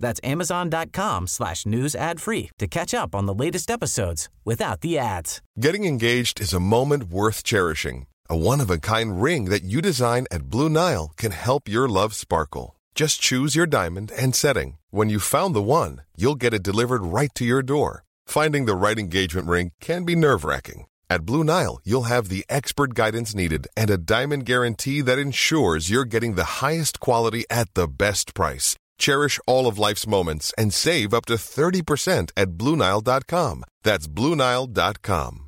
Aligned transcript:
That's 0.00 0.20
amazon.com 0.24 1.26
slash 1.26 1.66
news 1.66 1.94
ad 1.94 2.20
free 2.20 2.50
to 2.58 2.66
catch 2.66 2.94
up 2.94 3.14
on 3.14 3.26
the 3.26 3.34
latest 3.34 3.70
episodes 3.70 4.28
without 4.44 4.80
the 4.80 4.98
ads. 4.98 5.42
Getting 5.60 5.84
engaged 5.84 6.40
is 6.40 6.52
a 6.52 6.60
moment 6.60 7.04
worth 7.04 7.42
cherishing. 7.44 8.06
A 8.28 8.36
one-of-a-kind 8.36 9.22
ring 9.22 9.44
that 9.46 9.62
you 9.62 9.80
design 9.80 10.26
at 10.30 10.50
Blue 10.50 10.68
Nile 10.68 11.12
can 11.16 11.32
help 11.32 11.68
your 11.68 11.88
love 11.88 12.14
sparkle. 12.14 12.76
Just 12.94 13.20
choose 13.20 13.54
your 13.54 13.66
diamond 13.66 14.10
and 14.18 14.34
setting. 14.34 14.78
When 14.90 15.10
you 15.10 15.20
found 15.20 15.54
the 15.54 15.62
one, 15.62 16.02
you'll 16.16 16.34
get 16.34 16.54
it 16.54 16.62
delivered 16.62 17.02
right 17.02 17.30
to 17.34 17.44
your 17.44 17.62
door. 17.62 18.04
Finding 18.26 18.64
the 18.64 18.74
right 18.74 18.98
engagement 18.98 19.46
ring 19.46 19.72
can 19.80 20.04
be 20.04 20.16
nerve-wracking. 20.16 20.86
At 21.08 21.24
Blue 21.24 21.44
Nile, 21.44 21.78
you'll 21.84 22.10
have 22.14 22.28
the 22.28 22.44
expert 22.48 22.94
guidance 22.94 23.32
needed 23.32 23.68
and 23.76 23.90
a 23.90 23.96
diamond 23.96 24.44
guarantee 24.44 25.02
that 25.02 25.20
ensures 25.20 25.88
you're 25.88 26.04
getting 26.04 26.34
the 26.34 26.60
highest 26.60 26.98
quality 26.98 27.44
at 27.48 27.72
the 27.74 27.86
best 27.86 28.34
price. 28.34 28.74
Cherish 28.98 29.38
all 29.46 29.66
of 29.66 29.78
life's 29.78 30.06
moments 30.06 30.52
and 30.58 30.72
save 30.72 31.12
up 31.14 31.26
to 31.26 31.34
30% 31.34 32.30
at 32.36 32.50
BlueNile.com. 32.58 33.64
That's 33.82 34.06
BlueNile.com. 34.06 35.45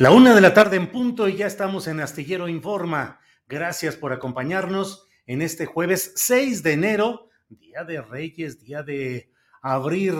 La 0.00 0.12
una 0.12 0.34
de 0.34 0.40
la 0.40 0.54
tarde 0.54 0.78
en 0.78 0.90
punto 0.90 1.28
y 1.28 1.36
ya 1.36 1.46
estamos 1.46 1.86
en 1.86 2.00
Astillero 2.00 2.48
Informa. 2.48 3.20
Gracias 3.46 3.96
por 3.96 4.14
acompañarnos 4.14 5.06
en 5.26 5.42
este 5.42 5.66
jueves 5.66 6.14
6 6.16 6.62
de 6.62 6.72
enero, 6.72 7.28
Día 7.50 7.84
de 7.84 8.00
Reyes, 8.00 8.58
día 8.62 8.82
de 8.82 9.30
abrir 9.60 10.14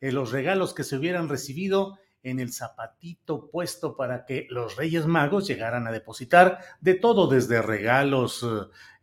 eh, 0.00 0.10
los 0.10 0.32
regalos 0.32 0.72
que 0.72 0.84
se 0.84 0.96
hubieran 0.96 1.28
recibido 1.28 1.98
en 2.22 2.40
el 2.40 2.50
zapatito 2.50 3.50
puesto 3.50 3.94
para 3.94 4.24
que 4.24 4.46
los 4.48 4.76
Reyes 4.76 5.04
Magos 5.04 5.46
llegaran 5.46 5.86
a 5.86 5.92
depositar 5.92 6.58
de 6.80 6.94
todo, 6.94 7.26
desde 7.26 7.60
regalos, 7.60 8.46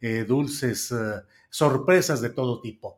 eh, 0.02 0.26
dulces, 0.28 0.92
eh, 0.94 1.22
sorpresas 1.52 2.22
de 2.22 2.32
todo 2.32 2.60
tipo. 2.60 2.98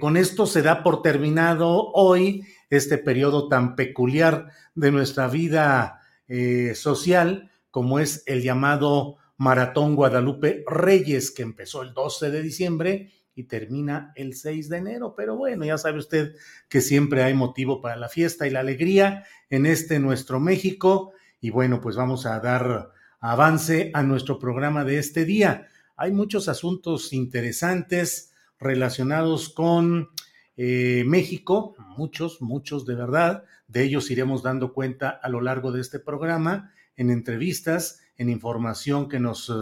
con 0.00 0.16
esto 0.16 0.46
se 0.46 0.62
da 0.62 0.82
por 0.82 1.02
terminado 1.02 1.90
hoy 1.92 2.42
este 2.70 2.96
periodo 2.96 3.48
tan 3.48 3.76
peculiar 3.76 4.50
de 4.74 4.92
nuestra 4.92 5.26
vida 5.26 5.97
eh, 6.28 6.74
social, 6.74 7.50
como 7.70 7.98
es 7.98 8.22
el 8.26 8.42
llamado 8.42 9.16
Maratón 9.36 9.96
Guadalupe 9.96 10.64
Reyes, 10.66 11.30
que 11.30 11.42
empezó 11.42 11.82
el 11.82 11.94
12 11.94 12.30
de 12.30 12.42
diciembre 12.42 13.12
y 13.34 13.44
termina 13.44 14.12
el 14.16 14.34
6 14.34 14.68
de 14.68 14.78
enero. 14.78 15.14
Pero 15.16 15.36
bueno, 15.36 15.64
ya 15.64 15.78
sabe 15.78 15.98
usted 15.98 16.34
que 16.68 16.80
siempre 16.80 17.22
hay 17.22 17.34
motivo 17.34 17.80
para 17.80 17.96
la 17.96 18.08
fiesta 18.08 18.46
y 18.46 18.50
la 18.50 18.60
alegría 18.60 19.24
en 19.48 19.64
este 19.64 20.00
nuestro 20.00 20.40
México. 20.40 21.12
Y 21.40 21.50
bueno, 21.50 21.80
pues 21.80 21.94
vamos 21.94 22.26
a 22.26 22.40
dar 22.40 22.90
avance 23.20 23.90
a 23.94 24.02
nuestro 24.02 24.38
programa 24.38 24.84
de 24.84 24.98
este 24.98 25.24
día. 25.24 25.68
Hay 25.96 26.10
muchos 26.12 26.48
asuntos 26.48 27.12
interesantes 27.12 28.32
relacionados 28.58 29.48
con 29.48 30.08
eh, 30.56 31.04
México, 31.06 31.76
muchos, 31.96 32.42
muchos 32.42 32.86
de 32.86 32.96
verdad. 32.96 33.44
De 33.68 33.84
ellos 33.84 34.10
iremos 34.10 34.42
dando 34.42 34.72
cuenta 34.72 35.10
a 35.10 35.28
lo 35.28 35.40
largo 35.40 35.72
de 35.72 35.80
este 35.80 36.00
programa, 36.00 36.72
en 36.96 37.10
entrevistas, 37.10 38.00
en 38.16 38.30
información 38.30 39.08
que 39.08 39.20
nos 39.20 39.52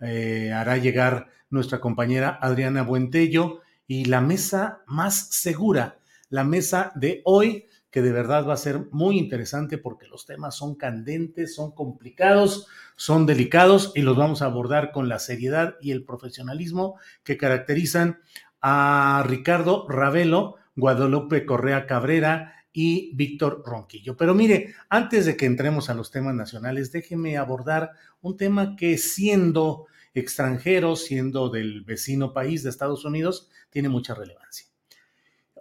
eh, 0.00 0.52
hará 0.52 0.78
llegar 0.78 1.28
nuestra 1.50 1.80
compañera 1.80 2.38
Adriana 2.40 2.82
Buentello 2.82 3.60
y 3.86 4.06
la 4.06 4.22
mesa 4.22 4.82
más 4.86 5.28
segura, 5.30 5.98
la 6.30 6.44
mesa 6.44 6.92
de 6.94 7.20
hoy, 7.24 7.68
que 7.90 8.00
de 8.00 8.10
verdad 8.10 8.48
va 8.48 8.54
a 8.54 8.56
ser 8.56 8.88
muy 8.90 9.18
interesante 9.18 9.76
porque 9.76 10.08
los 10.08 10.24
temas 10.24 10.56
son 10.56 10.74
candentes, 10.74 11.54
son 11.54 11.72
complicados, 11.72 12.66
son 12.96 13.26
delicados 13.26 13.92
y 13.94 14.00
los 14.00 14.16
vamos 14.16 14.40
a 14.40 14.46
abordar 14.46 14.92
con 14.92 15.10
la 15.10 15.18
seriedad 15.18 15.76
y 15.82 15.90
el 15.90 16.04
profesionalismo 16.04 16.98
que 17.22 17.36
caracterizan 17.36 18.20
a 18.62 19.22
Ricardo 19.26 19.86
Ravelo, 19.90 20.56
Guadalupe 20.74 21.44
Correa 21.44 21.86
Cabrera 21.86 22.61
y 22.72 23.14
Víctor 23.14 23.62
Ronquillo. 23.66 24.16
Pero 24.16 24.34
mire, 24.34 24.74
antes 24.88 25.26
de 25.26 25.36
que 25.36 25.46
entremos 25.46 25.90
a 25.90 25.94
los 25.94 26.10
temas 26.10 26.34
nacionales, 26.34 26.90
déjeme 26.90 27.36
abordar 27.36 27.92
un 28.20 28.36
tema 28.36 28.76
que 28.76 28.96
siendo 28.98 29.86
extranjero, 30.14 30.96
siendo 30.96 31.48
del 31.48 31.82
vecino 31.82 32.32
país 32.32 32.62
de 32.62 32.70
Estados 32.70 33.04
Unidos, 33.04 33.50
tiene 33.70 33.88
mucha 33.88 34.14
relevancia. 34.14 34.66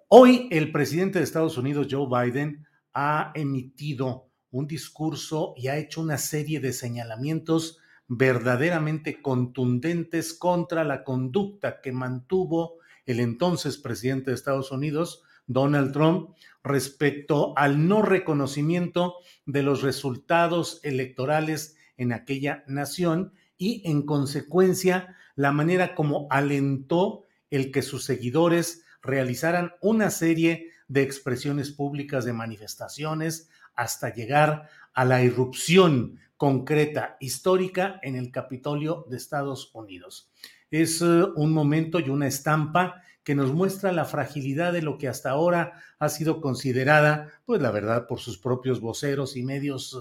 Hoy 0.08 0.48
el 0.52 0.72
presidente 0.72 1.20
de 1.20 1.26
Estados 1.26 1.58
Unidos, 1.58 1.88
Joe 1.90 2.08
Biden, 2.08 2.66
ha 2.94 3.32
emitido 3.34 4.30
un 4.52 4.68
discurso 4.68 5.54
y 5.56 5.70
ha 5.70 5.78
hecho 5.78 6.02
una 6.02 6.18
serie 6.18 6.60
de 6.60 6.74
señalamientos 6.74 7.80
verdaderamente 8.08 9.22
contundentes 9.22 10.34
contra 10.34 10.84
la 10.84 11.06
conducta 11.06 11.80
que 11.80 11.94
mantuvo 11.94 12.80
el 13.06 13.22
entonces 13.22 13.78
presidente 13.78 14.32
de 14.32 14.36
Estados 14.36 14.72
Unidos, 14.72 15.24
Donald 15.54 15.92
Trump, 15.94 16.32
respecto 16.64 17.54
al 17.58 17.88
no 17.88 18.02
reconocimiento 18.02 19.16
de 19.46 19.64
los 19.64 19.82
resultados 19.82 20.80
electorales 20.84 21.76
en 21.98 22.14
aquella 22.14 22.64
nación 22.68 23.34
y, 23.58 23.82
en 23.90 24.04
consecuencia, 24.04 25.16
la 25.36 25.52
manera 25.52 25.96
como 25.96 26.28
alentó 26.30 27.24
el 27.50 27.72
que 27.72 27.82
sus 27.82 28.06
seguidores 28.06 28.86
realizaran 29.02 29.74
una 29.82 30.10
serie 30.10 30.72
de 30.88 31.02
expresiones 31.02 31.72
públicas 31.72 32.26
de 32.26 32.34
manifestaciones 32.34 33.50
hasta 33.76 34.14
llegar 34.14 34.70
a 34.94 35.06
la 35.06 35.24
irrupción 35.24 36.20
concreta 36.38 37.18
histórica 37.20 38.00
en 38.02 38.16
el 38.16 38.32
Capitolio 38.32 39.06
de 39.10 39.18
Estados 39.18 39.72
Unidos. 39.74 40.32
Es 40.70 41.02
eh, 41.02 41.24
un 41.36 41.52
momento 41.52 42.00
y 42.00 42.10
una 42.10 42.28
estampa 42.28 43.02
que 43.24 43.36
nos 43.36 43.54
muestra 43.54 43.92
la 43.92 44.06
fragilidad 44.06 44.74
de 44.74 44.82
lo 44.82 44.98
que 44.98 45.08
hasta 45.08 45.30
ahora 45.30 45.74
ha 46.00 46.10
sido 46.10 46.42
considerada, 46.42 47.32
pues 47.46 47.62
la 47.62 47.72
verdad, 47.72 48.08
por 48.08 48.20
sus 48.20 48.38
propios 48.38 48.80
voceros 48.82 49.38
y 49.38 49.44
medios 49.44 50.00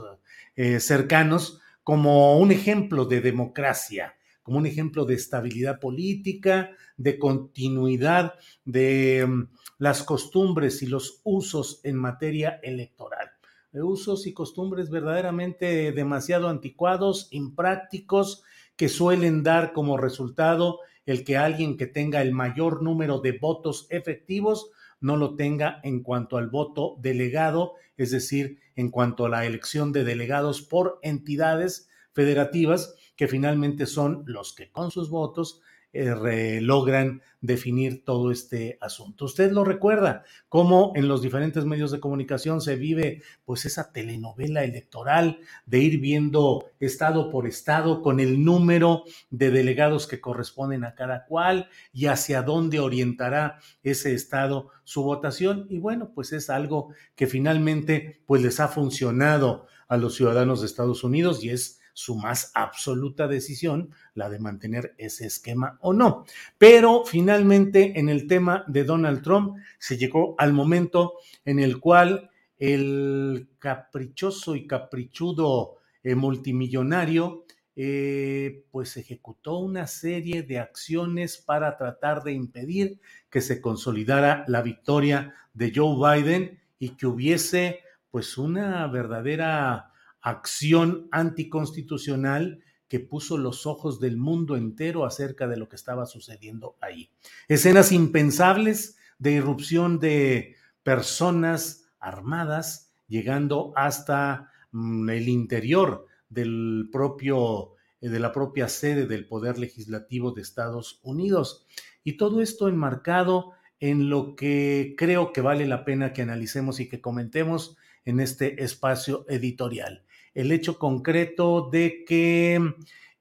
eh, 0.57 0.81
cercanos, 0.81 1.61
como 1.83 2.39
un 2.39 2.53
ejemplo 2.53 3.05
de 3.05 3.21
democracia, 3.21 4.15
como 4.43 4.59
un 4.59 4.67
ejemplo 4.67 5.05
de 5.05 5.15
estabilidad 5.15 5.81
política, 5.81 6.71
de 6.97 7.19
continuidad 7.19 8.35
de 8.65 9.27
mm, 9.27 9.49
las 9.79 10.03
costumbres 10.03 10.83
y 10.83 10.87
los 10.87 11.21
usos 11.25 11.81
en 11.85 11.97
materia 11.97 12.59
electoral. 12.63 13.31
De 13.73 13.83
usos 13.83 14.27
y 14.27 14.33
costumbres 14.33 14.91
verdaderamente 14.91 15.93
demasiado 15.93 16.49
anticuados, 16.49 17.29
imprácticos, 17.31 18.43
que 18.77 18.89
suelen 18.89 19.43
dar 19.43 19.73
como 19.73 19.99
resultado 19.99 20.81
el 21.07 21.25
que 21.25 21.37
alguien 21.37 21.77
que 21.77 21.87
tenga 21.87 22.23
el 22.23 22.33
mayor 22.33 22.83
número 22.83 23.21
de 23.21 23.33
votos 23.33 23.87
efectivos 23.91 24.71
no 25.01 25.17
lo 25.17 25.35
tenga 25.35 25.81
en 25.83 26.03
cuanto 26.03 26.37
al 26.37 26.51
voto 26.51 26.97
delegado, 27.01 27.75
es 27.97 28.11
decir, 28.11 28.61
en 28.77 28.91
cuanto 28.91 29.25
a 29.25 29.29
la 29.29 29.47
elección 29.47 29.93
de 29.93 30.05
delegados 30.05 30.63
por 30.63 30.99
entidades 31.03 31.89
federativas 32.13 32.95
que 33.17 33.29
finalmente 33.29 33.87
son 33.87 34.25
los 34.27 34.55
que 34.55 34.71
con 34.71 34.91
sus 34.91 35.11
votos 35.11 35.61
eh, 35.93 36.61
logran 36.63 37.23
definir 37.41 38.05
todo 38.05 38.31
este 38.31 38.79
asunto. 38.81 39.25
Usted 39.25 39.51
lo 39.51 39.65
recuerda, 39.65 40.25
cómo 40.49 40.93
en 40.95 41.09
los 41.09 41.23
diferentes 41.23 41.65
medios 41.65 41.91
de 41.91 41.99
comunicación 41.99 42.61
se 42.61 42.77
vive 42.77 43.23
pues 43.45 43.65
esa 43.65 43.93
telenovela 43.93 44.63
electoral 44.63 45.41
de 45.67 45.79
ir 45.79 46.01
viendo 46.01 46.67
estado 46.79 47.31
por 47.31 47.47
estado 47.47 48.03
con 48.03 48.21
el 48.21 48.45
número 48.45 49.05
de 49.31 49.51
delegados 49.51 50.07
que 50.07 50.21
corresponden 50.21 50.85
a 50.85 50.95
cada 50.95 51.25
cual 51.25 51.69
y 51.93 52.07
hacia 52.07 52.43
dónde 52.43 52.79
orientará 52.79 53.59
ese 53.83 54.15
estado 54.15 54.69
su 54.85 55.03
votación. 55.03 55.67
Y 55.71 55.79
bueno, 55.79 56.13
pues 56.15 56.33
es 56.33 56.51
algo 56.51 56.93
que 57.17 57.27
finalmente 57.27 58.23
pues 58.27 58.43
les 58.43 58.61
ha 58.61 58.69
funcionado 58.69 59.67
a 59.89 59.97
los 59.97 60.15
ciudadanos 60.15 60.61
de 60.61 60.67
Estados 60.67 61.03
Unidos 61.03 61.43
y 61.43 61.51
es 61.51 61.80
su 62.01 62.17
más 62.17 62.51
absoluta 62.55 63.29
decisión, 63.29 63.91
la 64.15 64.31
de 64.31 64.39
mantener 64.39 64.95
ese 64.97 65.27
esquema 65.27 65.77
o 65.83 65.93
no. 65.93 66.25
Pero 66.57 67.05
finalmente 67.05 68.01
en 68.01 68.09
el 68.09 68.27
tema 68.27 68.65
de 68.69 68.85
Donald 68.85 69.23
Trump 69.23 69.59
se 69.79 69.99
llegó 69.99 70.35
al 70.39 70.55
momento 70.55 71.19
en 71.45 71.59
el 71.59 71.79
cual 71.79 72.31
el 72.59 73.51
caprichoso 73.59 74.57
y 74.57 74.67
caprichudo 74.67 75.77
eh, 76.03 76.15
multimillonario 76.15 77.45
eh, 77.77 78.65
pues 78.71 78.97
ejecutó 78.97 79.59
una 79.59 79.87
serie 79.87 80.43
de 80.43 80.59
acciones 80.59 81.37
para 81.37 81.77
tratar 81.77 82.23
de 82.23 82.33
impedir 82.33 82.99
que 83.29 83.43
se 83.43 83.61
consolidara 83.61 84.45
la 84.49 84.63
victoria 84.63 85.35
de 85.53 85.71
Joe 85.75 86.23
Biden 86.23 86.61
y 86.79 86.97
que 86.97 87.07
hubiese 87.07 87.81
pues 88.11 88.39
una 88.39 88.87
verdadera 88.87 89.90
acción 90.23 91.09
anticonstitucional 91.11 92.63
que 92.89 93.01
puso 93.01 93.39
los 93.39 93.67
ojos 93.67 94.01
del 94.01 94.17
mundo 94.17 94.57
entero 94.57 95.05
acerca 95.05 95.47
de 95.47 95.57
lo 95.57 95.69
que 95.69 95.77
estaba 95.77 96.07
sucediendo 96.07 96.77
ahí. 96.81 97.11
Escenas 97.47 97.93
impensables 97.93 98.97
de 99.19 99.33
irrupción 99.33 100.01
de 100.01 100.57
personas 100.83 101.85
armadas 102.01 102.91
llegando 103.07 103.73
hasta 103.77 104.51
mm, 104.73 105.09
el 105.09 105.29
interior 105.29 106.07
del 106.29 106.89
propio 106.91 107.75
de 108.01 108.19
la 108.19 108.33
propia 108.33 108.69
sede 108.69 109.07
del 109.07 109.29
Poder 109.29 109.59
Legislativo 109.59 110.33
de 110.33 110.41
Estados 110.41 111.01
Unidos. 111.03 111.67
Y 112.03 112.17
todo 112.17 112.41
esto 112.41 112.67
enmarcado 112.67 113.53
en 113.79 114.09
lo 114.09 114.35
que 114.37 114.95
creo 114.97 115.33
que 115.33 115.43
vale 115.43 115.67
la 115.67 115.85
pena 115.85 116.13
que 116.13 116.23
analicemos 116.23 116.81
y 116.81 116.89
que 116.89 117.01
comentemos 117.01 117.77
en 118.07 118.21
este 118.21 118.65
espacio 118.65 119.27
editorial 119.29 120.05
el 120.35 120.53
hecho 120.53 120.79
concreto 120.79 121.69
de 121.71 122.05
que 122.07 122.61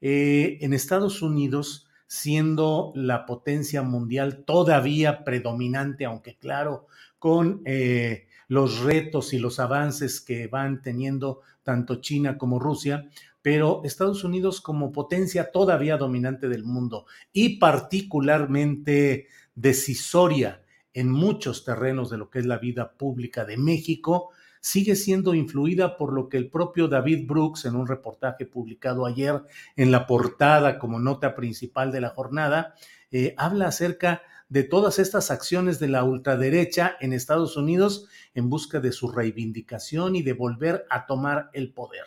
eh, 0.02 0.58
en 0.62 0.74
Estados 0.74 1.22
Unidos, 1.22 1.88
siendo 2.08 2.92
la 2.96 3.26
potencia 3.26 3.82
mundial 3.84 4.44
todavía 4.46 5.24
predominante, 5.24 6.06
aunque 6.06 6.38
claro, 6.38 6.88
con 7.20 7.62
eh, 7.66 8.28
los 8.48 8.80
retos 8.80 9.34
y 9.34 9.40
los 9.40 9.60
avances 9.60 10.22
que 10.22 10.48
van 10.48 10.82
teniendo 10.82 11.42
tanto 11.64 12.02
China 12.02 12.38
como 12.38 12.60
Rusia, 12.60 13.10
pero 13.42 13.82
Estados 13.84 14.24
Unidos 14.24 14.60
como 14.60 14.92
potencia 14.92 15.52
todavía 15.52 15.98
dominante 15.98 16.50
del 16.50 16.64
mundo 16.64 17.06
y 17.32 17.58
particularmente 17.58 19.28
decisoria 19.56 20.64
en 20.94 21.10
muchos 21.12 21.64
terrenos 21.64 22.10
de 22.10 22.18
lo 22.18 22.30
que 22.30 22.40
es 22.40 22.46
la 22.46 22.58
vida 22.58 22.94
pública 22.94 23.46
de 23.46 23.58
México, 23.58 24.32
sigue 24.60 24.96
siendo 24.96 25.34
influida 25.34 25.98
por 25.98 26.14
lo 26.14 26.30
que 26.30 26.38
el 26.38 26.50
propio 26.50 26.88
David 26.88 27.28
Brooks, 27.28 27.66
en 27.66 27.76
un 27.76 27.88
reportaje 27.88 28.46
publicado 28.46 29.06
ayer 29.06 29.42
en 29.76 29.92
la 29.92 30.06
portada 30.08 30.80
como 30.80 31.00
nota 31.00 31.36
principal 31.36 31.92
de 31.92 32.02
la 32.02 32.10
jornada, 32.10 32.76
eh, 33.12 33.34
habla 33.38 33.68
acerca 33.68 34.22
de 34.50 34.64
todas 34.64 35.00
estas 35.00 35.32
acciones 35.32 35.80
de 35.80 35.88
la 35.88 36.04
ultraderecha 36.04 36.98
en 37.00 37.14
Estados 37.14 37.56
Unidos 37.56 38.08
en 38.34 38.50
busca 38.50 38.80
de 38.80 38.92
su 38.92 39.12
reivindicación 39.12 40.16
y 40.16 40.24
de 40.24 40.34
volver 40.34 40.86
a 40.90 41.06
tomar 41.06 41.50
el 41.54 41.72
poder. 41.72 42.04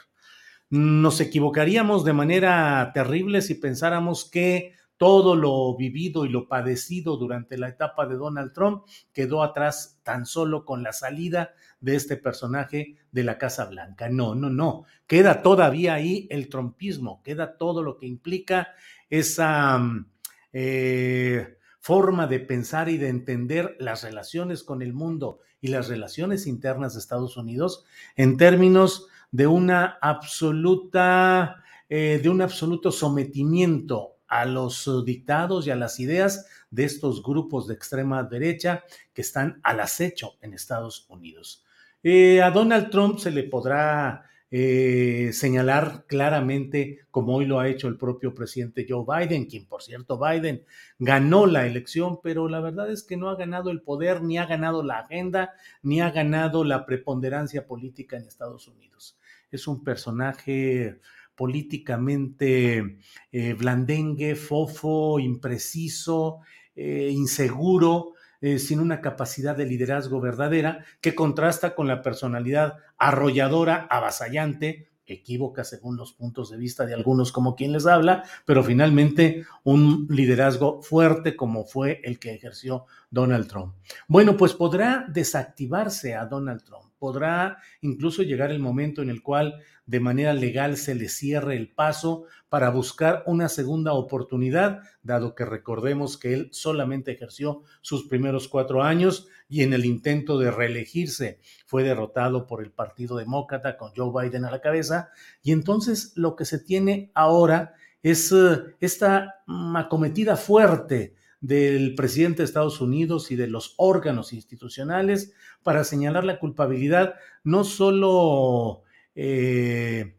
Nos 0.68 1.20
equivocaríamos 1.20 2.04
de 2.04 2.12
manera 2.12 2.90
terrible 2.94 3.42
si 3.42 3.54
pensáramos 3.54 4.28
que 4.28 4.74
todo 5.02 5.34
lo 5.34 5.76
vivido 5.76 6.24
y 6.24 6.28
lo 6.28 6.46
padecido 6.46 7.16
durante 7.16 7.58
la 7.58 7.66
etapa 7.66 8.06
de 8.06 8.14
Donald 8.14 8.52
Trump 8.52 8.84
quedó 9.12 9.42
atrás 9.42 9.98
tan 10.04 10.26
solo 10.26 10.64
con 10.64 10.84
la 10.84 10.92
salida 10.92 11.54
de 11.80 11.96
este 11.96 12.16
personaje 12.16 12.94
de 13.10 13.24
la 13.24 13.36
Casa 13.36 13.64
Blanca. 13.64 14.08
No, 14.08 14.36
no, 14.36 14.48
no. 14.48 14.84
Queda 15.08 15.42
todavía 15.42 15.94
ahí 15.94 16.28
el 16.30 16.48
trumpismo, 16.48 17.20
queda 17.24 17.58
todo 17.58 17.82
lo 17.82 17.96
que 17.96 18.06
implica 18.06 18.68
esa 19.10 19.76
mm, 19.76 20.06
eh, 20.52 21.56
forma 21.80 22.28
de 22.28 22.38
pensar 22.38 22.88
y 22.88 22.96
de 22.96 23.08
entender 23.08 23.74
las 23.80 24.04
relaciones 24.04 24.62
con 24.62 24.82
el 24.82 24.92
mundo 24.92 25.40
y 25.60 25.66
las 25.66 25.88
relaciones 25.88 26.46
internas 26.46 26.94
de 26.94 27.00
Estados 27.00 27.36
Unidos 27.36 27.84
en 28.14 28.36
términos 28.36 29.08
de 29.32 29.48
una 29.48 29.98
absoluta, 30.00 31.64
eh, 31.88 32.20
de 32.22 32.28
un 32.28 32.40
absoluto 32.40 32.92
sometimiento 32.92 34.11
a 34.32 34.46
los 34.46 34.88
uh, 34.88 35.04
dictados 35.04 35.66
y 35.66 35.70
a 35.70 35.76
las 35.76 36.00
ideas 36.00 36.46
de 36.70 36.84
estos 36.84 37.22
grupos 37.22 37.66
de 37.66 37.74
extrema 37.74 38.22
derecha 38.22 38.82
que 39.12 39.20
están 39.20 39.60
al 39.62 39.80
acecho 39.80 40.38
en 40.40 40.54
Estados 40.54 41.04
Unidos. 41.10 41.66
Eh, 42.02 42.40
a 42.40 42.50
Donald 42.50 42.88
Trump 42.88 43.18
se 43.18 43.30
le 43.30 43.42
podrá 43.42 44.24
eh, 44.50 45.32
señalar 45.34 46.06
claramente, 46.06 47.00
como 47.10 47.36
hoy 47.36 47.44
lo 47.44 47.60
ha 47.60 47.68
hecho 47.68 47.88
el 47.88 47.98
propio 47.98 48.34
presidente 48.34 48.86
Joe 48.88 49.04
Biden, 49.06 49.44
quien 49.44 49.66
por 49.66 49.82
cierto 49.82 50.18
Biden 50.18 50.64
ganó 50.98 51.44
la 51.44 51.66
elección, 51.66 52.18
pero 52.22 52.48
la 52.48 52.60
verdad 52.60 52.90
es 52.90 53.02
que 53.02 53.18
no 53.18 53.28
ha 53.28 53.36
ganado 53.36 53.70
el 53.70 53.82
poder, 53.82 54.22
ni 54.22 54.38
ha 54.38 54.46
ganado 54.46 54.82
la 54.82 55.00
agenda, 55.00 55.52
ni 55.82 56.00
ha 56.00 56.10
ganado 56.10 56.64
la 56.64 56.86
preponderancia 56.86 57.66
política 57.66 58.16
en 58.16 58.26
Estados 58.26 58.66
Unidos. 58.66 59.18
Es 59.50 59.68
un 59.68 59.84
personaje 59.84 61.00
políticamente 61.34 62.98
eh, 63.30 63.54
blandengue, 63.54 64.34
fofo, 64.34 65.18
impreciso, 65.18 66.40
eh, 66.74 67.10
inseguro, 67.12 68.12
eh, 68.40 68.58
sin 68.58 68.80
una 68.80 69.00
capacidad 69.00 69.56
de 69.56 69.66
liderazgo 69.66 70.20
verdadera, 70.20 70.84
que 71.00 71.14
contrasta 71.14 71.74
con 71.74 71.86
la 71.86 72.02
personalidad 72.02 72.74
arrolladora, 72.98 73.86
avasallante, 73.90 74.88
equívoca 75.06 75.64
según 75.64 75.96
los 75.96 76.12
puntos 76.12 76.50
de 76.50 76.56
vista 76.56 76.86
de 76.86 76.94
algunos 76.94 77.32
como 77.32 77.54
quien 77.54 77.72
les 77.72 77.86
habla, 77.86 78.24
pero 78.44 78.64
finalmente 78.64 79.44
un 79.64 80.06
liderazgo 80.10 80.82
fuerte 80.82 81.36
como 81.36 81.64
fue 81.64 82.00
el 82.04 82.18
que 82.18 82.34
ejerció 82.34 82.86
Donald 83.10 83.48
Trump. 83.48 83.74
Bueno, 84.08 84.36
pues 84.36 84.54
podrá 84.54 85.06
desactivarse 85.08 86.14
a 86.14 86.26
Donald 86.26 86.62
Trump 86.64 86.91
podrá 87.02 87.58
incluso 87.80 88.22
llegar 88.22 88.52
el 88.52 88.60
momento 88.60 89.02
en 89.02 89.10
el 89.10 89.24
cual 89.24 89.60
de 89.86 89.98
manera 89.98 90.34
legal 90.34 90.76
se 90.76 90.94
le 90.94 91.08
cierre 91.08 91.56
el 91.56 91.68
paso 91.68 92.26
para 92.48 92.70
buscar 92.70 93.24
una 93.26 93.48
segunda 93.48 93.92
oportunidad, 93.92 94.82
dado 95.02 95.34
que 95.34 95.44
recordemos 95.44 96.16
que 96.16 96.32
él 96.32 96.48
solamente 96.52 97.10
ejerció 97.10 97.64
sus 97.80 98.06
primeros 98.06 98.46
cuatro 98.46 98.84
años 98.84 99.26
y 99.48 99.64
en 99.64 99.72
el 99.72 99.84
intento 99.84 100.38
de 100.38 100.52
reelegirse 100.52 101.40
fue 101.66 101.82
derrotado 101.82 102.46
por 102.46 102.62
el 102.62 102.70
Partido 102.70 103.16
Demócrata 103.16 103.76
con 103.76 103.90
Joe 103.96 104.12
Biden 104.22 104.44
a 104.44 104.52
la 104.52 104.60
cabeza. 104.60 105.10
Y 105.42 105.50
entonces 105.50 106.12
lo 106.14 106.36
que 106.36 106.44
se 106.44 106.60
tiene 106.60 107.10
ahora 107.14 107.74
es 108.04 108.30
eh, 108.30 108.62
esta 108.78 109.42
acometida 109.74 110.36
fuerte 110.36 111.16
del 111.42 111.96
presidente 111.96 112.38
de 112.38 112.44
Estados 112.44 112.80
Unidos 112.80 113.32
y 113.32 113.36
de 113.36 113.48
los 113.48 113.74
órganos 113.76 114.32
institucionales 114.32 115.34
para 115.62 115.84
señalar 115.84 116.24
la 116.24 116.38
culpabilidad 116.38 117.16
no 117.42 117.64
solo 117.64 118.84
eh, 119.16 120.16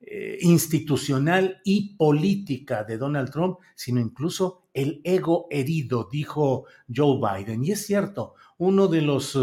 eh, 0.00 0.38
institucional 0.40 1.60
y 1.64 1.94
política 1.96 2.82
de 2.82 2.98
Donald 2.98 3.30
Trump, 3.30 3.58
sino 3.76 4.00
incluso 4.00 4.64
el 4.74 5.00
ego 5.04 5.46
herido, 5.48 6.08
dijo 6.10 6.64
Joe 6.94 7.20
Biden. 7.20 7.64
Y 7.64 7.70
es 7.70 7.86
cierto, 7.86 8.34
uno 8.58 8.88
de 8.88 9.00
los 9.00 9.38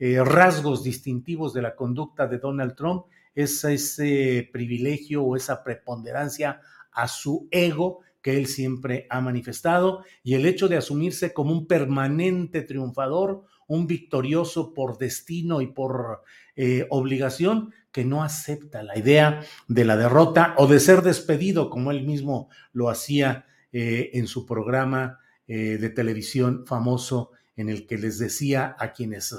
eh, 0.00 0.20
rasgos 0.24 0.82
distintivos 0.82 1.54
de 1.54 1.62
la 1.62 1.76
conducta 1.76 2.26
de 2.26 2.38
Donald 2.38 2.74
Trump 2.74 3.06
es 3.32 3.62
ese 3.62 4.50
privilegio 4.52 5.22
o 5.22 5.36
esa 5.36 5.62
preponderancia 5.62 6.60
a 6.90 7.06
su 7.06 7.46
ego 7.52 8.00
que 8.22 8.36
él 8.36 8.46
siempre 8.46 9.06
ha 9.10 9.20
manifestado 9.20 10.04
y 10.22 10.34
el 10.34 10.46
hecho 10.46 10.68
de 10.68 10.76
asumirse 10.76 11.32
como 11.32 11.52
un 11.52 11.66
permanente 11.66 12.62
triunfador, 12.62 13.44
un 13.66 13.86
victorioso 13.86 14.74
por 14.74 14.98
destino 14.98 15.60
y 15.60 15.68
por 15.68 16.22
eh, 16.56 16.86
obligación, 16.90 17.72
que 17.92 18.04
no 18.04 18.22
acepta 18.22 18.82
la 18.82 18.98
idea 18.98 19.40
de 19.66 19.84
la 19.84 19.96
derrota 19.96 20.54
o 20.58 20.66
de 20.66 20.80
ser 20.80 21.02
despedido, 21.02 21.70
como 21.70 21.90
él 21.90 22.04
mismo 22.04 22.48
lo 22.72 22.90
hacía 22.90 23.46
eh, 23.72 24.10
en 24.14 24.26
su 24.26 24.46
programa 24.46 25.20
eh, 25.46 25.78
de 25.78 25.90
televisión 25.90 26.64
famoso 26.66 27.30
en 27.56 27.68
el 27.68 27.86
que 27.86 27.98
les 27.98 28.18
decía 28.18 28.76
a 28.78 28.92
quienes 28.92 29.34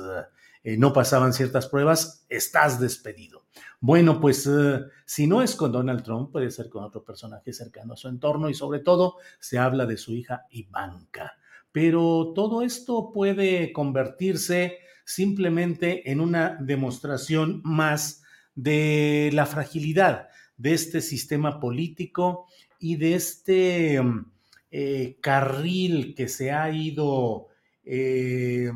no 0.78 0.92
pasaban 0.92 1.32
ciertas 1.32 1.68
pruebas, 1.68 2.26
estás 2.28 2.82
despedido. 2.82 3.39
Bueno, 3.82 4.20
pues 4.20 4.46
eh, 4.46 4.82
si 5.06 5.26
no 5.26 5.42
es 5.42 5.56
con 5.56 5.72
Donald 5.72 6.04
Trump, 6.04 6.32
puede 6.32 6.52
ser 6.52 6.70
con 6.70 6.84
otro 6.84 7.04
personaje 7.04 7.54
cercano 7.54 7.94
a 7.94 7.98
su 7.98 8.10
entorno 8.10 8.50
y 8.50 8.54
sobre 8.54 8.80
todo 8.80 9.16
se 9.40 9.58
habla 9.58 9.86
de 9.86 9.96
su 9.96 10.14
hija 10.14 10.46
Ivanka. 10.52 11.38
Pero 11.72 12.34
todo 12.36 12.62
esto 12.62 13.12
puede 13.14 13.72
convertirse 13.72 14.80
simplemente 15.06 16.12
en 16.12 16.20
una 16.20 16.58
demostración 16.60 17.62
más 17.64 18.22
de 18.54 19.30
la 19.34 19.46
fragilidad 19.46 20.28
de 20.58 20.74
este 20.74 21.00
sistema 21.00 21.60
político 21.62 22.48
y 22.80 22.98
de 22.98 23.16
este 23.16 24.02
mm, 24.02 24.32
eh, 24.72 25.18
carril 25.22 26.14
que 26.16 26.28
se 26.28 26.52
ha 26.52 26.70
ido 26.70 27.48
eh, 27.86 28.72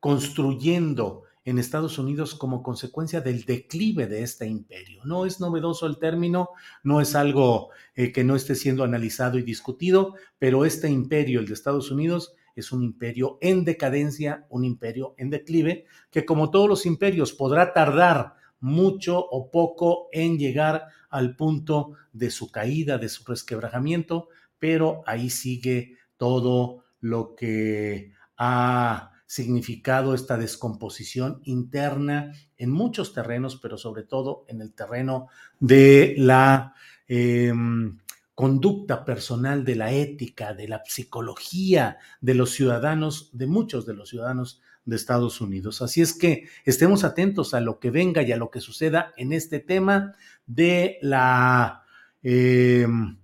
construyendo 0.00 1.22
en 1.50 1.58
Estados 1.58 1.98
Unidos 1.98 2.34
como 2.34 2.62
consecuencia 2.62 3.20
del 3.20 3.44
declive 3.44 4.06
de 4.06 4.22
este 4.22 4.46
imperio. 4.46 5.02
No 5.04 5.26
es 5.26 5.40
novedoso 5.40 5.86
el 5.86 5.98
término, 5.98 6.50
no 6.82 7.00
es 7.00 7.14
algo 7.14 7.70
eh, 7.94 8.12
que 8.12 8.24
no 8.24 8.36
esté 8.36 8.54
siendo 8.54 8.84
analizado 8.84 9.38
y 9.38 9.42
discutido, 9.42 10.14
pero 10.38 10.64
este 10.64 10.88
imperio, 10.88 11.40
el 11.40 11.46
de 11.46 11.54
Estados 11.54 11.90
Unidos, 11.90 12.34
es 12.54 12.72
un 12.72 12.82
imperio 12.82 13.38
en 13.40 13.64
decadencia, 13.64 14.46
un 14.48 14.64
imperio 14.64 15.14
en 15.18 15.30
declive, 15.30 15.86
que 16.10 16.24
como 16.24 16.50
todos 16.50 16.68
los 16.68 16.86
imperios 16.86 17.32
podrá 17.32 17.72
tardar 17.72 18.34
mucho 18.60 19.18
o 19.18 19.50
poco 19.50 20.08
en 20.12 20.38
llegar 20.38 20.86
al 21.08 21.36
punto 21.36 21.92
de 22.12 22.30
su 22.30 22.50
caída, 22.50 22.98
de 22.98 23.08
su 23.08 23.24
resquebrajamiento, 23.24 24.28
pero 24.58 25.02
ahí 25.06 25.30
sigue 25.30 25.96
todo 26.16 26.84
lo 27.00 27.34
que 27.34 28.12
ha 28.36 29.10
significado 29.30 30.12
esta 30.12 30.36
descomposición 30.36 31.40
interna 31.44 32.32
en 32.56 32.68
muchos 32.68 33.14
terrenos, 33.14 33.60
pero 33.62 33.78
sobre 33.78 34.02
todo 34.02 34.44
en 34.48 34.60
el 34.60 34.74
terreno 34.74 35.28
de 35.60 36.16
la 36.18 36.74
em, 37.06 37.96
conducta 38.34 39.04
personal, 39.04 39.64
de 39.64 39.76
la 39.76 39.92
ética, 39.92 40.52
de 40.52 40.66
la 40.66 40.82
psicología 40.84 41.98
de 42.20 42.34
los 42.34 42.50
ciudadanos, 42.50 43.30
de 43.32 43.46
muchos 43.46 43.86
de 43.86 43.94
los 43.94 44.08
ciudadanos 44.08 44.62
de 44.84 44.96
Estados 44.96 45.40
Unidos. 45.40 45.80
Así 45.80 46.00
es 46.00 46.12
que 46.12 46.48
estemos 46.64 47.04
atentos 47.04 47.54
a 47.54 47.60
lo 47.60 47.78
que 47.78 47.92
venga 47.92 48.22
y 48.22 48.32
a 48.32 48.36
lo 48.36 48.50
que 48.50 48.60
suceda 48.60 49.12
en 49.16 49.32
este 49.32 49.60
tema 49.60 50.16
de 50.44 50.98
la 51.02 51.84
em, 52.24 53.16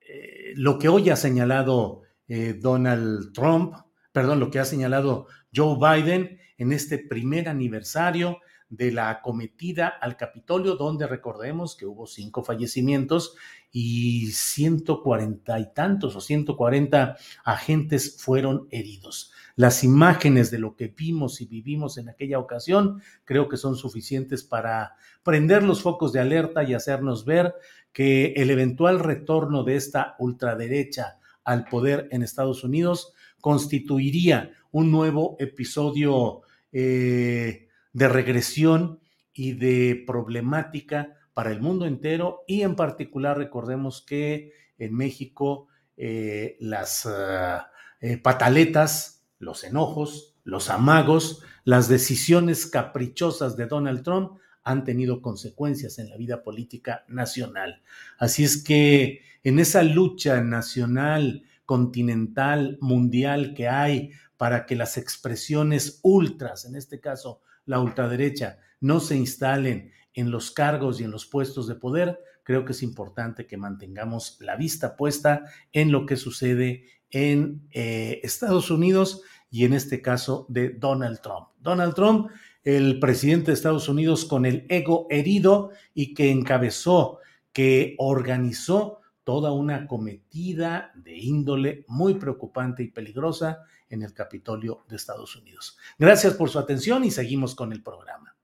eh, 0.00 0.54
lo 0.56 0.78
que 0.78 0.88
hoy 0.88 1.10
ha 1.10 1.16
señalado 1.16 2.04
eh, 2.26 2.58
Donald 2.58 3.34
Trump, 3.34 3.74
perdón, 4.12 4.40
lo 4.40 4.50
que 4.50 4.58
ha 4.58 4.64
señalado 4.64 5.26
Joe 5.54 5.76
Biden 5.76 6.38
en 6.56 6.72
este 6.72 6.98
primer 6.98 7.48
aniversario 7.48 8.38
de 8.72 8.90
la 8.90 9.10
acometida 9.10 9.86
al 9.86 10.16
Capitolio, 10.16 10.76
donde 10.76 11.06
recordemos 11.06 11.76
que 11.76 11.84
hubo 11.84 12.06
cinco 12.06 12.42
fallecimientos 12.42 13.34
y 13.70 14.28
140 14.28 15.60
y 15.60 15.74
tantos 15.74 16.16
o 16.16 16.22
140 16.22 17.16
agentes 17.44 18.16
fueron 18.18 18.68
heridos. 18.70 19.30
Las 19.56 19.84
imágenes 19.84 20.50
de 20.50 20.58
lo 20.58 20.74
que 20.74 20.88
vimos 20.88 21.42
y 21.42 21.46
vivimos 21.46 21.98
en 21.98 22.08
aquella 22.08 22.38
ocasión 22.38 23.02
creo 23.26 23.50
que 23.50 23.58
son 23.58 23.76
suficientes 23.76 24.42
para 24.42 24.96
prender 25.22 25.62
los 25.62 25.82
focos 25.82 26.14
de 26.14 26.20
alerta 26.20 26.64
y 26.64 26.72
hacernos 26.72 27.26
ver 27.26 27.54
que 27.92 28.32
el 28.36 28.48
eventual 28.48 29.00
retorno 29.00 29.64
de 29.64 29.76
esta 29.76 30.16
ultraderecha 30.18 31.18
al 31.44 31.64
poder 31.64 32.08
en 32.10 32.22
Estados 32.22 32.64
Unidos 32.64 33.12
constituiría 33.42 34.52
un 34.72 34.90
nuevo 34.90 35.36
episodio 35.38 36.42
eh, 36.72 37.68
de 37.92 38.08
regresión 38.08 39.00
y 39.32 39.52
de 39.52 40.02
problemática 40.06 41.16
para 41.34 41.50
el 41.50 41.60
mundo 41.60 41.86
entero 41.86 42.40
y 42.46 42.62
en 42.62 42.74
particular 42.74 43.38
recordemos 43.38 44.02
que 44.02 44.52
en 44.78 44.94
México 44.94 45.68
eh, 45.96 46.56
las 46.60 47.06
ah, 47.06 47.70
eh, 48.00 48.16
pataletas, 48.16 49.24
los 49.38 49.64
enojos, 49.64 50.34
los 50.44 50.70
amagos, 50.70 51.42
las 51.64 51.88
decisiones 51.88 52.66
caprichosas 52.66 53.56
de 53.56 53.66
Donald 53.66 54.02
Trump 54.02 54.38
han 54.64 54.84
tenido 54.84 55.22
consecuencias 55.22 55.98
en 55.98 56.08
la 56.08 56.16
vida 56.16 56.42
política 56.42 57.04
nacional. 57.08 57.82
Así 58.18 58.44
es 58.44 58.62
que 58.62 59.20
en 59.42 59.58
esa 59.58 59.82
lucha 59.82 60.40
nacional, 60.40 61.44
continental, 61.64 62.78
mundial 62.80 63.54
que 63.54 63.68
hay 63.68 64.12
para 64.42 64.66
que 64.66 64.74
las 64.74 64.96
expresiones 64.98 66.00
ultras, 66.02 66.64
en 66.64 66.74
este 66.74 66.98
caso 66.98 67.42
la 67.64 67.78
ultraderecha, 67.78 68.58
no 68.80 68.98
se 68.98 69.14
instalen 69.14 69.92
en 70.14 70.32
los 70.32 70.50
cargos 70.50 71.00
y 71.00 71.04
en 71.04 71.12
los 71.12 71.26
puestos 71.26 71.68
de 71.68 71.76
poder, 71.76 72.18
creo 72.42 72.64
que 72.64 72.72
es 72.72 72.82
importante 72.82 73.46
que 73.46 73.56
mantengamos 73.56 74.38
la 74.40 74.56
vista 74.56 74.96
puesta 74.96 75.44
en 75.70 75.92
lo 75.92 76.06
que 76.06 76.16
sucede 76.16 76.86
en 77.12 77.68
eh, 77.70 78.18
Estados 78.24 78.72
Unidos 78.72 79.22
y 79.48 79.64
en 79.64 79.74
este 79.74 80.02
caso 80.02 80.44
de 80.48 80.70
Donald 80.70 81.20
Trump. 81.20 81.50
Donald 81.60 81.94
Trump, 81.94 82.28
el 82.64 82.98
presidente 82.98 83.52
de 83.52 83.54
Estados 83.54 83.88
Unidos 83.88 84.24
con 84.24 84.44
el 84.44 84.66
ego 84.68 85.06
herido 85.08 85.70
y 85.94 86.14
que 86.14 86.32
encabezó, 86.32 87.20
que 87.52 87.94
organizó 87.96 89.02
toda 89.22 89.52
una 89.52 89.86
cometida 89.86 90.90
de 90.96 91.16
índole 91.16 91.84
muy 91.86 92.14
preocupante 92.14 92.82
y 92.82 92.88
peligrosa 92.88 93.60
en 93.92 94.02
el 94.02 94.14
Capitolio 94.14 94.84
de 94.88 94.96
Estados 94.96 95.36
Unidos. 95.36 95.78
Gracias 95.98 96.34
por 96.34 96.48
su 96.48 96.58
atención 96.58 97.04
y 97.04 97.10
seguimos 97.10 97.54
con 97.54 97.72
el 97.72 97.82
programa. 97.82 98.34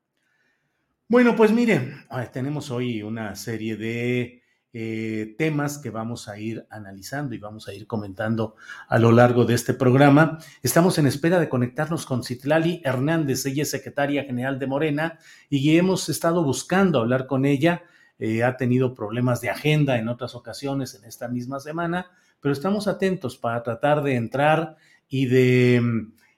Bueno, 1.09 1.35
pues 1.35 1.51
miren, 1.51 2.07
tenemos 2.33 2.71
hoy 2.71 3.03
una 3.03 3.35
serie 3.35 3.77
de 3.77 4.43
eh, 4.75 5.35
temas 5.39 5.79
que 5.79 5.89
vamos 5.89 6.29
a 6.29 6.39
ir 6.39 6.67
analizando 6.69 7.35
y 7.35 7.39
vamos 7.39 7.67
a 7.67 7.73
ir 7.73 7.87
comentando 7.87 8.57
a 8.89 8.99
lo 8.99 9.11
largo 9.11 9.47
de 9.47 9.55
este 9.55 9.73
programa. 9.73 10.39
Estamos 10.63 10.99
en 10.99 11.07
espera 11.07 11.41
de 11.41 11.49
conectarnos 11.49 12.05
con 12.05 12.23
Citlali 12.23 12.83
Hernández, 12.85 13.47
ella 13.47 13.63
es 13.63 13.71
secretaria 13.71 14.25
general 14.25 14.59
de 14.59 14.67
Morena 14.67 15.19
y 15.49 15.79
hemos 15.79 16.11
estado 16.11 16.45
buscando 16.45 17.01
hablar 17.01 17.27
con 17.27 17.47
ella. 17.47 17.85
Eh, 18.19 18.45
ha 18.45 18.59
tenido 18.59 18.95
problemas 18.95 19.41
de 19.41 19.49
agenda 19.49 19.97
en 19.97 20.09
otras 20.09 20.35
ocasiones 20.35 20.95
en 20.95 21.05
esta 21.05 21.29
misma 21.29 21.61
semana, 21.61 22.11
pero 22.41 22.53
estamos 22.53 22.87
atentos 22.87 23.39
para 23.39 23.63
tratar 23.63 24.03
de 24.03 24.17
entrar 24.17 24.77
y 25.09 25.27
de 25.27 25.83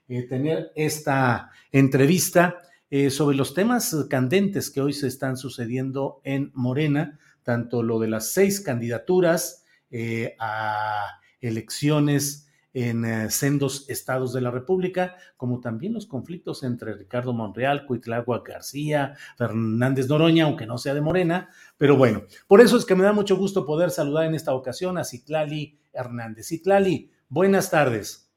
eh, 0.08 0.22
tener 0.22 0.72
esta 0.74 1.50
entrevista 1.72 2.58
eh, 2.90 3.10
sobre 3.10 3.36
los 3.36 3.54
temas 3.54 3.94
candentes 4.08 4.70
que 4.70 4.80
hoy 4.80 4.92
se 4.92 5.06
están 5.06 5.36
sucediendo 5.36 6.20
en 6.24 6.50
Morena, 6.54 7.18
tanto 7.42 7.82
lo 7.82 7.98
de 8.00 8.08
las 8.08 8.32
seis 8.32 8.60
candidaturas 8.60 9.64
eh, 9.90 10.34
a 10.40 11.20
elecciones 11.40 12.48
en 12.72 13.30
sendos 13.30 13.88
estados 13.88 14.32
de 14.32 14.40
la 14.40 14.52
República, 14.52 15.16
como 15.36 15.60
también 15.60 15.92
los 15.92 16.06
conflictos 16.06 16.62
entre 16.62 16.94
Ricardo 16.94 17.32
Monreal, 17.32 17.84
Cuitlagua 17.84 18.44
García, 18.46 19.16
Fernández 19.36 20.08
Noroña, 20.08 20.44
aunque 20.44 20.66
no 20.66 20.78
sea 20.78 20.94
de 20.94 21.00
Morena, 21.00 21.48
pero 21.78 21.96
bueno, 21.96 22.22
por 22.46 22.60
eso 22.60 22.76
es 22.76 22.84
que 22.84 22.94
me 22.94 23.02
da 23.02 23.12
mucho 23.12 23.36
gusto 23.36 23.66
poder 23.66 23.90
saludar 23.90 24.26
en 24.26 24.36
esta 24.36 24.54
ocasión 24.54 24.98
a 24.98 25.04
Citlali 25.04 25.80
Hernández. 25.92 26.46
Citlali, 26.46 27.10
buenas 27.28 27.72
tardes. 27.72 28.29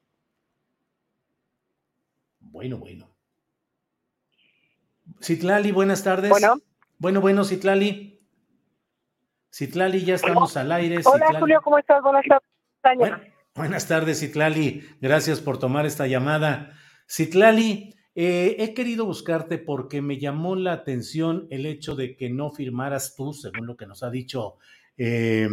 Bueno, 2.53 2.77
bueno. 2.77 3.09
Citlali, 5.19 5.71
buenas 5.71 6.03
tardes. 6.03 6.29
Bueno. 6.29 6.61
Bueno, 6.99 7.19
bueno, 7.19 7.43
Citlali. 7.43 8.23
Citlali, 9.51 10.05
ya 10.05 10.13
estamos 10.13 10.55
al 10.55 10.71
aire. 10.71 11.01
Hola, 11.03 11.39
Julio, 11.39 11.61
¿cómo 11.63 11.79
estás? 11.79 12.03
Buenas 12.03 12.23
tardes. 12.83 13.11
buenas 13.55 13.87
tardes, 13.87 14.19
Citlali. 14.19 14.87
Gracias 15.01 15.41
por 15.41 15.57
tomar 15.57 15.87
esta 15.87 16.05
llamada. 16.05 16.77
Citlali, 17.09 17.95
eh, 18.13 18.55
he 18.59 18.75
querido 18.75 19.05
buscarte 19.05 19.57
porque 19.57 20.03
me 20.03 20.19
llamó 20.19 20.55
la 20.55 20.73
atención 20.73 21.47
el 21.49 21.65
hecho 21.65 21.95
de 21.95 22.15
que 22.15 22.29
no 22.29 22.51
firmaras 22.51 23.15
tú, 23.15 23.33
según 23.33 23.65
lo 23.65 23.75
que 23.75 23.87
nos 23.87 24.03
ha 24.03 24.11
dicho 24.11 24.57
eh, 24.95 25.49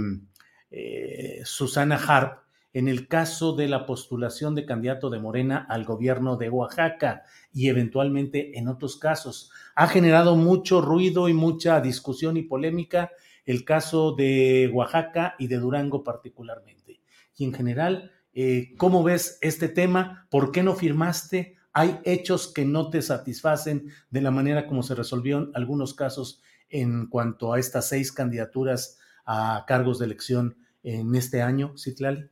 eh, 0.70 1.40
Susana 1.44 1.96
Harp, 1.96 2.42
en 2.72 2.88
el 2.88 3.08
caso 3.08 3.54
de 3.54 3.68
la 3.68 3.86
postulación 3.86 4.54
de 4.54 4.64
candidato 4.64 5.10
de 5.10 5.18
Morena 5.18 5.66
al 5.68 5.84
gobierno 5.84 6.36
de 6.36 6.50
Oaxaca 6.50 7.24
y 7.52 7.68
eventualmente 7.68 8.58
en 8.58 8.68
otros 8.68 8.96
casos. 8.96 9.50
Ha 9.74 9.88
generado 9.88 10.36
mucho 10.36 10.80
ruido 10.80 11.28
y 11.28 11.34
mucha 11.34 11.80
discusión 11.80 12.36
y 12.36 12.42
polémica 12.42 13.10
el 13.44 13.64
caso 13.64 14.14
de 14.14 14.70
Oaxaca 14.72 15.34
y 15.38 15.48
de 15.48 15.56
Durango 15.56 16.04
particularmente. 16.04 17.00
Y 17.36 17.44
en 17.44 17.52
general, 17.52 18.12
eh, 18.32 18.74
¿cómo 18.76 19.02
ves 19.02 19.38
este 19.40 19.68
tema? 19.68 20.28
¿Por 20.30 20.52
qué 20.52 20.62
no 20.62 20.76
firmaste? 20.76 21.56
¿Hay 21.72 21.98
hechos 22.04 22.52
que 22.52 22.64
no 22.64 22.90
te 22.90 23.02
satisfacen 23.02 23.90
de 24.10 24.20
la 24.20 24.30
manera 24.30 24.66
como 24.66 24.82
se 24.82 24.94
resolvieron 24.94 25.50
algunos 25.54 25.94
casos 25.94 26.42
en 26.68 27.06
cuanto 27.06 27.52
a 27.52 27.58
estas 27.58 27.88
seis 27.88 28.12
candidaturas 28.12 28.98
a 29.24 29.64
cargos 29.66 29.98
de 29.98 30.06
elección 30.06 30.56
en 30.82 31.14
este 31.14 31.42
año, 31.42 31.74
Citlali? 31.76 32.30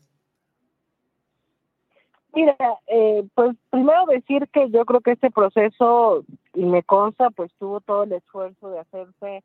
Mira, 2.38 2.56
eh, 2.86 3.26
pues 3.34 3.56
primero 3.68 4.06
decir 4.06 4.46
que 4.52 4.70
yo 4.70 4.84
creo 4.84 5.00
que 5.00 5.10
este 5.10 5.28
proceso, 5.28 6.24
y 6.54 6.64
me 6.66 6.84
consta, 6.84 7.30
pues 7.30 7.50
tuvo 7.58 7.80
todo 7.80 8.04
el 8.04 8.12
esfuerzo 8.12 8.70
de 8.70 8.78
hacerse 8.78 9.42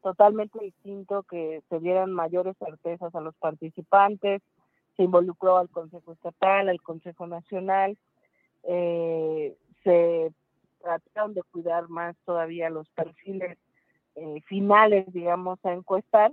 totalmente 0.00 0.60
distinto, 0.60 1.24
que 1.24 1.64
se 1.68 1.80
dieran 1.80 2.12
mayores 2.12 2.56
certezas 2.58 3.12
a 3.16 3.20
los 3.20 3.34
participantes, 3.34 4.42
se 4.96 5.02
involucró 5.02 5.58
al 5.58 5.68
Consejo 5.70 6.12
Estatal, 6.12 6.68
al 6.68 6.80
Consejo 6.82 7.26
Nacional, 7.26 7.98
eh, 8.62 9.56
se 9.82 10.32
trataron 10.80 11.34
de 11.34 11.42
cuidar 11.50 11.88
más 11.88 12.14
todavía 12.24 12.70
los 12.70 12.88
perfiles 12.90 13.58
eh, 14.14 14.40
finales, 14.46 15.04
digamos, 15.12 15.58
a 15.64 15.72
encuestar. 15.72 16.30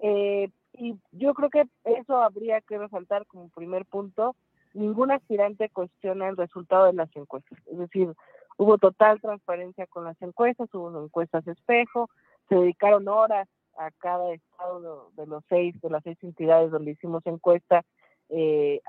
Eh, 0.00 0.48
y 0.72 0.96
yo 1.12 1.34
creo 1.34 1.50
que 1.50 1.66
eso 1.84 2.16
habría 2.16 2.62
que 2.62 2.78
resaltar 2.78 3.26
como 3.26 3.50
primer 3.50 3.84
punto. 3.84 4.34
Ningún 4.74 5.12
aspirante 5.12 5.70
cuestiona 5.70 6.28
el 6.28 6.36
resultado 6.36 6.86
de 6.86 6.92
las 6.92 7.08
encuestas. 7.16 7.58
Es 7.66 7.78
decir, 7.78 8.12
hubo 8.56 8.76
total 8.78 9.20
transparencia 9.20 9.86
con 9.86 10.04
las 10.04 10.20
encuestas, 10.20 10.68
hubo 10.74 11.02
encuestas 11.02 11.46
espejo, 11.46 12.10
se 12.48 12.56
dedicaron 12.56 13.08
horas 13.08 13.48
a 13.78 13.90
cada 13.92 14.32
estado 14.32 15.10
de, 15.16 15.26
los 15.26 15.44
seis, 15.48 15.80
de 15.80 15.90
las 15.90 16.02
seis 16.02 16.18
entidades 16.22 16.70
donde 16.70 16.92
hicimos 16.92 17.24
encuesta, 17.26 17.82
eh, 18.28 18.80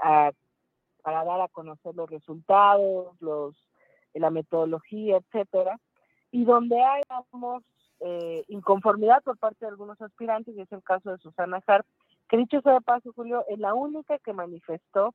para 1.03 1.23
dar 1.23 1.41
a 1.41 1.47
conocer 1.49 1.95
los 1.95 2.09
resultados, 2.09 3.15
la 4.13 4.29
metodología, 4.29 5.17
etcétera, 5.17 5.79
y 6.31 6.45
donde 6.45 6.81
hay, 6.81 7.01
eh, 7.99 8.43
inconformidad 8.47 9.21
por 9.23 9.37
parte 9.37 9.65
de 9.65 9.69
algunos 9.69 10.01
aspirantes, 10.01 10.55
y 10.55 10.61
es 10.61 10.71
el 10.71 10.83
caso 10.83 11.11
de 11.11 11.17
Susana 11.19 11.61
Harp, 11.67 11.85
que 12.27 12.37
dicho 12.37 12.61
sea 12.61 12.73
de 12.73 12.81
paso, 12.81 13.13
Julio, 13.13 13.45
es 13.47 13.59
la 13.59 13.73
única 13.73 14.17
que 14.19 14.33
manifestó 14.33 15.13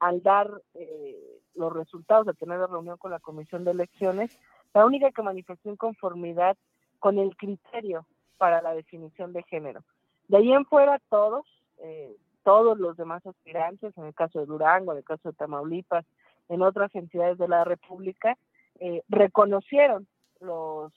al 0.00 0.22
dar 0.22 0.62
eh, 0.74 1.40
los 1.54 1.72
resultados, 1.72 2.26
de 2.26 2.34
tener 2.34 2.58
la 2.58 2.66
reunión 2.66 2.96
con 2.98 3.10
la 3.10 3.20
Comisión 3.20 3.64
de 3.64 3.72
Elecciones, 3.72 4.38
la 4.74 4.84
única 4.86 5.10
que 5.10 5.22
manifestó 5.22 5.70
inconformidad 5.70 6.56
con 6.98 7.18
el 7.18 7.36
criterio 7.36 8.06
para 8.36 8.62
la 8.62 8.74
definición 8.74 9.32
de 9.32 9.42
género. 9.44 9.82
De 10.28 10.38
ahí 10.38 10.52
en 10.52 10.64
fuera 10.66 11.00
todos, 11.08 11.46
eh, 11.78 12.14
todos 12.44 12.78
los 12.78 12.96
demás 12.96 13.26
aspirantes, 13.26 13.96
en 13.96 14.04
el 14.04 14.14
caso 14.14 14.40
de 14.40 14.46
Durango, 14.46 14.92
en 14.92 14.98
el 14.98 15.04
caso 15.04 15.30
de 15.30 15.36
Tamaulipas, 15.36 16.04
en 16.48 16.62
otras 16.62 16.94
entidades 16.94 17.38
de 17.38 17.48
la 17.48 17.64
República, 17.64 18.36
eh, 18.80 19.02
reconocieron 19.08 20.06
los, 20.40 20.92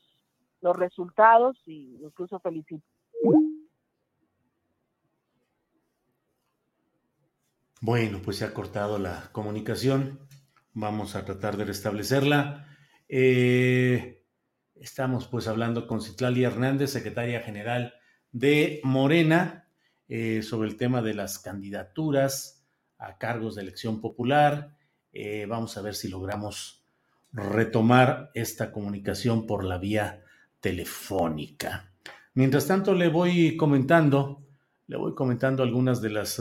los 0.62 0.76
resultados 0.76 1.58
e 1.66 1.98
incluso 2.04 2.40
felicitaron. 2.40 3.51
Bueno, 7.82 8.22
pues 8.24 8.38
se 8.38 8.46
ha 8.46 8.54
cortado 8.54 9.00
la 9.00 9.30
comunicación. 9.32 10.20
Vamos 10.74 11.16
a 11.16 11.26
tratar 11.26 11.58
de 11.58 11.66
restablecerla. 11.66 12.68
Eh, 13.10 14.24
estamos 14.76 15.28
pues 15.28 15.48
hablando 15.48 15.88
con 15.88 16.00
Citlali 16.00 16.44
Hernández, 16.44 16.92
secretaria 16.92 17.42
general 17.42 17.96
de 18.32 18.82
Morena, 18.84 19.68
eh, 20.08 20.44
sobre 20.44 20.70
el 20.70 20.78
tema 20.78 21.02
de 21.02 21.16
las 21.16 21.40
candidaturas 21.40 22.64
a 23.00 23.18
cargos 23.18 23.56
de 23.56 23.64
elección 23.64 24.00
popular 24.00 24.78
eh, 25.14 25.46
vamos 25.48 25.76
a 25.76 25.82
ver 25.82 25.96
si 25.96 26.08
logramos 26.08 26.86
retomar 27.34 28.32
esta 28.34 28.72
comunicación 28.72 29.46
por 29.46 29.64
la 29.64 29.78
vía 29.78 30.24
telefónica. 30.60 31.92
Mientras 32.34 32.68
tanto, 32.68 32.94
le 32.94 33.10
voy 33.10 33.58
comentando, 33.58 34.46
le 34.88 34.98
voy 34.98 35.16
comentando 35.16 35.64
algunas 35.64 36.02
de 36.02 36.10
las 36.12 36.40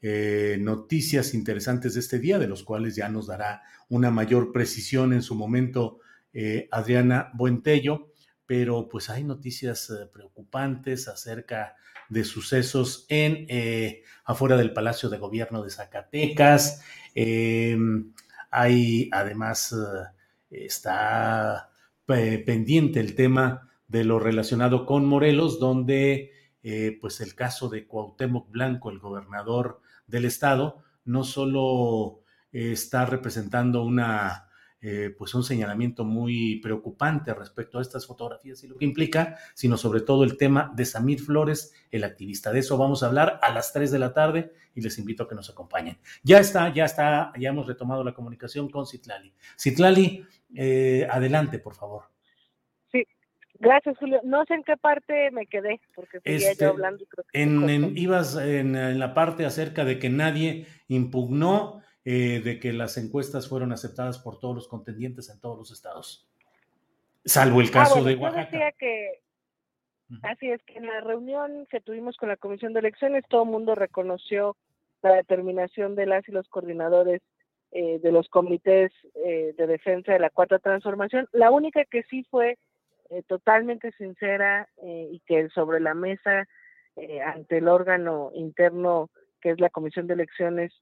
eh, 0.00 0.56
noticias 0.60 1.34
interesantes 1.34 1.94
de 1.94 2.00
este 2.00 2.18
día, 2.18 2.38
de 2.38 2.48
los 2.48 2.62
cuales 2.62 2.96
ya 2.96 3.08
nos 3.08 3.26
dará 3.26 3.62
una 3.88 4.10
mayor 4.10 4.52
precisión 4.52 5.12
en 5.12 5.22
su 5.22 5.34
momento 5.34 6.00
Adriana 6.70 7.32
Buentello, 7.34 8.12
pero 8.46 8.88
pues 8.88 9.10
hay 9.10 9.24
noticias 9.24 9.92
preocupantes 10.12 11.08
acerca 11.08 11.74
de 12.08 12.22
sucesos 12.22 13.06
en 13.08 13.48
afuera 14.24 14.56
del 14.56 14.72
Palacio 14.72 15.08
de 15.08 15.18
Gobierno 15.18 15.64
de 15.64 15.70
Zacatecas, 15.70 16.80
Em, 17.20 18.12
hay 18.52 19.08
además, 19.12 19.72
eh, 19.72 20.66
está 20.66 21.72
pendiente 22.06 23.00
el 23.00 23.16
tema 23.16 23.68
de 23.88 24.04
lo 24.04 24.20
relacionado 24.20 24.86
con 24.86 25.04
Morelos, 25.04 25.58
donde 25.58 26.30
eh, 26.62 26.96
pues 27.00 27.20
el 27.20 27.34
caso 27.34 27.68
de 27.68 27.88
Cuauhtémoc 27.88 28.50
Blanco, 28.52 28.90
el 28.90 29.00
gobernador 29.00 29.80
del 30.08 30.24
estado, 30.24 30.82
no 31.04 31.22
solo 31.22 32.22
eh, 32.50 32.72
está 32.72 33.06
representando 33.06 33.84
una 33.84 34.48
eh, 34.80 35.12
pues 35.18 35.34
un 35.34 35.42
señalamiento 35.42 36.04
muy 36.04 36.60
preocupante 36.60 37.34
respecto 37.34 37.80
a 37.80 37.82
estas 37.82 38.06
fotografías 38.06 38.62
y 38.62 38.68
lo 38.68 38.76
que 38.76 38.84
implica, 38.84 39.36
sino 39.54 39.76
sobre 39.76 40.02
todo 40.02 40.22
el 40.22 40.36
tema 40.36 40.72
de 40.76 40.84
Samir 40.84 41.20
Flores, 41.20 41.72
el 41.90 42.04
activista. 42.04 42.52
De 42.52 42.60
eso 42.60 42.78
vamos 42.78 43.02
a 43.02 43.06
hablar 43.06 43.40
a 43.42 43.52
las 43.52 43.72
3 43.72 43.90
de 43.90 43.98
la 43.98 44.14
tarde 44.14 44.52
y 44.76 44.80
les 44.80 44.96
invito 44.98 45.24
a 45.24 45.28
que 45.28 45.34
nos 45.34 45.50
acompañen. 45.50 45.98
Ya 46.22 46.38
está, 46.38 46.72
ya 46.72 46.84
está, 46.84 47.32
ya 47.36 47.48
hemos 47.48 47.66
retomado 47.66 48.04
la 48.04 48.14
comunicación 48.14 48.70
con 48.70 48.86
Citlali. 48.86 49.34
Citlali, 49.58 50.24
eh, 50.54 51.08
adelante, 51.10 51.58
por 51.58 51.74
favor. 51.74 52.04
Gracias, 53.58 53.98
Julio. 53.98 54.20
No 54.22 54.44
sé 54.44 54.54
en 54.54 54.62
qué 54.62 54.76
parte 54.76 55.30
me 55.32 55.46
quedé, 55.46 55.80
porque 55.94 56.20
seguía 56.20 56.46
yo 56.46 56.52
este, 56.52 56.64
hablando. 56.66 57.04
en, 57.32 57.96
ibas 57.96 58.36
en, 58.36 58.98
la 58.98 59.14
parte 59.14 59.44
acerca 59.44 59.84
de 59.84 59.98
que 59.98 60.08
nadie 60.08 60.66
impugnó 60.86 61.82
eh, 62.04 62.40
de 62.44 62.60
que 62.60 62.72
las 62.72 62.96
encuestas 62.96 63.48
fueron 63.48 63.72
aceptadas 63.72 64.18
por 64.18 64.38
todos 64.38 64.54
los 64.54 64.68
contendientes 64.68 65.28
en 65.28 65.40
todos 65.40 65.58
los 65.58 65.72
estados, 65.72 66.30
salvo 67.24 67.60
el 67.60 67.68
ah, 67.68 67.72
caso 67.72 68.04
de 68.04 68.14
Oaxaca. 68.14 68.72
que, 68.78 69.20
así 70.22 70.50
es 70.50 70.62
que 70.62 70.78
en 70.78 70.86
la 70.86 71.00
reunión 71.00 71.66
que 71.68 71.80
tuvimos 71.80 72.16
con 72.16 72.28
la 72.28 72.36
Comisión 72.36 72.72
de 72.72 72.80
Elecciones, 72.80 73.24
todo 73.28 73.42
el 73.42 73.50
mundo 73.50 73.74
reconoció 73.74 74.56
la 75.02 75.14
determinación 75.14 75.96
de 75.96 76.06
las 76.06 76.28
y 76.28 76.32
los 76.32 76.48
coordinadores 76.48 77.22
eh, 77.72 77.98
de 78.02 78.12
los 78.12 78.28
comités 78.28 78.92
eh, 79.14 79.54
de 79.58 79.66
defensa 79.66 80.12
de 80.12 80.18
la 80.20 80.30
cuarta 80.30 80.58
transformación. 80.58 81.28
La 81.32 81.50
única 81.50 81.84
que 81.84 82.04
sí 82.04 82.24
fue 82.30 82.56
totalmente 83.26 83.92
sincera 83.92 84.68
y 84.82 85.20
que 85.26 85.48
sobre 85.50 85.80
la 85.80 85.94
mesa 85.94 86.46
ante 87.24 87.58
el 87.58 87.68
órgano 87.68 88.30
interno 88.34 89.10
que 89.40 89.50
es 89.50 89.60
la 89.60 89.70
Comisión 89.70 90.06
de 90.06 90.14
Elecciones 90.14 90.72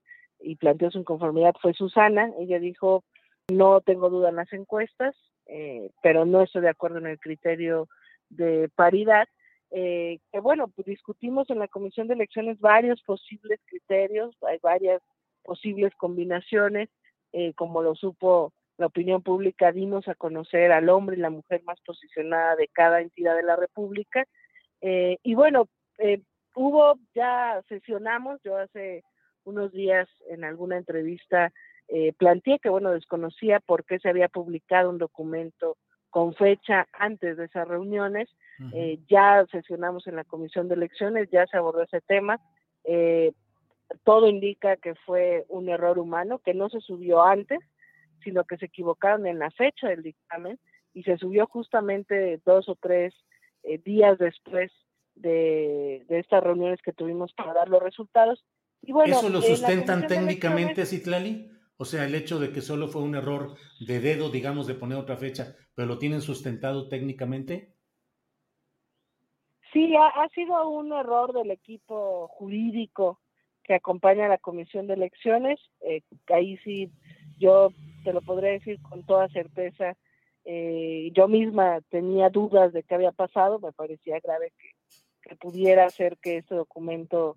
y 0.41 0.57
planteó 0.57 0.91
su 0.91 0.99
inconformidad 0.99 1.55
fue 1.61 1.73
Susana. 1.75 2.31
Ella 2.39 2.59
dijo, 2.59 3.05
no 3.49 3.81
tengo 3.81 4.11
duda 4.11 4.31
en 4.31 4.37
las 4.37 4.53
encuestas, 4.53 5.15
eh, 5.47 5.91
pero 6.03 6.25
no 6.25 6.43
estoy 6.43 6.63
de 6.63 6.71
acuerdo 6.71 6.99
en 6.99 7.07
el 7.07 7.19
criterio 7.19 7.89
de 8.29 8.69
paridad. 8.75 9.29
Eh, 9.71 10.21
que 10.33 10.41
bueno, 10.41 10.69
pues 10.69 10.87
discutimos 10.87 11.51
en 11.51 11.59
la 11.59 11.69
Comisión 11.69 12.09
de 12.09 12.15
Elecciones 12.15 12.59
varios 12.61 13.03
posibles 13.03 13.61
criterios, 13.67 14.37
hay 14.43 14.59
varias 14.63 15.03
posibles 15.43 15.93
combinaciones, 15.97 16.89
eh, 17.33 17.53
como 17.55 17.83
lo 17.83 17.95
supo 17.95 18.53
la 18.79 18.87
opinión 18.87 19.23
pública, 19.23 19.73
dimos 19.73 20.07
a 20.09 20.15
conocer 20.15 20.73
al 20.73 20.89
hombre 20.89 21.17
y 21.17 21.21
la 21.21 21.31
mujer 21.31 21.63
más 21.65 21.81
posicionada 21.81 22.57
de 22.57 22.69
cada 22.69 23.01
entidad 23.01 23.37
de 23.37 23.43
la 23.43 23.57
República. 23.57 24.27
y 24.81 25.35
bueno, 25.35 25.69
hubo, 26.55 26.99
ya 27.15 27.63
sesionamos, 27.69 28.41
yo 28.43 28.57
hace 28.57 29.03
unos 29.45 29.73
días 29.73 30.09
en 30.29 30.45
alguna 30.45 30.77
entrevista 30.77 31.53
eh, 31.89 32.13
planteé 32.19 32.59
que, 32.59 32.69
bueno, 32.69 32.91
desconocía 32.91 33.61
por 33.61 33.85
qué 33.85 33.99
se 33.99 34.09
había 34.09 34.29
publicado 34.29 34.91
un 34.91 34.99
documento 34.99 35.77
con 36.11 36.35
fecha 36.35 36.87
antes 36.93 37.37
de 37.37 37.45
esas 37.45 37.69
reuniones. 37.69 38.29
Eh, 38.73 38.99
ya 39.09 39.45
sesionamos 39.51 40.07
en 40.07 40.17
la 40.17 40.25
comisión 40.25 40.69
de 40.69 40.75
elecciones, 40.75 41.29
ya 41.31 41.47
se 41.47 41.57
abordó 41.57 41.83
ese 41.83 42.01
tema. 42.01 42.41
Eh, 42.85 43.33
todo 44.03 44.29
indica 44.29 44.77
que 44.77 44.95
fue 44.95 45.45
un 45.49 45.69
error 45.69 45.99
humano, 45.99 46.39
que 46.39 46.55
no 46.55 46.69
se 46.71 46.81
subió 46.81 47.23
antes, 47.23 47.61
sino 48.23 48.45
que 48.45 48.57
se 48.57 48.67
equivocaron 48.67 49.27
en 49.27 49.39
la 49.39 49.51
fecha 49.51 49.89
del 49.89 50.03
dictamen 50.03 50.59
y 50.95 51.03
se 51.03 51.19
subió 51.19 51.47
justamente 51.47 52.41
dos 52.45 52.69
o 52.69 52.77
tres 52.77 53.15
días 53.85 54.19
después 54.19 54.71
de, 55.15 56.05
de, 56.09 56.19
estas 56.21 56.43
reuniones 56.43 56.81
que 56.83 56.93
tuvimos 56.93 57.33
para 57.33 57.53
dar 57.53 57.69
los 57.69 57.83
resultados 57.83 58.45
¿Eso 58.83 59.29
lo 59.29 59.43
sustentan 59.43 60.07
técnicamente, 60.07 60.87
Citlali? 60.87 61.51
O 61.77 61.85
sea, 61.85 62.05
el 62.05 62.15
hecho 62.15 62.39
de 62.39 62.53
que 62.53 62.61
solo 62.61 62.89
fue 62.89 63.03
un 63.03 63.15
error 63.15 63.57
de 63.81 64.01
dedo, 64.01 64.31
digamos, 64.31 64.67
de 64.67 64.75
poner 64.75 64.99
otra 64.99 65.17
fecha, 65.17 65.57
pero 65.75 65.89
lo 65.89 65.99
tienen 65.99 66.23
sustentado 66.23 66.89
técnicamente? 66.89 67.75
Sí, 69.73 69.95
ha, 69.97 70.29
sido 70.31 70.71
un 70.71 70.93
error 70.93 71.35
del 71.35 71.51
equipo 71.51 72.29
jurídico 72.29 73.21
que 73.63 73.75
acompaña 73.75 74.27
a 74.27 74.31
la 74.31 74.39
comisión 74.39 74.87
de 74.87 74.95
elecciones. 74.95 75.61
Eh, 75.81 76.03
ahí 76.29 76.57
sí, 76.59 76.91
yo 77.39 77.71
te 78.05 78.13
lo 78.13 78.21
podré 78.21 78.53
decir 78.53 78.81
con 78.83 79.05
toda 79.05 79.29
certeza. 79.29 79.97
Eh, 80.45 81.11
yo 81.13 81.27
misma 81.27 81.81
tenía 81.91 82.31
dudas 82.31 82.73
de 82.73 82.83
qué 82.83 82.95
había 82.95 83.13
pasado, 83.13 83.59
me 83.59 83.73
parecía 83.73 84.21
grave 84.21 84.53
que, 84.59 85.29
que 85.29 85.37
pudiera 85.37 85.89
ser 85.91 86.17
que 86.19 86.39
este 86.39 86.55
documento 86.55 87.37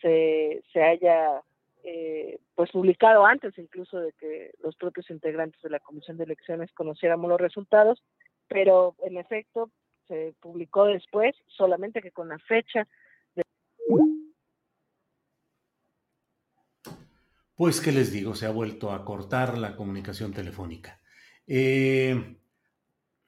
se, 0.00 0.62
se 0.72 0.82
haya 0.82 1.42
eh, 1.88 2.40
pues 2.56 2.72
publicado 2.72 3.24
antes 3.24 3.56
incluso 3.58 4.00
de 4.00 4.12
que 4.14 4.50
los 4.60 4.74
propios 4.74 5.08
integrantes 5.10 5.62
de 5.62 5.70
la 5.70 5.78
Comisión 5.78 6.16
de 6.16 6.24
Elecciones 6.24 6.72
conociéramos 6.72 7.28
los 7.28 7.40
resultados, 7.40 8.02
pero 8.48 8.96
en 9.04 9.18
efecto 9.18 9.70
se 10.08 10.34
publicó 10.40 10.86
después, 10.86 11.36
solamente 11.46 12.02
que 12.02 12.10
con 12.10 12.28
la 12.28 12.38
fecha 12.40 12.88
de... 13.34 13.42
Pues, 17.56 17.80
¿qué 17.80 17.90
les 17.90 18.12
digo? 18.12 18.34
Se 18.34 18.44
ha 18.44 18.50
vuelto 18.50 18.92
a 18.92 19.02
cortar 19.02 19.56
la 19.56 19.76
comunicación 19.76 20.30
telefónica. 20.30 21.00
Eh, 21.46 22.36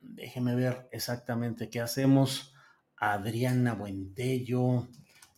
déjeme 0.01 0.55
ver 0.55 0.87
exactamente 0.93 1.71
qué 1.71 1.81
hacemos. 1.81 2.55
Adriana 2.99 3.73
Buentello, 3.73 4.87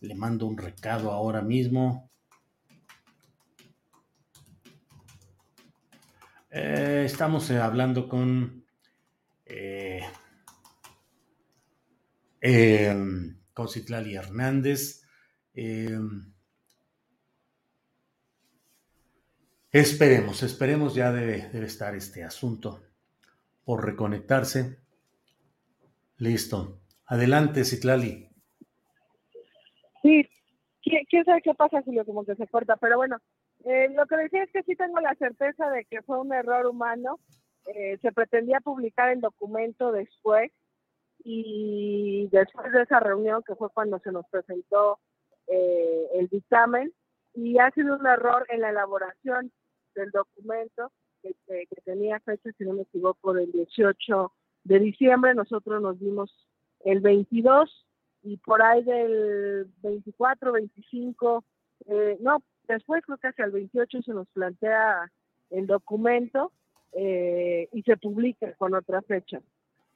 le 0.01 0.15
mando 0.17 0.47
un 0.47 0.59
recado 0.59 1.13
ahora 1.13 1.41
mismo. 1.41 2.11
Eh, 6.51 7.05
estamos 7.07 7.49
eh, 7.51 7.59
hablando 7.59 8.09
con, 8.09 8.67
eh, 9.47 10.03
con 13.55 13.69
Citlali 13.69 14.17
Hernández. 14.17 15.05
Esperemos, 19.73 20.43
esperemos, 20.43 20.95
ya 20.95 21.13
debe, 21.13 21.49
debe 21.53 21.67
estar 21.67 21.95
este 21.95 22.25
asunto 22.25 22.81
por 23.65 23.85
reconectarse. 23.85 24.79
Listo. 26.19 26.81
Adelante, 27.07 27.65
Citlali. 27.65 28.29
Sí, 30.03 30.29
quién 30.83 31.25
sabe 31.25 31.43
qué 31.43 31.55
pasa, 31.55 31.83
Julio, 31.83 32.05
como 32.05 32.25
que 32.25 32.35
se 32.37 32.47
corta, 32.47 32.77
pero 32.77 32.97
bueno, 32.97 33.19
eh, 33.65 33.89
lo 33.91 34.07
que 34.07 34.17
decía 34.17 34.45
es 34.45 34.51
que 34.53 34.63
sí 34.63 34.77
tengo 34.77 35.01
la 35.01 35.15
certeza 35.17 35.71
de 35.71 35.85
que 35.85 36.03
fue 36.03 36.19
un 36.19 36.33
error 36.33 36.67
humano. 36.67 37.19
Eh, 37.67 37.99
se 38.01 38.13
pretendía 38.13 38.61
publicar 38.61 39.11
el 39.11 39.21
documento 39.21 39.93
después 39.93 40.51
y 41.23 42.29
después 42.33 42.73
de 42.73 42.83
esa 42.83 43.01
reunión, 43.01 43.43
que 43.47 43.55
fue 43.55 43.69
cuando 43.71 43.99
se 43.99 44.11
nos 44.11 44.27
presentó 44.31 44.99
eh, 45.47 46.07
el 46.15 46.29
dictamen, 46.29 46.93
y 47.35 47.59
ha 47.59 47.71
sido 47.73 47.97
un 47.97 48.07
error 48.07 48.47
en 48.49 48.63
la 48.63 48.71
elaboración 48.71 49.53
del 49.95 50.11
documento 50.11 50.93
que, 51.23 51.35
que 51.47 51.81
tenía 51.85 52.21
fecha, 52.21 52.51
si 52.57 52.65
no 52.65 52.75
me 52.75 52.83
equivoco, 52.83 53.33
del 53.33 53.53
18 53.53 54.33
de 54.65 54.79
diciembre. 54.79 55.35
Nosotros 55.35 55.83
nos 55.83 55.99
dimos 55.99 56.35
el 56.85 57.01
22 57.01 57.87
y 58.23 58.37
por 58.39 58.63
ahí 58.63 58.83
del 58.85 59.67
24, 59.83 60.53
25, 60.53 61.45
eh, 61.87 62.19
no, 62.21 62.43
después 62.69 63.03
creo 63.05 63.19
que 63.19 63.29
hacia 63.29 63.45
el 63.45 63.53
28 63.53 64.03
se 64.03 64.13
nos 64.13 64.29
plantea 64.29 65.11
el 65.51 65.67
documento 65.67 66.53
eh, 66.93 67.69
y 67.73 67.83
se 67.83 67.97
publica 67.97 68.55
con 68.55 68.75
otra 68.75 69.03
fecha. 69.03 69.41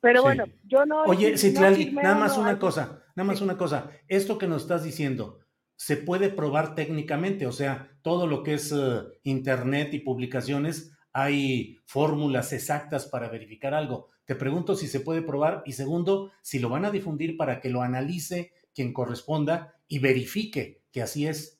Pero 0.00 0.22
bueno, 0.22 0.44
yo 0.64 0.84
no... 0.84 1.02
Oye, 1.04 1.38
Citlali, 1.38 1.92
nada 1.92 2.14
más 2.14 2.36
una 2.36 2.58
cosa, 2.58 3.02
nada 3.16 3.26
más 3.26 3.40
una 3.40 3.56
cosa. 3.56 3.90
Esto 4.06 4.36
que 4.36 4.46
nos 4.46 4.62
estás 4.62 4.84
diciendo, 4.84 5.40
¿se 5.76 5.96
puede 5.96 6.28
probar 6.28 6.74
técnicamente? 6.74 7.46
O 7.46 7.52
sea, 7.52 7.90
todo 8.04 8.26
lo 8.26 8.42
que 8.42 8.54
es 8.54 8.70
eh, 8.70 9.02
Internet 9.22 9.94
y 9.94 10.00
publicaciones, 10.00 10.94
hay 11.14 11.78
fórmulas 11.86 12.52
exactas 12.52 13.06
para 13.06 13.30
verificar 13.30 13.72
algo. 13.72 14.10
Te 14.26 14.34
pregunto 14.34 14.74
si 14.74 14.88
se 14.88 15.00
puede 15.00 15.22
probar 15.22 15.62
y 15.64 15.72
segundo, 15.72 16.30
si 16.42 16.58
lo 16.58 16.68
van 16.68 16.84
a 16.84 16.90
difundir 16.90 17.38
para 17.38 17.60
que 17.60 17.70
lo 17.70 17.80
analice 17.80 18.52
quien 18.74 18.92
corresponda 18.92 19.74
y 19.88 20.00
verifique 20.00 20.82
que 20.92 21.00
así 21.00 21.26
es. 21.26 21.58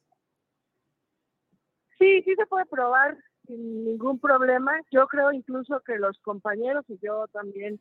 Sí, 1.99 2.23
sí 2.25 2.35
se 2.37 2.47
puede 2.47 2.67
probar 2.67 3.17
sin 3.47 3.85
ningún 3.87 4.19
problema. 4.19 4.73
Yo 4.91 5.07
creo 5.07 5.33
incluso 5.33 5.81
que 5.81 5.97
los 5.97 6.19
compañeros 6.19 6.85
y 6.89 6.99
yo 7.03 7.27
también 7.29 7.81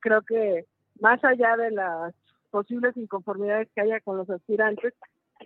creo 0.00 0.20
que 0.20 0.66
más 1.00 1.24
allá 1.24 1.56
de 1.56 1.70
las 1.70 2.14
posibles 2.50 2.94
inconformidades 2.98 3.70
que 3.74 3.80
haya 3.80 4.00
con 4.00 4.18
los 4.18 4.28
aspirantes, 4.28 4.92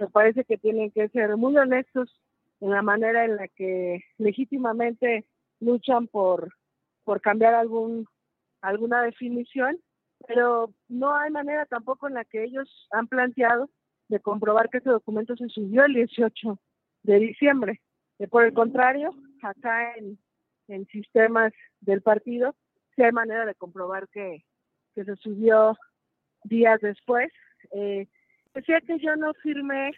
me 0.00 0.09
parece 0.09 0.44
que 0.44 0.59
tienen 0.59 0.90
que 0.90 1.09
ser 1.11 1.37
muy 1.37 1.57
honestos 1.57 2.11
en 2.60 2.70
la 2.70 2.82
manera 2.82 3.24
en 3.24 3.36
la 3.36 3.48
que 3.48 4.04
legítimamente 4.18 5.26
luchan 5.60 6.06
por, 6.08 6.52
por 7.04 7.20
cambiar 7.20 7.54
algún 7.54 8.06
alguna 8.62 9.02
definición, 9.02 9.78
pero 10.26 10.72
no 10.88 11.14
hay 11.14 11.30
manera 11.30 11.66
tampoco 11.66 12.08
en 12.08 12.14
la 12.14 12.24
que 12.24 12.42
ellos 12.42 12.88
han 12.90 13.06
planteado 13.06 13.70
de 14.08 14.20
comprobar 14.20 14.70
que 14.70 14.78
ese 14.78 14.90
documento 14.90 15.36
se 15.36 15.48
subió 15.48 15.84
el 15.84 15.94
18 15.94 16.58
de 17.02 17.18
diciembre. 17.18 17.80
Eh, 18.18 18.26
por 18.26 18.44
el 18.44 18.52
contrario, 18.52 19.14
acá 19.42 19.94
en, 19.94 20.18
en 20.68 20.86
sistemas 20.86 21.52
del 21.80 22.02
partido, 22.02 22.54
sí 22.94 23.02
hay 23.02 23.12
manera 23.12 23.44
de 23.46 23.54
comprobar 23.54 24.08
que, 24.08 24.44
que 24.94 25.04
se 25.04 25.16
subió 25.16 25.76
días 26.44 26.80
después. 26.80 27.30
Eh, 27.72 28.08
decía 28.54 28.80
que 28.80 28.98
yo 28.98 29.16
no 29.16 29.32
firmé. 29.34 29.92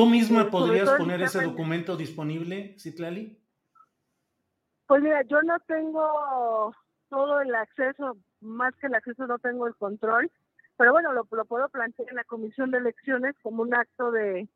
¿Tú 0.00 0.06
misma 0.06 0.50
podrías 0.50 0.88
poner 0.92 1.20
ese 1.20 1.42
documento 1.42 1.94
disponible, 1.94 2.74
Citlali? 2.78 3.38
Pues 4.86 5.02
mira, 5.02 5.20
yo 5.24 5.42
no 5.42 5.60
tengo 5.60 6.74
todo 7.10 7.42
el 7.42 7.54
acceso, 7.54 8.16
más 8.40 8.74
que 8.76 8.86
el 8.86 8.94
acceso 8.94 9.26
no 9.26 9.38
tengo 9.38 9.66
el 9.66 9.74
control, 9.74 10.30
pero 10.78 10.92
bueno, 10.92 11.12
lo, 11.12 11.26
puedo 11.26 11.68
plantear 11.68 12.08
en 12.08 12.16
la 12.16 12.24
comisión 12.24 12.70
de 12.70 12.78
elecciones 12.78 13.36
como 13.42 13.60
un 13.62 13.74
acto 13.74 14.10
de, 14.10 14.48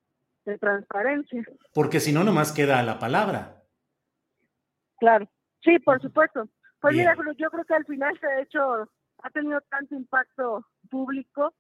transparencia. 0.61 1.45
Porque 1.75 2.01
si 2.01 2.11
no, 2.11 2.25
nomás 2.25 2.51
queda 2.51 2.83
la 2.83 2.99
palabra. 2.99 3.63
Claro, 4.99 5.29
sí, 5.63 5.79
por 5.79 6.01
supuesto. 6.01 6.49
Pues 6.81 6.97
mira, 6.97 7.15
yo 7.37 7.51
creo 7.51 7.65
que 7.67 7.75
al 7.75 7.85
final 7.85 8.19
se 8.19 8.27
ha 8.27 8.41
hecho, 8.41 8.89
ha 9.23 9.31
tenido 9.31 9.61
tanto 9.69 9.95
impacto 9.95 10.67
público 10.89 11.53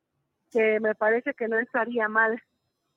que 0.50 0.80
me 0.80 0.94
parece 0.94 1.34
que 1.34 1.48
no 1.48 1.58
estaría 1.58 2.08
mal 2.08 2.40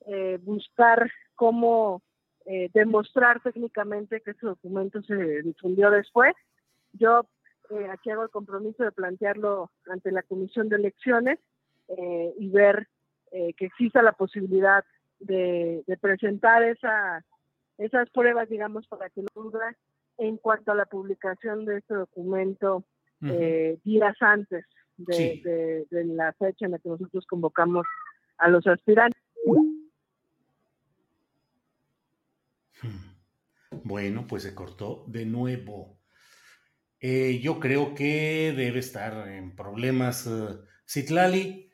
eh, 0.07 0.39
buscar 0.41 1.11
cómo 1.35 2.01
eh, 2.45 2.69
demostrar 2.73 3.41
técnicamente 3.41 4.21
que 4.21 4.31
ese 4.31 4.45
documento 4.45 5.01
se 5.03 5.41
difundió 5.43 5.91
después. 5.91 6.33
Yo 6.93 7.27
eh, 7.69 7.87
aquí 7.91 8.09
hago 8.09 8.23
el 8.23 8.29
compromiso 8.29 8.83
de 8.83 8.91
plantearlo 8.91 9.71
ante 9.89 10.11
la 10.11 10.23
Comisión 10.23 10.69
de 10.69 10.77
Elecciones 10.77 11.39
eh, 11.89 12.33
y 12.37 12.49
ver 12.49 12.87
eh, 13.31 13.53
que 13.53 13.65
exista 13.65 14.01
la 14.01 14.13
posibilidad 14.13 14.85
de, 15.19 15.83
presentar 15.99 16.63
esa, 16.63 17.25
esas 17.77 18.09
pruebas, 18.11 18.47
digamos, 18.49 18.87
para 18.87 19.09
que 19.09 19.21
no 19.21 19.43
duda 19.43 19.75
en 20.17 20.37
cuanto 20.37 20.71
a 20.71 20.75
la 20.75 20.85
publicación 20.85 21.65
de 21.65 21.77
este 21.77 21.93
documento 21.93 22.83
días 23.19 24.15
antes 24.21 24.65
de, 24.95 25.85
de, 25.89 26.05
la 26.05 26.33
fecha 26.33 26.65
en 26.65 26.73
la 26.73 26.79
que 26.79 26.89
nosotros 26.89 27.25
convocamos 27.27 27.85
a 28.37 28.47
los 28.47 28.65
aspirantes. 28.67 29.21
Bueno, 33.83 34.27
pues 34.27 34.43
se 34.43 34.55
cortó 34.55 35.05
de 35.07 35.25
nuevo. 35.25 35.99
Eh, 36.99 37.39
yo 37.41 37.59
creo 37.59 37.93
que 37.93 38.53
debe 38.55 38.79
estar 38.79 39.27
en 39.27 39.55
problemas 39.55 40.25
uh, 40.25 40.63
Citlali, 40.87 41.69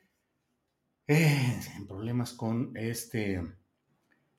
eh, 1.06 1.60
en 1.76 1.86
problemas 1.86 2.32
con 2.34 2.76
este, 2.76 3.42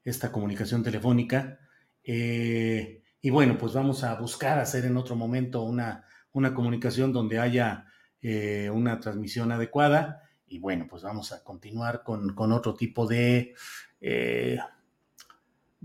esta 0.03 0.31
comunicación 0.31 0.83
telefónica. 0.83 1.59
Eh, 2.03 3.03
y 3.21 3.29
bueno, 3.29 3.57
pues 3.57 3.73
vamos 3.73 4.03
a 4.03 4.15
buscar 4.15 4.59
hacer 4.59 4.85
en 4.85 4.97
otro 4.97 5.15
momento 5.15 5.63
una, 5.63 6.05
una 6.31 6.53
comunicación 6.53 7.11
donde 7.13 7.39
haya 7.39 7.87
una 8.73 8.99
transmisión 8.99 9.51
adecuada. 9.51 10.23
Y 10.47 10.57
bueno, 10.57 10.87
pues 10.89 11.03
vamos 11.03 11.31
a 11.31 11.43
continuar 11.43 12.01
con, 12.03 12.33
con 12.33 12.51
otro 12.51 12.73
tipo 12.73 13.05
de 13.05 13.53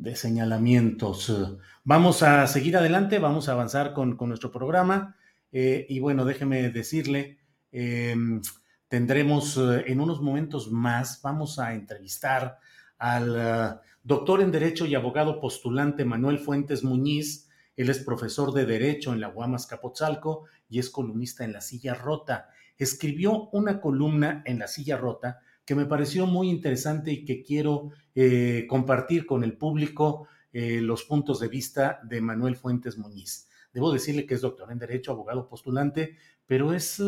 de 0.00 0.16
señalamientos. 0.16 1.30
Vamos 1.84 2.22
a 2.22 2.46
seguir 2.46 2.76
adelante, 2.76 3.18
vamos 3.18 3.48
a 3.48 3.52
avanzar 3.52 3.92
con, 3.92 4.16
nuestro 4.18 4.50
programa 4.50 5.16
eh, 5.52 5.86
y 5.88 6.00
bueno, 6.00 6.24
déjeme 6.24 6.70
decirle, 6.70 7.38
em, 7.70 8.40
tendremos 8.88 9.58
eh, 9.58 9.84
en 9.88 10.00
unos 10.00 10.22
momentos 10.22 10.70
más, 10.70 11.20
vamos 11.22 11.58
a 11.58 11.74
entrevistar 11.74 12.58
al 12.98 13.36
eh, 13.36 13.80
doctor 14.02 14.40
en 14.40 14.50
Derecho 14.50 14.86
y 14.86 14.94
abogado 14.94 15.38
postulante 15.38 16.06
Manuel 16.06 16.38
Fuentes 16.38 16.82
Muñiz. 16.82 17.48
Él 17.76 17.90
es 17.90 17.98
profesor 17.98 18.54
de 18.54 18.64
Derecho 18.64 19.12
en 19.12 19.20
la 19.20 19.28
Guamas 19.28 19.66
Capotzalco 19.66 20.46
y 20.68 20.78
es 20.78 20.88
columnista 20.88 21.44
en 21.44 21.52
La 21.52 21.60
Silla 21.60 21.92
Rota. 21.92 22.48
Escribió 22.78 23.50
una 23.52 23.80
columna 23.80 24.42
en 24.46 24.58
La 24.58 24.66
Silla 24.66 24.96
Rota 24.96 25.40
que 25.70 25.76
me 25.76 25.87
pareció 25.87 26.26
muy 26.26 26.50
interesante 26.50 27.12
y 27.12 27.24
que 27.24 27.44
quiero 27.44 27.90
eh, 28.16 28.66
compartir 28.68 29.24
con 29.24 29.44
el 29.44 29.56
público 29.56 30.26
eh, 30.52 30.80
los 30.80 31.04
puntos 31.04 31.38
de 31.38 31.46
vista 31.46 32.00
de 32.02 32.20
Manuel 32.20 32.56
Fuentes 32.56 32.98
Muñiz. 32.98 33.48
Debo 33.72 33.92
decirle 33.92 34.26
que 34.26 34.35
es 34.35 34.40
doctor 34.40 34.72
en 34.72 34.80
Derecho, 34.80 35.12
abogado 35.12 35.48
postulante, 35.48 36.16
pero 36.44 36.72
es, 36.72 36.98
eh, 36.98 37.04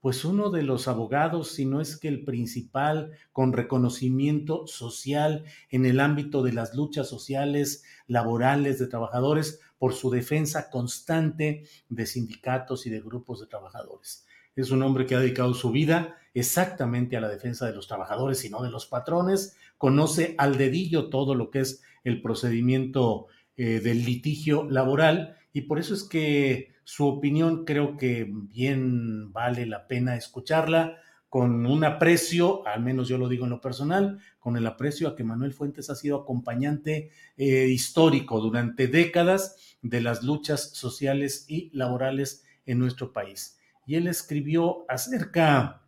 pues 0.00 0.24
uno 0.24 0.50
de 0.50 0.64
los 0.64 0.88
abogados, 0.88 1.52
si 1.52 1.64
no 1.64 1.80
es 1.80 1.96
que 1.96 2.08
el 2.08 2.24
principal, 2.24 3.12
con 3.30 3.52
reconocimiento 3.52 4.66
social 4.66 5.44
en 5.70 5.86
el 5.86 6.00
ámbito 6.00 6.42
de 6.42 6.54
las 6.54 6.74
luchas 6.74 7.08
sociales, 7.08 7.84
laborales 8.08 8.80
de 8.80 8.88
trabajadores, 8.88 9.60
por 9.78 9.94
su 9.94 10.10
defensa 10.10 10.68
constante 10.68 11.62
de 11.88 12.06
sindicatos 12.06 12.86
y 12.86 12.90
de 12.90 13.00
grupos 13.00 13.38
de 13.38 13.46
trabajadores. 13.46 14.26
Es 14.56 14.70
un 14.70 14.82
hombre 14.82 15.06
que 15.06 15.14
ha 15.14 15.20
dedicado 15.20 15.54
su 15.54 15.70
vida 15.70 16.16
exactamente 16.34 17.16
a 17.16 17.20
la 17.20 17.28
defensa 17.28 17.66
de 17.66 17.74
los 17.74 17.86
trabajadores 17.86 18.44
y 18.44 18.50
no 18.50 18.62
de 18.62 18.70
los 18.70 18.86
patrones, 18.86 19.56
conoce 19.78 20.34
al 20.38 20.56
dedillo 20.56 21.10
todo 21.10 21.34
lo 21.34 21.50
que 21.50 21.60
es 21.60 21.82
el 22.04 22.22
procedimiento 22.22 23.26
eh, 23.56 23.80
del 23.80 24.04
litigio 24.04 24.64
laboral 24.68 25.36
y 25.52 25.62
por 25.62 25.78
eso 25.78 25.94
es 25.94 26.04
que 26.04 26.72
su 26.84 27.06
opinión 27.06 27.64
creo 27.64 27.96
que 27.96 28.26
bien 28.30 29.32
vale 29.32 29.66
la 29.66 29.86
pena 29.86 30.16
escucharla 30.16 30.98
con 31.28 31.64
un 31.64 31.82
aprecio, 31.84 32.66
al 32.66 32.82
menos 32.82 33.08
yo 33.08 33.16
lo 33.16 33.28
digo 33.28 33.44
en 33.44 33.50
lo 33.50 33.60
personal, 33.62 34.18
con 34.38 34.58
el 34.58 34.66
aprecio 34.66 35.08
a 35.08 35.16
que 35.16 35.24
Manuel 35.24 35.54
Fuentes 35.54 35.88
ha 35.88 35.94
sido 35.94 36.18
acompañante 36.20 37.10
eh, 37.38 37.68
histórico 37.68 38.38
durante 38.40 38.86
décadas 38.86 39.56
de 39.80 40.02
las 40.02 40.22
luchas 40.22 40.72
sociales 40.74 41.46
y 41.48 41.70
laborales 41.72 42.44
en 42.66 42.78
nuestro 42.78 43.14
país. 43.14 43.58
Y 43.86 43.96
él 43.96 44.06
escribió 44.06 44.84
acerca 44.88 45.82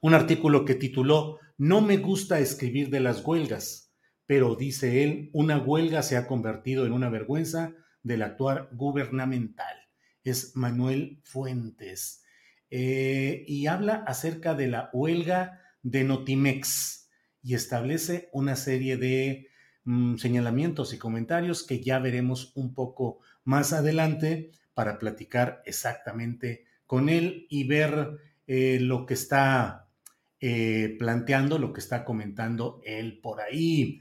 un 0.00 0.14
artículo 0.14 0.64
que 0.64 0.74
tituló 0.74 1.38
No 1.58 1.80
me 1.80 1.98
gusta 1.98 2.40
escribir 2.40 2.90
de 2.90 3.00
las 3.00 3.24
huelgas, 3.24 3.94
pero 4.26 4.56
dice 4.56 5.04
él, 5.04 5.30
una 5.32 5.58
huelga 5.58 6.02
se 6.02 6.16
ha 6.16 6.26
convertido 6.26 6.86
en 6.86 6.92
una 6.92 7.08
vergüenza 7.08 7.74
del 8.02 8.22
actuar 8.22 8.68
gubernamental. 8.72 9.76
Es 10.24 10.56
Manuel 10.56 11.20
Fuentes. 11.24 12.24
Eh, 12.70 13.44
y 13.46 13.66
habla 13.66 14.02
acerca 14.06 14.54
de 14.54 14.66
la 14.66 14.88
huelga 14.92 15.60
de 15.82 16.04
Notimex 16.04 17.10
y 17.42 17.54
establece 17.54 18.30
una 18.32 18.56
serie 18.56 18.96
de 18.96 19.48
mm, 19.84 20.16
señalamientos 20.16 20.94
y 20.94 20.98
comentarios 20.98 21.66
que 21.66 21.82
ya 21.82 21.98
veremos 21.98 22.52
un 22.56 22.72
poco 22.74 23.18
más 23.44 23.72
adelante 23.72 24.52
para 24.74 24.98
platicar 24.98 25.62
exactamente 25.64 26.64
con 26.86 27.08
él 27.08 27.46
y 27.50 27.64
ver 27.64 28.18
eh, 28.46 28.78
lo 28.80 29.06
que 29.06 29.14
está 29.14 29.88
eh, 30.40 30.96
planteando, 30.98 31.58
lo 31.58 31.72
que 31.72 31.80
está 31.80 32.04
comentando 32.04 32.80
él 32.84 33.20
por 33.20 33.40
ahí. 33.40 34.00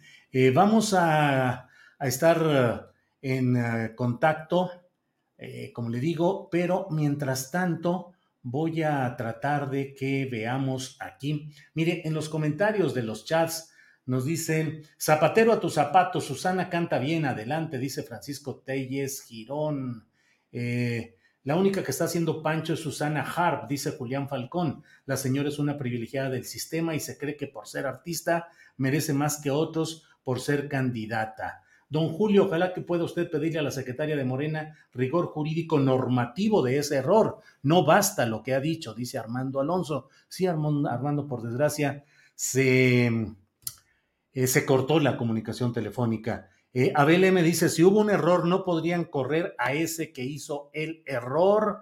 vamos 0.53 0.93
a, 0.97 1.67
estar 1.99 2.91
en 3.21 3.55
eh, 3.55 3.93
contacto, 3.95 4.71
eh, 5.37 5.71
como 5.73 5.89
le 5.89 5.99
digo, 5.99 6.49
pero 6.49 6.87
mientras 6.89 7.51
tanto 7.51 8.13
voy 8.41 8.81
a 8.83 9.15
tratar 9.15 9.69
de 9.69 9.93
que 9.93 10.27
veamos 10.29 10.97
aquí. 10.99 11.51
Mire, 11.75 12.01
en 12.05 12.13
los 12.13 12.27
comentarios 12.27 12.93
de 12.93 13.03
los 13.03 13.25
chats 13.25 13.71
nos 14.05 14.25
dicen, 14.25 14.81
zapatero 14.99 15.53
a 15.53 15.59
tus 15.59 15.75
zapatos, 15.75 16.25
Susana 16.25 16.69
canta 16.69 16.97
bien, 16.97 17.25
adelante, 17.25 17.77
dice 17.77 18.03
Francisco 18.03 18.57
Telles 18.65 19.21
Girón. 19.21 20.07
Eh, 20.51 21.15
la 21.43 21.55
única 21.55 21.83
que 21.83 21.91
está 21.91 22.05
haciendo 22.05 22.43
pancho 22.43 22.73
es 22.73 22.79
Susana 22.79 23.23
Harp, 23.23 23.67
dice 23.67 23.91
Julián 23.91 24.29
Falcón. 24.29 24.83
La 25.05 25.17
señora 25.17 25.49
es 25.49 25.57
una 25.57 25.77
privilegiada 25.77 26.29
del 26.29 26.45
sistema 26.45 26.93
y 26.93 26.99
se 26.99 27.17
cree 27.17 27.35
que 27.35 27.47
por 27.47 27.67
ser 27.67 27.87
artista 27.87 28.49
merece 28.77 29.13
más 29.13 29.41
que 29.41 29.49
otros 29.49 30.03
por 30.23 30.39
ser 30.39 30.69
candidata. 30.69 31.63
Don 31.89 32.09
Julio, 32.09 32.45
ojalá 32.45 32.73
que 32.73 32.79
pueda 32.81 33.03
usted 33.03 33.29
pedirle 33.29 33.59
a 33.59 33.63
la 33.63 33.71
secretaria 33.71 34.15
de 34.15 34.23
Morena 34.23 34.77
rigor 34.93 35.25
jurídico 35.25 35.77
normativo 35.77 36.61
de 36.63 36.77
ese 36.77 36.95
error. 36.95 37.39
No 37.63 37.83
basta 37.83 38.25
lo 38.25 38.43
que 38.43 38.53
ha 38.53 38.61
dicho, 38.61 38.93
dice 38.93 39.17
Armando 39.17 39.59
Alonso. 39.59 40.07
Sí, 40.29 40.45
Armando, 40.45 41.27
por 41.27 41.41
desgracia, 41.41 42.05
se, 42.33 43.07
eh, 44.31 44.47
se 44.47 44.65
cortó 44.65 45.01
la 45.01 45.17
comunicación 45.17 45.73
telefónica. 45.73 46.49
Eh, 46.73 46.91
Abel 46.95 47.23
M 47.23 47.41
dice, 47.43 47.69
si 47.69 47.83
hubo 47.83 47.99
un 47.99 48.09
error, 48.09 48.45
no 48.45 48.63
podrían 48.63 49.05
correr 49.05 49.55
a 49.57 49.73
ese 49.73 50.13
que 50.13 50.23
hizo 50.23 50.69
el 50.73 51.03
error. 51.05 51.81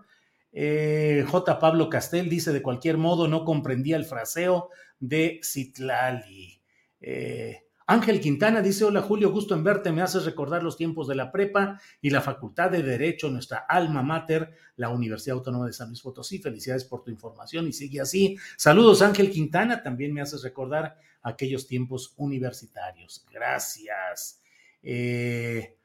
Eh, 0.52 1.26
J. 1.28 1.60
Pablo 1.60 1.90
Castel 1.90 2.30
dice, 2.30 2.52
de 2.52 2.62
cualquier 2.62 2.98
modo, 2.98 3.28
no 3.28 3.46
comprendía 3.46 3.98
el 3.98 4.06
fraseo 4.06 4.70
de 5.00 5.40
Citlali. 5.44 6.62
Eh, 7.02 7.66
Ángel 7.86 8.20
Quintana 8.20 8.62
dice, 8.62 8.84
hola 8.86 9.02
Julio, 9.02 9.32
gusto 9.32 9.56
en 9.56 9.64
verte, 9.64 9.92
me 9.92 10.04
haces 10.04 10.24
recordar 10.24 10.62
los 10.62 10.78
tiempos 10.78 11.08
de 11.08 11.16
la 11.16 11.32
prepa 11.32 11.82
y 12.02 12.12
la 12.12 12.22
Facultad 12.22 12.70
de 12.70 12.84
Derecho, 12.84 13.32
nuestra 13.32 13.66
alma 13.68 14.04
mater, 14.04 14.52
la 14.76 14.90
Universidad 14.90 15.38
Autónoma 15.38 15.66
de 15.66 15.74
San 15.74 15.88
Luis 15.88 16.02
Potosí. 16.02 16.38
Felicidades 16.38 16.86
por 16.86 17.04
tu 17.04 17.10
información 17.10 17.68
y 17.68 17.74
sigue 17.74 18.00
así. 18.00 18.38
Saludos 18.58 19.02
Ángel 19.02 19.32
Quintana, 19.32 19.82
también 19.82 20.14
me 20.14 20.22
haces 20.22 20.44
recordar 20.44 20.98
aquellos 21.24 21.66
tiempos 21.66 22.14
universitarios. 22.18 23.26
Gracias. 23.34 24.39
Eh, 24.82 25.76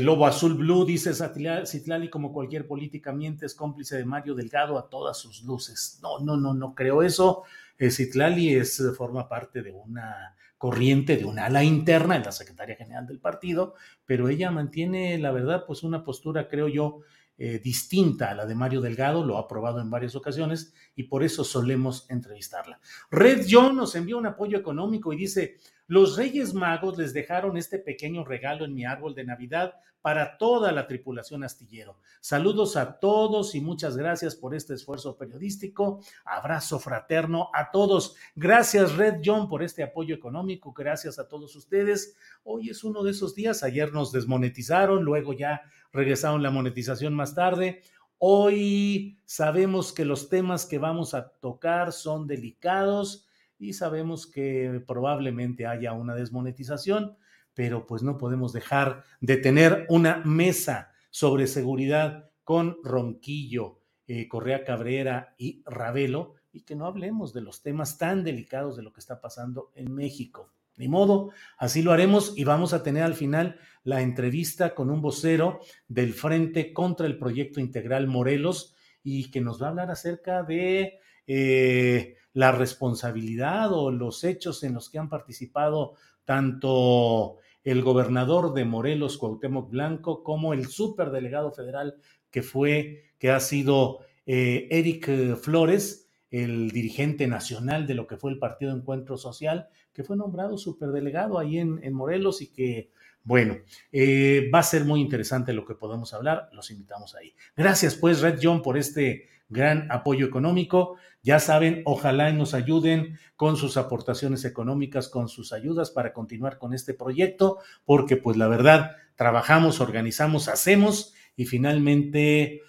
Lobo 0.00 0.26
Azul 0.26 0.54
Blue 0.54 0.86
dice 0.86 1.12
Citlali, 1.12 2.08
como 2.08 2.32
cualquier 2.32 2.66
política 2.66 3.12
miente, 3.12 3.44
es 3.44 3.54
cómplice 3.54 3.98
de 3.98 4.06
Mario 4.06 4.34
Delgado 4.34 4.78
a 4.78 4.88
todas 4.88 5.18
sus 5.18 5.42
luces. 5.42 5.98
No, 6.02 6.18
no, 6.20 6.36
no, 6.38 6.54
no 6.54 6.74
creo 6.74 7.02
eso. 7.02 7.42
Eh, 7.78 7.88
es, 7.88 8.82
forma 8.96 9.28
parte 9.28 9.62
de 9.62 9.72
una 9.72 10.34
corriente 10.56 11.18
de 11.18 11.26
una 11.26 11.44
ala 11.44 11.62
interna 11.62 12.16
en 12.16 12.22
la 12.22 12.32
secretaria 12.32 12.76
general 12.76 13.06
del 13.06 13.20
partido, 13.20 13.74
pero 14.06 14.30
ella 14.30 14.50
mantiene, 14.50 15.18
la 15.18 15.30
verdad, 15.30 15.64
pues 15.66 15.82
una 15.82 16.02
postura, 16.02 16.48
creo 16.48 16.68
yo, 16.68 17.00
eh, 17.36 17.58
distinta 17.58 18.30
a 18.30 18.34
la 18.34 18.46
de 18.46 18.54
Mario 18.54 18.80
Delgado, 18.80 19.26
lo 19.26 19.36
ha 19.36 19.46
probado 19.46 19.80
en 19.80 19.90
varias 19.90 20.14
ocasiones 20.14 20.72
y 20.94 21.02
por 21.02 21.22
eso 21.22 21.44
solemos 21.44 22.08
entrevistarla. 22.08 22.80
Red 23.10 23.46
John 23.50 23.76
nos 23.76 23.94
envió 23.96 24.16
un 24.16 24.26
apoyo 24.26 24.56
económico 24.56 25.12
y 25.12 25.16
dice, 25.16 25.58
los 25.86 26.16
Reyes 26.16 26.54
Magos 26.54 26.96
les 26.96 27.12
dejaron 27.12 27.56
este 27.56 27.78
pequeño 27.78 28.24
regalo 28.24 28.64
en 28.64 28.74
mi 28.74 28.84
árbol 28.84 29.14
de 29.14 29.24
Navidad 29.24 29.74
para 30.04 30.36
toda 30.36 30.70
la 30.70 30.86
tripulación 30.86 31.44
astillero. 31.44 31.98
Saludos 32.20 32.76
a 32.76 32.98
todos 33.00 33.54
y 33.54 33.62
muchas 33.62 33.96
gracias 33.96 34.36
por 34.36 34.54
este 34.54 34.74
esfuerzo 34.74 35.16
periodístico. 35.16 36.00
Abrazo 36.26 36.78
fraterno 36.78 37.48
a 37.54 37.70
todos. 37.70 38.14
Gracias 38.34 38.96
Red 38.96 39.22
John 39.24 39.48
por 39.48 39.62
este 39.62 39.82
apoyo 39.82 40.14
económico. 40.14 40.74
Gracias 40.74 41.18
a 41.18 41.26
todos 41.26 41.56
ustedes. 41.56 42.18
Hoy 42.42 42.68
es 42.68 42.84
uno 42.84 43.02
de 43.02 43.12
esos 43.12 43.34
días. 43.34 43.62
Ayer 43.62 43.94
nos 43.94 44.12
desmonetizaron, 44.12 45.04
luego 45.04 45.32
ya 45.32 45.62
regresaron 45.90 46.42
la 46.42 46.50
monetización 46.50 47.14
más 47.14 47.34
tarde. 47.34 47.80
Hoy 48.18 49.18
sabemos 49.24 49.92
que 49.94 50.04
los 50.04 50.28
temas 50.28 50.66
que 50.66 50.78
vamos 50.78 51.14
a 51.14 51.28
tocar 51.28 51.92
son 51.92 52.26
delicados 52.26 53.23
y 53.58 53.72
sabemos 53.72 54.26
que 54.26 54.82
probablemente 54.86 55.66
haya 55.66 55.92
una 55.92 56.14
desmonetización, 56.14 57.16
pero 57.54 57.86
pues 57.86 58.02
no 58.02 58.18
podemos 58.18 58.52
dejar 58.52 59.04
de 59.20 59.36
tener 59.36 59.86
una 59.88 60.22
mesa 60.24 60.92
sobre 61.10 61.46
seguridad 61.46 62.30
con 62.42 62.76
Ronquillo, 62.82 63.78
eh, 64.06 64.28
Correa 64.28 64.64
Cabrera 64.64 65.34
y 65.38 65.62
Ravelo 65.64 66.34
y 66.52 66.62
que 66.62 66.76
no 66.76 66.86
hablemos 66.86 67.32
de 67.32 67.40
los 67.40 67.62
temas 67.62 67.98
tan 67.98 68.22
delicados 68.22 68.76
de 68.76 68.82
lo 68.82 68.92
que 68.92 69.00
está 69.00 69.20
pasando 69.20 69.70
en 69.74 69.94
México. 69.94 70.52
Ni 70.76 70.88
modo, 70.88 71.30
así 71.56 71.82
lo 71.82 71.92
haremos 71.92 72.36
y 72.36 72.44
vamos 72.44 72.72
a 72.72 72.82
tener 72.82 73.04
al 73.04 73.14
final 73.14 73.58
la 73.84 74.02
entrevista 74.02 74.74
con 74.74 74.90
un 74.90 75.00
vocero 75.00 75.60
del 75.86 76.12
Frente 76.12 76.72
contra 76.72 77.06
el 77.06 77.16
Proyecto 77.16 77.60
Integral 77.60 78.08
Morelos 78.08 78.74
y 79.02 79.30
que 79.30 79.40
nos 79.40 79.62
va 79.62 79.66
a 79.66 79.70
hablar 79.70 79.90
acerca 79.90 80.42
de 80.42 80.98
eh, 81.26 82.16
la 82.34 82.52
responsabilidad 82.52 83.72
o 83.72 83.90
los 83.90 84.22
hechos 84.24 84.62
en 84.62 84.74
los 84.74 84.90
que 84.90 84.98
han 84.98 85.08
participado 85.08 85.94
tanto 86.24 87.38
el 87.62 87.82
gobernador 87.82 88.52
de 88.52 88.66
Morelos, 88.66 89.16
Cuauhtémoc 89.16 89.70
Blanco, 89.70 90.22
como 90.22 90.52
el 90.52 90.66
superdelegado 90.66 91.50
federal 91.50 91.96
que 92.30 92.42
fue, 92.42 93.04
que 93.18 93.30
ha 93.30 93.40
sido 93.40 94.00
eh, 94.26 94.68
Eric 94.70 95.36
Flores, 95.36 96.10
el 96.30 96.70
dirigente 96.70 97.26
nacional 97.26 97.86
de 97.86 97.94
lo 97.94 98.06
que 98.06 98.16
fue 98.16 98.32
el 98.32 98.38
Partido 98.38 98.76
Encuentro 98.76 99.16
Social, 99.16 99.68
que 99.92 100.02
fue 100.02 100.16
nombrado 100.16 100.58
superdelegado 100.58 101.38
ahí 101.38 101.58
en, 101.58 101.78
en 101.82 101.94
Morelos 101.94 102.42
y 102.42 102.48
que, 102.48 102.90
bueno, 103.22 103.58
eh, 103.92 104.50
va 104.52 104.58
a 104.58 104.64
ser 104.64 104.84
muy 104.84 105.00
interesante 105.00 105.52
lo 105.52 105.64
que 105.64 105.76
podemos 105.76 106.12
hablar, 106.12 106.50
los 106.52 106.70
invitamos 106.70 107.14
ahí. 107.14 107.34
Gracias 107.56 107.94
pues, 107.94 108.20
Red 108.20 108.40
John, 108.42 108.62
por 108.62 108.76
este 108.76 109.28
gran 109.48 109.90
apoyo 109.90 110.26
económico. 110.26 110.96
Ya 111.22 111.38
saben, 111.38 111.82
ojalá 111.84 112.32
nos 112.32 112.54
ayuden 112.54 113.18
con 113.36 113.56
sus 113.56 113.76
aportaciones 113.76 114.44
económicas, 114.44 115.08
con 115.08 115.28
sus 115.28 115.52
ayudas 115.52 115.90
para 115.90 116.12
continuar 116.12 116.58
con 116.58 116.74
este 116.74 116.94
proyecto, 116.94 117.58
porque 117.84 118.16
pues 118.16 118.36
la 118.36 118.48
verdad, 118.48 118.96
trabajamos, 119.16 119.80
organizamos, 119.80 120.48
hacemos 120.48 121.14
y 121.36 121.46
finalmente 121.46 122.62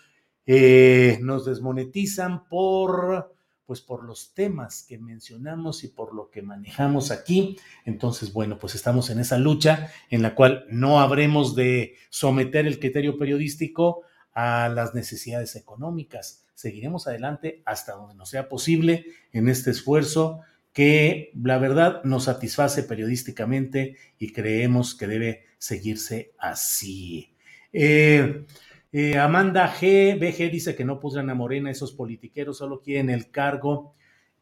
eh, 0.46 1.18
nos 1.22 1.46
desmonetizan 1.46 2.48
por 2.48 3.34
pues 3.66 3.82
por 3.82 4.04
los 4.04 4.36
temas 4.36 4.86
que 4.88 5.00
mencionamos 5.00 5.84
y 5.84 5.88
por 5.88 6.14
lo 6.14 6.30
que 6.30 6.44
manejamos 6.44 7.10
aquí. 7.10 7.58
Entonces, 7.84 8.32
bueno, 8.32 8.60
pues 8.60 8.76
estamos 8.76 9.10
en 9.10 9.20
esa 9.20 9.40
lucha 9.40 9.90
en 10.12 10.22
la 10.22 10.36
cual 10.36 10.66
no 10.70 11.00
habremos 11.00 11.56
de 11.56 11.96
someter 12.12 12.68
el 12.68 12.80
criterio 12.80 13.18
periodístico 13.18 14.04
a 14.34 14.70
las 14.70 14.94
necesidades 14.94 15.56
económicas 15.56 16.45
seguiremos 16.56 17.08
adelante 17.08 17.62
hasta 17.66 17.94
donde 17.94 18.16
nos 18.16 18.30
sea 18.30 18.50
posible 18.50 19.06
en 19.32 19.48
este 19.48 19.70
esfuerzo 19.70 20.42
que 20.74 21.32
la 21.42 21.58
verdad 21.58 22.04
nos 22.04 22.24
satisface 22.24 22.84
periodísticamente 22.84 23.96
y 24.18 24.34
creemos 24.34 24.96
que 24.96 25.08
debe 25.08 25.46
seguirse 25.58 26.34
así. 26.38 27.36
Eh, 27.72 28.46
eh, 28.92 29.18
Amanda 29.18 29.74
G. 29.74 30.18
BG 30.20 30.52
dice 30.52 30.76
que 30.76 30.86
no 30.86 31.00
pudran 31.00 31.30
a 31.30 31.36
Morena 31.36 31.72
esos 31.72 31.94
politiqueros, 31.94 32.58
solo 32.58 32.82
quieren 32.82 33.10
el 33.10 33.30
cargo, 33.32 33.94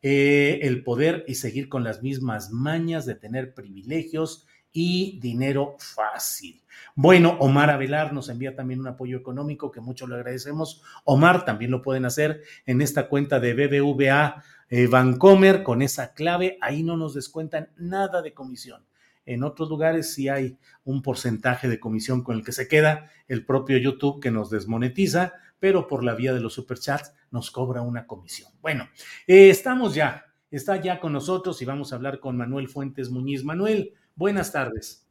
eh, 0.01 0.59
el 0.63 0.83
poder 0.83 1.23
y 1.27 1.35
seguir 1.35 1.69
con 1.69 1.83
las 1.83 2.03
mismas 2.03 2.51
mañas 2.51 3.05
de 3.05 3.15
tener 3.15 3.53
privilegios 3.53 4.47
y 4.73 5.19
dinero 5.19 5.77
fácil. 5.79 6.61
Bueno, 6.95 7.37
Omar 7.39 7.69
Avelar 7.69 8.11
nos 8.11 8.29
envía 8.29 8.55
también 8.55 8.79
un 8.79 8.87
apoyo 8.87 9.17
económico 9.17 9.71
que 9.71 9.79
mucho 9.79 10.07
le 10.07 10.15
agradecemos. 10.15 10.83
Omar 11.05 11.45
también 11.45 11.71
lo 11.71 11.81
pueden 11.81 12.05
hacer 12.05 12.41
en 12.65 12.81
esta 12.81 13.07
cuenta 13.07 13.39
de 13.39 13.53
BBVA 13.53 14.43
eh, 14.75 14.87
Vancomer 14.87 15.61
con 15.61 15.83
esa 15.83 16.13
clave, 16.15 16.57
ahí 16.59 16.81
no 16.81 16.97
nos 16.97 17.13
descuentan 17.13 17.69
nada 17.77 18.23
de 18.23 18.33
comisión. 18.33 18.83
En 19.23 19.43
otros 19.43 19.69
lugares 19.69 20.13
sí 20.13 20.29
hay 20.29 20.57
un 20.83 21.03
porcentaje 21.03 21.69
de 21.69 21.79
comisión 21.79 22.23
con 22.23 22.37
el 22.37 22.43
que 22.43 22.51
se 22.51 22.67
queda 22.67 23.11
el 23.27 23.45
propio 23.45 23.77
YouTube 23.77 24.19
que 24.19 24.31
nos 24.31 24.49
desmonetiza, 24.49 25.33
pero 25.59 25.87
por 25.87 26.03
la 26.03 26.15
vía 26.15 26.33
de 26.33 26.39
los 26.39 26.53
superchats 26.53 27.13
nos 27.29 27.51
cobra 27.51 27.83
una 27.83 28.07
comisión. 28.07 28.51
Bueno, 28.61 28.89
eh, 29.27 29.49
estamos 29.49 29.93
ya, 29.93 30.25
está 30.49 30.81
ya 30.81 30.99
con 30.99 31.13
nosotros 31.13 31.61
y 31.61 31.65
vamos 31.65 31.93
a 31.93 31.95
hablar 31.95 32.19
con 32.19 32.35
Manuel 32.35 32.67
Fuentes 32.67 33.11
Muñiz. 33.11 33.43
Manuel, 33.43 33.93
buenas 34.15 34.51
tardes. 34.51 35.07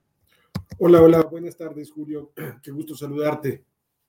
Hola, 0.79 1.03
hola, 1.03 1.23
buenas 1.23 1.57
tardes, 1.57 1.91
Julio. 1.91 2.33
Qué 2.63 2.71
gusto 2.71 2.95
saludarte. 2.95 3.65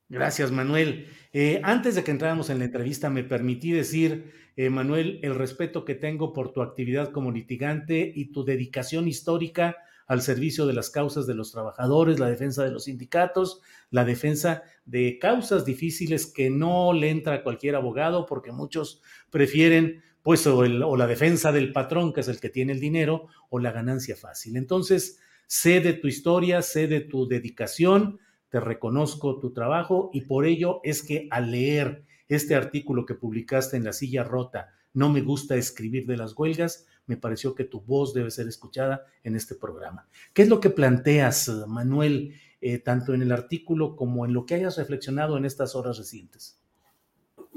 Gracias, 0.10 0.52
Manuel. 0.52 1.08
Eh, 1.32 1.60
antes 1.64 1.96
de 1.96 2.04
que 2.04 2.12
entráramos 2.12 2.50
en 2.50 2.60
la 2.60 2.66
entrevista, 2.66 3.10
me 3.10 3.24
permití 3.24 3.72
decir, 3.72 4.32
eh, 4.56 4.70
Manuel, 4.70 5.20
el 5.24 5.36
respeto 5.36 5.86
que 5.86 5.96
tengo 5.96 6.34
por 6.34 6.52
tu 6.54 6.62
actividad 6.62 7.12
como 7.12 7.32
litigante 7.32 8.12
y 8.14 8.32
tu 8.32 8.44
dedicación 8.44 9.08
histórica 9.08 9.78
al 10.06 10.22
servicio 10.22 10.66
de 10.68 10.74
las 10.74 10.90
causas 10.90 11.26
de 11.26 11.34
los 11.34 11.52
trabajadores, 11.52 12.20
la 12.20 12.30
defensa 12.30 12.64
de 12.64 12.72
los 12.72 12.84
sindicatos, 12.84 13.62
la 13.90 14.06
defensa 14.06 14.64
de 14.86 15.18
causas 15.20 15.66
difíciles 15.66 16.28
que 16.28 16.50
no 16.50 16.94
le 16.94 17.10
entra 17.10 17.36
a 17.36 17.44
cualquier 17.44 17.76
abogado 17.76 18.26
porque 18.26 18.52
muchos 18.52 19.02
prefieren 19.30 20.04
pues 20.24 20.48
o, 20.48 20.66
la 20.66 21.08
defensa 21.08 21.52
del 21.52 21.74
patrón 21.74 22.14
que 22.14 22.22
es 22.22 22.28
el 22.30 22.40
que 22.40 22.50
tiene 22.50 22.74
el 22.74 22.80
dinero 22.80 23.28
o 23.50 23.60
la 23.60 23.72
ganancia 23.72 24.16
fácil. 24.16 24.58
Entonces, 24.58 25.20
sé 25.48 25.82
de 25.82 25.94
tu 25.94 26.08
historia, 26.08 26.62
sé 26.62 26.88
de 26.88 27.02
tu 27.02 27.28
dedicación, 27.28 28.20
te 28.50 28.60
reconozco 28.60 29.40
tu 29.40 29.52
trabajo 29.52 30.10
y 30.14 30.22
por 30.22 30.46
ello 30.46 30.80
es 30.84 31.04
que 31.04 31.28
al 31.30 31.52
leer 31.52 32.06
este 32.30 32.56
artículo 32.56 33.06
que 33.06 33.16
publicaste 33.16 33.78
en 33.78 33.84
La 33.84 33.94
Silla 33.94 34.24
Rota, 34.24 34.70
No 34.96 35.10
me 35.10 35.22
gusta 35.22 35.56
escribir 35.56 36.06
de 36.06 36.18
las 36.18 36.38
huelgas, 36.38 36.86
me 37.08 37.18
pareció 37.18 37.56
que 37.56 37.64
tu 37.64 37.82
voz 37.82 38.14
debe 38.14 38.30
ser 38.30 38.48
escuchada 38.48 39.08
en 39.24 39.36
este 39.36 39.56
programa. 39.56 40.08
¿Qué 40.34 40.44
es 40.44 40.50
lo 40.50 40.60
que 40.60 40.70
planteas, 40.70 41.50
Manuel, 41.68 42.36
eh, 42.62 42.78
tanto 42.78 43.14
en 43.16 43.24
el 43.24 43.32
artículo 43.32 43.96
como 43.96 44.24
en 44.24 44.34
lo 44.34 44.46
que 44.46 44.54
hayas 44.54 44.78
reflexionado 44.78 45.36
en 45.36 45.46
estas 45.46 45.76
horas 45.76 45.98
recientes? 45.98 46.63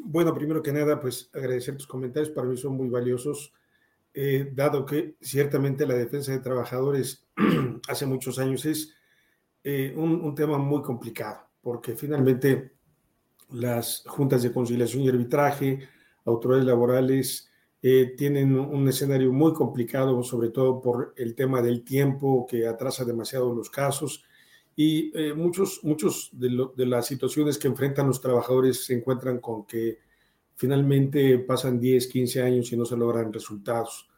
Bueno, 0.09 0.33
primero 0.33 0.63
que 0.63 0.73
nada, 0.73 1.01
pues 1.01 1.29
agradecer 1.35 1.77
tus 1.77 1.89
comentarios, 1.89 2.31
para 2.31 2.47
mí 2.47 2.57
son 2.57 2.77
muy 2.77 2.89
valiosos, 2.89 3.53
eh, 4.15 4.53
dado 4.55 4.87
que 4.87 5.17
ciertamente 5.21 5.85
la 5.85 5.95
defensa 5.95 6.31
de 6.31 6.39
trabajadores 6.39 7.27
hace 7.89 8.07
muchos 8.07 8.39
años 8.39 8.65
es 8.67 8.95
eh, 9.65 9.93
un, 9.97 10.33
tema 10.37 10.59
muy 10.59 10.81
complicado, 10.83 11.49
porque 11.61 11.97
finalmente 11.97 12.77
las 13.51 14.05
juntas 14.07 14.45
de 14.45 14.53
conciliación 14.53 15.03
y 15.03 15.09
arbitraje, 15.09 15.89
autoridades 16.25 16.67
laborales, 16.67 17.51
eh, 17.83 18.15
tienen 18.17 18.57
un 18.57 18.89
escenario 18.89 19.33
muy 19.33 19.55
complicado, 19.55 20.23
sobre 20.23 20.51
todo 20.51 20.81
por 20.81 21.15
el 21.17 21.35
tema 21.35 21.61
del 21.63 21.83
tiempo 21.83 22.47
que 22.49 22.69
atrasa 22.69 23.05
demasiado 23.05 23.53
los 23.53 23.71
casos 23.71 24.23
y 24.77 25.11
eh, 25.19 25.33
muchos, 25.33 25.81
muchos 25.83 26.29
de, 26.33 26.69
de, 26.77 26.87
las 26.87 27.07
situaciones 27.07 27.57
que 27.57 27.67
enfrentan 27.67 28.07
los 28.07 28.21
trabajadores 28.21 28.85
se 28.85 28.95
encuentran 28.95 29.41
con 29.41 29.67
que 29.67 29.99
finalmente 30.55 31.39
pasan 31.39 31.81
10, 31.81 32.07
15 32.07 32.43
años 32.43 32.73
y 32.73 32.77
no 32.77 32.85
se 32.85 32.97
logran 32.97 33.33
resultados. 33.33 34.09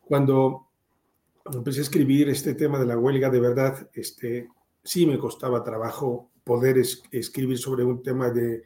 Cuando 0.00 0.68
empecé 1.52 1.80
a 1.80 1.82
escribir 1.82 2.28
este 2.28 2.54
tema 2.54 2.78
de 2.78 2.86
la 2.86 2.98
huelga, 2.98 3.30
de 3.30 3.40
verdad, 3.40 3.90
este, 3.92 4.48
sí 4.82 5.06
me 5.06 5.18
costaba 5.18 5.64
trabajo 5.64 6.30
poder 6.44 6.78
escribir 6.78 7.58
sobre 7.58 7.84
un 7.84 8.02
tema 8.02 8.30
de, 8.30 8.62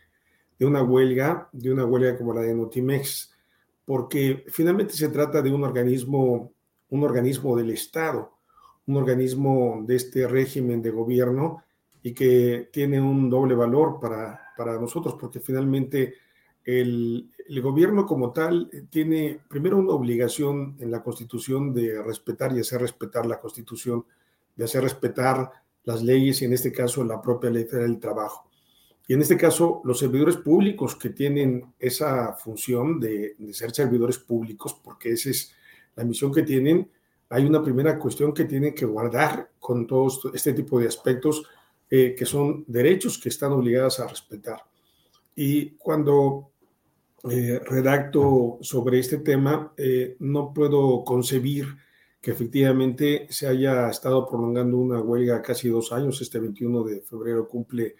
una 0.61 0.83
huelga, 0.83 1.49
de 1.53 1.73
una 1.73 1.87
huelga 1.87 2.17
como 2.19 2.35
la 2.35 2.43
de 2.43 2.55
Notimex, 2.55 3.33
porque 3.87 4.45
finalmente 4.49 4.95
se 4.95 5.09
trata 5.09 5.41
de 5.41 5.51
un 5.51 5.65
organismo, 5.65 6.53
un 6.91 7.05
organismo 7.05 7.57
del 7.57 7.71
Estado, 7.71 8.39
un 8.91 8.97
organismo 8.97 9.83
de 9.87 9.97
este 9.97 10.27
régimen 10.27 10.83
de 10.83 10.91
gobierno 10.91 11.65
y 12.03 12.13
que 12.13 12.69
tiene 12.73 13.01
un 13.01 13.29
doble 13.31 13.55
valor 13.55 13.99
para, 14.01 14.41
para 14.57 14.79
nosotros, 14.79 15.17
porque 15.21 15.41
finalmente 15.41 16.15
el, 16.65 17.31
el, 17.49 17.61
gobierno 17.63 18.07
como 18.07 18.33
tal 18.33 18.71
tiene 18.91 19.41
primero 19.49 19.79
una 19.79 19.93
obligación 19.93 20.77
en 20.79 20.91
la 20.91 21.03
Constitución 21.03 21.73
de 21.75 22.03
respetar 22.03 22.55
y 22.55 22.61
hacer 22.61 22.81
respetar 22.81 23.27
la 23.27 23.41
Constitución, 23.41 24.05
de 24.57 24.65
hacer 24.65 24.83
respetar 24.83 25.51
las 25.85 26.03
leyes 26.03 26.43
y 26.43 26.45
en 26.45 26.53
este 26.53 26.73
caso 26.73 27.05
la 27.05 27.21
propia 27.21 27.51
ley 27.51 27.65
del 27.65 27.99
trabajo. 27.99 28.51
Y 29.11 29.15
en 29.15 29.23
este 29.23 29.37
caso, 29.37 29.81
los 29.83 29.99
servidores 29.99 30.37
públicos 30.37 30.95
que 30.95 31.11
tienen 31.11 31.75
esa 31.81 32.35
función 32.35 33.01
de, 33.01 33.35
ser 33.53 33.73
servidores 33.73 34.19
públicos, 34.19 34.79
porque 34.85 35.11
esa 35.11 35.31
es 35.31 35.53
la 35.97 36.05
misión 36.05 36.33
que 36.33 36.45
tienen, 36.45 36.89
hay 37.31 37.45
una 37.45 37.63
primera 37.63 37.99
cuestión 37.99 38.35
que 38.35 38.45
tienen 38.45 38.75
que 38.75 38.85
guardar 38.85 39.51
con 39.59 39.87
todos 39.87 40.21
este 40.35 40.53
tipo 40.53 40.81
de 40.81 40.89
aspectos 40.89 41.45
eh, 41.89 42.15
que 42.17 42.27
son 42.27 42.65
derechos 42.67 43.19
que 43.19 43.29
están 43.29 43.53
obligados 43.53 44.01
a 44.01 44.09
respetar. 44.09 44.61
Y 45.37 45.71
cuando 45.71 46.51
eh, 47.31 47.61
redacto 47.65 48.59
sobre 48.63 48.99
este 48.99 49.19
tema, 49.19 49.73
eh, 49.77 50.17
no 50.19 50.53
puedo 50.53 51.05
concebir 51.05 51.67
que 52.21 52.33
efectivamente 52.33 53.29
se 53.31 53.47
haya 53.47 53.89
estado 53.89 54.27
prolongando 54.29 54.77
una 54.77 55.01
huelga 55.01 55.41
casi 55.41 55.69
dos 55.69 55.93
años. 55.93 56.21
Este 56.21 56.41
21 56.41 56.83
de 56.83 57.01
febrero 57.01 57.49
cumple 57.49 57.95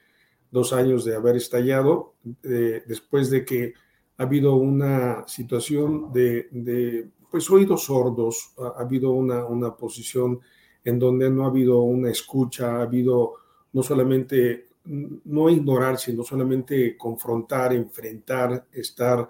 dos 0.51 0.73
años 0.73 1.05
de 1.05 1.15
haber 1.15 1.37
estallado, 1.37 2.15
después 2.43 3.31
de 3.31 3.45
que 3.45 3.75
ha 4.19 4.25
habido 4.25 4.57
una 4.57 5.27
situación 5.27 6.13
de, 6.13 7.09
pues, 7.31 7.51
oídos 7.51 7.85
sordos, 7.85 8.53
ha, 8.59 8.81
habido 8.81 9.11
una, 9.11 9.45
una 9.45 9.77
posición 9.77 10.41
en 10.85 10.99
donde 10.99 11.31
no 11.31 11.45
ha 11.45 11.49
habido 11.49 11.81
una 11.83 12.11
escucha, 12.11 12.79
ha 12.79 12.83
habido 12.83 13.35
no 13.73 13.83
solamente 13.83 14.71
no 14.85 15.49
ignorar, 15.49 15.99
sino 15.99 16.25
solamente 16.25 16.97
confrontar, 16.97 17.73
enfrentar, 17.73 18.67
estar 18.73 19.29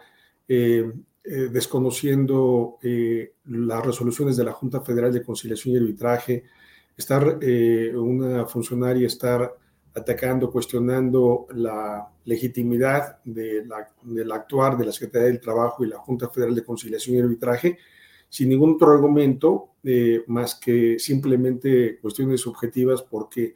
eh, 0.48 0.90
eh, 1.24 1.48
desconociendo 1.52 2.78
eh, 2.82 3.32
las 3.46 3.84
resoluciones 3.84 4.36
de 4.36 4.44
la 4.44 4.52
Junta 4.52 4.80
Federal 4.80 5.12
de 5.12 5.22
Conciliación 5.22 5.74
y 5.74 5.78
Arbitraje, 5.78 6.44
estar 6.96 7.38
una 7.94 8.44
funcionaria 8.46 9.06
estar 9.06 9.54
atacando, 9.94 10.50
cuestionando 10.50 11.46
la 11.54 12.08
legitimidad 12.24 13.22
de 13.24 13.64
la, 13.66 13.88
del 14.02 14.30
actuar 14.32 14.76
de 14.76 14.86
la 14.86 14.92
Secretaría 14.92 15.28
del 15.28 15.40
Trabajo 15.40 15.84
y 15.84 15.88
la 15.88 15.98
Junta 15.98 16.28
Federal 16.28 16.54
de 16.54 16.64
Conciliación 16.64 17.16
y 17.16 17.20
Arbitraje, 17.20 17.78
sin 18.28 18.48
ningún 18.48 18.74
otro 18.74 18.92
argumento 18.92 19.70
más 20.28 20.54
que 20.54 20.98
simplemente 20.98 21.98
cuestiones 22.00 22.40
subjetivas, 22.40 23.02
porque 23.02 23.54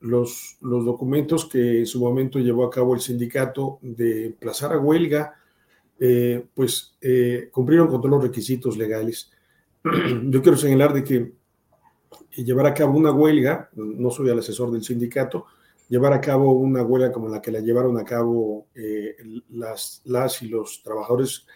los, 0.00 0.58
los 0.60 0.84
documentos 0.84 1.46
que 1.46 1.80
en 1.80 1.86
su 1.86 2.00
momento 2.00 2.38
llevó 2.38 2.64
a 2.64 2.70
cabo 2.70 2.94
el 2.94 3.00
sindicato 3.00 3.78
de 3.80 4.26
emplazar 4.26 4.72
a 4.72 4.78
huelga 4.78 5.34
eh, 5.98 6.44
pues 6.54 6.96
eh, 7.00 7.48
cumplieron 7.52 7.88
con 7.88 8.00
todos 8.00 8.10
los 8.10 8.24
requisitos 8.24 8.76
legales. 8.76 9.30
Yo 10.24 10.42
quiero 10.42 10.56
señalar 10.56 10.92
de 10.92 11.04
que 11.04 11.32
llevar 12.36 12.66
a 12.66 12.74
cabo 12.74 12.96
una 12.96 13.12
huelga, 13.12 13.70
no 13.74 14.10
soy 14.10 14.30
el 14.30 14.38
asesor 14.38 14.70
del 14.70 14.82
sindicato, 14.82 15.46
llevar 15.88 16.12
a 16.12 16.20
cabo 16.20 16.52
una 16.52 16.82
huelga 16.82 17.12
como 17.12 17.28
la 17.28 17.40
que 17.40 17.52
la 17.52 17.60
llevaron 17.60 17.98
a 17.98 18.04
cabo 18.04 18.66
eh, 18.74 19.16
las, 19.50 20.02
las 20.04 20.42
y 20.42 20.48
los 20.48 20.82
trabajadores, 20.82 21.46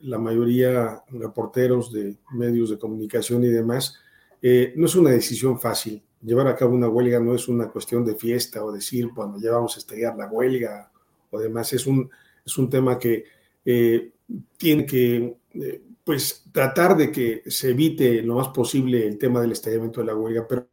la 0.00 0.18
mayoría 0.18 1.02
reporteros 1.08 1.90
de 1.90 2.14
medios 2.32 2.68
de 2.68 2.78
comunicación 2.78 3.42
y 3.44 3.48
demás, 3.48 3.98
no 4.42 4.84
es 4.84 4.94
una 4.96 5.10
decisión 5.10 5.58
fácil. 5.58 6.02
Llevar 6.20 6.46
a 6.48 6.56
cabo 6.56 6.74
una 6.74 6.88
huelga 6.88 7.20
no 7.20 7.34
es 7.34 7.48
una 7.48 7.70
cuestión 7.70 8.04
de 8.04 8.16
fiesta 8.16 8.62
o 8.62 8.70
decir, 8.70 9.08
bueno, 9.14 9.36
ya 9.40 9.52
vamos 9.52 9.76
a 9.76 9.78
estallar 9.78 10.14
la 10.16 10.26
huelga 10.26 10.90
o 11.30 11.40
demás, 11.40 11.72
es 11.72 11.86
un, 11.86 12.10
es 12.44 12.58
un 12.58 12.68
tema 12.68 12.98
que 12.98 13.24
eh, 13.64 14.12
tiene 14.56 14.86
que 14.86 15.36
eh, 15.54 15.82
pues 16.04 16.44
tratar 16.52 16.96
de 16.96 17.10
que 17.10 17.42
se 17.46 17.70
evite 17.70 18.22
lo 18.22 18.36
más 18.36 18.48
posible 18.48 19.06
el 19.06 19.18
tema 19.18 19.40
del 19.40 19.52
estallamiento 19.52 20.00
de 20.00 20.06
la 20.06 20.14
huelga, 20.14 20.46
pero 20.46 20.68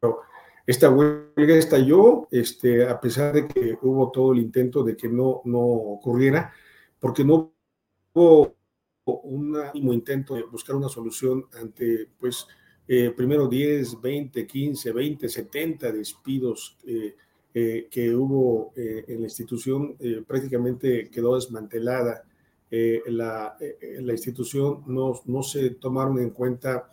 esta 0.67 0.89
huelga 0.89 1.55
estalló, 1.55 2.27
este, 2.31 2.87
a 2.87 2.99
pesar 2.99 3.33
de 3.33 3.47
que 3.47 3.77
hubo 3.81 4.11
todo 4.11 4.33
el 4.33 4.39
intento 4.39 4.83
de 4.83 4.95
que 4.95 5.07
no, 5.07 5.41
no 5.45 5.59
ocurriera, 5.59 6.53
porque 6.99 7.23
no 7.23 7.53
hubo 8.13 8.55
un 9.05 9.93
intento 9.93 10.35
de 10.35 10.43
buscar 10.43 10.75
una 10.75 10.89
solución 10.89 11.45
ante, 11.59 12.09
pues, 12.19 12.45
eh, 12.87 13.11
primero 13.15 13.47
10, 13.47 14.01
20, 14.01 14.45
15, 14.45 14.91
20, 14.91 15.29
70 15.29 15.91
despidos 15.91 16.77
eh, 16.85 17.15
eh, 17.53 17.87
que 17.89 18.13
hubo 18.13 18.71
en 18.75 19.19
la 19.19 19.25
institución, 19.25 19.97
prácticamente 20.25 21.09
quedó 21.09 21.35
desmantelada. 21.35 22.23
La, 22.71 23.57
la, 23.99 24.13
institución 24.13 24.83
no, 24.87 25.19
no 25.25 25.43
se 25.43 25.71
tomaron 25.71 26.19
en 26.19 26.29
cuenta 26.29 26.89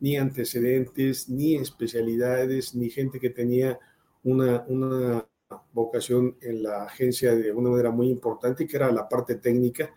ni 0.00 0.18
antecedentes, 0.18 1.30
ni 1.30 1.54
especialidades, 1.54 2.74
ni 2.74 2.90
gente 2.90 3.18
que 3.18 3.30
tenía 3.30 3.78
una, 4.22 4.64
una 4.68 5.26
vocación 5.72 6.36
en 6.40 6.62
la 6.62 6.84
agencia 6.84 7.34
de 7.34 7.52
una 7.52 7.70
manera 7.70 7.90
muy 7.90 8.08
importante, 8.08 8.66
que 8.66 8.76
era 8.76 8.90
la 8.92 9.08
parte 9.08 9.36
técnica. 9.36 9.92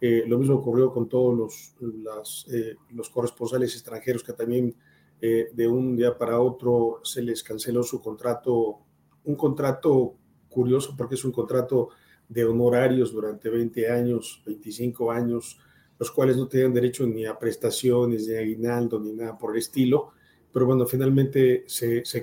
Eh, 0.00 0.24
lo 0.26 0.38
mismo 0.38 0.56
ocurrió 0.56 0.92
con 0.92 1.08
todos 1.08 1.74
los, 1.80 2.46
eh, 2.52 2.76
los 2.90 3.10
corresponsales 3.10 3.72
extranjeros 3.74 4.24
que 4.24 4.32
también 4.32 4.74
eh, 5.20 5.50
de 5.52 5.68
un 5.68 5.96
día 5.96 6.18
para 6.18 6.40
otro 6.40 7.00
se 7.04 7.22
les 7.22 7.42
canceló 7.42 7.82
su 7.82 8.00
contrato, 8.00 8.80
un 9.24 9.36
contrato 9.36 10.16
curioso 10.48 10.94
porque 10.96 11.14
es 11.14 11.24
un 11.24 11.32
contrato 11.32 11.90
de 12.28 12.44
honorarios 12.44 13.12
durante 13.12 13.50
20 13.50 13.90
años, 13.90 14.42
25 14.46 15.10
años, 15.10 15.58
los 15.98 16.10
cuales 16.10 16.36
no 16.36 16.48
tenían 16.48 16.72
derecho 16.72 17.06
ni 17.06 17.26
a 17.26 17.38
prestaciones, 17.38 18.26
ni 18.26 18.34
a 18.34 18.40
aguinaldo, 18.40 18.98
ni 18.98 19.12
nada 19.12 19.36
por 19.38 19.52
el 19.52 19.58
estilo. 19.58 20.12
Pero 20.52 20.66
bueno, 20.66 20.86
finalmente 20.86 21.64
se, 21.66 22.04
se, 22.04 22.22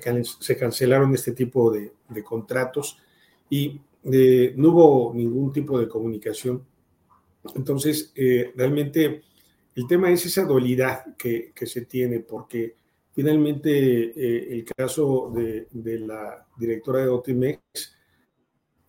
cancelaron 0.57 1.13
este 1.13 1.31
tipo 1.31 1.71
de, 1.71 1.93
de 2.09 2.23
contratos 2.23 2.97
y 3.49 3.79
eh, 4.03 4.53
no 4.55 4.69
hubo 4.69 5.13
ningún 5.13 5.51
tipo 5.51 5.79
de 5.79 5.87
comunicación. 5.87 6.63
Entonces, 7.55 8.11
eh, 8.15 8.51
realmente 8.55 9.23
el 9.75 9.87
tema 9.87 10.11
es 10.11 10.25
esa 10.25 10.43
dualidad 10.43 11.15
que, 11.17 11.51
que 11.55 11.65
se 11.65 11.85
tiene, 11.85 12.19
porque 12.19 12.75
finalmente 13.13 13.69
eh, 13.71 14.53
el 14.53 14.65
caso 14.65 15.31
de, 15.33 15.67
de, 15.71 15.99
la 15.99 16.45
directora 16.57 16.99
de 16.99 17.07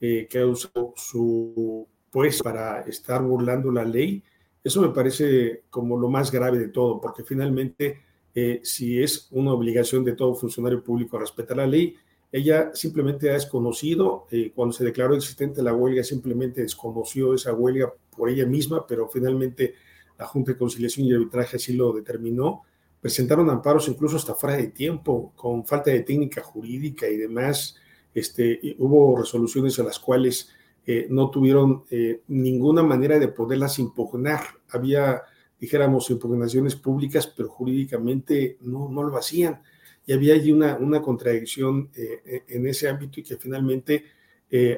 Otimex, 0.00 0.28
que 0.28 0.38
ha 0.38 0.46
usado 0.46 0.94
su 0.96 1.86
pues 2.10 2.42
para 2.42 2.80
estar 2.82 3.22
burlando 3.22 3.70
la 3.70 3.84
ley, 3.84 4.22
eso 4.62 4.82
me 4.82 4.90
parece 4.90 5.62
como 5.70 5.96
lo 5.98 6.08
más 6.08 6.30
grave 6.30 6.58
de 6.58 6.68
todo, 6.68 7.00
porque 7.00 7.22
finalmente, 7.22 8.00
eh, 8.34 8.60
si 8.62 9.02
es 9.02 9.28
una 9.30 9.52
obligación 9.52 10.04
de 10.04 10.12
todo 10.12 10.34
funcionario 10.34 10.82
público 10.82 11.18
respetar 11.18 11.56
la 11.56 11.66
ley, 11.66 11.94
ella 12.32 12.70
simplemente 12.74 13.30
ha 13.30 13.34
desconocido, 13.34 14.26
eh, 14.30 14.52
cuando 14.54 14.72
se 14.72 14.84
declaró 14.84 15.14
existente 15.14 15.62
la 15.62 15.74
huelga, 15.74 16.04
simplemente 16.04 16.62
desconoció 16.62 17.34
esa 17.34 17.52
huelga 17.52 17.92
por 18.16 18.28
ella 18.28 18.46
misma, 18.46 18.86
pero 18.86 19.08
finalmente 19.08 19.74
la 20.18 20.26
Junta 20.26 20.52
de 20.52 20.58
Conciliación 20.58 21.06
y 21.06 21.12
Arbitraje 21.12 21.56
así 21.56 21.72
lo 21.72 21.92
determinó. 21.92 22.62
Presentaron 23.00 23.48
amparos 23.48 23.88
incluso 23.88 24.16
hasta 24.16 24.34
fuera 24.34 24.56
de 24.56 24.68
tiempo, 24.68 25.32
con 25.34 25.64
falta 25.64 25.90
de 25.90 26.00
técnica 26.00 26.42
jurídica 26.42 27.08
y 27.08 27.16
demás. 27.16 27.76
Este, 28.14 28.76
hubo 28.78 29.18
resoluciones 29.18 29.78
a 29.78 29.84
las 29.84 29.98
cuales 29.98 30.50
eh, 30.86 31.06
no 31.10 31.30
tuvieron 31.30 31.84
eh, 31.90 32.22
ninguna 32.28 32.82
manera 32.82 33.18
de 33.18 33.28
poderlas 33.28 33.78
impugnar. 33.78 34.40
Había, 34.70 35.22
dijéramos, 35.58 36.10
impugnaciones 36.10 36.74
públicas, 36.76 37.26
pero 37.26 37.48
jurídicamente 37.48 38.58
no, 38.62 38.88
no 38.88 39.02
lo 39.02 39.16
hacían. 39.16 39.62
Y 40.06 40.12
había 40.12 40.34
allí 40.34 40.50
una, 40.50 40.76
una 40.76 41.00
contradicción 41.02 41.90
eh, 41.94 42.42
en 42.48 42.66
ese 42.66 42.88
ámbito 42.88 43.20
y 43.20 43.22
que 43.22 43.36
finalmente 43.36 44.04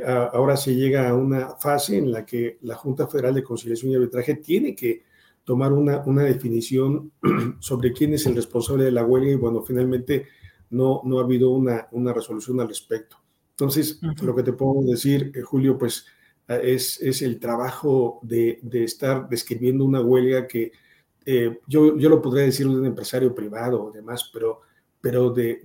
ahora 0.05 0.55
se 0.59 0.75
llega 0.75 1.09
a 1.09 1.15
una 1.15 1.57
fase 1.57 1.97
en 1.97 2.13
la 2.13 2.27
que 2.27 2.59
la 2.61 2.75
Junta 2.75 3.07
Federal 3.07 3.35
de 3.35 3.43
Conciliación 3.43 3.91
y 3.91 3.95
Arbitraje 3.95 4.35
tiene 4.35 4.77
que 4.77 5.03
tomar 5.45 5.73
una, 5.73 6.03
una 6.05 6.25
definición 6.25 7.11
sobre 7.59 7.95
quién 7.95 8.13
es 8.13 8.27
el 8.27 8.37
responsable 8.37 8.85
de 8.85 8.93
la 8.93 9.03
huelga 9.03 9.31
y 9.31 9.37
bueno, 9.37 9.63
finalmente 9.63 10.27
no, 10.69 11.01
no 11.05 11.19
ha 11.19 11.23
habido 11.23 11.53
una, 11.53 11.89
una 11.93 12.13
resolución 12.13 12.61
al 12.61 12.69
respecto. 12.69 13.22
Entonces, 13.63 14.01
lo 14.03 14.35
que 14.35 14.43
te 14.43 14.53
puedo 14.53 14.83
decir, 14.83 15.31
eh, 15.37 15.41
Julio, 15.43 15.79
pues 15.79 16.05
ah, 16.49 16.57
es, 16.57 17.01
es 17.01 17.23
el 17.23 17.39
trabajo 17.39 18.19
de, 18.23 18.59
de, 18.61 18.83
estar 18.83 19.29
describiendo 19.29 19.85
una 19.85 20.01
huelga 20.01 20.49
que 20.49 20.73
eh, 21.25 21.61
yo, 21.69 21.97
yo 21.97 22.09
lo 22.09 22.21
podría 22.21 22.45
decir 22.45 22.67
de 22.67 22.75
un 22.75 22.87
empresario 22.87 23.33
privado 23.33 23.85
o 23.85 23.93
demás, 23.93 24.29
pero, 24.33 24.63
pero 25.01 25.31
de, 25.31 25.61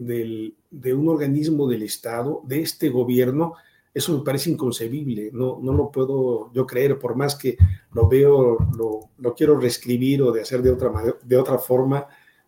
de, 0.69 0.93
un 0.93 1.09
organismo 1.09 1.67
del 1.67 1.81
Estado, 1.81 2.43
de 2.45 2.61
este 2.61 2.89
gobierno, 2.89 3.55
eso 3.91 4.15
me 4.15 4.23
parece 4.23 4.51
inconcebible, 4.51 5.31
no, 5.33 5.57
no 5.59 5.73
lo 5.73 5.89
puedo 5.89 6.53
yo 6.53 6.67
creer, 6.67 6.99
por 6.99 7.15
más 7.15 7.33
que 7.33 7.57
lo 7.93 8.07
veo, 8.07 8.59
lo, 8.77 9.09
lo 9.17 9.33
quiero 9.33 9.59
reescribir 9.59 10.21
o 10.21 10.31
de 10.31 10.41
hacer 10.41 10.61
de 10.61 10.69
otra, 10.69 10.93
de 11.23 11.35
otra 11.35 11.57
forma, 11.57 12.05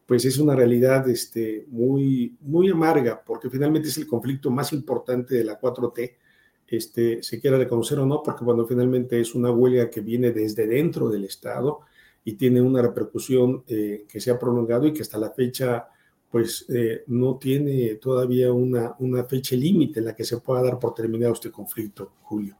pues 0.09 0.25
es 0.25 0.39
una 0.39 0.55
realidad 0.55 1.07
este, 1.07 1.67
muy, 1.69 2.35
muy 2.41 2.67
amarga, 2.71 3.23
porque 3.23 3.47
finalmente 3.47 3.89
es 3.89 3.97
el 3.99 4.07
conflicto 4.07 4.49
más 4.49 4.73
importante 4.73 5.35
de 5.35 5.43
la 5.43 5.61
4T, 5.61 6.15
este, 6.67 7.21
se 7.21 7.39
quiera 7.39 7.59
reconocer 7.59 7.99
o 7.99 8.07
no, 8.07 8.23
porque 8.23 8.43
cuando 8.43 8.65
finalmente 8.65 9.19
es 9.21 9.35
una 9.35 9.51
huelga 9.51 9.91
que 9.91 10.01
viene 10.01 10.31
desde 10.31 10.65
dentro 10.65 11.09
del 11.09 11.25
Estado 11.25 11.81
y 12.25 12.33
tiene 12.33 12.59
una 12.59 12.81
repercusión 12.81 13.63
eh, 13.67 14.07
que 14.09 14.19
se 14.19 14.31
ha 14.31 14.39
prolongado 14.39 14.87
y 14.87 14.93
que 14.93 15.03
hasta 15.03 15.19
la 15.19 15.29
fecha 15.29 15.89
pues 16.31 16.65
eh, 16.69 17.03
no 17.05 17.37
tiene 17.37 17.93
todavía 18.01 18.51
una, 18.51 18.95
una 18.97 19.25
fecha 19.25 19.55
límite 19.55 19.99
en 19.99 20.05
la 20.05 20.15
que 20.15 20.23
se 20.23 20.37
pueda 20.37 20.63
dar 20.63 20.79
por 20.79 20.95
terminado 20.95 21.33
este 21.33 21.51
conflicto, 21.51 22.13
Julio. 22.23 22.57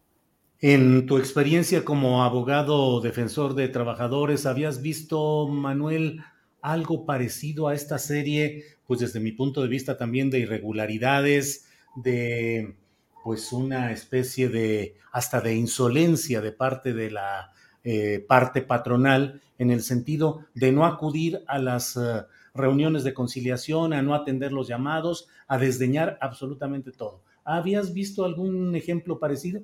En 0.59 1.07
tu 1.07 1.17
experiencia 1.17 1.83
como 1.83 2.23
abogado 2.23 3.01
defensor 3.01 3.55
de 3.55 3.69
trabajadores, 3.69 4.45
¿habías 4.45 4.83
visto, 4.83 5.47
Manuel, 5.47 6.21
algo 6.61 7.05
parecido 7.05 7.67
a 7.67 7.73
esta 7.73 7.97
serie, 7.97 8.65
pues 8.87 8.99
desde 8.99 9.19
mi 9.19 9.31
punto 9.31 9.61
de 9.61 9.67
vista 9.67 9.97
también 9.97 10.29
de 10.29 10.39
irregularidades, 10.39 11.67
de 11.95 12.75
pues 13.23 13.51
una 13.51 13.91
especie 13.91 14.49
de 14.49 14.95
hasta 15.11 15.41
de 15.41 15.55
insolencia 15.55 16.41
de 16.41 16.51
parte 16.51 16.93
de 16.93 17.11
la 17.11 17.51
eh, 17.83 18.23
parte 18.27 18.61
patronal 18.61 19.41
en 19.57 19.71
el 19.71 19.81
sentido 19.81 20.45
de 20.53 20.71
no 20.71 20.85
acudir 20.85 21.43
a 21.47 21.59
las 21.59 21.97
eh, 21.97 22.25
reuniones 22.53 23.03
de 23.03 23.13
conciliación, 23.13 23.93
a 23.93 24.01
no 24.01 24.15
atender 24.15 24.51
los 24.51 24.67
llamados, 24.67 25.27
a 25.47 25.57
desdeñar 25.57 26.17
absolutamente 26.21 26.91
todo. 26.91 27.23
¿Habías 27.43 27.93
visto 27.93 28.25
algún 28.25 28.75
ejemplo 28.75 29.19
parecido? 29.19 29.61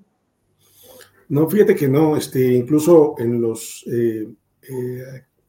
No, 1.28 1.50
fíjate 1.50 1.76
que 1.76 1.88
no, 1.88 2.18
este, 2.18 2.54
incluso 2.54 3.16
en 3.18 3.42
los 3.42 3.84
eh, 3.88 4.28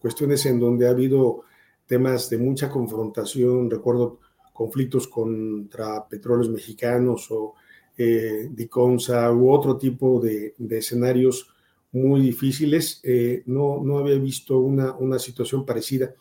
cuestiones 0.07 0.47
en 0.47 0.61
donde 0.61 0.87
ha 0.87 0.91
habido 0.91 1.43
temas 1.85 2.31
de 2.31 2.39
mucha 2.39 2.71
confrontación, 2.71 3.69
recuerdo 3.69 4.21
conflictos 4.53 5.09
contra 5.09 6.07
petróleos 6.07 6.49
mexicanos 6.49 7.29
o 7.33 7.55
eh, 7.99 8.49
Diconsa 8.53 9.33
u 9.33 9.51
otro 9.51 9.77
tipo 9.77 10.21
de, 10.21 10.55
escenarios 10.71 11.53
muy 11.91 12.21
difíciles, 12.21 13.01
eh, 13.03 13.43
no, 13.47 13.83
no 13.83 13.99
había 13.99 14.17
visto 14.17 14.61
una, 14.61 14.93
una 14.93 15.19
situación 15.19 15.67
parecida. 15.67 16.15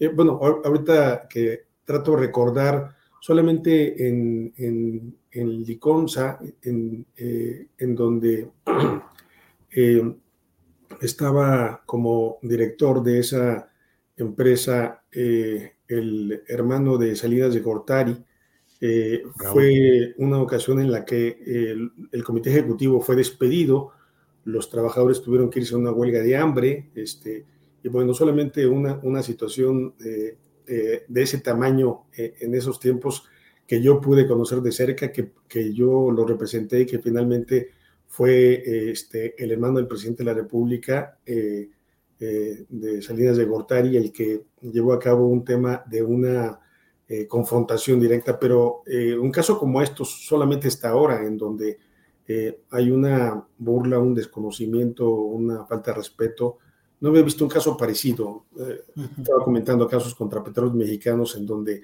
Eh, 0.00 0.08
bueno, 0.08 0.40
ahorita 0.42 1.28
que 1.30 1.60
trato 1.84 2.16
de 2.16 2.22
recordar, 2.26 2.96
solamente 3.20 4.08
en, 4.08 4.52
en, 4.56 5.16
en 5.30 5.64
en, 6.62 7.06
eh, 7.16 7.66
en 7.78 7.94
donde 7.94 8.50
estaba 11.00 11.82
como 11.86 12.38
director 12.42 13.02
de 13.02 13.20
esa 13.20 13.70
empresa 14.16 15.02
eh, 15.12 15.74
el 15.86 16.42
hermano 16.48 16.98
de 16.98 17.16
Salidas 17.16 17.54
de 17.54 17.60
Gortari. 17.60 18.16
Eh, 18.80 19.22
fue 19.52 20.14
una 20.18 20.40
ocasión 20.40 20.80
en 20.80 20.92
la 20.92 21.04
que 21.04 21.38
el, 22.12 22.24
comité 22.24 22.50
ejecutivo 22.50 23.00
fue 23.00 23.16
despedido, 23.16 23.92
los 24.44 24.70
trabajadores 24.70 25.20
tuvieron 25.20 25.50
que 25.50 25.60
irse 25.60 25.74
a 25.74 25.78
una 25.78 25.90
huelga 25.90 26.20
de 26.20 26.36
hambre, 26.36 26.90
este, 26.94 27.44
y 27.82 27.88
bueno, 27.88 28.14
solamente 28.14 28.66
una, 28.66 29.00
una 29.02 29.22
situación 29.22 29.94
de 31.08 31.22
ese 31.22 31.38
tamaño 31.38 32.04
eh, 32.16 32.34
en 32.40 32.54
esos 32.54 32.78
tiempos 32.78 33.24
que 33.66 33.82
yo 33.82 34.00
pude 34.00 34.26
conocer 34.26 34.60
de 34.60 34.72
cerca, 34.72 35.12
que, 35.12 35.32
que 35.48 35.72
yo 35.74 36.10
lo 36.10 36.26
representé 36.26 36.80
y 36.80 36.86
que 36.86 36.98
finalmente 36.98 37.70
fue 38.08 38.90
este, 38.90 39.34
el 39.42 39.52
hermano 39.52 39.76
del 39.76 39.86
presidente 39.86 40.24
de 40.24 40.30
la 40.30 40.34
República, 40.34 41.18
eh, 41.24 41.68
eh, 42.18 42.64
de 42.68 43.02
Salinas 43.02 43.36
de 43.36 43.44
Gortari, 43.44 43.96
el 43.96 44.10
que 44.10 44.44
llevó 44.62 44.94
a 44.94 44.98
cabo 44.98 45.28
un 45.28 45.44
tema 45.44 45.84
de 45.86 46.02
una 46.02 46.58
eh, 47.06 47.28
confrontación 47.28 48.00
directa, 48.00 48.38
pero 48.40 48.82
un 49.20 49.30
caso 49.30 49.58
como 49.58 49.80
estos 49.80 50.26
solamente 50.26 50.68
está 50.68 50.88
ahora, 50.90 51.24
en 51.24 51.36
donde 51.36 51.78
hay 52.70 52.90
una 52.90 53.42
burla, 53.56 53.98
un 53.98 54.14
desconocimiento, 54.14 55.08
una 55.10 55.64
falta 55.64 55.92
de 55.92 55.96
respeto. 55.96 56.58
No 57.00 57.08
había 57.08 57.22
visto 57.22 57.42
un 57.42 57.48
caso 57.48 57.74
parecido. 57.74 58.44
Estaba 59.16 59.42
comentando 59.42 59.88
casos 59.88 60.14
contra 60.14 60.44
petróleos 60.44 60.76
mexicanos 60.76 61.36
en 61.36 61.46
donde 61.46 61.82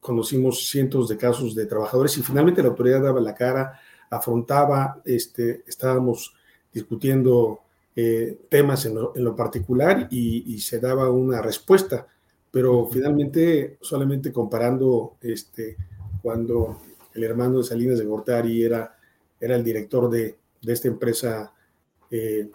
conocimos 0.00 0.68
cientos 0.68 1.08
de 1.08 1.16
casos 1.16 1.54
de 1.54 1.64
trabajadores 1.64 2.18
y 2.18 2.22
finalmente 2.22 2.62
la 2.62 2.68
autoridad 2.68 3.02
daba 3.02 3.20
la 3.20 3.34
cara, 3.34 3.80
afrontaba, 4.16 5.00
este, 5.04 5.62
estábamos 5.66 6.34
discutiendo 6.72 7.60
eh, 7.96 8.38
temas 8.48 8.86
en 8.86 8.94
lo, 8.94 9.36
particular 9.36 10.08
y, 10.10 10.58
se 10.60 10.80
daba 10.80 11.10
una 11.10 11.40
respuesta, 11.40 12.06
pero 12.50 12.86
finalmente 12.86 13.78
solamente 13.80 14.32
comparando 14.32 15.16
este, 15.20 15.76
cuando 16.22 16.80
el 17.14 17.22
hermano 17.22 17.58
de 17.58 17.64
Salinas 17.64 17.98
de 17.98 18.04
Gortari 18.04 18.62
era, 18.62 18.96
era 19.40 19.54
el 19.54 19.62
director 19.62 20.10
de, 20.10 20.36
de 20.60 20.72
esta 20.72 20.88
empresa 20.88 21.52
eh, 22.10 22.48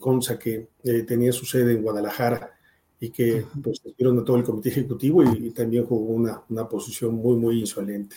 Consa 0.00 0.38
que 0.38 0.68
eh, 0.82 1.02
tenía 1.02 1.32
su 1.32 1.44
sede 1.46 1.72
en 1.72 1.82
Guadalajara 1.82 2.50
y 2.98 3.10
que 3.10 3.44
pues 3.62 3.80
a 3.84 4.24
todo 4.24 4.36
el 4.36 4.44
comité 4.44 4.70
ejecutivo 4.70 5.22
y, 5.22 5.50
también 5.50 5.84
jugó 5.84 6.12
una, 6.12 6.42
una 6.48 6.68
posición 6.68 7.14
muy, 7.14 7.36
muy 7.36 7.60
insolente. 7.60 8.16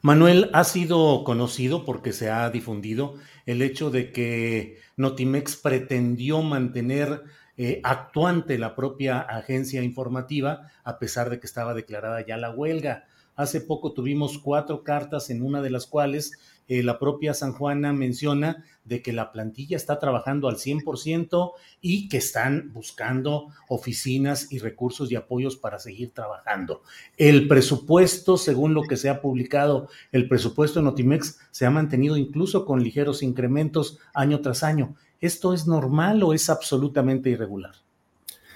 Manuel, 0.00 0.50
ha 0.52 0.64
sido 0.64 1.22
conocido 1.24 1.84
porque 1.84 2.12
se 2.12 2.30
ha 2.30 2.50
difundido 2.50 3.14
el 3.46 3.62
hecho 3.62 3.90
de 3.90 4.12
que 4.12 4.78
Notimex 4.96 5.56
pretendió 5.56 6.42
mantener 6.42 7.22
eh, 7.56 7.80
actuante 7.84 8.58
la 8.58 8.74
propia 8.74 9.20
agencia 9.20 9.82
informativa 9.82 10.72
a 10.84 10.98
pesar 10.98 11.30
de 11.30 11.38
que 11.38 11.46
estaba 11.46 11.74
declarada 11.74 12.24
ya 12.26 12.36
la 12.36 12.50
huelga. 12.50 13.04
Hace 13.36 13.60
poco 13.60 13.92
tuvimos 13.92 14.38
cuatro 14.38 14.82
cartas 14.82 15.30
en 15.30 15.42
una 15.42 15.62
de 15.62 15.70
las 15.70 15.86
cuales 15.86 16.32
eh, 16.68 16.82
la 16.82 16.98
propia 16.98 17.34
San 17.34 17.52
Juana 17.52 17.92
menciona 17.92 18.64
de 18.84 19.02
que 19.02 19.12
la 19.12 19.32
plantilla 19.32 19.76
está 19.76 19.98
trabajando 19.98 20.48
al 20.48 20.56
100% 20.56 21.52
y 21.80 22.08
que 22.08 22.16
están 22.16 22.72
buscando 22.72 23.48
oficinas 23.68 24.50
y 24.50 24.58
recursos 24.58 25.10
y 25.10 25.16
apoyos 25.16 25.56
para 25.56 25.78
seguir 25.78 26.12
trabajando. 26.12 26.82
El 27.16 27.48
presupuesto, 27.48 28.36
según 28.36 28.74
lo 28.74 28.82
que 28.82 28.96
se 28.96 29.08
ha 29.08 29.20
publicado, 29.20 29.88
el 30.10 30.28
presupuesto 30.28 30.80
de 30.80 30.84
Notimex 30.84 31.38
se 31.50 31.66
ha 31.66 31.70
mantenido 31.70 32.16
incluso 32.16 32.64
con 32.64 32.82
ligeros 32.82 33.22
incrementos 33.22 33.98
año 34.14 34.40
tras 34.40 34.62
año. 34.62 34.96
¿Esto 35.20 35.54
es 35.54 35.66
normal 35.66 36.22
o 36.24 36.32
es 36.32 36.50
absolutamente 36.50 37.30
irregular? 37.30 37.74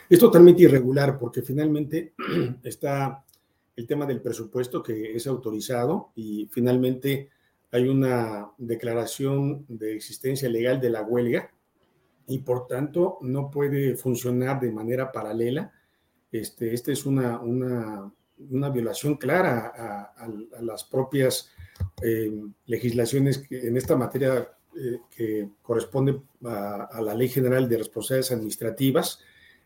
Es 0.08 0.18
totalmente 0.18 0.62
irregular 0.62 1.18
porque 1.18 1.42
finalmente 1.42 2.14
está 2.62 3.24
el 3.76 3.86
tema 3.86 4.06
del 4.06 4.22
presupuesto 4.22 4.82
que 4.82 5.14
es 5.14 5.26
autorizado 5.26 6.10
y 6.16 6.48
finalmente 6.50 7.30
hay 7.72 7.88
una 7.88 8.50
declaración 8.58 9.64
de 9.68 9.94
existencia 9.94 10.48
legal 10.48 10.80
de 10.80 10.90
la 10.90 11.02
huelga 11.02 11.50
y 12.26 12.38
por 12.38 12.66
tanto 12.66 13.18
no 13.20 13.50
puede 13.50 13.96
funcionar 13.96 14.60
de 14.60 14.72
manera 14.72 15.12
paralela. 15.12 15.72
Este, 16.30 16.74
esta 16.74 16.92
es 16.92 17.06
una, 17.06 17.38
una, 17.40 18.12
una, 18.50 18.70
violación 18.70 19.16
clara 19.16 20.12
a, 20.16 20.28
las 20.60 20.84
propias 20.84 21.50
eh, 22.02 22.32
legislaciones 22.66 23.38
que 23.38 23.68
en 23.68 23.76
esta 23.76 23.96
materia 23.96 24.48
eh, 24.76 24.98
que 25.14 25.48
corresponde 25.62 26.20
a, 26.44 27.00
la 27.00 27.14
Ley 27.14 27.28
General 27.28 27.68
de 27.68 27.78
Responsabilidades 27.78 28.32
Administrativas, 28.32 29.20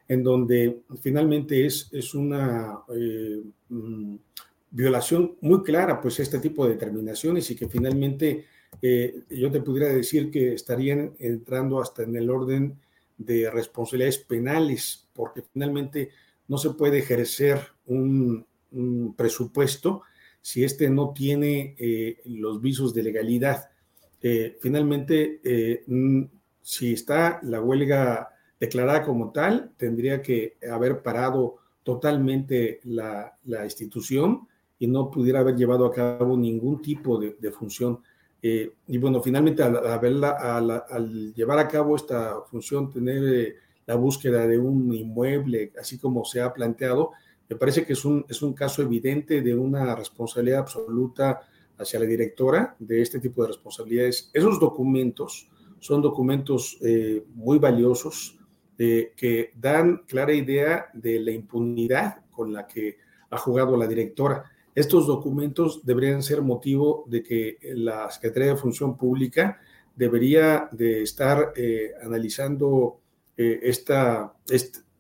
en 0.07 0.23
donde 0.23 0.83
finalmente 1.01 1.67
es, 1.67 1.89
es 1.93 2.15
una... 2.15 2.81
Eh, 2.95 3.43
mm, 3.69 4.17
violación 4.71 5.37
muy 5.41 5.63
clara 5.63 6.01
pues 6.01 6.21
este 6.21 6.39
tipo 6.39 6.65
de 6.65 6.75
determinaciones 6.75 7.51
y 7.51 7.57
que 7.57 7.69
finalmente 7.69 8.47
eh, 8.81 9.25
yo 9.29 9.51
te 9.51 9.61
pudiera 9.61 9.89
decir 9.89 10.31
que 10.31 10.55
estarían 10.55 11.15
entrando 11.19 11.81
hasta 11.81 12.05
en 12.05 12.17
el 12.17 12.31
orden 12.31 12.79
de 13.19 13.51
responsabilidades 13.51 14.19
penales 14.19 15.09
porque 15.13 15.43
finalmente 15.53 16.11
no 16.49 16.57
se 16.57 16.71
puede 16.71 16.99
ejercer 16.99 17.61
un, 17.87 18.47
presupuesto 19.17 20.03
si 20.41 20.63
este 20.63 20.89
no 20.89 21.13
tiene 21.13 21.75
eh, 21.77 22.21
los 22.27 22.63
visos 22.63 22.95
de 22.95 23.03
legalidad. 23.03 23.69
Eh, 24.23 24.57
finalmente, 24.61 25.41
si 26.63 26.93
está 26.93 27.41
la 27.43 27.61
huelga 27.61 28.29
declarada 28.61 29.03
como 29.03 29.33
tal, 29.33 29.73
tendría 29.77 30.23
que 30.23 30.57
haber 30.71 31.03
parado 31.03 31.57
totalmente 31.83 32.79
la, 32.85 33.37
la 33.43 33.65
institución 33.65 34.47
y 34.81 34.87
no 34.87 35.11
pudiera 35.11 35.41
haber 35.41 35.57
llevado 35.57 35.85
a 35.85 35.93
cabo 35.93 36.37
ningún 36.37 36.81
tipo 36.81 37.19
de, 37.19 37.53
función. 37.53 38.01
Eh, 38.43 38.73
y 38.89 38.97
bueno, 38.97 39.21
finalmente 39.21 39.63
al, 39.63 39.77
al, 39.77 41.35
llevar 41.35 41.59
a 41.59 41.69
cabo 41.69 41.95
esta 41.95 42.41
función, 42.51 42.91
tener 42.91 43.23
eh, 43.23 43.55
la 43.87 43.95
búsqueda 43.97 44.47
de 44.47 44.59
un 44.59 44.93
inmueble, 44.95 45.71
así 45.79 45.99
como 45.99 46.25
se 46.25 46.41
ha 46.41 46.53
planteado, 46.55 47.11
me 47.47 47.57
parece 47.57 47.85
que 47.85 47.93
es 47.93 48.05
un, 48.07 48.25
es 48.27 48.41
un 48.41 48.55
caso 48.55 48.81
evidente 48.81 49.43
de 49.43 49.55
una 49.55 49.95
responsabilidad 49.95 50.61
absoluta 50.61 51.43
hacia 51.77 52.01
la 52.01 52.07
directora 52.07 52.75
de 52.79 53.03
este 53.03 53.21
tipo 53.21 53.43
de 53.43 53.49
responsabilidades. 53.49 54.31
Esos 54.33 54.59
documentos 54.59 55.47
son 55.79 56.01
documentos 56.01 56.79
eh, 56.81 57.23
muy 57.35 57.59
valiosos 57.59 58.37
que 58.79 59.53
dan 59.55 60.05
clara 60.09 60.33
idea 60.33 60.87
de 60.95 61.21
la 61.21 61.33
impunidad 61.33 62.25
con 62.31 62.51
la 62.51 62.67
que 62.67 62.97
ha 63.29 63.37
jugado 63.37 63.77
la 63.77 63.87
directora. 63.87 64.51
Estos 64.81 65.07
documentos 65.07 65.85
deberían 65.85 66.23
ser 66.23 66.41
motivo 66.41 67.05
de 67.07 67.23
que 67.23 67.59
la 67.75 68.11
Secretaría 68.11 68.55
de 68.55 68.57
Función 68.57 68.97
Pública 68.97 69.61
debería 69.95 70.71
de 70.73 71.03
estar 71.03 71.53
eh, 71.55 71.91
analizando 72.03 72.99
eh, 73.37 73.61
esta, 73.63 74.33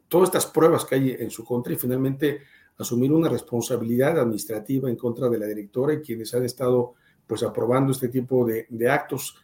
todas 0.07 0.28
estas 0.28 0.45
pruebas 0.45 0.85
que 0.85 0.97
hay 0.97 1.16
en 1.18 1.31
su 1.31 1.47
contra 1.47 1.72
y 1.72 1.76
finalmente 1.76 2.41
asumir 2.76 3.11
una 3.11 3.31
responsabilidad 3.31 4.18
administrativa 4.18 4.91
en 4.91 4.97
contra 4.97 5.31
de 5.31 5.39
la 5.39 5.47
directora 5.47 5.95
y 5.95 6.03
quienes 6.03 6.35
han 6.35 6.45
estado 6.45 6.93
pues 7.26 7.43
aprobando 7.43 7.93
este 7.93 8.09
tipo 8.09 8.45
de, 8.45 8.66
actos 8.91 9.35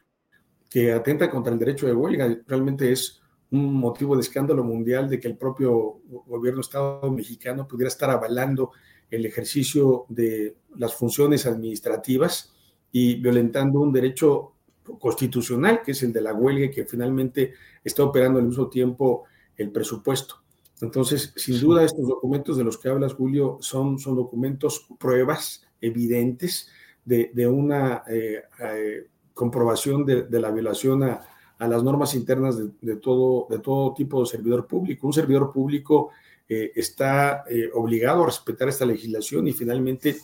que 0.69 0.93
atentan 0.93 1.31
contra 1.31 1.55
el 1.55 1.59
derecho 1.59 1.87
de 1.87 1.95
huelga. 1.95 2.29
Realmente 2.47 2.93
es 2.93 3.23
un 3.53 3.73
motivo 3.73 4.17
de 4.17 4.21
escándalo 4.21 4.63
mundial 4.65 5.09
de 5.09 5.19
que 5.19 5.29
el 5.29 5.39
propio 5.39 6.03
gobierno 6.27 6.61
Estado 6.61 7.11
mexicano 7.11 7.67
pudiera 7.67 7.89
estar 7.89 8.11
avalando 8.11 8.73
el 9.11 9.27
ejercicio 9.27 10.07
de 10.09 10.57
las 10.77 10.95
funciones 10.95 11.47
administrativas 11.47 12.53
y 12.93 13.17
violentando 13.17 13.81
un 13.81 13.93
derecho 13.93 14.53
constitucional, 14.99 15.83
que 15.83 15.93
es 15.93 16.03
el 16.03 16.13
de 16.13 16.21
la 16.21 16.35
huelga, 16.35 16.71
que 16.71 16.85
finalmente 16.85 17.55
está 17.83 18.05
operando 18.05 18.39
al 18.39 18.47
mismo 18.47 18.69
tiempo 18.69 19.25
el 19.57 19.71
presupuesto. 19.71 20.43
Entonces, 20.81 21.33
sin 21.37 21.59
duda, 21.59 21.85
estos 21.85 22.07
documentos 22.07 22.57
de 22.57 22.65
los 22.65 22.79
que 22.79 22.89
hablas, 22.89 23.15
Julio, 23.15 23.59
son, 23.61 23.99
son 23.99 24.15
documentos, 24.15 24.87
pruebas 24.99 25.67
evidentes 25.81 26.69
de, 27.05 27.47
una 27.47 28.03
eh, 28.09 28.43
eh, 28.61 29.07
comprobación 29.33 30.05
de, 30.05 30.27
la 30.41 30.51
violación 30.51 31.05
a, 31.05 31.23
las 31.59 31.83
normas 31.83 32.15
internas 32.15 32.59
de, 32.59 32.97
todo, 32.97 33.47
de 33.49 33.59
todo 33.61 33.95
tipo 33.95 34.21
de 34.21 34.27
servidor 34.27 34.67
público. 34.67 35.07
Un 35.07 35.13
servidor 35.15 35.53
público 35.53 36.11
eh, 36.49 36.73
está 36.77 37.45
eh, 37.51 37.69
obligado 37.75 38.23
a 38.23 38.27
respetar 38.27 38.69
esta 38.69 38.87
legislación 38.87 39.49
y 39.49 39.53
finalmente 39.53 40.17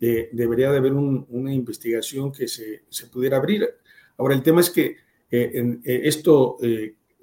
eh, 0.00 0.28
debería 0.32 0.70
de 0.70 0.78
haber 0.78 0.92
una 0.92 1.52
investigación 1.52 2.30
que 2.30 2.46
se, 2.46 2.82
pudiera 3.12 3.38
abrir. 3.38 3.68
Ahora, 4.16 4.34
el 4.34 4.42
tema 4.42 4.60
es 4.60 4.70
que 4.70 4.96
esto 5.30 6.58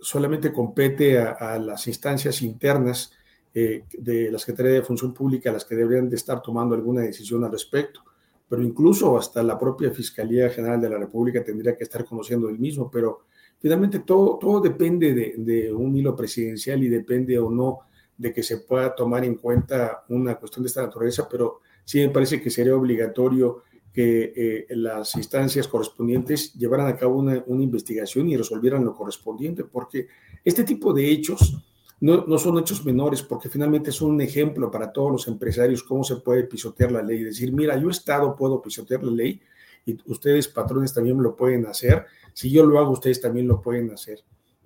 solamente 0.01 0.51
compete 0.51 1.17
a, 1.17 1.57
las 1.57 1.87
instancias 1.87 2.41
internas 2.41 3.13
de 3.53 4.29
la 4.29 4.37
Secretaría 4.37 4.73
de 4.73 4.81
Función 4.81 5.13
Pública, 5.13 5.49
las 5.49 5.63
que 5.63 5.75
deberían 5.75 6.09
de 6.09 6.17
estar 6.17 6.41
tomando 6.41 6.75
alguna 6.75 7.01
decisión 7.01 7.45
al 7.45 7.53
respecto 7.53 8.03
pero 8.51 8.63
incluso 8.63 9.17
hasta 9.17 9.41
la 9.43 9.57
propia 9.57 9.91
Fiscalía 9.91 10.49
General 10.49 10.81
de 10.81 10.89
la 10.89 10.97
República 10.97 11.41
tendría 11.41 11.77
que 11.77 11.85
estar 11.85 12.03
conociendo 12.03 12.49
el 12.49 12.59
mismo, 12.59 12.91
pero 12.91 13.21
finalmente 13.57 13.99
todo, 13.99 14.37
todo 14.37 14.59
depende 14.59 15.13
de, 15.13 15.35
de, 15.37 15.71
un 15.71 15.95
hilo 15.95 16.13
presidencial 16.17 16.83
y 16.83 16.89
depende 16.89 17.39
o 17.39 17.49
no 17.49 17.79
de 18.21 18.31
que 18.31 18.43
se 18.43 18.57
pueda 18.57 18.93
tomar 18.93 19.25
en 19.25 19.33
cuenta 19.33 20.03
una 20.09 20.35
cuestión 20.35 20.61
de 20.61 20.67
esta 20.67 20.83
naturaleza, 20.83 21.27
pero 21.27 21.61
sí 21.83 21.99
me 21.99 22.09
parece 22.09 22.39
que 22.39 22.51
sería 22.51 22.75
obligatorio 22.75 23.63
que 23.91 24.31
eh, 24.35 24.67
las 24.75 25.15
instancias 25.15 25.67
correspondientes 25.67 26.53
llevaran 26.53 26.85
a 26.85 26.95
cabo 26.95 27.17
una, 27.17 27.43
investigación 27.47 28.29
y 28.29 28.37
resolvieran 28.37 28.85
lo 28.85 28.93
correspondiente, 28.93 29.63
porque 29.63 30.07
este 30.45 30.63
tipo 30.63 30.93
de 30.93 31.09
hechos 31.09 31.65
no, 31.99 32.23
no, 32.27 32.37
son 32.37 32.59
hechos 32.59 32.85
menores, 32.85 33.23
porque 33.23 33.49
finalmente 33.49 33.91
son 33.91 34.11
un 34.11 34.21
ejemplo 34.21 34.69
para 34.69 34.91
todos 34.91 35.11
los 35.11 35.27
empresarios 35.27 35.81
cómo 35.81 36.03
se 36.03 36.17
puede 36.17 36.43
pisotear 36.43 36.91
la 36.91 37.01
ley. 37.01 37.23
Decir, 37.23 37.51
mira, 37.51 37.75
yo 37.75 37.89
Estado 37.89 38.35
puedo 38.35 38.61
pisotear 38.61 39.03
la 39.03 39.11
ley 39.11 39.41
y 39.83 39.97
ustedes, 40.05 40.47
patrones, 40.47 40.93
también 40.93 41.21
lo 41.21 41.35
pueden 41.35 41.65
hacer. 41.65 42.05
Si 42.33 42.51
yo 42.51 42.63
lo 42.67 42.77
hago, 42.77 42.91
ustedes 42.91 43.19
también 43.19 43.47
lo 43.47 43.61
pueden 43.61 43.89
hacer. 43.89 44.19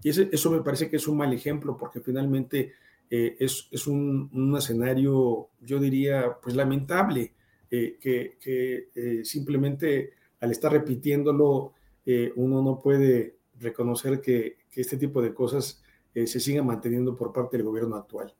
Y 0.03 0.09
eso 0.09 0.51
me 0.51 0.61
parece 0.61 0.89
que 0.89 0.97
es 0.97 1.07
un 1.07 1.17
mal 1.17 1.33
ejemplo, 1.33 1.77
porque 1.77 2.01
finalmente 2.01 2.73
eh, 3.09 3.37
es, 3.39 3.87
un, 3.87 4.55
escenario, 4.57 5.49
yo 5.61 5.79
diría, 5.79 6.37
pues 6.41 6.55
lamentable, 6.55 7.33
eh, 7.69 7.97
que, 7.99 8.37
eh, 8.45 9.23
simplemente 9.23 10.11
al 10.39 10.51
estar 10.51 10.71
repitiéndolo, 10.71 11.73
uno 12.35 12.61
no 12.61 12.79
puede 12.79 13.37
reconocer 13.59 14.21
que, 14.21 14.57
este 14.75 14.97
tipo 14.97 15.21
de 15.21 15.33
cosas 15.33 15.81
se 16.13 16.39
sigan 16.39 16.65
manteniendo 16.65 17.15
por 17.15 17.31
parte 17.31 17.55
del 17.55 17.65
gobierno 17.65 17.95
actual. 17.95 18.35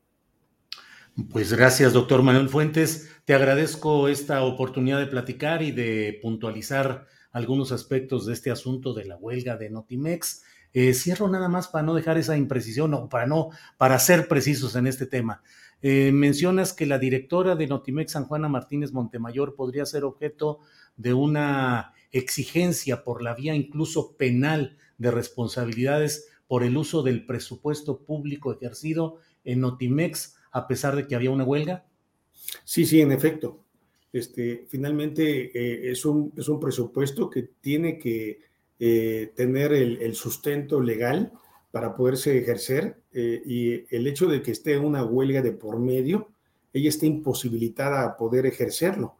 Pues 1.32 1.50
gracias, 1.50 1.94
doctor 1.94 2.22
Manuel 2.22 2.50
Fuentes. 2.50 3.10
Te 3.24 3.32
agradezco 3.32 4.08
esta 4.08 4.44
oportunidad 4.44 4.98
de 4.98 5.06
platicar 5.06 5.62
y 5.62 5.72
de 5.72 6.18
puntualizar 6.20 7.06
algunos 7.32 7.72
aspectos 7.72 8.26
de 8.26 8.34
este 8.34 8.50
asunto 8.50 8.92
de 8.92 9.06
la 9.06 9.16
huelga 9.16 9.56
de 9.56 9.70
Notimex. 9.70 10.42
Eh, 10.78 10.92
cierro 10.92 11.26
nada 11.26 11.48
más 11.48 11.68
para 11.68 11.86
no 11.86 11.94
dejar 11.94 12.18
esa 12.18 12.36
imprecisión 12.36 12.92
o 12.92 13.08
para 13.08 13.26
no, 13.26 13.48
para 13.78 13.98
ser 13.98 14.28
precisos 14.28 14.76
en 14.76 14.86
este 14.86 15.06
tema. 15.06 15.42
Eh, 15.80 16.12
mencionas 16.12 16.74
que 16.74 16.84
la 16.84 16.98
directora 16.98 17.56
de 17.56 17.66
Notimex, 17.66 18.12
San 18.12 18.26
Juana 18.26 18.50
Martínez 18.50 18.92
Montemayor, 18.92 19.54
podría 19.54 19.86
ser 19.86 20.04
objeto 20.04 20.60
de 20.98 21.14
una 21.14 21.94
exigencia 22.12 23.04
por 23.04 23.22
la 23.22 23.34
vía 23.34 23.54
incluso 23.54 24.18
penal 24.18 24.76
de 24.98 25.10
responsabilidades 25.10 26.28
por 26.46 26.62
el 26.62 26.76
uso 26.76 27.02
del 27.02 27.24
presupuesto 27.24 28.00
público 28.00 28.52
ejercido 28.52 29.16
en 29.46 29.62
Notimex 29.62 30.36
a 30.52 30.66
pesar 30.66 30.94
de 30.94 31.06
que 31.06 31.14
había 31.14 31.30
una 31.30 31.44
huelga? 31.44 31.86
Sí, 32.64 32.84
sí, 32.84 33.00
en 33.00 33.12
efecto. 33.12 33.64
Este, 34.12 34.66
finalmente 34.68 35.58
eh, 35.58 35.90
es, 35.90 36.04
un, 36.04 36.34
es 36.36 36.50
un 36.50 36.60
presupuesto 36.60 37.30
que 37.30 37.44
tiene 37.62 37.98
que 37.98 38.40
eh, 38.78 39.32
tener 39.34 39.72
el, 39.72 40.14
sustento 40.14 40.80
legal 40.80 41.32
para 41.70 41.94
poderse 41.94 42.38
ejercer 42.38 43.00
eh, 43.12 43.42
y 43.44 43.94
el 43.94 44.06
hecho 44.06 44.26
de 44.26 44.42
que 44.42 44.50
esté 44.50 44.78
una 44.78 45.04
huelga 45.04 45.42
de 45.42 45.52
por 45.52 45.78
medio, 45.78 46.30
ella 46.72 46.88
está 46.88 47.06
imposibilitada 47.06 48.04
a 48.04 48.16
poder 48.16 48.46
ejercerlo. 48.46 49.16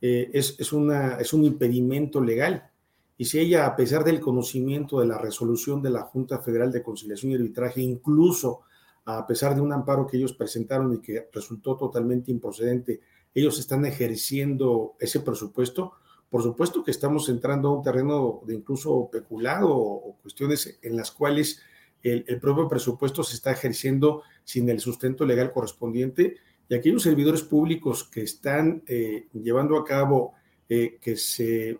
es, 0.00 0.56
es, 0.58 0.72
una, 0.72 1.16
es 1.16 1.32
un 1.32 1.44
impedimento 1.44 2.20
legal. 2.20 2.70
Y 3.18 3.26
si 3.26 3.38
ella, 3.38 3.66
a 3.66 3.76
pesar 3.76 4.02
del 4.02 4.18
conocimiento 4.18 5.00
de 5.00 5.06
la 5.06 5.18
resolución 5.18 5.82
de 5.82 5.90
la 5.90 6.02
Junta 6.02 6.38
Federal 6.38 6.72
de 6.72 6.82
Conciliación 6.82 7.32
y 7.32 7.34
Arbitraje, 7.34 7.82
incluso 7.82 8.62
a 9.04 9.26
pesar 9.26 9.54
de 9.54 9.60
un 9.60 9.72
amparo 9.72 10.06
que 10.06 10.16
ellos 10.16 10.32
presentaron 10.32 10.94
y 10.94 11.00
que 11.00 11.28
resultó 11.32 11.76
totalmente 11.76 12.30
improcedente, 12.30 13.00
ellos 13.34 13.58
están 13.58 13.84
ejerciendo 13.84 14.94
ese 14.98 15.20
presupuesto, 15.20 15.92
por 16.30 16.42
supuesto 16.42 16.84
que 16.84 16.92
estamos 16.92 17.28
entrando 17.28 17.68
a 17.68 17.76
un 17.76 17.82
terreno 17.82 18.40
de 18.46 18.54
incluso 18.54 19.10
peculado 19.10 19.68
o, 19.68 20.16
cuestiones 20.22 20.78
en 20.80 20.96
las 20.96 21.10
cuales 21.10 21.60
el, 22.02 22.24
propio 22.40 22.68
presupuesto 22.68 23.24
se 23.24 23.34
está 23.34 23.50
ejerciendo 23.50 24.22
sin 24.44 24.68
el 24.70 24.80
sustento 24.80 25.26
legal 25.26 25.52
correspondiente 25.52 26.36
y 26.68 26.74
aquellos 26.74 27.02
servidores 27.02 27.42
públicos 27.42 28.04
que 28.04 28.22
están 28.22 28.82
eh, 28.86 29.26
llevando 29.32 29.76
a 29.76 29.84
cabo 29.84 30.34
eh, 30.68 30.98
que 31.00 31.16
se 31.16 31.78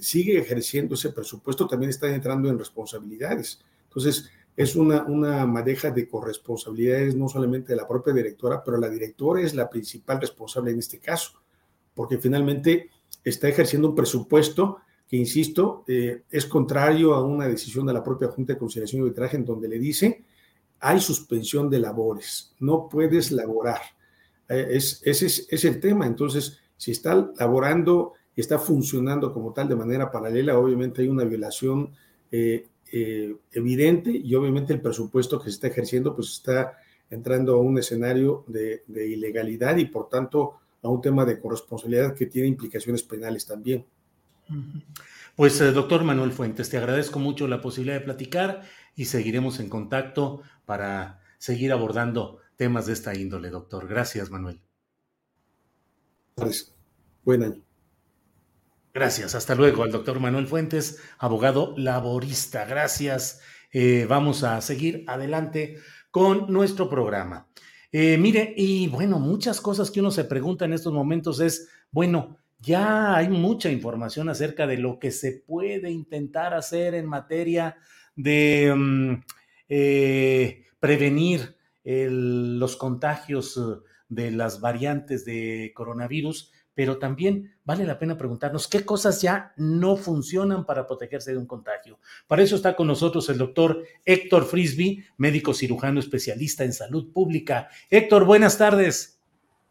sigue 0.00 0.36
ejerciendo 0.36 0.96
ese 0.96 1.12
presupuesto 1.12 1.66
también 1.66 1.90
están 1.90 2.12
entrando 2.12 2.48
en 2.48 2.58
responsabilidades. 2.58 3.60
Entonces, 3.84 4.30
es 4.56 4.76
una, 4.76 5.04
una 5.04 5.46
madeja 5.46 5.90
de 5.90 6.08
corresponsabilidades 6.08 7.14
no 7.14 7.28
solamente 7.28 7.72
de 7.72 7.76
la 7.76 7.88
propia 7.88 8.12
directora, 8.12 8.62
pero 8.62 8.76
la 8.76 8.90
directora 8.90 9.40
es 9.40 9.54
la 9.54 9.70
principal 9.70 10.20
responsable 10.20 10.72
en 10.72 10.80
este 10.80 10.98
caso, 10.98 11.40
porque 11.94 12.18
finalmente 12.18 12.90
está 13.24 13.48
ejerciendo 13.48 13.88
un 13.88 13.94
presupuesto 13.94 14.78
que, 15.08 15.16
insisto, 15.16 15.84
eh, 15.86 16.22
es 16.30 16.46
contrario 16.46 17.14
a 17.14 17.22
una 17.22 17.46
decisión 17.46 17.86
de 17.86 17.92
la 17.92 18.02
propia 18.02 18.28
Junta 18.28 18.54
de 18.54 18.58
Conciliación 18.58 19.02
y 19.02 19.04
Arbitraje 19.04 19.36
en 19.36 19.44
donde 19.44 19.68
le 19.68 19.78
dice 19.78 20.24
hay 20.84 21.00
suspensión 21.00 21.70
de 21.70 21.78
labores, 21.78 22.54
no 22.58 22.88
puedes 22.88 23.30
laborar. 23.30 23.80
Eh, 24.48 24.66
es, 24.72 25.00
ese 25.04 25.26
es, 25.26 25.64
el 25.64 25.78
tema. 25.78 26.06
Entonces, 26.06 26.58
si 26.76 26.90
está 26.90 27.30
laborando 27.38 28.14
y 28.34 28.40
está 28.40 28.58
funcionando 28.58 29.32
como 29.32 29.52
tal 29.52 29.68
de 29.68 29.76
manera 29.76 30.10
paralela, 30.10 30.58
obviamente 30.58 31.02
hay 31.02 31.08
una 31.08 31.22
violación 31.22 31.92
eh, 32.32 32.66
evidente 33.52 34.10
y 34.10 34.34
obviamente 34.34 34.72
el 34.72 34.80
presupuesto 34.80 35.38
que 35.38 35.44
se 35.44 35.54
está 35.54 35.68
ejerciendo 35.68 36.14
pues 36.14 36.32
está 36.32 36.76
entrando 37.08 37.54
a 37.54 37.60
un 37.60 37.78
escenario 37.78 38.44
de, 38.48 38.82
ilegalidad 38.88 39.76
y 39.76 39.84
por 39.84 40.08
tanto 40.08 40.54
a 40.82 40.88
un 40.88 41.00
tema 41.00 41.24
de 41.24 41.40
corresponsabilidad 41.40 42.14
que 42.14 42.26
tiene 42.26 42.48
implicaciones 42.48 43.02
penales 43.02 43.46
también. 43.46 43.86
Pues 45.36 45.60
eh, 45.60 45.72
doctor 45.72 46.04
Manuel 46.04 46.32
Fuentes, 46.32 46.68
te 46.68 46.76
agradezco 46.76 47.18
mucho 47.18 47.48
la 47.48 47.60
posibilidad 47.60 47.98
de 47.98 48.04
platicar 48.04 48.62
y 48.94 49.06
seguiremos 49.06 49.60
en 49.60 49.68
contacto 49.68 50.42
para 50.66 51.20
seguir 51.38 51.72
abordando 51.72 52.38
temas 52.56 52.86
de 52.86 52.92
esta 52.92 53.14
índole, 53.14 53.50
doctor. 53.50 53.88
Gracias, 53.88 54.30
Manuel. 54.30 54.60
Gracias. 56.36 56.74
Buen 57.24 57.42
año. 57.44 57.62
Gracias. 58.92 59.34
Hasta 59.34 59.54
luego 59.54 59.84
al 59.84 59.92
doctor 59.92 60.20
Manuel 60.20 60.46
Fuentes, 60.46 61.00
abogado 61.18 61.74
laborista. 61.78 62.66
Gracias. 62.66 63.40
Eh, 63.72 64.06
vamos 64.06 64.44
a 64.44 64.60
seguir 64.60 65.04
adelante 65.06 65.78
con 66.10 66.52
nuestro 66.52 66.90
programa. 66.90 67.48
Eh, 67.92 68.16
mire, 68.16 68.54
y 68.56 68.88
bueno, 68.88 69.18
muchas 69.18 69.60
cosas 69.60 69.90
que 69.90 70.00
uno 70.00 70.10
se 70.10 70.24
pregunta 70.24 70.64
en 70.64 70.72
estos 70.72 70.94
momentos 70.94 71.40
es, 71.40 71.68
bueno, 71.90 72.38
ya 72.58 73.14
hay 73.14 73.28
mucha 73.28 73.70
información 73.70 74.30
acerca 74.30 74.66
de 74.66 74.78
lo 74.78 74.98
que 74.98 75.10
se 75.10 75.42
puede 75.46 75.90
intentar 75.90 76.54
hacer 76.54 76.94
en 76.94 77.06
materia 77.06 77.76
de 78.16 78.72
mm, 78.74 79.22
eh, 79.68 80.64
prevenir 80.80 81.56
los 81.84 82.76
contagios 82.76 83.60
de 84.08 84.30
las 84.30 84.60
variantes 84.60 85.24
de 85.24 85.72
coronavirus 85.74 86.51
pero 86.74 86.98
también 86.98 87.54
vale 87.64 87.84
la 87.84 87.98
pena 87.98 88.16
preguntarnos 88.16 88.68
qué 88.68 88.84
cosas 88.84 89.20
ya 89.20 89.52
no 89.56 89.96
funcionan 89.96 90.64
para 90.64 90.86
protegerse 90.86 91.32
de 91.32 91.38
un 91.38 91.46
contagio. 91.46 91.98
Para 92.26 92.42
eso 92.42 92.56
está 92.56 92.74
con 92.74 92.86
nosotros 92.86 93.28
el 93.28 93.38
doctor 93.38 93.82
Héctor 94.04 94.44
Frisby, 94.44 95.04
médico 95.18 95.54
cirujano 95.54 96.00
especialista 96.00 96.64
en 96.64 96.72
salud 96.72 97.12
pública. 97.12 97.68
Héctor, 97.90 98.24
buenas 98.24 98.58
tardes. 98.58 99.20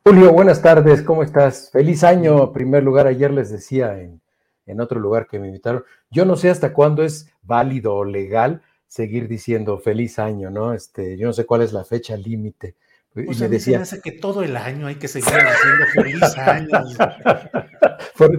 Julio, 0.03 0.31
buenas 0.31 0.61
tardes, 0.61 1.01
¿cómo 1.03 1.23
estás? 1.23 1.69
Feliz 1.71 2.03
año. 2.03 2.45
En 2.45 2.53
primer 2.53 2.83
lugar, 2.83 3.07
ayer 3.07 3.31
les 3.31 3.51
decía 3.51 3.99
en, 3.99 4.21
en 4.65 4.81
otro 4.81 4.99
lugar 4.99 5.27
que 5.27 5.39
me 5.39 5.47
invitaron, 5.47 5.83
yo 6.09 6.25
no 6.25 6.35
sé 6.35 6.49
hasta 6.49 6.73
cuándo 6.73 7.03
es 7.03 7.31
válido 7.43 7.95
o 7.95 8.05
legal 8.05 8.61
seguir 8.87 9.27
diciendo 9.27 9.77
feliz 9.77 10.19
año, 10.19 10.49
¿no? 10.49 10.73
Este, 10.73 11.17
yo 11.17 11.27
no 11.27 11.33
sé 11.33 11.45
cuál 11.45 11.61
es 11.61 11.71
la 11.71 11.83
fecha 11.85 12.17
límite 12.17 12.75
pues 13.13 13.37
y 13.37 13.41
me 13.41 13.49
decía, 13.49 13.77
me 13.77 13.83
hace 13.83 13.99
que 13.99 14.13
todo 14.13 14.41
el 14.41 14.55
año 14.55 14.87
hay 14.87 14.95
que 14.95 15.07
seguir 15.07 15.29
haciendo 15.33 15.85
feliz 15.93 16.37
año. 16.37 16.69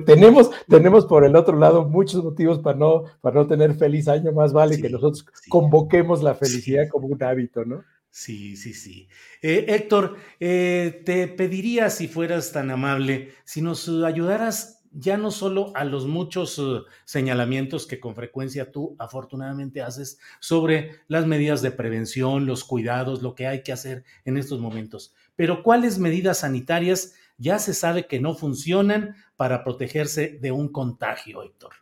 tenemos, 0.07 0.51
tenemos 0.69 1.07
por 1.07 1.25
el 1.25 1.37
otro 1.37 1.59
lado 1.59 1.89
muchos 1.89 2.25
motivos 2.25 2.59
para 2.61 2.79
no, 2.79 3.05
para 3.21 3.37
no 3.37 3.47
tener 3.47 3.75
feliz 3.75 4.09
año, 4.09 4.33
más 4.33 4.53
vale 4.53 4.81
que 4.81 4.89
nosotros 4.89 5.27
convoquemos 5.49 6.23
la 6.23 6.35
felicidad 6.35 6.89
como 6.89 7.09
un 7.09 7.23
hábito, 7.23 7.65
¿no? 7.65 7.85
Sí, 8.11 8.57
sí, 8.57 8.75
sí. 8.75 9.09
Eh, 9.41 9.67
Héctor, 9.69 10.17
eh, 10.39 11.03
te 11.05 11.29
pediría, 11.29 11.89
si 11.89 12.09
fueras 12.09 12.53
tan 12.53 12.71
amable, 12.71 13.33
si 13.45 13.63
nos 13.63 13.89
ayudaras 13.89 14.82
ya 14.95 15.17
no 15.17 15.31
solo 15.31 15.73
a 15.75 15.85
los 15.85 16.07
muchos 16.07 16.59
eh, 16.59 16.81
señalamientos 17.05 17.87
que 17.87 18.01
con 18.01 18.15
frecuencia 18.15 18.71
tú 18.71 18.97
afortunadamente 18.99 19.83
haces 19.83 20.19
sobre 20.41 21.01
las 21.09 21.27
medidas 21.27 21.63
de 21.63 21.71
prevención, 21.71 22.47
los 22.47 22.65
cuidados, 22.65 23.23
lo 23.23 23.35
que 23.35 23.47
hay 23.47 23.63
que 23.63 23.73
hacer 23.73 24.05
en 24.25 24.37
estos 24.37 24.61
momentos, 24.61 25.15
pero 25.37 25.63
cuáles 25.63 25.99
medidas 25.99 26.39
sanitarias 26.39 27.15
ya 27.39 27.59
se 27.59 27.75
sabe 27.75 28.07
que 28.07 28.21
no 28.21 28.35
funcionan 28.35 29.17
para 29.37 29.65
protegerse 29.65 30.39
de 30.41 30.53
un 30.53 30.69
contagio, 30.69 31.43
Héctor. 31.43 31.73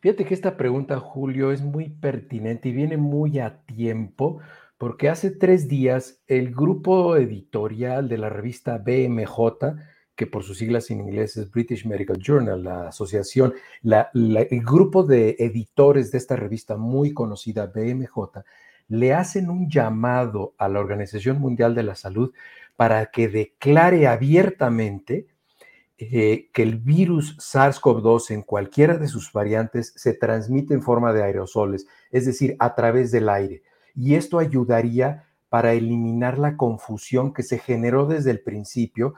Fíjate 0.00 0.24
que 0.24 0.34
esta 0.34 0.56
pregunta, 0.56 0.98
Julio, 1.00 1.50
es 1.50 1.62
muy 1.62 1.88
pertinente 1.88 2.68
y 2.68 2.72
viene 2.72 2.96
muy 2.96 3.38
a 3.38 3.64
tiempo 3.64 4.40
porque 4.78 5.08
hace 5.08 5.30
tres 5.30 5.68
días 5.68 6.22
el 6.26 6.54
grupo 6.54 7.16
editorial 7.16 8.08
de 8.08 8.18
la 8.18 8.28
revista 8.28 8.78
BMJ, 8.78 9.76
que 10.16 10.26
por 10.26 10.44
sus 10.44 10.58
siglas 10.58 10.90
en 10.90 11.00
inglés 11.00 11.36
es 11.36 11.50
British 11.50 11.86
Medical 11.86 12.18
Journal, 12.18 12.62
la 12.62 12.88
asociación, 12.88 13.54
el 13.82 14.64
grupo 14.64 15.02
de 15.02 15.36
editores 15.38 16.10
de 16.12 16.18
esta 16.18 16.36
revista 16.36 16.76
muy 16.76 17.12
conocida, 17.12 17.66
BMJ, 17.66 18.42
le 18.88 19.14
hacen 19.14 19.50
un 19.50 19.68
llamado 19.68 20.54
a 20.58 20.68
la 20.68 20.80
Organización 20.80 21.40
Mundial 21.40 21.74
de 21.74 21.82
la 21.82 21.94
Salud 21.94 22.32
para 22.76 23.06
que 23.06 23.28
declare 23.28 24.06
abiertamente 24.06 25.26
eh, 25.96 26.50
que 26.52 26.62
el 26.62 26.76
virus 26.76 27.38
SARS-CoV-2 27.38 28.32
en 28.32 28.42
cualquiera 28.42 28.98
de 28.98 29.08
sus 29.08 29.32
variantes 29.32 29.92
se 29.96 30.12
transmite 30.12 30.74
en 30.74 30.82
forma 30.82 31.12
de 31.12 31.22
aerosoles, 31.22 31.86
es 32.10 32.26
decir, 32.26 32.56
a 32.58 32.74
través 32.74 33.10
del 33.10 33.28
aire. 33.28 33.62
Y 33.94 34.16
esto 34.16 34.38
ayudaría 34.38 35.24
para 35.48 35.72
eliminar 35.72 36.38
la 36.38 36.56
confusión 36.56 37.32
que 37.32 37.44
se 37.44 37.58
generó 37.58 38.06
desde 38.06 38.32
el 38.32 38.40
principio 38.40 39.14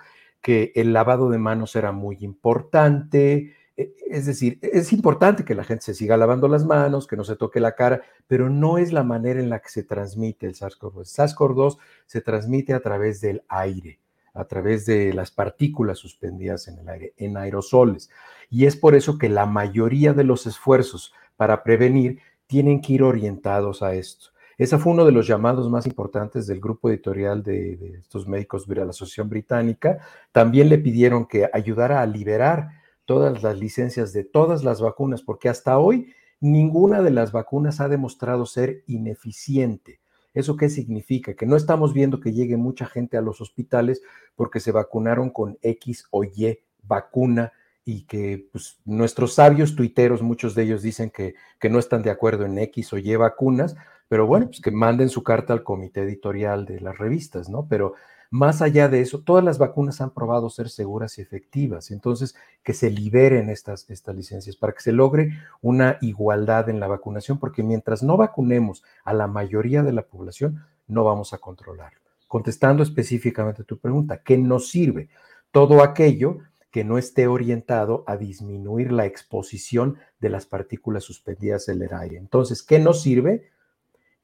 que 0.47 0.70
el 0.76 0.92
lavado 0.92 1.28
de 1.28 1.38
manos 1.38 1.74
era 1.74 1.90
muy 1.90 2.18
importante. 2.20 3.57
E, 3.76 3.97
es 4.09 4.26
decir, 4.26 4.61
es 4.62 4.92
importante 4.92 5.44
que 5.44 5.57
la 5.57 5.64
gente 5.64 5.86
se 5.86 5.94
siga 5.94 6.16
lavando 6.16 6.47
las 6.47 6.64
manos, 6.64 7.09
que 7.09 7.16
no 7.16 7.24
se 7.24 7.34
toque 7.34 7.59
la 7.59 7.74
cara, 7.74 8.03
pero 8.28 8.49
no 8.49 8.78
es 8.78 8.92
la 8.92 9.03
manera 9.03 9.40
en 9.40 9.51
la 9.51 9.59
que 9.59 9.70
se 9.70 9.82
transmite 9.82 10.47
el 10.47 10.55
SARS-CoV-2. 10.55 10.99
El 10.99 11.07
SARS-CoV-2 11.07 11.78
se 12.07 12.20
transmite 12.20 12.74
a 12.74 12.80
través 12.80 13.20
del 13.20 13.42
aire, 13.49 13.99
a 14.34 14.44
través 14.44 14.86
de 14.86 15.12
las 15.12 15.32
partículas 15.32 15.99
suspendidas 15.99 16.68
en 16.68 16.78
el 16.78 16.88
aire, 16.90 17.14
en 17.16 17.36
aerosoles. 17.36 18.09
Y 18.49 18.66
es 18.66 18.76
por 18.76 18.94
eso 18.94 19.18
que 19.18 19.28
la 19.28 19.47
mayoría 19.47 20.12
de 20.12 20.22
los 20.22 20.47
esfuerzos 20.47 21.12
para 21.36 21.64
prevenir 21.64 22.20
tienen 22.47 22.80
que 22.80 22.92
ir 22.92 23.03
orientados 23.03 23.82
a 23.82 23.94
esto. 23.94 24.28
Ese 24.59 24.78
fue 24.78 24.92
uno 24.92 25.04
de 25.04 25.12
los 25.12 25.26
llamados 25.26 25.68
más 25.68 25.86
importantes 25.86 26.46
del 26.46 26.61
grupo 26.61 26.88
editorial 26.88 27.42
de, 27.42 27.98
estos 28.00 28.26
médicos 28.26 28.66
de 28.66 28.76
la 28.76 28.90
Asociación 28.90 29.28
Británica. 29.28 29.98
También 30.32 30.70
le 30.70 30.78
pidieron 30.78 31.26
que 31.26 31.48
ayudara 31.52 32.00
a 32.00 32.07
liberar 32.07 32.70
todas 33.04 33.42
las 33.42 33.59
licencias 33.59 34.12
de 34.12 34.24
todas 34.24 34.64
las 34.64 34.80
vacunas, 34.80 35.22
porque 35.22 35.50
hasta 35.50 35.78
hoy 35.78 36.12
ninguna 36.40 37.02
de 37.02 37.11
las 37.11 37.32
vacunas 37.32 37.80
ha 37.80 37.88
demostrado 37.88 38.46
ser 38.46 38.82
ineficiente. 38.86 40.00
¿Eso 40.32 40.57
qué 40.57 40.68
significa? 40.68 41.34
Que 41.34 41.46
no 41.46 41.57
estamos 41.57 41.92
viendo 41.92 42.20
que 42.20 42.32
llegue 42.32 42.57
mucha 42.57 42.86
gente 42.86 43.16
a 43.16 43.22
los 43.22 43.40
hospitales 43.40 44.02
porque 44.34 44.61
se 44.61 44.72
vacunaron 44.72 45.30
con 45.30 45.59
X 45.62 46.07
o 46.11 46.24
Y 46.24 46.59
vacuna 46.82 47.52
y 47.84 48.02
que 48.02 48.48
pues, 48.52 48.78
nuestros 48.84 49.34
sabios 49.34 49.76
tuiteros, 49.76 50.20
muchos 50.20 50.54
de 50.54 50.64
ellos 50.64 50.82
dicen 50.82 51.11
que, 51.11 51.34
que 51.61 51.70
no 51.70 51.78
están 51.78 52.02
de 52.02 52.11
acuerdo 52.11 52.44
en 52.44 52.59
X 52.59 52.92
o 52.92 52.98
Y 52.98 53.14
vacunas, 53.16 53.76
pero 54.09 54.26
bueno, 54.26 54.46
pues 54.46 54.61
que 54.61 54.70
manden 54.70 55.09
su 55.09 55.22
carta 55.22 55.52
al 55.52 55.62
comité 55.62 56.02
editorial 56.02 56.64
de 56.64 56.80
las 56.80 56.98
revistas, 56.98 57.48
¿no? 57.48 57.66
Pero 57.68 57.94
más 58.30 58.61
allá 58.61 58.88
de 58.88 59.00
eso, 59.00 59.20
todas 59.20 59.44
las 59.44 59.59
vacunas 59.59 60.00
han 60.00 60.11
probado 60.11 60.50
ser 60.50 60.68
seguras 60.68 61.18
y 61.18 61.22
efectivas. 61.22 61.90
Entonces, 61.90 62.34
que 62.62 62.72
se 62.72 62.90
liberen 62.90 63.48
estas, 63.50 63.88
estas 63.88 64.16
licencias 64.16 64.57
para 64.57 64.72
que 64.72 64.80
se 64.80 64.92
logre 64.92 65.38
una 65.62 65.98
igualdad 66.00 66.68
en 66.68 66.80
la 66.80 66.88
vacunación, 66.88 67.38
porque 67.38 67.62
mientras 67.62 68.02
no 68.02 68.16
vacunemos 68.16 68.82
a 69.04 69.14
la 69.14 69.26
mayoría 69.26 69.82
de 69.82 69.92
la 69.92 70.02
población, 70.02 70.64
no 70.88 71.04
vamos 71.04 71.32
a 71.32 71.38
controlarlo. 71.38 72.00
Contestando 72.26 72.82
específicamente 72.82 73.64
tu 73.64 73.78
pregunta, 73.78 74.22
¿qué 74.24 74.36
nos 74.36 74.68
sirve? 74.70 75.09
Todo 75.52 75.82
aquello 75.82 76.38
que 76.72 76.84
no 76.84 76.98
esté 76.98 77.28
orientado 77.28 78.04
a 78.07 78.16
disminuir 78.16 78.92
la 78.92 79.07
exposición 79.07 79.96
de 80.20 80.28
las 80.28 80.46
partículas 80.46 81.04
suspendidas 81.04 81.68
en 81.68 81.80
el 81.80 81.94
aire. 81.94 82.18
Entonces, 82.18 82.62
¿qué 82.62 82.78
nos 82.78 83.00
sirve? 83.00 83.50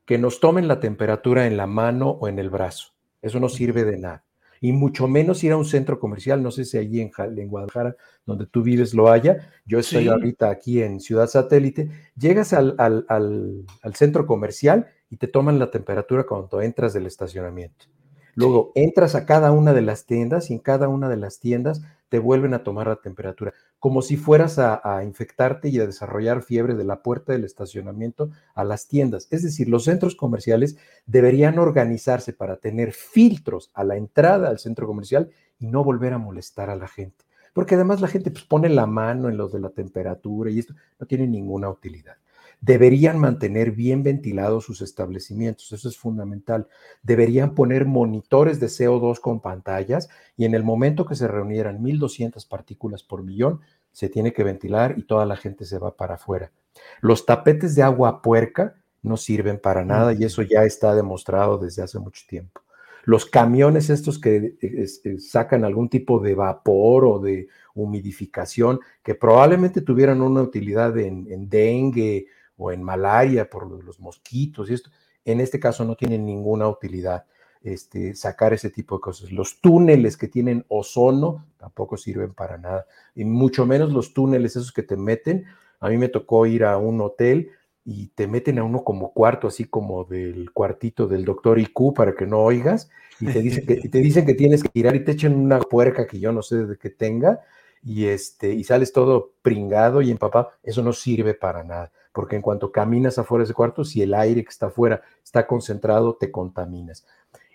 Que 0.04 0.18
nos 0.18 0.40
tomen 0.40 0.68
la 0.68 0.80
temperatura 0.80 1.46
en 1.46 1.56
la 1.56 1.66
mano 1.66 2.10
o 2.10 2.28
en 2.28 2.38
el 2.38 2.50
brazo. 2.50 2.94
Eso 3.20 3.38
no 3.40 3.48
sirve 3.48 3.84
de 3.84 3.98
nada. 3.98 4.24
Y 4.60 4.72
mucho 4.72 5.08
menos 5.08 5.42
ir 5.42 5.52
a 5.52 5.56
un 5.56 5.64
centro 5.64 5.98
comercial, 5.98 6.40
no 6.40 6.52
sé 6.52 6.64
si 6.64 6.78
allí 6.78 7.00
en, 7.00 7.48
Guadalajara, 7.48 7.96
donde 8.24 8.46
tú 8.46 8.62
vives, 8.62 8.94
lo 8.94 9.10
haya. 9.10 9.50
Yo 9.66 9.80
estoy 9.80 10.06
ahorita 10.06 10.50
aquí 10.50 10.80
en 10.82 11.00
Ciudad 11.00 11.26
Satélite. 11.26 11.90
Llegas 12.16 12.52
al, 12.52 12.76
al, 12.78 13.94
centro 13.94 14.24
comercial 14.24 14.86
y 15.10 15.16
te 15.16 15.26
toman 15.26 15.58
la 15.58 15.70
temperatura 15.70 16.24
cuando 16.24 16.62
entras 16.62 16.92
del 16.92 17.06
estacionamiento. 17.06 17.86
Luego 18.34 18.72
entras 18.74 19.14
a 19.14 19.26
cada 19.26 19.52
una 19.52 19.72
de 19.74 19.82
las 19.82 20.06
tiendas 20.06 20.50
y 20.50 20.54
en 20.54 20.58
cada 20.58 20.88
una 20.88 21.08
de 21.08 21.18
las 21.18 21.38
tiendas 21.38 21.82
te 22.08 22.18
vuelven 22.18 22.54
a 22.54 22.62
tomar 22.62 22.86
la 22.86 22.96
temperatura, 22.96 23.52
como 23.78 24.02
si 24.02 24.16
fueras 24.16 24.58
a, 24.58 25.02
infectarte 25.02 25.68
y 25.68 25.80
a 25.80 25.86
desarrollar 25.86 26.42
fiebre 26.42 26.74
de 26.74 26.84
la 26.84 27.02
puerta 27.02 27.32
del 27.32 27.44
estacionamiento 27.44 28.30
a 28.54 28.64
las 28.64 28.86
tiendas. 28.86 29.28
Es 29.30 29.42
decir, 29.42 29.68
los 29.68 29.84
centros 29.84 30.14
comerciales 30.14 30.76
deberían 31.06 31.58
organizarse 31.58 32.32
para 32.32 32.56
tener 32.56 32.92
filtros 32.92 33.70
a 33.74 33.84
la 33.84 33.96
entrada 33.96 34.48
al 34.48 34.58
centro 34.58 34.86
comercial 34.86 35.30
y 35.58 35.66
no 35.66 35.84
volver 35.84 36.12
a 36.12 36.18
molestar 36.18 36.70
a 36.70 36.76
la 36.76 36.88
gente. 36.88 37.24
Porque 37.52 37.74
además 37.74 38.00
la 38.00 38.08
gente 38.08 38.30
pues, 38.30 38.44
pone 38.44 38.68
la 38.68 38.86
mano 38.86 39.28
en 39.28 39.36
los 39.36 39.52
de 39.52 39.60
la 39.60 39.70
temperatura 39.70 40.50
y 40.50 40.58
esto 40.58 40.74
no 40.98 41.06
tiene 41.06 41.26
ninguna 41.26 41.68
utilidad. 41.68 42.16
Deberían 42.62 43.18
mantener 43.18 43.72
bien 43.72 44.04
ventilados 44.04 44.64
sus 44.64 44.82
establecimientos, 44.82 45.72
eso 45.72 45.88
es 45.88 45.98
fundamental. 45.98 46.68
Deberían 47.02 47.56
poner 47.56 47.86
monitores 47.86 48.60
de 48.60 48.68
CO2 48.68 49.18
con 49.18 49.40
pantallas 49.40 50.08
y 50.36 50.44
en 50.44 50.54
el 50.54 50.62
momento 50.62 51.04
que 51.04 51.16
se 51.16 51.26
reunieran 51.26 51.82
1.200 51.82 52.46
partículas 52.48 53.02
por 53.02 53.24
millón, 53.24 53.60
se 53.90 54.08
tiene 54.08 54.32
que 54.32 54.44
ventilar 54.44 54.94
y 54.96 55.02
toda 55.02 55.26
la 55.26 55.36
gente 55.36 55.64
se 55.64 55.80
va 55.80 55.96
para 55.96 56.14
afuera. 56.14 56.52
Los 57.00 57.26
tapetes 57.26 57.74
de 57.74 57.82
agua 57.82 58.22
puerca 58.22 58.76
no 59.02 59.16
sirven 59.16 59.58
para 59.58 59.84
nada 59.84 60.12
y 60.12 60.22
eso 60.22 60.42
ya 60.42 60.62
está 60.62 60.94
demostrado 60.94 61.58
desde 61.58 61.82
hace 61.82 61.98
mucho 61.98 62.22
tiempo. 62.28 62.60
Los 63.02 63.26
camiones 63.26 63.90
estos 63.90 64.20
que 64.20 64.54
eh, 64.62 65.18
sacan 65.18 65.64
algún 65.64 65.88
tipo 65.88 66.20
de 66.20 66.36
vapor 66.36 67.04
o 67.06 67.18
de 67.18 67.48
humidificación, 67.74 68.78
que 69.02 69.16
probablemente 69.16 69.80
tuvieran 69.80 70.22
una 70.22 70.42
utilidad 70.42 70.96
en, 70.96 71.26
en 71.28 71.48
dengue 71.48 72.28
o 72.62 72.72
en 72.72 72.82
malaria 72.82 73.50
por 73.50 73.84
los 73.84 73.98
mosquitos 73.98 74.70
y 74.70 74.74
esto, 74.74 74.90
en 75.24 75.40
este 75.40 75.58
caso 75.58 75.84
no 75.84 75.96
tienen 75.96 76.24
ninguna 76.24 76.68
utilidad 76.68 77.24
este, 77.62 78.14
sacar 78.14 78.52
ese 78.52 78.70
tipo 78.70 78.96
de 78.96 79.00
cosas. 79.00 79.30
Los 79.30 79.60
túneles 79.60 80.16
que 80.16 80.28
tienen 80.28 80.64
ozono 80.68 81.46
tampoco 81.58 81.96
sirven 81.96 82.34
para 82.34 82.58
nada, 82.58 82.86
y 83.14 83.24
mucho 83.24 83.66
menos 83.66 83.92
los 83.92 84.14
túneles 84.14 84.56
esos 84.56 84.72
que 84.72 84.82
te 84.82 84.96
meten. 84.96 85.44
A 85.80 85.88
mí 85.88 85.98
me 85.98 86.08
tocó 86.08 86.46
ir 86.46 86.64
a 86.64 86.76
un 86.78 87.00
hotel 87.00 87.50
y 87.84 88.08
te 88.08 88.26
meten 88.26 88.58
a 88.58 88.64
uno 88.64 88.84
como 88.84 89.12
cuarto, 89.12 89.48
así 89.48 89.64
como 89.64 90.04
del 90.04 90.52
cuartito 90.52 91.06
del 91.06 91.24
doctor 91.24 91.58
IQ 91.58 91.94
para 91.94 92.14
que 92.14 92.26
no 92.26 92.40
oigas, 92.40 92.90
y 93.20 93.26
te 93.26 93.40
dicen 93.40 93.66
que, 93.66 93.76
te 93.76 93.98
dicen 93.98 94.26
que 94.26 94.34
tienes 94.34 94.62
que 94.62 94.68
tirar 94.68 94.96
y 94.96 95.04
te 95.04 95.12
echan 95.12 95.34
una 95.34 95.60
puerca 95.60 96.06
que 96.06 96.18
yo 96.18 96.32
no 96.32 96.42
sé 96.42 96.66
de 96.66 96.76
qué 96.76 96.90
tenga, 96.90 97.40
y, 97.84 98.06
este, 98.06 98.52
y 98.52 98.62
sales 98.64 98.92
todo 98.92 99.34
pringado 99.42 100.02
y 100.02 100.10
empapado. 100.10 100.50
Eso 100.62 100.82
no 100.82 100.92
sirve 100.92 101.34
para 101.34 101.64
nada 101.64 101.92
porque 102.12 102.36
en 102.36 102.42
cuanto 102.42 102.72
caminas 102.72 103.18
afuera 103.18 103.42
de 103.42 103.44
ese 103.46 103.54
cuarto, 103.54 103.84
si 103.84 104.02
el 104.02 104.14
aire 104.14 104.44
que 104.44 104.50
está 104.50 104.66
afuera 104.66 105.02
está 105.24 105.46
concentrado, 105.46 106.16
te 106.16 106.30
contaminas. 106.30 107.06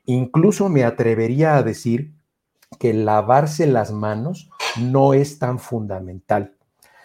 Incluso 0.05 0.69
me 0.69 0.83
atrevería 0.83 1.57
a 1.57 1.63
decir 1.63 2.13
que 2.79 2.93
lavarse 2.93 3.67
las 3.67 3.91
manos 3.91 4.49
no 4.79 5.13
es 5.13 5.39
tan 5.39 5.59
fundamental. 5.59 6.55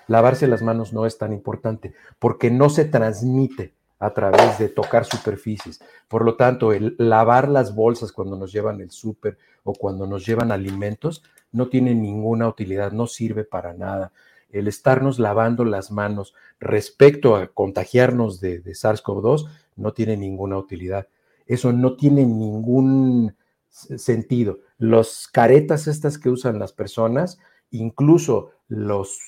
Lavarse 0.08 0.46
las 0.46 0.62
manos 0.62 0.92
no 0.92 1.06
es 1.06 1.18
tan 1.18 1.32
importante 1.32 1.94
porque 2.18 2.50
no 2.50 2.68
se 2.70 2.84
transmite 2.84 3.74
a 3.98 4.12
través 4.12 4.58
de 4.58 4.68
tocar 4.68 5.04
superficies. 5.04 5.80
Por 6.08 6.24
lo 6.24 6.36
tanto, 6.36 6.70
lavar 6.98 7.48
las 7.48 7.74
bolsas 7.74 8.12
cuando 8.12 8.36
nos 8.36 8.52
llevan 8.52 8.80
el 8.80 8.90
súper 8.90 9.38
o 9.62 9.72
cuando 9.72 10.06
nos 10.06 10.26
llevan 10.26 10.50
alimentos 10.50 11.22
no 11.52 11.68
tiene 11.68 11.94
ninguna 11.94 12.48
utilidad, 12.48 12.92
no 12.92 13.06
sirve 13.06 13.44
para 13.44 13.74
nada 13.74 14.12
el 14.52 14.68
estarnos 14.68 15.18
lavando 15.18 15.64
las 15.64 15.90
manos 15.90 16.34
respecto 16.60 17.34
a 17.34 17.48
contagiarnos 17.48 18.40
de, 18.40 18.62
SARS-CoV-2 18.62 19.48
no 19.76 19.92
tiene 19.92 20.16
ninguna 20.16 20.58
utilidad. 20.58 21.08
Eso 21.46 21.72
no 21.72 21.96
tiene 21.96 22.24
ningún 22.24 23.34
sentido. 23.68 24.60
Los 24.78 25.26
caretas 25.26 25.88
estas 25.88 26.18
que 26.18 26.28
usan 26.28 26.58
las 26.58 26.72
personas, 26.72 27.38
incluso 27.70 28.50
los 28.68 29.18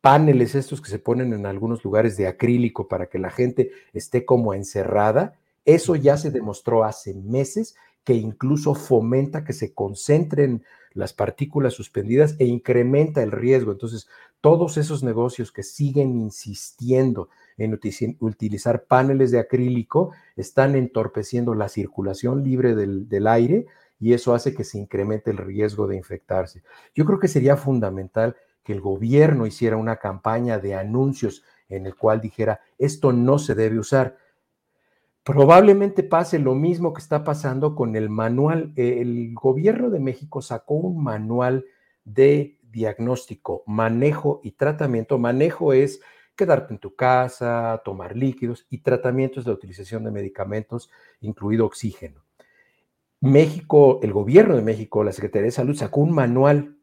paneles 0.00 0.56
estos 0.56 0.80
que 0.80 0.90
se 0.90 0.98
ponen 0.98 1.32
en 1.32 1.46
algunos 1.46 1.84
lugares 1.84 2.16
de 2.16 2.26
acrílico 2.26 2.88
para 2.88 3.06
que 3.06 3.20
la 3.20 3.30
gente 3.30 3.70
esté 3.92 4.24
como 4.24 4.52
encerrada, 4.52 5.38
eso 5.64 5.94
ya 5.94 6.16
se 6.16 6.32
demostró 6.32 6.84
hace 6.84 7.14
meses 7.14 7.76
que 8.02 8.14
incluso 8.14 8.74
fomenta 8.74 9.44
que 9.44 9.52
se 9.52 9.72
concentren 9.72 10.64
las 10.94 11.12
partículas 11.12 11.74
suspendidas 11.74 12.36
e 12.38 12.44
incrementa 12.44 13.22
el 13.22 13.32
riesgo. 13.32 13.72
Entonces, 13.72 14.08
todos 14.40 14.76
esos 14.76 15.02
negocios 15.02 15.52
que 15.52 15.62
siguen 15.62 16.16
insistiendo 16.16 17.28
en 17.56 17.78
utilizar 18.20 18.84
paneles 18.84 19.30
de 19.30 19.38
acrílico 19.38 20.12
están 20.36 20.74
entorpeciendo 20.74 21.54
la 21.54 21.68
circulación 21.68 22.42
libre 22.42 22.74
del, 22.74 23.26
aire 23.26 23.66
y 24.00 24.14
eso 24.14 24.34
hace 24.34 24.54
que 24.54 24.64
se 24.64 24.78
incremente 24.78 25.30
el 25.30 25.36
riesgo 25.36 25.86
de 25.86 25.96
infectarse. 25.96 26.62
Yo 26.94 27.04
creo 27.04 27.18
que 27.18 27.28
sería 27.28 27.56
fundamental 27.56 28.36
que 28.64 28.72
el 28.72 28.80
gobierno 28.80 29.46
hiciera 29.46 29.76
una 29.76 29.96
campaña 29.96 30.58
de 30.58 30.74
anuncios 30.74 31.44
en 31.68 31.86
el 31.86 31.94
cual 31.94 32.20
dijera, 32.20 32.60
esto 32.78 33.12
no 33.12 33.38
se 33.38 33.54
debe 33.54 33.78
usar. 33.78 34.18
Probablemente 35.24 36.02
pase 36.02 36.38
lo 36.38 36.54
mismo 36.54 36.92
que 36.92 37.00
está 37.00 37.22
pasando 37.22 37.76
con 37.76 37.94
el 37.94 38.10
manual. 38.10 38.72
El 38.76 39.32
gobierno 39.34 39.88
de 39.90 40.00
México 40.00 40.42
sacó 40.42 40.74
un 40.74 41.02
manual 41.02 41.64
de 42.04 42.58
diagnóstico, 42.62 43.62
manejo 43.66 44.40
y 44.42 44.52
tratamiento. 44.52 45.18
Manejo 45.18 45.72
es 45.72 46.00
quedarte 46.34 46.74
en 46.74 46.80
tu 46.80 46.96
casa, 46.96 47.82
tomar 47.84 48.16
líquidos 48.16 48.66
y 48.68 48.78
tratamiento 48.78 49.38
es 49.38 49.46
la 49.46 49.52
utilización 49.52 50.02
de 50.04 50.10
medicamentos, 50.10 50.90
incluido 51.20 51.66
oxígeno. 51.66 52.24
México, 53.20 54.00
el 54.02 54.12
gobierno 54.12 54.56
de 54.56 54.62
México, 54.62 55.04
la 55.04 55.12
Secretaría 55.12 55.44
de 55.44 55.52
Salud 55.52 55.76
sacó 55.76 56.00
un 56.00 56.12
manual 56.12 56.78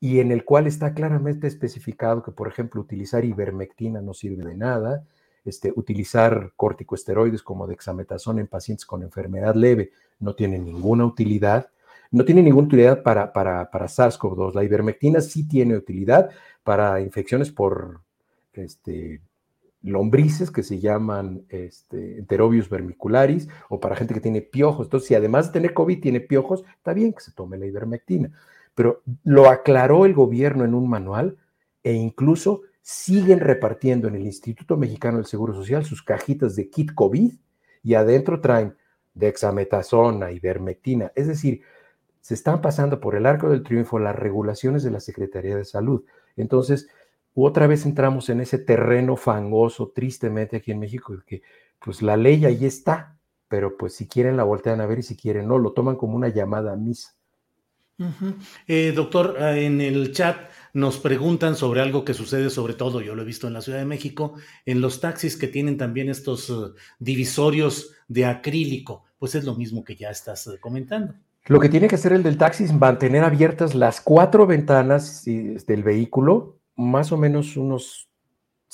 y 0.00 0.18
en 0.18 0.32
el 0.32 0.44
cual 0.44 0.66
está 0.66 0.94
claramente 0.94 1.46
especificado 1.46 2.24
que, 2.24 2.32
por 2.32 2.48
ejemplo, 2.48 2.80
utilizar 2.80 3.24
ivermectina 3.24 4.00
no 4.00 4.12
sirve 4.12 4.44
de 4.44 4.56
nada, 4.56 5.06
este, 5.46 5.72
utilizar 5.74 6.52
corticosteroides 6.56 7.42
como 7.42 7.66
dexametasona 7.66 8.40
en 8.40 8.48
pacientes 8.48 8.84
con 8.84 9.02
enfermedad 9.02 9.54
leve 9.54 9.92
no 10.20 10.34
tiene 10.34 10.58
ninguna 10.58 11.06
utilidad 11.06 11.70
no 12.10 12.24
tiene 12.24 12.42
ninguna 12.42 12.66
utilidad 12.66 13.02
para, 13.02 13.32
para, 13.32 13.70
para 13.70 13.86
SARS-CoV-2. 13.86 14.54
La 14.54 14.64
ivermectina 14.64 15.20
sí 15.20 15.46
tiene 15.46 15.76
utilidad 15.76 16.30
para 16.62 17.00
infecciones 17.00 17.50
por 17.50 18.00
este, 18.52 19.20
lombrices 19.82 20.50
que 20.50 20.62
se 20.62 20.78
llaman 20.78 21.44
este, 21.48 22.18
enterobius 22.18 22.68
vermicularis 22.68 23.48
o 23.68 23.80
para 23.80 23.96
gente 23.96 24.14
que 24.14 24.20
tiene 24.20 24.42
piojos. 24.42 24.86
Entonces, 24.86 25.08
si 25.08 25.14
además 25.14 25.46
de 25.46 25.52
tener 25.54 25.74
COVID 25.74 26.00
tiene 26.00 26.20
piojos, 26.20 26.64
está 26.76 26.92
bien 26.92 27.12
que 27.12 27.20
se 27.20 27.32
tome 27.32 27.58
la 27.58 27.66
ivermectina. 27.66 28.30
Pero 28.74 29.02
lo 29.24 29.48
aclaró 29.48 30.04
el 30.06 30.14
gobierno 30.14 30.64
en 30.64 30.74
un 30.74 30.88
manual 30.88 31.36
e 31.82 31.92
incluso 31.92 32.62
siguen 32.88 33.40
repartiendo 33.40 34.06
en 34.06 34.14
el 34.14 34.24
Instituto 34.24 34.76
Mexicano 34.76 35.16
del 35.16 35.26
Seguro 35.26 35.52
Social 35.52 35.84
sus 35.84 36.04
cajitas 36.04 36.54
de 36.54 36.70
kit 36.70 36.94
COVID 36.94 37.32
y 37.82 37.94
adentro 37.94 38.40
traen 38.40 38.76
dexametasona, 39.12 40.30
ivermectina. 40.30 41.10
Es 41.16 41.26
decir, 41.26 41.62
se 42.20 42.34
están 42.34 42.60
pasando 42.60 43.00
por 43.00 43.16
el 43.16 43.26
arco 43.26 43.48
del 43.48 43.64
triunfo 43.64 43.98
las 43.98 44.14
regulaciones 44.14 44.84
de 44.84 44.92
la 44.92 45.00
Secretaría 45.00 45.56
de 45.56 45.64
Salud. 45.64 46.04
Entonces, 46.36 46.88
otra 47.34 47.66
vez 47.66 47.84
entramos 47.86 48.28
en 48.28 48.40
ese 48.40 48.58
terreno 48.58 49.16
fangoso, 49.16 49.90
tristemente 49.92 50.58
aquí 50.58 50.70
en 50.70 50.78
México, 50.78 51.12
que 51.26 51.42
pues 51.80 52.02
la 52.02 52.16
ley 52.16 52.44
ahí 52.44 52.66
está, 52.66 53.16
pero 53.48 53.76
pues 53.76 53.96
si 53.96 54.06
quieren 54.06 54.36
la 54.36 54.44
voltean 54.44 54.80
a 54.80 54.86
ver 54.86 55.00
y 55.00 55.02
si 55.02 55.16
quieren 55.16 55.48
no, 55.48 55.58
lo 55.58 55.72
toman 55.72 55.96
como 55.96 56.14
una 56.14 56.28
llamada 56.28 56.74
a 56.74 56.76
misa. 56.76 57.16
Eh, 58.66 58.92
doctor, 58.94 59.36
ah, 59.40 59.56
en 59.56 59.80
el 59.80 60.12
chat 60.12 60.36
nos 60.76 60.98
preguntan 60.98 61.56
sobre 61.56 61.80
algo 61.80 62.04
que 62.04 62.12
sucede 62.12 62.50
sobre 62.50 62.74
todo, 62.74 63.00
yo 63.00 63.14
lo 63.14 63.22
he 63.22 63.24
visto 63.24 63.46
en 63.46 63.54
la 63.54 63.62
Ciudad 63.62 63.78
de 63.78 63.86
México, 63.86 64.34
en 64.66 64.82
los 64.82 65.00
taxis 65.00 65.38
que 65.38 65.48
tienen 65.48 65.78
también 65.78 66.10
estos 66.10 66.50
uh, 66.50 66.74
divisorios 66.98 67.92
de 68.08 68.26
acrílico, 68.26 69.04
pues 69.18 69.34
es 69.34 69.44
lo 69.44 69.54
mismo 69.54 69.82
que 69.82 69.96
ya 69.96 70.10
estás 70.10 70.46
uh, 70.46 70.58
comentando. 70.60 71.14
Lo 71.46 71.60
que 71.60 71.70
tiene 71.70 71.88
que 71.88 71.94
hacer 71.94 72.12
el 72.12 72.22
del 72.22 72.36
taxi 72.36 72.64
es 72.64 72.74
mantener 72.74 73.24
abiertas 73.24 73.74
las 73.74 74.02
cuatro 74.02 74.46
ventanas 74.46 75.24
del 75.24 75.82
vehículo, 75.82 76.58
más 76.74 77.10
o 77.10 77.16
menos 77.16 77.56
unos 77.56 78.10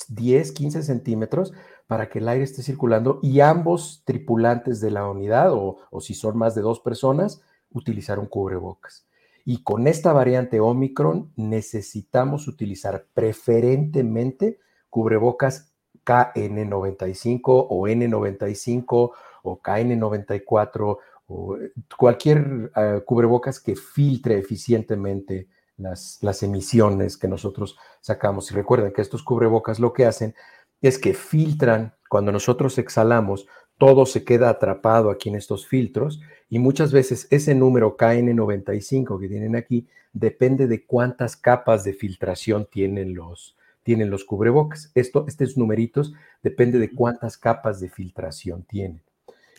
10, 0.09 0.51
15 0.51 0.83
centímetros, 0.83 1.53
para 1.87 2.09
que 2.09 2.19
el 2.19 2.27
aire 2.27 2.43
esté 2.43 2.63
circulando 2.63 3.21
y 3.23 3.39
ambos 3.39 4.01
tripulantes 4.03 4.81
de 4.81 4.91
la 4.91 5.07
unidad, 5.07 5.53
o, 5.53 5.77
o 5.89 6.01
si 6.01 6.15
son 6.15 6.37
más 6.37 6.53
de 6.53 6.63
dos 6.63 6.81
personas, 6.81 7.41
utilizar 7.71 8.19
un 8.19 8.25
cubrebocas. 8.25 9.07
Y 9.45 9.63
con 9.63 9.87
esta 9.87 10.13
variante 10.13 10.59
Omicron 10.59 11.31
necesitamos 11.35 12.47
utilizar 12.47 13.07
preferentemente 13.13 14.59
cubrebocas 14.89 15.73
KN95 16.05 17.41
o 17.45 17.87
N95 17.87 19.11
o 19.43 19.61
KN94 19.61 20.97
o 21.27 21.57
eh, 21.57 21.71
cualquier 21.97 22.71
ah, 22.75 22.99
cubrebocas 23.05 23.59
que 23.59 23.75
filtre 23.75 24.37
eficientemente 24.37 25.49
las, 25.77 26.19
las 26.21 26.43
emisiones 26.43 27.17
que 27.17 27.27
nosotros 27.27 27.77
sacamos. 28.01 28.51
Y 28.51 28.55
recuerden 28.55 28.93
que 28.93 29.01
estos 29.01 29.23
cubrebocas 29.23 29.79
lo 29.79 29.93
que 29.93 30.05
hacen 30.05 30.35
es 30.81 30.99
que 30.99 31.13
filtran, 31.13 31.95
cuando 32.09 32.31
nosotros 32.31 32.77
exhalamos, 32.77 33.47
todo 33.83 34.05
se 34.05 34.23
queda 34.23 34.47
atrapado 34.47 35.09
aquí 35.09 35.27
en 35.27 35.35
estos 35.35 35.67
filtros 35.67 36.21
y 36.49 36.57
muchas 36.57 36.93
veces 36.93 37.27
ese 37.31 37.53
número 37.53 37.97
KN95 37.97 39.19
que 39.19 39.27
tienen 39.27 39.57
aquí 39.57 39.89
depende 40.13 40.67
de 40.67 40.85
cuántas 40.85 41.35
capas 41.35 41.83
de 41.83 41.91
filtración 41.91 42.65
tienen 42.71 43.13
los, 43.13 43.57
tienen 43.83 44.09
los 44.09 44.23
cubrebocas. 44.23 44.89
Esto, 44.95 45.25
estos 45.27 45.57
numeritos 45.57 46.13
depende 46.41 46.79
de 46.79 46.91
cuántas 46.91 47.37
capas 47.37 47.81
de 47.81 47.89
filtración 47.89 48.63
tienen. 48.63 49.01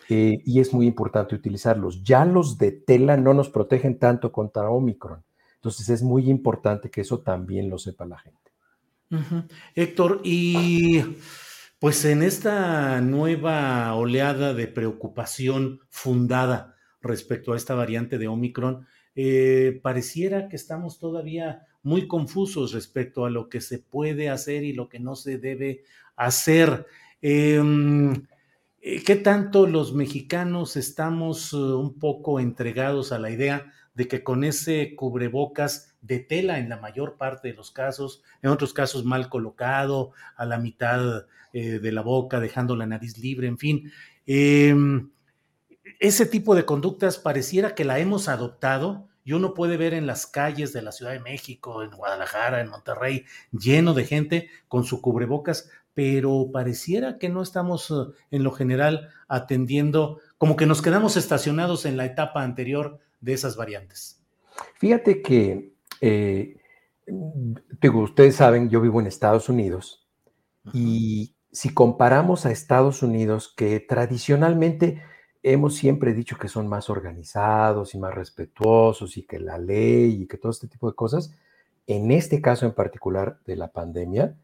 Eh, 0.08 0.38
y 0.46 0.58
es 0.58 0.72
muy 0.72 0.86
importante 0.86 1.34
utilizarlos. 1.34 2.02
Ya 2.02 2.24
los 2.24 2.56
de 2.56 2.72
tela 2.72 3.18
no 3.18 3.34
nos 3.34 3.50
protegen 3.50 3.98
tanto 3.98 4.32
contra 4.32 4.70
Omicron. 4.70 5.22
Entonces 5.56 5.90
es 5.90 6.02
muy 6.02 6.30
importante 6.30 6.88
que 6.88 7.02
eso 7.02 7.18
también 7.20 7.68
lo 7.68 7.76
sepa 7.76 8.06
la 8.06 8.16
gente. 8.16 8.40
Héctor, 9.74 10.22
y 10.24 11.02
pues 11.84 12.06
en 12.06 12.22
esta 12.22 13.02
nueva 13.02 13.94
oleada 13.94 14.54
de 14.54 14.68
preocupación 14.68 15.80
fundada 15.90 16.76
respecto 17.02 17.52
a 17.52 17.58
esta 17.58 17.74
variante 17.74 18.16
de 18.16 18.26
Omicron, 18.26 18.86
eh, 19.14 19.80
pareciera 19.82 20.48
que 20.48 20.56
estamos 20.56 20.98
todavía 20.98 21.66
muy 21.82 22.08
confusos 22.08 22.72
respecto 22.72 23.26
a 23.26 23.30
lo 23.30 23.50
que 23.50 23.60
se 23.60 23.80
puede 23.80 24.30
hacer 24.30 24.64
y 24.64 24.72
lo 24.72 24.88
que 24.88 24.98
no 24.98 25.14
se 25.14 25.36
debe 25.36 25.82
hacer. 26.16 26.86
Em, 27.20 28.14
eh, 28.80 29.02
¿Qué 29.04 29.16
tanto 29.16 29.66
los 29.66 29.92
mexicanos 29.92 30.78
estamos 30.78 31.52
eh, 31.52 31.56
un 31.56 31.98
poco 31.98 32.40
entregados 32.40 33.12
a 33.12 33.18
la 33.18 33.28
idea 33.28 33.70
de 33.94 34.08
que 34.08 34.22
con 34.22 34.44
ese 34.44 34.94
cubrebocas 34.96 35.94
de 36.00 36.18
tela 36.18 36.58
en 36.58 36.68
la 36.68 36.78
mayor 36.78 37.16
parte 37.16 37.48
de 37.48 37.54
los 37.54 37.70
casos, 37.70 38.22
en 38.42 38.50
otros 38.50 38.74
casos 38.74 39.04
mal 39.04 39.28
colocado, 39.28 40.12
a 40.36 40.44
la 40.44 40.58
mitad 40.58 41.26
eh, 41.52 41.78
de 41.78 41.92
la 41.92 42.02
boca, 42.02 42.40
dejando 42.40 42.76
la 42.76 42.86
nariz 42.86 43.18
libre, 43.18 43.46
en 43.46 43.58
fin. 43.58 43.92
Em, 44.26 45.10
ese 46.00 46.26
tipo 46.26 46.54
de 46.54 46.64
conductas 46.64 47.18
pareciera 47.18 47.74
que 47.74 47.84
la 47.84 47.98
hemos 47.98 48.28
adoptado 48.28 49.08
y 49.24 49.32
uno 49.32 49.54
puede 49.54 49.76
ver 49.76 49.94
en 49.94 50.06
las 50.06 50.26
calles 50.26 50.72
de 50.72 50.82
la 50.82 50.92
Ciudad 50.92 51.12
de 51.12 51.20
México, 51.20 51.82
en 51.82 51.90
Guadalajara, 51.90 52.60
en 52.60 52.68
Monterrey, 52.68 53.24
lleno 53.52 53.94
de 53.94 54.04
gente 54.04 54.50
con 54.68 54.84
su 54.84 55.00
cubrebocas, 55.00 55.70
pero 55.94 56.50
pareciera 56.52 57.18
que 57.18 57.28
no 57.28 57.40
estamos 57.40 57.90
eh, 57.90 58.12
en 58.30 58.42
lo 58.42 58.50
general 58.50 59.08
atendiendo, 59.28 60.20
como 60.36 60.56
que 60.56 60.66
nos 60.66 60.82
quedamos 60.82 61.16
estacionados 61.16 61.86
en 61.86 61.96
la 61.96 62.04
etapa 62.04 62.42
anterior 62.42 62.98
de 63.24 63.32
esas 63.32 63.56
variantes. 63.56 64.22
Fíjate 64.74 65.22
que, 65.22 65.74
eh, 66.00 66.56
digo, 67.80 68.00
ustedes 68.00 68.36
saben, 68.36 68.68
yo 68.68 68.80
vivo 68.80 69.00
en 69.00 69.06
Estados 69.06 69.48
Unidos 69.48 70.06
y 70.72 71.34
si 71.50 71.72
comparamos 71.72 72.46
a 72.46 72.50
Estados 72.50 73.02
Unidos, 73.02 73.52
que 73.56 73.80
tradicionalmente 73.80 75.02
hemos 75.42 75.74
siempre 75.74 76.14
dicho 76.14 76.36
que 76.38 76.48
son 76.48 76.68
más 76.68 76.90
organizados 76.90 77.94
y 77.94 77.98
más 77.98 78.14
respetuosos 78.14 79.16
y 79.16 79.24
que 79.24 79.38
la 79.38 79.58
ley 79.58 80.22
y 80.22 80.26
que 80.26 80.38
todo 80.38 80.50
este 80.50 80.68
tipo 80.68 80.88
de 80.88 80.96
cosas, 80.96 81.34
en 81.86 82.10
este 82.10 82.40
caso 82.40 82.66
en 82.66 82.72
particular 82.72 83.40
de 83.46 83.56
la 83.56 83.72
pandemia, 83.72 84.36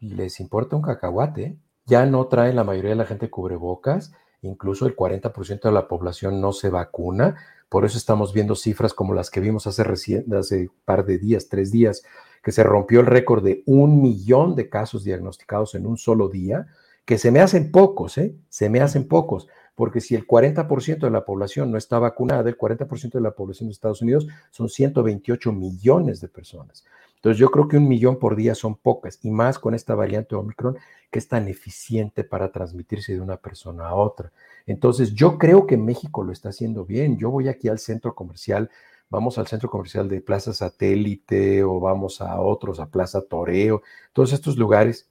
les 0.00 0.40
importa 0.40 0.76
un 0.76 0.82
cacahuate. 0.82 1.58
Ya 1.86 2.06
no 2.06 2.26
traen 2.28 2.56
la 2.56 2.64
mayoría 2.64 2.90
de 2.90 2.96
la 2.96 3.06
gente 3.06 3.28
cubrebocas, 3.28 4.12
incluso 4.40 4.86
el 4.86 4.96
40% 4.96 5.62
de 5.62 5.72
la 5.72 5.88
población 5.88 6.40
no 6.40 6.52
se 6.52 6.70
vacuna. 6.70 7.36
Por 7.74 7.84
eso 7.84 7.98
estamos 7.98 8.32
viendo 8.32 8.54
cifras 8.54 8.94
como 8.94 9.14
las 9.14 9.30
que 9.30 9.40
vimos 9.40 9.66
hace, 9.66 9.82
recién, 9.82 10.32
hace 10.32 10.70
par 10.84 11.04
de 11.04 11.18
días, 11.18 11.48
tres 11.48 11.72
días, 11.72 12.04
que 12.40 12.52
se 12.52 12.62
rompió 12.62 13.00
el 13.00 13.06
récord 13.06 13.42
de 13.42 13.64
un 13.66 14.00
millón 14.00 14.54
de 14.54 14.68
casos 14.68 15.02
diagnosticados 15.02 15.74
en 15.74 15.84
un 15.84 15.96
solo 15.96 16.28
día, 16.28 16.68
que 17.04 17.18
se 17.18 17.32
me 17.32 17.40
hacen 17.40 17.72
pocos, 17.72 18.16
¿eh? 18.16 18.36
Se 18.48 18.70
me 18.70 18.80
hacen 18.80 19.08
pocos, 19.08 19.48
porque 19.74 20.00
si 20.00 20.14
el 20.14 20.24
40% 20.24 21.00
de 21.00 21.10
la 21.10 21.24
población 21.24 21.72
no 21.72 21.76
está 21.76 21.98
vacunada, 21.98 22.48
el 22.48 22.56
40% 22.56 23.10
de 23.10 23.20
la 23.20 23.32
población 23.32 23.68
de 23.68 23.72
Estados 23.72 24.02
Unidos 24.02 24.28
son 24.52 24.68
128 24.68 25.50
millones 25.50 26.20
de 26.20 26.28
personas. 26.28 26.84
Entonces 27.24 27.40
yo 27.40 27.50
creo 27.50 27.68
que 27.68 27.78
un 27.78 27.88
millón 27.88 28.18
por 28.18 28.36
día 28.36 28.54
son 28.54 28.74
pocas, 28.74 29.18
y 29.22 29.30
más 29.30 29.58
con 29.58 29.74
esta 29.74 29.94
variante 29.94 30.34
Omicron 30.34 30.76
que 31.10 31.18
es 31.18 31.26
tan 31.26 31.48
eficiente 31.48 32.22
para 32.22 32.52
transmitirse 32.52 33.14
de 33.14 33.20
una 33.22 33.38
persona 33.38 33.88
a 33.88 33.94
otra. 33.94 34.30
Entonces 34.66 35.14
yo 35.14 35.38
creo 35.38 35.66
que 35.66 35.78
México 35.78 36.22
lo 36.22 36.32
está 36.32 36.50
haciendo 36.50 36.84
bien. 36.84 37.16
Yo 37.16 37.30
voy 37.30 37.48
aquí 37.48 37.68
al 37.68 37.78
centro 37.78 38.14
comercial, 38.14 38.68
vamos 39.08 39.38
al 39.38 39.46
centro 39.46 39.70
comercial 39.70 40.06
de 40.06 40.20
Plaza 40.20 40.52
Satélite 40.52 41.64
o 41.64 41.80
vamos 41.80 42.20
a 42.20 42.38
otros, 42.42 42.78
a 42.78 42.90
Plaza 42.90 43.22
Toreo, 43.22 43.80
todos 44.12 44.34
estos 44.34 44.58
lugares 44.58 45.08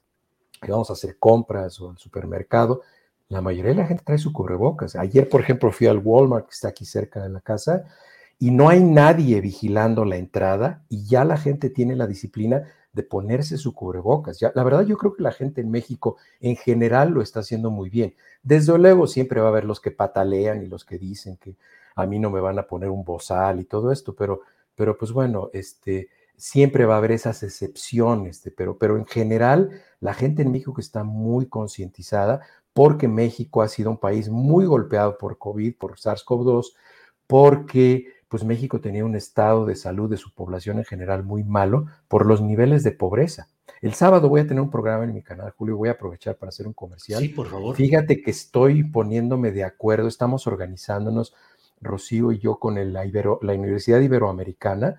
que 0.61 0.71
vamos 0.71 0.91
a 0.91 0.93
hacer 0.93 1.17
compras 1.17 1.81
o 1.81 1.89
al 1.89 1.97
supermercado. 1.97 2.83
La 3.27 3.41
mayoría 3.41 3.71
de 3.71 3.77
la 3.77 3.87
gente 3.87 4.03
trae 4.05 4.19
su 4.19 4.31
cubrebocas. 4.31 4.95
Ayer, 4.95 5.27
por 5.27 5.41
ejemplo, 5.41 5.71
fui 5.71 5.87
al 5.87 5.97
Walmart 5.97 6.45
que 6.45 6.53
está 6.53 6.67
aquí 6.67 6.85
cerca 6.85 7.23
de 7.23 7.29
la 7.29 7.41
casa 7.41 7.85
y 8.39 8.51
no 8.51 8.69
hay 8.69 8.83
nadie 8.83 9.39
vigilando 9.41 10.05
la 10.05 10.17
entrada 10.17 10.83
y 10.89 11.05
ya 11.05 11.23
la 11.23 11.37
gente 11.37 11.69
tiene 11.69 11.95
la 11.95 12.07
disciplina 12.07 12.63
de 12.93 13.03
ponerse 13.03 13.57
su 13.57 13.73
cubrebocas. 13.73 14.39
Ya, 14.39 14.51
la 14.55 14.63
verdad 14.63 14.85
yo 14.85 14.97
creo 14.97 15.13
que 15.15 15.23
la 15.23 15.31
gente 15.31 15.61
en 15.61 15.71
México 15.71 16.17
en 16.39 16.55
general 16.55 17.11
lo 17.11 17.21
está 17.21 17.39
haciendo 17.39 17.71
muy 17.71 17.89
bien. 17.89 18.15
Desde 18.43 18.77
luego 18.77 19.07
siempre 19.07 19.41
va 19.41 19.47
a 19.47 19.49
haber 19.49 19.65
los 19.65 19.79
que 19.79 19.91
patalean 19.91 20.63
y 20.63 20.67
los 20.67 20.85
que 20.85 20.97
dicen 20.97 21.37
que 21.37 21.55
a 21.95 22.05
mí 22.05 22.19
no 22.19 22.29
me 22.29 22.39
van 22.39 22.59
a 22.59 22.67
poner 22.67 22.89
un 22.89 23.03
bozal 23.03 23.59
y 23.59 23.65
todo 23.65 23.91
esto, 23.91 24.15
pero, 24.15 24.41
pero 24.75 24.97
pues 24.97 25.11
bueno, 25.11 25.49
este, 25.53 26.09
siempre 26.35 26.85
va 26.85 26.95
a 26.95 26.97
haber 26.97 27.11
esas 27.11 27.43
excepciones, 27.43 28.43
pero, 28.55 28.77
pero 28.77 28.97
en 28.97 29.05
general 29.05 29.81
la 29.99 30.13
gente 30.13 30.41
en 30.41 30.51
México 30.51 30.79
está 30.79 31.03
muy 31.03 31.47
concientizada 31.47 32.41
porque 32.73 33.07
México 33.07 33.61
ha 33.61 33.67
sido 33.67 33.91
un 33.91 33.97
país 33.97 34.29
muy 34.29 34.65
golpeado 34.65 35.17
por 35.17 35.37
COVID, 35.37 35.77
por 35.77 35.97
SARS-CoV-2, 35.97 36.73
porque 37.27 38.07
pues 38.33 38.45
México 38.45 38.81
tenía 38.81 39.05
un 39.05 39.15
estado 39.15 39.63
de 39.63 39.75
salud 39.75 40.09
de 40.09 40.17
su 40.17 40.33
población 40.33 40.79
en 40.79 40.85
general 40.85 41.23
muy 41.23 41.43
malo 41.43 41.85
por 42.07 42.25
los 42.25 42.41
niveles 42.41 42.81
de 42.81 42.91
pobreza. 42.91 43.47
El 43.79 43.93
sábado 43.93 44.27
voy 44.27 44.41
a 44.41 44.47
tener 44.47 44.59
un 44.59 44.71
programa 44.71 45.03
en 45.03 45.13
mi 45.13 45.21
canal, 45.21 45.51
Julio, 45.51 45.77
voy 45.77 45.89
a 45.89 45.91
aprovechar 45.91 46.35
para 46.37 46.49
hacer 46.49 46.65
un 46.65 46.73
comercial. 46.73 47.21
Sí, 47.21 47.29
por 47.29 47.45
favor. 47.47 47.75
Fíjate 47.75 48.23
que 48.23 48.31
estoy 48.31 48.85
poniéndome 48.85 49.51
de 49.51 49.63
acuerdo, 49.63 50.07
estamos 50.07 50.47
organizándonos, 50.47 51.35
Rocío 51.79 52.31
y 52.31 52.39
yo, 52.39 52.57
con 52.57 52.79
el, 52.79 52.91
la, 52.91 53.05
la 53.05 53.53
Universidad 53.53 53.99
Iberoamericana, 53.99 54.95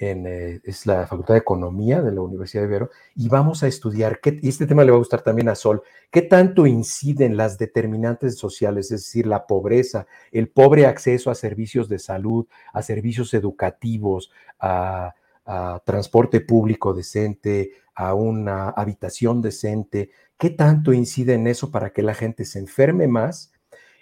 eh, 0.00 0.60
es 0.64 0.86
la 0.86 1.06
Facultad 1.06 1.34
de 1.34 1.40
Economía 1.40 2.00
de 2.00 2.12
la 2.12 2.22
Universidad 2.22 2.62
de 2.62 2.68
Ibero, 2.68 2.90
y 3.14 3.28
vamos 3.28 3.62
a 3.62 3.66
estudiar, 3.66 4.20
qué, 4.20 4.38
y 4.40 4.48
este 4.48 4.66
tema 4.66 4.82
le 4.82 4.90
va 4.90 4.96
a 4.96 5.00
gustar 5.00 5.20
también 5.22 5.50
a 5.50 5.54
Sol, 5.54 5.82
qué 6.10 6.22
tanto 6.22 6.66
inciden 6.66 7.36
las 7.36 7.58
determinantes 7.58 8.38
sociales, 8.38 8.90
es 8.90 9.02
decir, 9.02 9.26
la 9.26 9.46
pobreza, 9.46 10.06
el 10.32 10.48
pobre 10.48 10.86
acceso 10.86 11.30
a 11.30 11.34
servicios 11.34 11.88
de 11.88 11.98
salud, 11.98 12.46
a 12.72 12.82
servicios 12.82 13.34
educativos, 13.34 14.32
a, 14.58 15.14
a 15.44 15.82
transporte 15.84 16.40
público 16.40 16.94
decente, 16.94 17.72
a 17.94 18.14
una 18.14 18.70
habitación 18.70 19.42
decente, 19.42 20.10
¿qué 20.38 20.48
tanto 20.48 20.94
incide 20.94 21.34
en 21.34 21.46
eso 21.46 21.70
para 21.70 21.90
que 21.90 22.02
la 22.02 22.14
gente 22.14 22.46
se 22.46 22.58
enferme 22.58 23.06
más, 23.06 23.52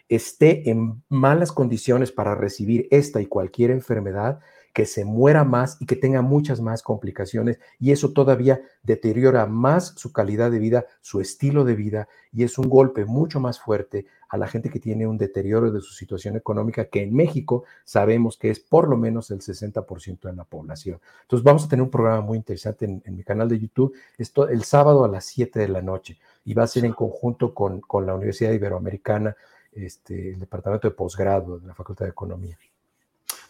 esté 0.08 0.70
en 0.70 1.02
malas 1.08 1.52
condiciones 1.52 2.12
para 2.12 2.34
recibir 2.34 2.86
esta 2.90 3.20
y 3.20 3.26
cualquier 3.26 3.70
enfermedad 3.70 4.40
que 4.78 4.86
se 4.86 5.04
muera 5.04 5.42
más 5.42 5.76
y 5.80 5.86
que 5.86 5.96
tenga 5.96 6.22
muchas 6.22 6.60
más 6.60 6.84
complicaciones 6.84 7.58
y 7.80 7.90
eso 7.90 8.12
todavía 8.12 8.60
deteriora 8.84 9.44
más 9.46 9.94
su 9.96 10.12
calidad 10.12 10.52
de 10.52 10.60
vida, 10.60 10.86
su 11.00 11.20
estilo 11.20 11.64
de 11.64 11.74
vida 11.74 12.08
y 12.32 12.44
es 12.44 12.58
un 12.58 12.68
golpe 12.68 13.04
mucho 13.04 13.40
más 13.40 13.58
fuerte 13.58 14.06
a 14.28 14.36
la 14.36 14.46
gente 14.46 14.70
que 14.70 14.78
tiene 14.78 15.04
un 15.08 15.18
deterioro 15.18 15.72
de 15.72 15.80
su 15.80 15.94
situación 15.94 16.36
económica 16.36 16.84
que 16.84 17.02
en 17.02 17.12
México 17.12 17.64
sabemos 17.84 18.36
que 18.36 18.50
es 18.50 18.60
por 18.60 18.88
lo 18.88 18.96
menos 18.96 19.32
el 19.32 19.40
60% 19.40 20.20
de 20.20 20.32
la 20.32 20.44
población. 20.44 21.00
Entonces 21.22 21.42
vamos 21.42 21.64
a 21.64 21.68
tener 21.68 21.82
un 21.82 21.90
programa 21.90 22.20
muy 22.20 22.38
interesante 22.38 22.84
en, 22.84 23.16
mi 23.16 23.24
canal 23.24 23.48
de 23.48 23.58
YouTube 23.58 23.96
esto, 24.16 24.48
el 24.48 24.62
sábado 24.62 25.04
a 25.04 25.08
las 25.08 25.24
7 25.24 25.58
de 25.58 25.66
la 25.66 25.82
noche 25.82 26.20
y 26.44 26.54
va 26.54 26.62
a 26.62 26.68
ser 26.68 26.84
en 26.84 26.92
conjunto 26.92 27.52
con, 27.52 27.80
con 27.80 28.06
la 28.06 28.14
Universidad 28.14 28.52
Iberoamericana, 28.52 29.34
este, 29.72 30.34
el 30.34 30.38
Departamento 30.38 30.88
de 30.88 30.94
Posgrado 30.94 31.58
de 31.58 31.66
la 31.66 31.74
Facultad 31.74 32.04
de 32.04 32.12
Economía. 32.12 32.56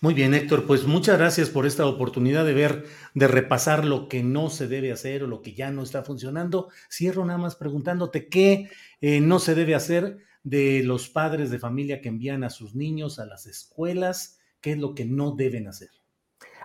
Muy 0.01 0.15
bien, 0.15 0.33
Héctor, 0.33 0.65
pues 0.65 0.87
muchas 0.87 1.19
gracias 1.19 1.51
por 1.51 1.67
esta 1.67 1.85
oportunidad 1.85 2.45
de 2.45 2.55
ver, 2.55 2.85
de 3.15 3.27
repasar 3.27 3.85
lo 3.85 4.09
que 4.09 4.23
no 4.23 4.49
se 4.49 4.69
debe 4.69 4.93
hacer 4.93 5.25
o 5.25 5.27
lo 5.27 5.43
que 5.43 5.55
ya 5.55 5.73
no 5.73 5.83
está 5.83 6.05
funcionando. 6.05 6.69
Cierro 6.89 7.25
nada 7.25 7.39
más 7.39 7.57
preguntándote 7.57 8.29
qué 8.29 8.71
eh, 9.01 9.21
no 9.21 9.41
se 9.41 9.57
debe 9.57 9.75
hacer 9.75 10.19
de 10.45 10.85
los 10.85 11.09
padres 11.09 11.51
de 11.51 11.59
familia 11.59 12.01
que 12.01 12.11
envían 12.11 12.45
a 12.45 12.51
sus 12.51 12.77
niños 12.77 13.19
a 13.19 13.27
las 13.27 13.47
escuelas, 13.47 14.39
qué 14.61 14.73
es 14.73 14.79
lo 14.79 14.95
que 14.95 15.05
no 15.05 15.33
deben 15.33 15.67
hacer. 15.67 15.91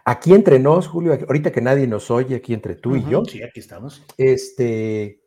Aquí 0.06 0.34
entre 0.34 0.60
nos, 0.60 0.88
Julio, 0.88 1.14
ahorita 1.14 1.52
que 1.52 1.62
nadie 1.62 1.88
nos 1.88 2.12
oye, 2.12 2.36
aquí 2.36 2.54
entre 2.54 2.76
tú 2.76 2.96
y 2.96 3.04
yo. 3.10 3.26
Sí, 3.26 3.42
aquí 3.42 3.62
estamos. 3.62 4.04
Este, 4.18 5.24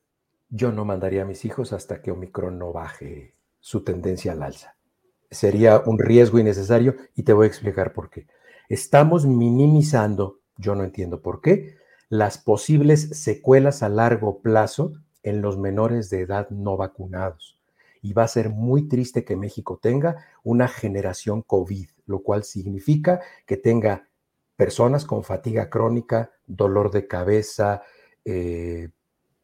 yo 0.49 0.71
no 0.71 0.85
mandaría 0.85 1.23
a 1.23 1.27
mis 1.27 1.45
hijos 1.45 1.73
hasta 1.73 2.01
que 2.01 2.13
Omicron 2.13 2.57
no 2.57 2.73
baje 2.73 3.35
su 3.59 3.83
tendencia 3.83 4.31
al 4.31 4.45
alza 4.45 4.76
sería 5.37 5.82
un 5.84 5.99
riesgo 5.99 6.39
innecesario 6.39 6.97
y 7.14 7.22
te 7.22 7.32
voy 7.32 7.45
a 7.45 7.49
explicar 7.49 7.93
por 7.93 8.11
qué. 8.11 8.26
Estamos 8.68 9.26
minimizando, 9.26 10.41
yo 10.57 10.74
no 10.74 10.84
entiendo 10.84 11.22
por 11.22 11.41
qué, 11.41 11.76
las 12.09 12.39
posibles 12.39 13.11
secuelas 13.12 13.82
a 13.82 13.89
largo 13.89 14.41
plazo 14.41 14.95
en 15.22 15.43
los 15.43 15.59
menores 15.59 16.09
de 16.11 16.20
edad 16.20 16.49
no 16.51 16.76
vacunados. 16.76 17.61
Y 18.03 18.12
va 18.12 18.24
a 18.24 18.28
ser 18.28 18.51
muy 18.51 18.89
triste 18.89 19.24
que 19.24 19.37
México 19.37 19.78
tenga 19.82 20.24
una 20.45 20.68
generación 20.68 21.43
COVID, 21.43 21.89
lo 22.07 22.20
cual 22.20 22.45
significa 22.45 23.20
que 23.47 23.57
tenga 23.57 24.09
personas 24.57 25.05
con 25.05 25.24
fatiga 25.24 25.68
crónica, 25.68 26.30
dolor 26.47 26.91
de 26.91 27.09
cabeza, 27.09 27.82
eh, 28.24 28.91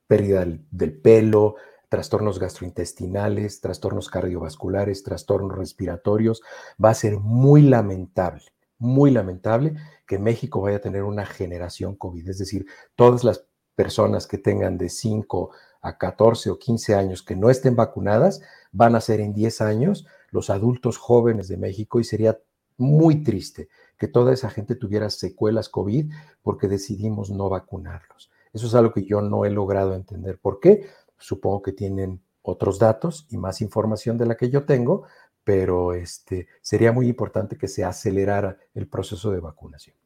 pérdida 0.06 0.46
del 0.70 0.92
pelo, 1.00 1.56
trastornos 1.92 2.38
gastrointestinales, 2.38 3.60
trastornos 3.60 4.08
cardiovasculares, 4.08 5.02
trastornos 5.02 5.54
respiratorios. 5.58 6.40
Va 6.82 6.88
a 6.88 6.94
ser 6.94 7.18
muy 7.18 7.60
lamentable, 7.60 8.44
muy 8.78 9.10
lamentable 9.10 9.74
que 10.06 10.18
México 10.18 10.62
vaya 10.62 10.78
a 10.78 10.80
tener 10.80 11.02
una 11.02 11.26
generación 11.26 11.94
COVID. 11.94 12.30
Es 12.30 12.38
decir, 12.38 12.64
todas 12.96 13.24
las 13.24 13.44
personas 13.74 14.26
que 14.26 14.38
tengan 14.38 14.78
de 14.78 14.88
5 14.88 15.50
a 15.82 15.98
14 15.98 16.48
o 16.48 16.58
15 16.58 16.94
años 16.94 17.22
que 17.22 17.36
no 17.36 17.50
estén 17.50 17.76
vacunadas 17.76 18.40
van 18.70 18.94
a 18.94 19.02
ser 19.02 19.20
en 19.20 19.34
10 19.34 19.60
años 19.60 20.06
los 20.30 20.48
adultos 20.48 20.96
jóvenes 20.96 21.46
de 21.46 21.58
México 21.58 22.00
y 22.00 22.04
sería 22.04 22.38
muy 22.78 23.22
triste 23.22 23.68
que 23.98 24.08
toda 24.08 24.32
esa 24.32 24.48
gente 24.48 24.76
tuviera 24.76 25.10
secuelas 25.10 25.68
COVID 25.68 26.10
porque 26.40 26.68
decidimos 26.68 27.28
no 27.28 27.50
vacunarlos. 27.50 28.30
Eso 28.52 28.66
es 28.66 28.74
algo 28.74 28.92
que 28.92 29.04
yo 29.04 29.22
no 29.22 29.44
he 29.44 29.50
logrado 29.50 29.94
entender. 29.94 30.38
¿Por 30.38 30.60
qué? 30.60 30.86
Supongo 31.22 31.62
que 31.62 31.72
tienen 31.72 32.20
otros 32.42 32.78
datos 32.78 33.26
y 33.30 33.38
más 33.38 33.60
información 33.60 34.18
de 34.18 34.26
la 34.26 34.36
que 34.36 34.50
yo 34.50 34.64
tengo, 34.64 35.04
pero 35.44 35.94
este, 35.94 36.48
sería 36.60 36.92
muy 36.92 37.08
importante 37.08 37.56
que 37.56 37.68
se 37.68 37.84
acelerara 37.84 38.58
el 38.74 38.88
proceso 38.88 39.30
de 39.30 39.40
vacunación. 39.40 39.96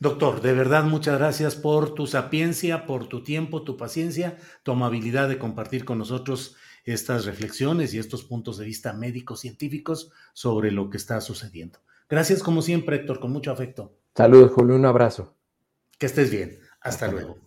Doctor, 0.00 0.42
de 0.42 0.52
verdad 0.52 0.84
muchas 0.84 1.18
gracias 1.18 1.54
por 1.54 1.94
tu 1.94 2.06
sapiencia, 2.06 2.84
por 2.84 3.06
tu 3.06 3.22
tiempo, 3.22 3.62
tu 3.62 3.76
paciencia, 3.76 4.36
tu 4.62 4.72
amabilidad 4.72 5.28
de 5.28 5.38
compartir 5.38 5.84
con 5.84 5.98
nosotros 5.98 6.56
estas 6.84 7.24
reflexiones 7.24 7.94
y 7.94 7.98
estos 7.98 8.24
puntos 8.24 8.58
de 8.58 8.66
vista 8.66 8.92
médicos 8.92 9.40
científicos 9.40 10.12
sobre 10.34 10.72
lo 10.72 10.90
que 10.90 10.98
está 10.98 11.20
sucediendo. 11.20 11.78
Gracias 12.08 12.42
como 12.42 12.60
siempre, 12.60 12.96
Héctor, 12.96 13.20
con 13.20 13.32
mucho 13.32 13.50
afecto. 13.50 13.96
Saludos, 14.14 14.52
Julio, 14.52 14.76
un 14.76 14.84
abrazo. 14.84 15.34
Que 15.98 16.06
estés 16.06 16.30
bien. 16.30 16.58
Hasta, 16.80 17.08
luego. 17.08 17.38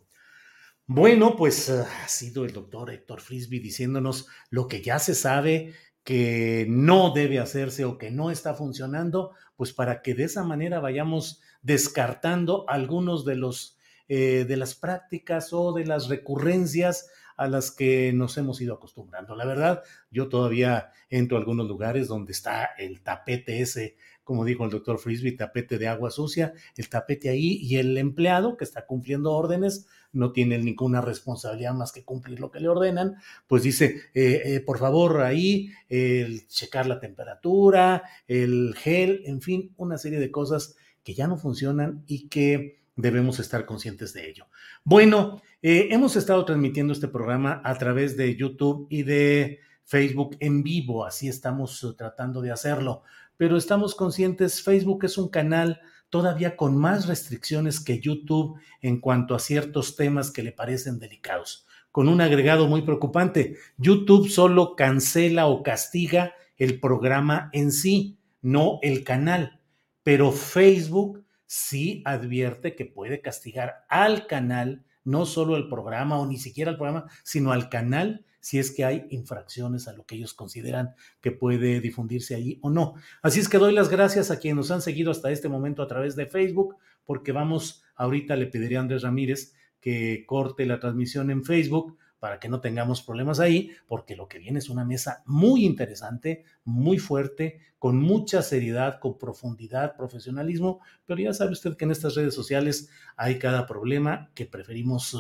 Bueno, 0.89 1.35
pues 1.35 1.67
eh, 1.67 1.81
ha 1.81 2.07
sido 2.07 2.45
el 2.45 2.53
doctor 2.53 2.89
Héctor 2.89 3.19
Frisby 3.19 3.59
diciéndonos 3.59 4.27
lo 4.49 4.69
que 4.69 4.81
ya 4.81 4.99
se 4.99 5.15
sabe 5.15 5.73
que 6.05 6.65
no 6.69 7.11
debe 7.11 7.39
hacerse 7.39 7.83
o 7.83 7.97
que 7.97 8.09
no 8.09 8.31
está 8.31 8.53
funcionando, 8.53 9.33
pues 9.57 9.73
para 9.73 10.01
que 10.01 10.13
de 10.13 10.23
esa 10.23 10.45
manera 10.45 10.79
vayamos 10.79 11.41
descartando 11.61 12.69
algunos 12.69 13.25
de 13.25 13.35
los 13.35 13.77
eh, 14.07 14.45
de 14.47 14.55
las 14.55 14.75
prácticas 14.75 15.51
o 15.51 15.73
de 15.73 15.85
las 15.85 16.07
recurrencias 16.07 17.09
a 17.35 17.49
las 17.49 17.71
que 17.71 18.13
nos 18.13 18.37
hemos 18.37 18.61
ido 18.61 18.75
acostumbrando. 18.75 19.35
La 19.35 19.43
verdad, 19.43 19.83
yo 20.09 20.29
todavía 20.29 20.91
entro 21.09 21.35
a 21.35 21.41
algunos 21.41 21.67
lugares 21.67 22.07
donde 22.07 22.31
está 22.31 22.63
el 22.77 23.01
tapete 23.01 23.59
ese 23.59 23.97
como 24.27 24.43
dijo 24.43 24.65
el 24.65 24.71
doctor 24.71 24.99
Frisby, 24.99 25.37
tapete 25.37 25.77
de 25.77 25.87
agua 25.87 26.11
sucia, 26.11 26.51
el 26.75 26.89
tapete 26.89 27.29
ahí 27.29 27.59
y 27.61 27.77
el 27.77 27.97
empleado 27.97 28.57
que 28.57 28.65
está 28.65 28.85
cumpliendo 28.85 29.31
órdenes 29.31 29.87
no 30.13 30.31
tiene 30.31 30.57
ninguna 30.57 31.01
responsabilidad 31.01 31.73
más 31.73 31.91
que 31.91 32.03
cumplir 32.03 32.39
lo 32.39 32.51
que 32.51 32.59
le 32.59 32.69
ordenan, 32.69 33.15
pues 33.47 33.63
dice, 33.63 34.01
eh, 34.13 34.41
eh, 34.45 34.59
por 34.61 34.79
favor, 34.79 35.21
ahí, 35.21 35.71
el 35.89 36.47
checar 36.47 36.87
la 36.87 36.99
temperatura, 36.99 38.03
el 38.27 38.73
gel, 38.75 39.21
en 39.25 39.41
fin, 39.41 39.73
una 39.77 39.97
serie 39.97 40.19
de 40.19 40.31
cosas 40.31 40.75
que 41.03 41.13
ya 41.13 41.27
no 41.27 41.37
funcionan 41.37 42.03
y 42.07 42.27
que 42.27 42.79
debemos 42.95 43.39
estar 43.39 43.65
conscientes 43.65 44.13
de 44.13 44.29
ello. 44.29 44.47
Bueno, 44.83 45.41
eh, 45.61 45.89
hemos 45.91 46.15
estado 46.15 46.45
transmitiendo 46.45 46.93
este 46.93 47.07
programa 47.07 47.61
a 47.63 47.77
través 47.77 48.17
de 48.17 48.35
YouTube 48.35 48.87
y 48.89 49.03
de 49.03 49.59
Facebook 49.83 50.35
en 50.39 50.63
vivo, 50.63 51.05
así 51.05 51.29
estamos 51.29 51.95
tratando 51.97 52.41
de 52.41 52.51
hacerlo 52.51 53.03
pero 53.37 53.55
estamos 53.55 53.95
conscientes, 53.95 54.61
Facebook 54.61 55.05
es 55.05 55.17
un 55.17 55.29
canal 55.29 55.79
todavía 56.09 56.55
con 56.55 56.77
más 56.77 57.07
restricciones 57.07 57.79
que 57.79 57.99
YouTube 57.99 58.59
en 58.81 58.99
cuanto 58.99 59.35
a 59.35 59.39
ciertos 59.39 59.95
temas 59.95 60.31
que 60.31 60.43
le 60.43 60.51
parecen 60.51 60.99
delicados, 60.99 61.65
con 61.91 62.07
un 62.07 62.21
agregado 62.21 62.67
muy 62.67 62.83
preocupante. 62.83 63.57
YouTube 63.77 64.29
solo 64.29 64.75
cancela 64.75 65.47
o 65.47 65.63
castiga 65.63 66.33
el 66.57 66.79
programa 66.79 67.49
en 67.53 67.71
sí, 67.71 68.17
no 68.41 68.79
el 68.81 69.03
canal, 69.03 69.59
pero 70.03 70.31
Facebook 70.31 71.25
sí 71.45 72.01
advierte 72.05 72.75
que 72.75 72.85
puede 72.85 73.21
castigar 73.21 73.85
al 73.89 74.27
canal, 74.27 74.85
no 75.03 75.25
solo 75.25 75.55
el 75.55 75.69
programa 75.69 76.19
o 76.19 76.25
ni 76.27 76.37
siquiera 76.37 76.71
el 76.71 76.77
programa, 76.77 77.09
sino 77.23 77.51
al 77.51 77.69
canal 77.69 78.25
si 78.47 78.59
es 78.59 78.71
que 78.71 78.85
hay 78.85 79.05
infracciones 79.09 79.89
a 79.89 79.93
lo 79.93 80.05
que 80.05 80.15
ellos 80.15 80.33
consideran 80.33 80.91
que 81.19 81.33
puede 81.33 81.81
difundirse 81.81 82.33
ahí 82.33 82.59
o 82.61 82.69
no. 82.69 82.93
Así 83.21 83.41
es 83.41 83.49
que 83.49 83.57
doy 83.57 83.73
las 83.73 83.89
gracias 83.89 84.31
a 84.31 84.39
quienes 84.39 84.55
nos 84.55 84.71
han 84.71 84.81
seguido 84.81 85.11
hasta 85.11 85.31
este 85.31 85.49
momento 85.49 85.83
a 85.83 85.87
través 85.89 86.15
de 86.15 86.27
Facebook, 86.27 86.77
porque 87.03 87.33
vamos, 87.33 87.83
ahorita 87.97 88.37
le 88.37 88.45
pediría 88.45 88.77
a 88.77 88.83
Andrés 88.83 89.01
Ramírez 89.01 89.53
que 89.81 90.23
corte 90.25 90.65
la 90.65 90.79
transmisión 90.79 91.29
en 91.29 91.43
Facebook 91.43 91.97
para 92.19 92.39
que 92.39 92.49
no 92.49 92.61
tengamos 92.61 93.01
problemas 93.01 93.39
ahí, 93.39 93.71
porque 93.87 94.15
lo 94.15 94.27
que 94.27 94.39
viene 94.39 94.59
es 94.59 94.69
una 94.69 94.83
mesa 94.83 95.23
muy 95.25 95.65
interesante, 95.65 96.43
muy 96.63 96.97
fuerte, 96.97 97.59
con 97.79 97.97
mucha 97.99 98.41
seriedad, 98.41 98.99
con 98.99 99.19
profundidad, 99.19 99.95
profesionalismo, 99.95 100.79
pero 101.05 101.21
ya 101.21 101.33
sabe 101.33 101.51
usted 101.51 101.77
que 101.77 101.85
en 101.85 101.91
estas 101.91 102.15
redes 102.15 102.33
sociales 102.33 102.89
hay 103.15 103.37
cada 103.37 103.67
problema 103.67 104.31
que 104.33 104.47
preferimos 104.47 105.15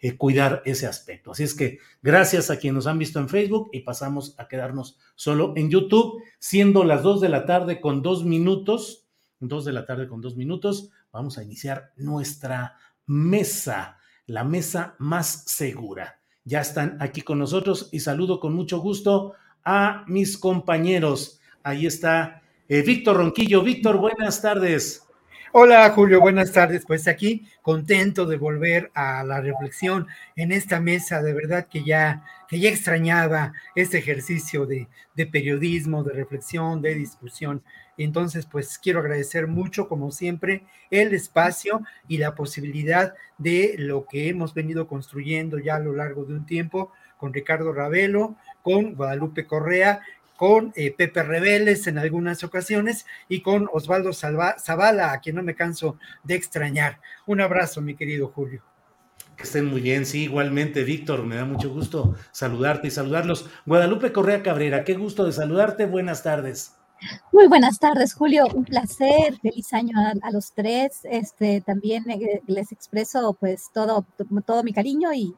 eh, 0.00 0.16
cuidar 0.16 0.62
ese 0.64 0.86
aspecto. 0.86 1.32
Así 1.32 1.42
es 1.42 1.54
que 1.54 1.78
gracias 2.02 2.50
a 2.50 2.56
quienes 2.56 2.76
nos 2.76 2.86
han 2.86 2.98
visto 2.98 3.18
en 3.18 3.28
Facebook 3.28 3.68
y 3.72 3.80
pasamos 3.80 4.34
a 4.38 4.48
quedarnos 4.48 4.98
solo 5.16 5.52
en 5.56 5.70
YouTube, 5.70 6.22
siendo 6.38 6.84
las 6.84 7.02
dos 7.02 7.20
de 7.20 7.28
la 7.28 7.44
tarde 7.44 7.80
con 7.80 8.00
dos 8.00 8.24
minutos, 8.24 9.06
dos 9.38 9.66
de 9.66 9.72
la 9.72 9.84
tarde 9.84 10.08
con 10.08 10.22
dos 10.22 10.34
minutos, 10.36 10.90
vamos 11.12 11.36
a 11.36 11.42
iniciar 11.42 11.92
nuestra 11.96 12.76
mesa, 13.06 13.98
la 14.26 14.44
mesa 14.44 14.96
más 14.98 15.44
segura 15.46 16.18
ya 16.48 16.62
están 16.62 16.96
aquí 17.00 17.20
con 17.20 17.38
nosotros 17.38 17.90
y 17.92 18.00
saludo 18.00 18.40
con 18.40 18.54
mucho 18.54 18.80
gusto 18.80 19.34
a 19.64 20.04
mis 20.06 20.38
compañeros. 20.38 21.40
Ahí 21.62 21.86
está 21.86 22.42
eh, 22.68 22.80
Víctor 22.80 23.18
Ronquillo. 23.18 23.62
Víctor, 23.62 23.98
buenas 23.98 24.40
tardes. 24.40 25.06
Hola 25.50 25.88
Julio, 25.90 26.20
buenas 26.20 26.52
tardes. 26.52 26.84
Pues 26.86 27.08
aquí 27.08 27.48
contento 27.62 28.26
de 28.26 28.36
volver 28.36 28.90
a 28.92 29.24
la 29.24 29.40
reflexión 29.40 30.06
en 30.36 30.52
esta 30.52 30.78
mesa. 30.78 31.22
De 31.22 31.32
verdad 31.32 31.68
que 31.68 31.82
ya, 31.84 32.22
que 32.48 32.60
ya 32.60 32.68
extrañaba 32.68 33.54
este 33.74 33.96
ejercicio 33.96 34.66
de, 34.66 34.88
de 35.14 35.26
periodismo, 35.26 36.04
de 36.04 36.12
reflexión, 36.12 36.82
de 36.82 36.94
discusión. 36.94 37.62
Entonces, 37.96 38.44
pues 38.44 38.78
quiero 38.78 39.00
agradecer 39.00 39.46
mucho, 39.46 39.88
como 39.88 40.10
siempre, 40.10 40.66
el 40.90 41.14
espacio 41.14 41.80
y 42.08 42.18
la 42.18 42.34
posibilidad 42.34 43.14
de 43.38 43.74
lo 43.78 44.04
que 44.04 44.28
hemos 44.28 44.52
venido 44.52 44.86
construyendo 44.86 45.58
ya 45.58 45.76
a 45.76 45.80
lo 45.80 45.94
largo 45.94 46.26
de 46.26 46.34
un 46.34 46.44
tiempo 46.44 46.92
con 47.16 47.32
Ricardo 47.32 47.72
Ravelo, 47.72 48.36
con 48.62 48.94
Guadalupe 48.94 49.46
Correa 49.46 50.02
con 50.38 50.72
eh, 50.76 50.94
Pepe 50.96 51.24
Rebeles 51.24 51.88
en 51.88 51.98
algunas 51.98 52.44
ocasiones 52.44 53.06
y 53.28 53.40
con 53.40 53.68
Osvaldo 53.72 54.12
Zavala, 54.12 55.12
a 55.12 55.20
quien 55.20 55.34
no 55.34 55.42
me 55.42 55.56
canso 55.56 55.98
de 56.22 56.36
extrañar. 56.36 57.00
Un 57.26 57.40
abrazo, 57.40 57.80
mi 57.80 57.96
querido 57.96 58.28
Julio. 58.28 58.62
Que 59.36 59.42
estén 59.42 59.64
muy 59.64 59.80
bien, 59.80 60.06
sí, 60.06 60.22
igualmente, 60.22 60.84
Víctor, 60.84 61.26
me 61.26 61.34
da 61.34 61.44
mucho 61.44 61.70
gusto 61.70 62.14
saludarte 62.30 62.86
y 62.86 62.92
saludarlos. 62.92 63.50
Guadalupe 63.66 64.12
Correa 64.12 64.44
Cabrera, 64.44 64.84
qué 64.84 64.94
gusto 64.94 65.26
de 65.26 65.32
saludarte, 65.32 65.86
buenas 65.86 66.22
tardes. 66.22 66.77
Muy 67.32 67.46
buenas 67.46 67.78
tardes, 67.78 68.14
Julio. 68.14 68.46
Un 68.54 68.64
placer. 68.64 69.38
Feliz 69.40 69.72
año 69.72 69.96
a, 70.22 70.30
los 70.32 70.52
tres. 70.52 71.00
Este, 71.04 71.60
también 71.60 72.10
eh, 72.10 72.42
les 72.46 72.72
expreso 72.72 73.34
pues 73.38 73.70
todo, 73.72 74.04
todo 74.44 74.62
mi 74.64 74.72
cariño 74.72 75.12
y, 75.14 75.34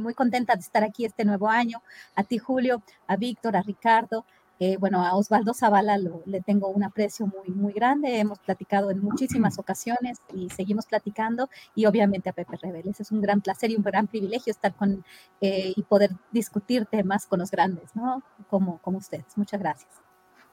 muy 0.00 0.14
contenta 0.14 0.54
de 0.54 0.60
estar 0.60 0.82
aquí 0.84 1.04
este 1.04 1.24
nuevo 1.24 1.48
año. 1.48 1.82
A 2.14 2.24
ti, 2.24 2.38
Julio, 2.38 2.82
a 3.06 3.16
Víctor, 3.16 3.56
a 3.56 3.62
Ricardo. 3.62 4.24
Eh, 4.60 4.76
bueno, 4.78 5.04
a 5.04 5.16
Osvaldo 5.16 5.52
Zavala 5.52 5.98
le 5.98 6.40
tengo 6.40 6.68
un 6.68 6.84
aprecio 6.84 7.26
muy, 7.26 7.54
muy 7.54 7.72
grande. 7.72 8.18
Hemos 8.18 8.38
platicado 8.38 8.90
en 8.90 9.02
muchísimas 9.02 9.58
ocasiones 9.58 10.18
y 10.32 10.48
seguimos 10.50 10.86
platicando. 10.86 11.50
Y 11.74 11.84
obviamente 11.86 12.30
a 12.30 12.32
Pepe 12.32 12.56
Rebeles. 12.62 13.00
Es 13.00 13.12
un 13.12 13.20
gran 13.20 13.42
placer 13.42 13.70
y 13.70 13.76
un 13.76 13.82
gran 13.82 14.06
privilegio 14.06 14.50
estar 14.50 14.74
con 14.74 15.04
eh, 15.40 15.74
y 15.76 15.82
poder 15.82 16.12
discutir 16.32 16.86
temas 16.86 17.26
con 17.26 17.40
los 17.40 17.50
grandes, 17.50 17.94
¿no? 17.94 18.22
Como, 18.48 18.78
como 18.78 18.98
ustedes. 18.98 19.36
Muchas 19.36 19.60
gracias. 19.60 20.04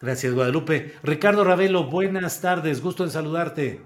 Gracias, 0.02 0.34
Guadalupe. 0.34 0.94
Ricardo 1.04 1.44
Ravelo, 1.44 1.84
buenas 1.84 2.42
tardes, 2.42 2.82
gusto 2.82 3.04
en 3.04 3.12
saludarte. 3.12 3.82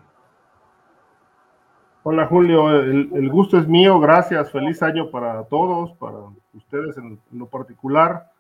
Hola 2.04 2.28
Julio, 2.28 2.70
el, 2.70 3.30
gusto 3.30 3.58
es 3.58 3.68
mío, 3.68 4.00
gracias, 4.00 4.50
feliz 4.50 4.82
año 4.82 5.10
para 5.12 5.44
todos, 5.46 5.92
para 5.98 6.20
ustedes 6.54 6.96
en, 6.98 7.20
lo 7.34 7.48
particular. 7.48 8.32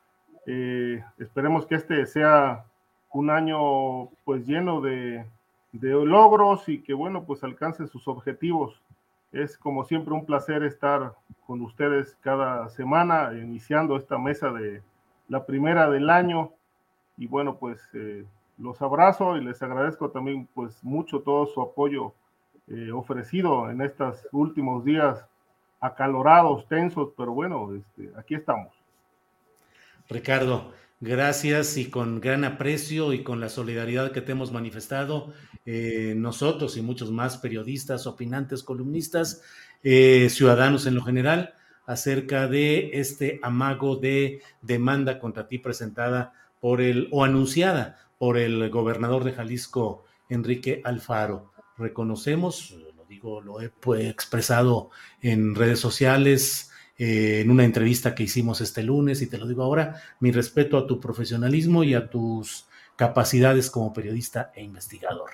Eh, 0.45 1.03
esperemos 1.17 1.65
que 1.65 1.76
este 1.76 2.05
sea 2.05 2.63
un 3.11 3.30
año 3.30 4.09
pues 4.23 4.47
lleno 4.47 4.80
de, 4.80 5.26
de, 5.73 5.89
logros 5.89 6.69
y 6.69 6.82
que 6.82 6.93
bueno 6.93 7.26
pues 7.26 7.43
alcance 7.43 7.88
sus 7.88 8.07
objetivos. 8.07 8.82
Es 9.34 9.57
como 9.57 9.84
siempre 9.84 10.13
un 10.13 10.26
placer 10.26 10.63
estar 10.63 11.13
con 11.45 11.61
ustedes 11.61 12.15
cada 12.21 12.69
semana, 12.69 13.34
iniciando 13.34 13.97
esta 13.97 14.17
mesa 14.17 14.51
de 14.51 14.82
la 15.28 15.45
primera 15.45 15.89
del 15.89 16.09
año 16.09 16.53
y 17.18 17.28
bueno, 17.28 17.57
pues 17.57 17.80
eh, 17.93 18.26
los 18.57 18.82
abrazo 18.82 19.38
y 19.38 19.43
les 19.43 19.61
agradezco 19.61 20.09
también 20.09 20.47
pues 20.53 20.84
mucho 20.84 21.22
todo 21.22 21.45
su 21.47 21.61
apoyo 21.61 22.13
eh, 22.68 22.91
ofrecido 22.91 23.70
en 23.70 23.82
estos 23.82 24.28
últimos 24.32 24.84
días 24.84 25.26
acalorados, 25.80 26.68
tensos, 26.68 27.09
pero 27.16 27.32
bueno, 27.32 27.74
este, 27.76 28.11
aquí 28.18 28.36
estamos. 28.36 28.74
Ricardo, 30.09 30.72
gracias 30.99 31.78
y 31.78 31.89
con 31.89 32.20
gran 32.20 32.43
aprecio 32.43 33.13
y 33.13 33.24
con 33.24 33.39
la 33.39 33.49
solidaridad 33.49 34.11
que 34.11 34.22
te 34.22 34.32
hemos 34.32 34.51
manifestado 34.51 35.34
eh, 35.66 36.13
nosotros 36.18 36.78
y 36.78 36.82
muchos 36.82 37.11
más 37.11 37.38
periodistas, 37.38 38.07
opinantes, 38.07 38.63
columnistas, 38.63 39.43
ciudadanos 39.84 40.88
en 40.88 40.95
lo 40.95 41.03
general, 41.03 41.53
acerca 41.86 42.47
de 42.47 42.89
este 42.93 43.39
amago 43.43 43.97
de 43.97 44.41
demanda 44.63 45.20
contra 45.20 45.47
ti 45.47 45.59
presentada 45.59 46.34
por 46.66 46.82
el, 46.82 47.09
o 47.11 47.24
anunciada 47.24 47.99
por 48.18 48.39
el 48.39 48.72
gobernador 48.72 49.24
de 49.24 49.34
Jalisco, 49.34 50.05
Enrique 50.30 50.82
Alfaro. 50.84 51.51
Reconocemos, 51.78 52.72
lo 52.97 53.05
digo, 53.05 53.39
lo 53.39 53.61
he 53.61 53.70
pues, 53.70 54.07
expresado 54.09 54.89
en 55.22 55.53
redes 55.53 55.80
sociales, 55.80 56.72
eh, 56.97 57.41
en 57.41 57.51
una 57.51 57.66
entrevista 57.66 58.16
que 58.16 58.24
hicimos 58.24 58.61
este 58.61 58.82
lunes, 58.82 59.22
y 59.22 59.28
te 59.28 59.38
lo 59.38 59.45
digo 59.45 59.61
ahora, 59.61 60.01
mi 60.20 60.32
respeto 60.32 60.80
a 60.80 60.88
tu 60.88 60.99
profesionalismo 60.99 61.84
y 61.84 61.93
a 61.93 62.09
tus 62.09 62.66
capacidades 62.95 63.70
como 63.70 63.93
periodista 63.93 64.51
e 64.55 64.63
investigador. 64.63 65.30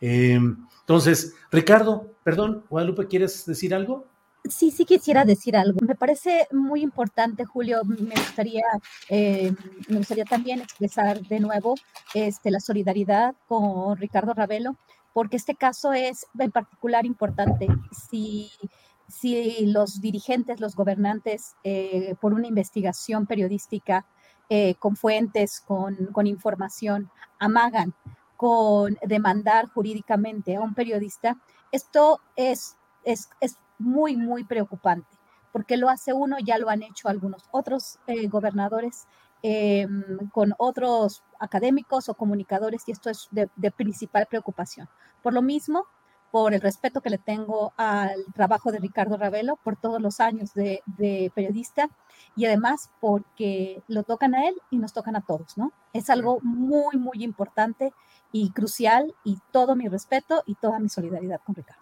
Eh, 0.00 0.40
entonces, 0.80 1.34
Ricardo, 1.50 2.14
perdón, 2.24 2.64
Guadalupe, 2.70 3.08
¿quieres 3.08 3.44
decir 3.44 3.74
algo? 3.74 4.06
Sí, 4.44 4.72
sí 4.72 4.84
quisiera 4.84 5.24
decir 5.24 5.56
algo. 5.56 5.78
Me 5.86 5.94
parece 5.94 6.48
muy 6.50 6.82
importante, 6.82 7.44
Julio. 7.44 7.82
Me 7.84 8.14
gustaría, 8.14 8.64
eh, 9.08 9.54
me 9.88 9.98
gustaría 9.98 10.24
también 10.24 10.60
expresar 10.60 11.20
de 11.20 11.38
nuevo 11.38 11.74
este, 12.12 12.50
la 12.50 12.58
solidaridad 12.58 13.36
con 13.46 13.96
Ricardo 13.98 14.34
Ravelo, 14.34 14.76
porque 15.12 15.36
este 15.36 15.54
caso 15.54 15.92
es 15.92 16.26
en 16.36 16.50
particular 16.50 17.06
importante. 17.06 17.68
Si, 18.10 18.50
si 19.06 19.66
los 19.66 20.00
dirigentes, 20.00 20.60
los 20.60 20.74
gobernantes, 20.74 21.54
eh, 21.62 22.16
por 22.20 22.34
una 22.34 22.48
investigación 22.48 23.26
periodística 23.26 24.06
eh, 24.50 24.74
con 24.80 24.96
fuentes, 24.96 25.60
con, 25.60 26.06
con 26.06 26.26
información, 26.26 27.10
amagan 27.38 27.94
con 28.36 28.98
demandar 29.06 29.68
jurídicamente 29.68 30.56
a 30.56 30.60
un 30.60 30.74
periodista, 30.74 31.36
esto 31.70 32.20
es, 32.34 32.76
es, 33.04 33.30
es 33.40 33.56
muy, 33.78 34.16
muy 34.16 34.44
preocupante, 34.44 35.08
porque 35.52 35.76
lo 35.76 35.88
hace 35.88 36.12
uno, 36.12 36.36
ya 36.44 36.58
lo 36.58 36.70
han 36.70 36.82
hecho 36.82 37.08
algunos 37.08 37.44
otros 37.50 37.98
eh, 38.06 38.28
gobernadores 38.28 39.06
eh, 39.42 39.88
con 40.30 40.54
otros 40.58 41.24
académicos 41.40 42.08
o 42.08 42.14
comunicadores 42.14 42.84
y 42.86 42.92
esto 42.92 43.10
es 43.10 43.28
de, 43.32 43.70
principal 43.72 44.26
preocupación. 44.26 44.88
Por 45.20 45.32
lo 45.32 45.42
mismo, 45.42 45.86
por 46.30 46.54
el 46.54 46.60
respeto 46.60 47.00
que 47.00 47.10
le 47.10 47.18
tengo 47.18 47.72
al 47.76 48.24
trabajo 48.34 48.70
de 48.70 48.78
Ricardo 48.78 49.16
Ravelo 49.16 49.56
por 49.56 49.76
todos 49.76 50.00
los 50.00 50.20
años 50.20 50.54
de, 50.54 50.82
de, 50.86 51.32
periodista 51.34 51.90
y 52.36 52.46
además 52.46 52.90
porque 53.00 53.82
lo 53.88 54.04
tocan 54.04 54.34
a 54.36 54.46
él 54.46 54.54
y 54.70 54.78
nos 54.78 54.92
tocan 54.92 55.16
a 55.16 55.22
todos, 55.22 55.58
¿no? 55.58 55.72
Es 55.92 56.08
algo 56.08 56.38
muy, 56.42 56.96
muy 56.96 57.24
importante 57.24 57.92
y 58.30 58.50
crucial 58.52 59.12
y 59.24 59.38
todo 59.50 59.74
mi 59.74 59.88
respeto 59.88 60.42
y 60.46 60.54
toda 60.54 60.78
mi 60.78 60.88
solidaridad 60.88 61.40
con 61.44 61.56
Ricardo. 61.56 61.81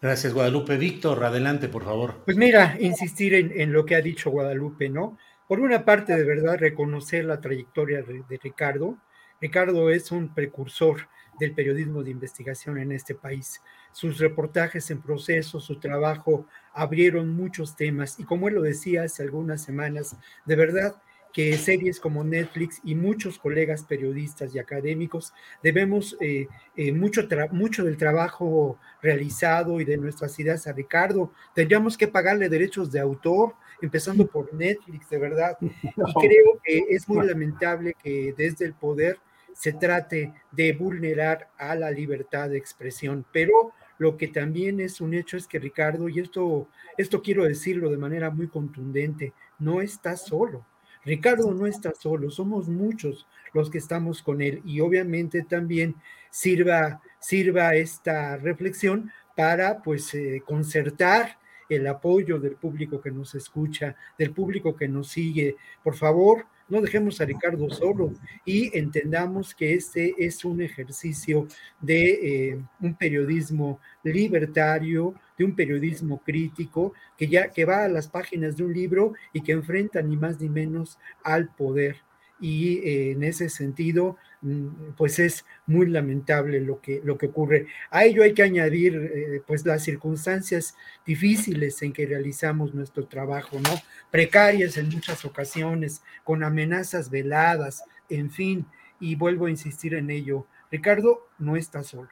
Gracias, 0.00 0.34
Guadalupe. 0.34 0.76
Víctor, 0.76 1.24
adelante, 1.24 1.68
por 1.68 1.84
favor. 1.84 2.22
Pues 2.24 2.36
mira, 2.36 2.76
insistir 2.80 3.34
en, 3.34 3.72
lo 3.72 3.84
que 3.84 3.94
ha 3.94 4.02
dicho 4.02 4.30
Guadalupe, 4.30 4.88
¿no? 4.88 5.18
Por 5.48 5.60
una 5.60 5.84
parte, 5.84 6.16
de 6.16 6.24
verdad, 6.24 6.58
reconocer 6.58 7.24
la 7.24 7.40
trayectoria 7.40 8.02
de, 8.02 8.22
de 8.28 8.40
Ricardo. 8.42 8.98
Ricardo 9.40 9.90
es 9.90 10.10
un 10.10 10.34
precursor 10.34 11.08
del 11.38 11.52
periodismo 11.52 12.02
de 12.02 12.10
investigación 12.10 12.78
en 12.78 12.92
este 12.92 13.14
país. 13.14 13.60
Sus 13.92 14.18
reportajes 14.18 14.90
en 14.90 15.00
proceso, 15.00 15.60
su 15.60 15.78
trabajo 15.78 16.46
abrieron 16.72 17.34
muchos 17.34 17.76
temas 17.76 18.18
y 18.18 18.24
como 18.24 18.48
él 18.48 18.54
lo 18.54 18.62
decía 18.62 19.04
hace 19.04 19.22
algunas 19.22 19.62
semanas, 19.62 20.16
de 20.44 20.56
verdad 20.56 20.96
que 21.36 21.58
series 21.58 22.00
como 22.00 22.24
Netflix 22.24 22.80
y 22.82 22.94
muchos 22.94 23.38
colegas 23.38 23.82
periodistas 23.82 24.54
y 24.54 24.58
académicos 24.58 25.34
debemos 25.62 26.16
eh, 26.18 26.48
eh, 26.74 26.92
mucho, 26.92 27.28
mucho 27.50 27.84
del 27.84 27.98
trabajo 27.98 28.78
realizado 29.02 29.78
y 29.78 29.84
de 29.84 29.98
nuestras 29.98 30.40
ideas 30.40 30.66
a 30.66 30.72
Ricardo. 30.72 31.30
Tendríamos 31.54 31.98
que 31.98 32.08
pagarle 32.08 32.48
derechos 32.48 32.90
de 32.90 33.00
autor, 33.00 33.52
empezando 33.82 34.26
por 34.26 34.54
Netflix, 34.54 35.10
de 35.10 35.18
verdad. 35.18 35.58
Y 35.60 35.68
creo 36.14 36.58
que 36.64 36.86
es 36.88 37.06
muy 37.06 37.26
lamentable 37.26 37.94
que 38.02 38.32
desde 38.34 38.64
el 38.64 38.72
poder 38.72 39.18
se 39.52 39.74
trate 39.74 40.32
de 40.52 40.72
vulnerar 40.72 41.50
a 41.58 41.74
la 41.74 41.90
libertad 41.90 42.48
de 42.48 42.56
expresión, 42.56 43.26
pero 43.30 43.72
lo 43.98 44.16
que 44.16 44.28
también 44.28 44.80
es 44.80 45.02
un 45.02 45.12
hecho 45.12 45.36
es 45.36 45.46
que 45.46 45.58
Ricardo, 45.58 46.08
y 46.08 46.18
esto, 46.18 46.70
esto 46.96 47.20
quiero 47.20 47.44
decirlo 47.44 47.90
de 47.90 47.98
manera 47.98 48.30
muy 48.30 48.48
contundente, 48.48 49.34
no 49.58 49.82
está 49.82 50.16
solo 50.16 50.64
Ricardo 51.06 51.54
no 51.54 51.66
está 51.66 51.94
solo, 51.94 52.30
somos 52.30 52.68
muchos 52.68 53.28
los 53.54 53.70
que 53.70 53.78
estamos 53.78 54.22
con 54.22 54.42
él 54.42 54.60
y 54.64 54.80
obviamente 54.80 55.42
también 55.42 55.94
sirva, 56.30 57.00
sirva 57.20 57.76
esta 57.76 58.36
reflexión 58.36 59.12
para 59.36 59.82
pues 59.82 60.12
eh, 60.14 60.42
concertar 60.44 61.38
el 61.68 61.86
apoyo 61.86 62.40
del 62.40 62.56
público 62.56 63.00
que 63.00 63.12
nos 63.12 63.36
escucha, 63.36 63.94
del 64.18 64.32
público 64.32 64.74
que 64.74 64.88
nos 64.88 65.08
sigue. 65.08 65.56
Por 65.84 65.94
favor, 65.94 66.46
no 66.68 66.80
dejemos 66.80 67.20
a 67.20 67.24
Ricardo 67.24 67.70
solo 67.70 68.12
y 68.44 68.76
entendamos 68.76 69.54
que 69.54 69.74
este 69.74 70.14
es 70.18 70.44
un 70.44 70.60
ejercicio 70.60 71.46
de 71.80 72.50
eh, 72.50 72.60
un 72.80 72.94
periodismo 72.94 73.80
libertario, 74.02 75.14
de 75.38 75.44
un 75.44 75.54
periodismo 75.54 76.20
crítico, 76.24 76.92
que 77.16 77.28
ya 77.28 77.50
que 77.50 77.64
va 77.64 77.84
a 77.84 77.88
las 77.88 78.08
páginas 78.08 78.56
de 78.56 78.64
un 78.64 78.72
libro 78.72 79.12
y 79.32 79.42
que 79.42 79.52
enfrenta 79.52 80.02
ni 80.02 80.16
más 80.16 80.40
ni 80.40 80.48
menos 80.48 80.98
al 81.22 81.54
poder. 81.54 81.96
Y 82.40 82.78
eh, 82.78 83.12
en 83.12 83.22
ese 83.22 83.48
sentido, 83.48 84.16
mm, 84.42 84.92
pues 84.96 85.18
es 85.18 85.44
muy 85.66 85.86
lamentable 85.86 86.60
lo 86.60 86.80
que, 86.80 87.00
lo 87.04 87.16
que 87.16 87.26
ocurre. 87.26 87.66
A 87.90 88.04
ello 88.04 88.22
hay 88.22 88.34
que 88.34 88.42
añadir, 88.42 88.96
eh, 88.96 89.42
pues 89.46 89.64
las 89.64 89.82
circunstancias 89.82 90.74
difíciles 91.06 91.80
en 91.82 91.92
que 91.92 92.06
realizamos 92.06 92.74
nuestro 92.74 93.06
trabajo, 93.06 93.58
¿no? 93.60 93.70
Precarias 94.10 94.76
en 94.76 94.88
muchas 94.90 95.24
ocasiones, 95.24 96.02
con 96.24 96.44
amenazas 96.44 97.10
veladas, 97.10 97.84
en 98.08 98.30
fin, 98.30 98.66
y 99.00 99.14
vuelvo 99.16 99.46
a 99.46 99.50
insistir 99.50 99.94
en 99.94 100.10
ello. 100.10 100.46
Ricardo 100.70 101.28
no 101.38 101.56
está 101.56 101.82
solo. 101.82 102.08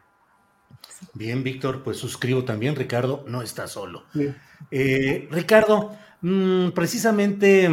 Bien, 1.15 1.43
Víctor, 1.43 1.83
pues 1.83 1.99
suscribo 1.99 2.45
también, 2.45 2.77
Ricardo 2.77 3.25
no 3.29 3.43
está 3.43 3.67
solo. 3.67 4.05
Eh, 4.71 5.29
Ricardo, 5.31 5.97
mm, 6.21 6.71
precisamente 6.71 7.69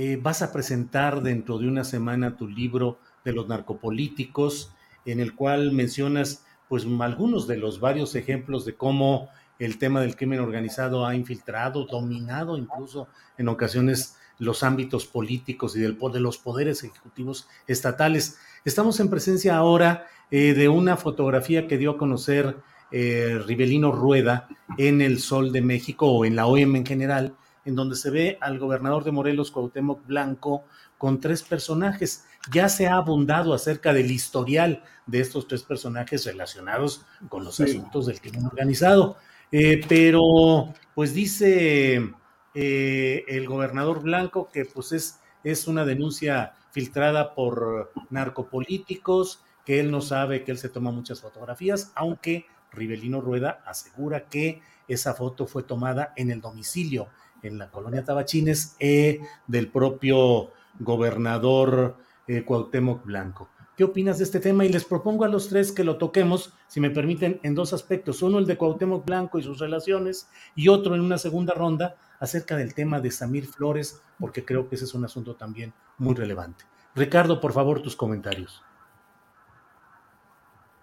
eh, 0.00 0.16
vas 0.16 0.42
a 0.42 0.52
presentar 0.52 1.22
dentro 1.24 1.58
de 1.58 1.66
una 1.66 1.82
semana 1.82 2.36
tu 2.36 2.46
libro 2.46 3.00
de 3.24 3.32
los 3.32 3.48
narcopolíticos, 3.48 4.72
en 5.04 5.18
el 5.18 5.34
cual 5.34 5.72
mencionas 5.72 6.44
pues 6.68 6.86
algunos 7.00 7.48
de 7.48 7.56
los 7.56 7.80
varios 7.80 8.14
ejemplos 8.14 8.64
de 8.64 8.76
cómo 8.76 9.28
el 9.58 9.76
tema 9.78 10.00
del 10.00 10.14
crimen 10.14 10.38
organizado 10.38 11.04
ha 11.04 11.16
infiltrado, 11.16 11.84
dominado 11.86 12.56
incluso 12.56 13.08
en 13.38 13.48
ocasiones 13.48 14.16
los 14.38 14.62
ámbitos 14.62 15.04
políticos 15.04 15.74
y 15.74 15.80
del, 15.80 15.98
de 15.98 16.20
los 16.20 16.38
poderes 16.38 16.84
ejecutivos 16.84 17.48
estatales. 17.66 18.38
Estamos 18.64 19.00
en 19.00 19.10
presencia 19.10 19.56
ahora 19.56 20.06
eh, 20.30 20.54
de 20.54 20.68
una 20.68 20.96
fotografía 20.96 21.66
que 21.66 21.76
dio 21.76 21.90
a 21.90 21.98
conocer 21.98 22.56
eh, 22.92 23.42
Rivelino 23.44 23.90
Rueda 23.90 24.46
en 24.76 25.00
el 25.00 25.18
Sol 25.18 25.50
de 25.50 25.60
México 25.60 26.06
o 26.06 26.24
en 26.24 26.36
la 26.36 26.46
OEM 26.46 26.76
en 26.76 26.86
general, 26.86 27.34
en 27.68 27.74
donde 27.74 27.96
se 27.96 28.10
ve 28.10 28.38
al 28.40 28.58
gobernador 28.58 29.04
de 29.04 29.12
Morelos, 29.12 29.50
Cuauhtémoc 29.50 30.06
Blanco, 30.06 30.64
con 30.96 31.20
tres 31.20 31.42
personajes. 31.42 32.24
Ya 32.50 32.70
se 32.70 32.86
ha 32.86 32.94
abundado 32.94 33.52
acerca 33.52 33.92
del 33.92 34.10
historial 34.10 34.82
de 35.06 35.20
estos 35.20 35.46
tres 35.46 35.64
personajes 35.64 36.24
relacionados 36.24 37.04
con 37.28 37.44
los 37.44 37.60
asuntos 37.60 38.06
del 38.06 38.22
crimen 38.22 38.46
organizado. 38.46 39.18
Eh, 39.52 39.82
pero, 39.86 40.72
pues 40.94 41.12
dice 41.12 42.10
eh, 42.54 43.24
el 43.28 43.46
gobernador 43.46 44.02
Blanco 44.02 44.48
que 44.50 44.64
pues 44.64 44.92
es, 44.92 45.20
es 45.44 45.68
una 45.68 45.84
denuncia 45.84 46.54
filtrada 46.70 47.34
por 47.34 47.92
narcopolíticos, 48.08 49.42
que 49.66 49.78
él 49.78 49.90
no 49.90 50.00
sabe, 50.00 50.42
que 50.42 50.52
él 50.52 50.58
se 50.58 50.70
toma 50.70 50.90
muchas 50.90 51.20
fotografías, 51.20 51.92
aunque 51.94 52.46
Rivelino 52.72 53.20
Rueda 53.20 53.62
asegura 53.66 54.24
que 54.24 54.62
esa 54.88 55.12
foto 55.12 55.46
fue 55.46 55.64
tomada 55.64 56.14
en 56.16 56.30
el 56.30 56.40
domicilio 56.40 57.08
en 57.42 57.58
la 57.58 57.70
colonia 57.70 58.04
Tabachines 58.04 58.76
eh, 58.80 59.20
del 59.46 59.68
propio 59.68 60.50
gobernador 60.78 61.96
eh, 62.26 62.44
Cuauhtémoc 62.44 63.04
Blanco. 63.04 63.48
¿Qué 63.76 63.84
opinas 63.84 64.18
de 64.18 64.24
este 64.24 64.40
tema? 64.40 64.64
Y 64.64 64.70
les 64.70 64.84
propongo 64.84 65.24
a 65.24 65.28
los 65.28 65.48
tres 65.48 65.70
que 65.70 65.84
lo 65.84 65.98
toquemos, 65.98 66.52
si 66.66 66.80
me 66.80 66.90
permiten, 66.90 67.38
en 67.44 67.54
dos 67.54 67.72
aspectos. 67.72 68.22
Uno, 68.22 68.38
el 68.38 68.46
de 68.46 68.56
Cuauhtémoc 68.56 69.06
Blanco 69.06 69.38
y 69.38 69.44
sus 69.44 69.60
relaciones, 69.60 70.28
y 70.56 70.66
otro 70.66 70.96
en 70.96 71.00
una 71.00 71.16
segunda 71.16 71.54
ronda 71.54 71.94
acerca 72.18 72.56
del 72.56 72.74
tema 72.74 73.00
de 73.00 73.12
Samir 73.12 73.46
Flores, 73.46 74.02
porque 74.18 74.44
creo 74.44 74.68
que 74.68 74.74
ese 74.74 74.84
es 74.84 74.94
un 74.94 75.04
asunto 75.04 75.36
también 75.36 75.72
muy 75.96 76.16
relevante. 76.16 76.64
Ricardo, 76.96 77.40
por 77.40 77.52
favor, 77.52 77.80
tus 77.80 77.94
comentarios. 77.94 78.64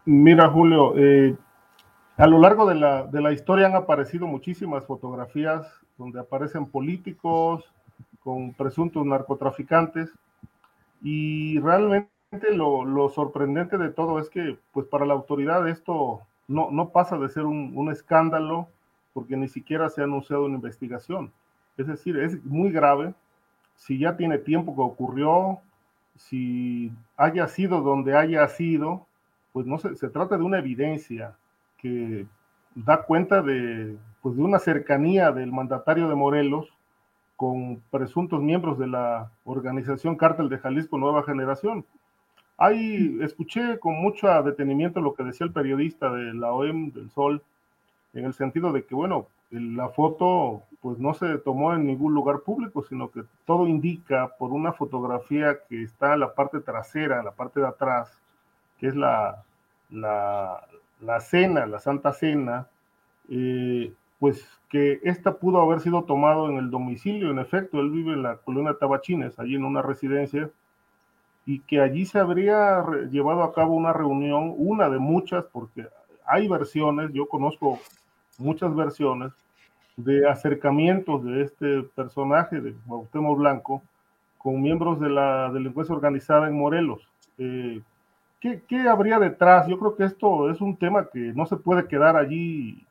Mira, 0.06 0.50
Julio, 0.50 0.94
eh, 0.96 1.36
a 2.16 2.28
lo 2.28 2.40
largo 2.40 2.66
de 2.66 2.76
la, 2.76 3.04
de 3.08 3.22
la 3.22 3.34
historia 3.34 3.68
han 3.68 3.76
aparecido 3.76 4.26
muchísimas 4.26 4.86
fotografías 4.86 5.68
donde 5.98 6.20
aparecen 6.20 6.66
políticos 6.66 7.64
con 8.24 8.54
presuntos 8.54 9.06
narcotraficantes 9.06 10.12
y 11.02 11.60
realmente 11.60 12.10
lo, 12.54 13.10
sorprendente 13.10 13.78
de 13.78 13.90
todo 13.90 14.20
es 14.20 14.30
que 14.30 14.58
pues 14.74 14.88
para 14.88 15.06
la 15.06 15.14
autoridad 15.14 15.68
esto 15.70 16.22
no, 16.48 16.72
no 16.72 16.90
pasa 16.90 17.18
de 17.18 17.30
ser 17.30 17.46
un, 17.46 17.72
un, 17.76 17.92
escándalo 17.92 18.68
porque 19.14 19.38
ni 19.38 19.48
siquiera 19.48 19.90
se 19.90 20.02
ha 20.02 20.06
anunciado 20.06 20.46
una 20.46 20.56
investigación. 20.56 21.32
Es 21.78 21.88
decir, 21.88 22.18
es 22.18 22.44
muy 22.44 22.72
grave 22.72 23.14
si 23.76 24.00
ya 24.00 24.18
tiene 24.18 24.38
tiempo 24.38 24.76
que 24.76 24.82
ocurrió, 24.82 25.60
si 26.16 26.92
haya 27.18 27.48
sido 27.48 27.82
donde 27.82 28.18
haya 28.18 28.48
sido, 28.48 29.06
pues 29.54 29.66
no 29.66 29.78
se, 29.78 29.96
se 29.96 30.10
trata 30.10 30.38
de 30.38 30.44
una 30.44 30.60
evidencia 30.60 31.36
que 31.78 32.26
da 32.74 33.04
cuenta 33.04 33.42
de, 33.42 33.98
pues 34.26 34.38
de 34.38 34.42
una 34.42 34.58
cercanía 34.58 35.32
del 35.32 35.52
mandatario 35.52 36.10
de 36.10 36.16
Morelos 36.16 36.74
con 37.36 37.80
presuntos 37.92 38.42
miembros 38.42 38.80
de 38.80 38.88
la 38.88 39.30
organización 39.44 40.16
Cártel 40.16 40.50
de 40.50 40.58
Jalisco 40.58 40.98
Nueva 40.98 41.22
Generación. 41.22 41.86
Ahí 42.58 43.20
escuché 43.22 43.78
con 43.78 43.94
mucho 44.02 44.28
detenimiento 44.42 45.00
lo 45.00 45.14
que 45.14 45.22
decía 45.22 45.46
el 45.46 45.54
periodista 45.54 46.12
de 46.12 46.34
la 46.34 46.54
OEM 46.54 46.92
del 46.92 47.12
Sol, 47.12 47.44
en 48.16 48.26
el 48.26 48.34
sentido 48.34 48.72
de 48.72 48.84
que, 48.84 48.96
bueno, 48.96 49.28
la 49.52 49.90
foto 49.90 50.64
pues 50.82 50.98
no 50.98 51.14
se 51.14 51.38
tomó 51.38 51.76
en 51.76 51.86
ningún 51.86 52.16
lugar 52.16 52.40
público, 52.40 52.82
sino 52.82 53.12
que 53.12 53.22
todo 53.46 53.68
indica 53.68 54.30
por 54.40 54.52
una 54.54 54.74
fotografía 54.74 55.60
que 55.70 55.84
está 55.84 56.16
en 56.16 56.22
la 56.22 56.34
parte 56.34 56.62
trasera, 56.62 57.20
en 57.20 57.26
la 57.26 57.32
parte 57.32 57.60
de 57.60 57.68
atrás, 57.68 58.12
que 58.80 58.88
es 58.88 58.96
la, 58.96 59.44
la, 59.92 60.66
la 61.00 61.20
cena, 61.20 61.68
la 61.68 61.78
Santa 61.78 62.12
Cena, 62.12 62.66
eh, 63.30 63.94
pues 64.26 64.44
que 64.70 65.02
esta 65.04 65.38
pudo 65.38 65.62
haber 65.62 65.82
sido 65.82 66.04
tomado 66.06 66.50
en 66.50 66.58
el 66.58 66.72
domicilio, 66.72 67.30
en 67.30 67.38
efecto, 67.38 67.80
él 67.80 67.92
vive 67.92 68.14
en 68.14 68.24
la 68.24 68.38
colonia 68.38 68.76
Tabachines, 68.80 69.38
allí 69.38 69.54
en 69.54 69.64
una 69.64 69.84
residencia, 69.84 70.50
y 71.46 71.60
que 71.60 71.80
allí 71.80 72.08
se 72.08 72.18
habría 72.18 72.84
llevado 73.12 73.44
a 73.44 73.54
cabo 73.54 73.76
una 73.76 73.94
reunión, 73.94 74.56
una 74.58 74.90
de 74.90 74.98
muchas, 74.98 75.46
porque 75.46 75.86
hay 76.26 76.48
versiones, 76.48 77.14
yo 77.14 77.28
conozco 77.28 77.78
muchas 78.40 78.74
versiones 78.74 79.32
de 79.96 80.28
acercamientos 80.28 81.24
de 81.24 81.44
este 81.44 81.84
personaje, 81.84 82.62
de 82.62 82.74
Bautemo 82.88 83.36
Blanco, 83.36 83.84
con 84.40 84.60
miembros 84.60 85.00
de 85.00 85.10
la 85.10 85.52
delincuencia 85.52 85.94
organizada 85.94 86.48
en 86.48 86.58
Morelos. 86.58 87.08
Eh, 87.38 87.80
¿qué, 88.40 88.64
¿Qué 88.68 88.90
habría 88.90 89.20
detrás? 89.20 89.68
Yo 89.68 89.78
creo 89.78 89.96
que 89.96 90.06
esto 90.06 90.50
es 90.50 90.62
un 90.62 90.78
tema 90.78 91.10
que 91.14 91.20
no 91.20 91.46
se 91.46 91.58
puede 91.58 91.88
quedar 91.88 92.16
allí 92.16 92.84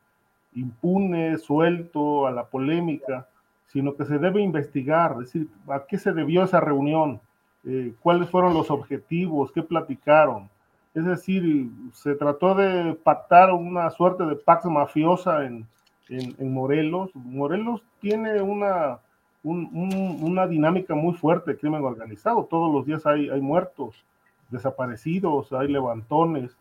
impune, 0.55 1.37
suelto 1.37 2.25
a 2.25 2.31
la 2.31 2.45
polémica, 2.45 3.27
sino 3.67 3.95
que 3.95 4.05
se 4.05 4.17
debe 4.17 4.41
investigar, 4.41 5.11
es 5.13 5.31
decir, 5.33 5.47
a 5.67 5.85
qué 5.85 5.97
se 5.97 6.13
debió 6.13 6.43
esa 6.43 6.59
reunión, 6.59 7.19
eh, 7.65 7.93
cuáles 8.01 8.29
fueron 8.29 8.53
los 8.53 8.71
objetivos, 8.71 9.51
qué 9.51 9.61
platicaron. 9.61 10.49
Es 10.93 11.05
decir, 11.05 11.69
se 11.93 12.15
trató 12.15 12.55
de 12.55 12.93
pactar 12.93 13.51
una 13.51 13.89
suerte 13.89 14.25
de 14.25 14.35
pax 14.37 14.65
mafiosa 14.65 15.45
en, 15.45 15.67
en, 16.07 16.53
Morelos. 16.53 17.11
Morelos 17.15 17.83
tiene 17.99 18.41
una, 18.41 18.99
una 19.43 20.47
dinámica 20.47 20.95
muy 20.95 21.13
fuerte 21.15 21.51
de 21.51 21.57
crimen 21.57 21.83
organizado. 21.83 22.45
Todos 22.45 22.73
los 22.73 22.85
días 22.85 23.05
hay, 23.05 23.29
hay 23.29 23.41
muertos, 23.41 24.05
desaparecidos, 24.49 25.51
hay 25.51 25.67
levantones. 25.67 26.55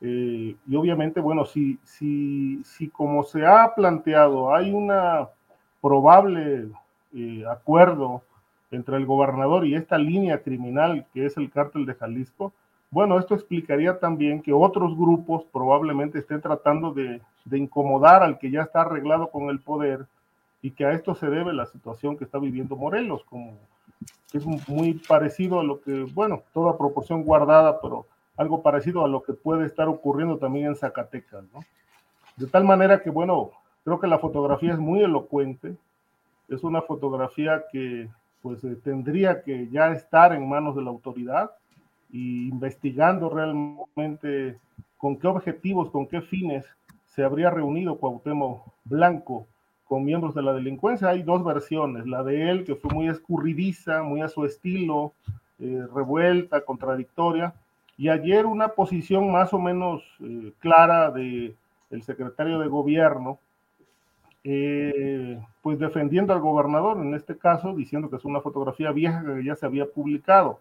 Eh, 0.00 0.54
y 0.66 0.76
obviamente, 0.76 1.20
bueno, 1.20 1.44
si, 1.46 1.78
si, 1.84 2.62
si 2.64 2.88
como 2.88 3.22
se 3.22 3.46
ha 3.46 3.74
planteado 3.74 4.54
hay 4.54 4.70
una 4.70 5.28
probable 5.80 6.68
eh, 7.14 7.44
acuerdo 7.48 8.22
entre 8.70 8.96
el 8.96 9.06
gobernador 9.06 9.66
y 9.66 9.74
esta 9.74 9.96
línea 9.96 10.42
criminal 10.42 11.06
que 11.14 11.24
es 11.24 11.36
el 11.36 11.50
cártel 11.50 11.86
de 11.86 11.94
Jalisco, 11.94 12.52
bueno, 12.90 13.18
esto 13.18 13.34
explicaría 13.34 13.98
también 13.98 14.42
que 14.42 14.52
otros 14.52 14.96
grupos 14.96 15.44
probablemente 15.52 16.18
estén 16.18 16.40
tratando 16.40 16.92
de, 16.92 17.20
de 17.44 17.58
incomodar 17.58 18.22
al 18.22 18.38
que 18.38 18.50
ya 18.50 18.62
está 18.62 18.82
arreglado 18.82 19.30
con 19.30 19.48
el 19.48 19.60
poder 19.60 20.06
y 20.62 20.72
que 20.72 20.84
a 20.84 20.92
esto 20.92 21.14
se 21.14 21.28
debe 21.28 21.52
la 21.52 21.66
situación 21.66 22.16
que 22.16 22.24
está 22.24 22.38
viviendo 22.38 22.76
Morelos, 22.76 23.24
como 23.24 23.56
que 24.30 24.38
es 24.38 24.68
muy 24.68 24.94
parecido 24.94 25.60
a 25.60 25.64
lo 25.64 25.80
que, 25.80 26.04
bueno, 26.12 26.42
toda 26.52 26.76
proporción 26.76 27.22
guardada, 27.22 27.80
pero 27.80 28.06
algo 28.36 28.62
parecido 28.62 29.04
a 29.04 29.08
lo 29.08 29.22
que 29.22 29.32
puede 29.32 29.66
estar 29.66 29.88
ocurriendo 29.88 30.38
también 30.38 30.66
en 30.66 30.76
Zacatecas, 30.76 31.44
¿no? 31.52 31.60
De 32.36 32.46
tal 32.46 32.64
manera 32.64 33.02
que, 33.02 33.10
bueno, 33.10 33.50
creo 33.84 33.98
que 33.98 34.06
la 34.06 34.18
fotografía 34.18 34.72
es 34.72 34.78
muy 34.78 35.02
elocuente, 35.02 35.74
es 36.48 36.62
una 36.62 36.82
fotografía 36.82 37.64
que 37.72 38.08
pues 38.42 38.62
eh, 38.64 38.76
tendría 38.84 39.42
que 39.42 39.68
ya 39.68 39.90
estar 39.92 40.32
en 40.32 40.48
manos 40.48 40.76
de 40.76 40.82
la 40.82 40.90
autoridad 40.90 41.50
y 42.10 42.48
investigando 42.48 43.28
realmente 43.28 44.58
con 44.98 45.16
qué 45.16 45.26
objetivos, 45.26 45.90
con 45.90 46.06
qué 46.06 46.20
fines 46.20 46.64
se 47.06 47.24
habría 47.24 47.50
reunido 47.50 47.96
Cuauhtémoc 47.96 48.62
Blanco 48.84 49.46
con 49.88 50.04
miembros 50.04 50.34
de 50.34 50.42
la 50.42 50.52
delincuencia. 50.52 51.08
Hay 51.08 51.22
dos 51.22 51.44
versiones, 51.44 52.06
la 52.06 52.22
de 52.22 52.50
él 52.50 52.64
que 52.64 52.74
fue 52.74 52.92
muy 52.92 53.08
escurridiza, 53.08 54.02
muy 54.02 54.20
a 54.20 54.28
su 54.28 54.44
estilo, 54.44 55.12
eh, 55.58 55.86
revuelta, 55.94 56.60
contradictoria, 56.60 57.54
y 57.98 58.08
ayer 58.08 58.46
una 58.46 58.68
posición 58.68 59.30
más 59.32 59.52
o 59.54 59.58
menos 59.58 60.02
eh, 60.20 60.52
clara 60.58 61.10
de 61.10 61.54
el 61.90 62.02
secretario 62.02 62.58
de 62.58 62.68
gobierno, 62.68 63.38
eh, 64.44 65.40
pues 65.62 65.78
defendiendo 65.78 66.32
al 66.32 66.40
gobernador, 66.40 66.98
en 66.98 67.14
este 67.14 67.36
caso, 67.36 67.74
diciendo 67.74 68.10
que 68.10 68.16
es 68.16 68.24
una 68.24 68.40
fotografía 68.40 68.92
vieja 68.92 69.24
que 69.24 69.44
ya 69.44 69.54
se 69.54 69.66
había 69.66 69.86
publicado. 69.86 70.58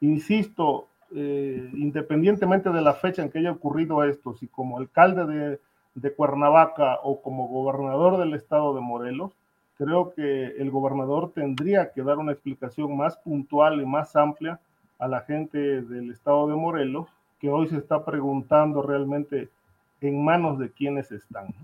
Insisto, 0.00 0.88
eh, 1.14 1.70
independientemente 1.74 2.70
de 2.70 2.82
la 2.82 2.94
fecha 2.94 3.22
en 3.22 3.30
que 3.30 3.38
haya 3.38 3.52
ocurrido 3.52 4.02
esto, 4.04 4.34
si 4.34 4.46
como 4.48 4.78
alcalde 4.78 5.26
de, 5.26 5.60
de 5.94 6.12
Cuernavaca 6.12 6.98
o 7.02 7.20
como 7.22 7.48
gobernador 7.48 8.18
del 8.18 8.34
estado 8.34 8.74
de 8.74 8.80
Morelos, 8.80 9.32
creo 9.76 10.12
que 10.14 10.46
el 10.58 10.70
gobernador 10.70 11.32
tendría 11.32 11.92
que 11.92 12.02
dar 12.02 12.18
una 12.18 12.32
explicación 12.32 12.96
más 12.96 13.16
puntual 13.18 13.80
y 13.80 13.86
más 13.86 14.16
amplia 14.16 14.60
a 14.98 15.08
la 15.08 15.20
gente 15.22 15.82
del 15.82 16.10
estado 16.10 16.48
de 16.48 16.54
Morelos, 16.54 17.08
que 17.40 17.48
hoy 17.48 17.68
se 17.68 17.76
está 17.78 18.04
preguntando 18.04 18.82
realmente 18.82 19.48
en 20.00 20.24
manos 20.24 20.58
de 20.58 20.70
quiénes 20.70 21.10
están. 21.12 21.54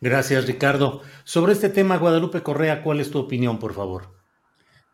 Gracias, 0.00 0.46
Ricardo. 0.46 1.02
Sobre 1.24 1.52
este 1.52 1.68
tema, 1.68 1.96
Guadalupe 1.96 2.42
Correa, 2.42 2.82
¿cuál 2.82 3.00
es 3.00 3.10
tu 3.10 3.18
opinión, 3.18 3.58
por 3.58 3.74
favor? 3.74 4.18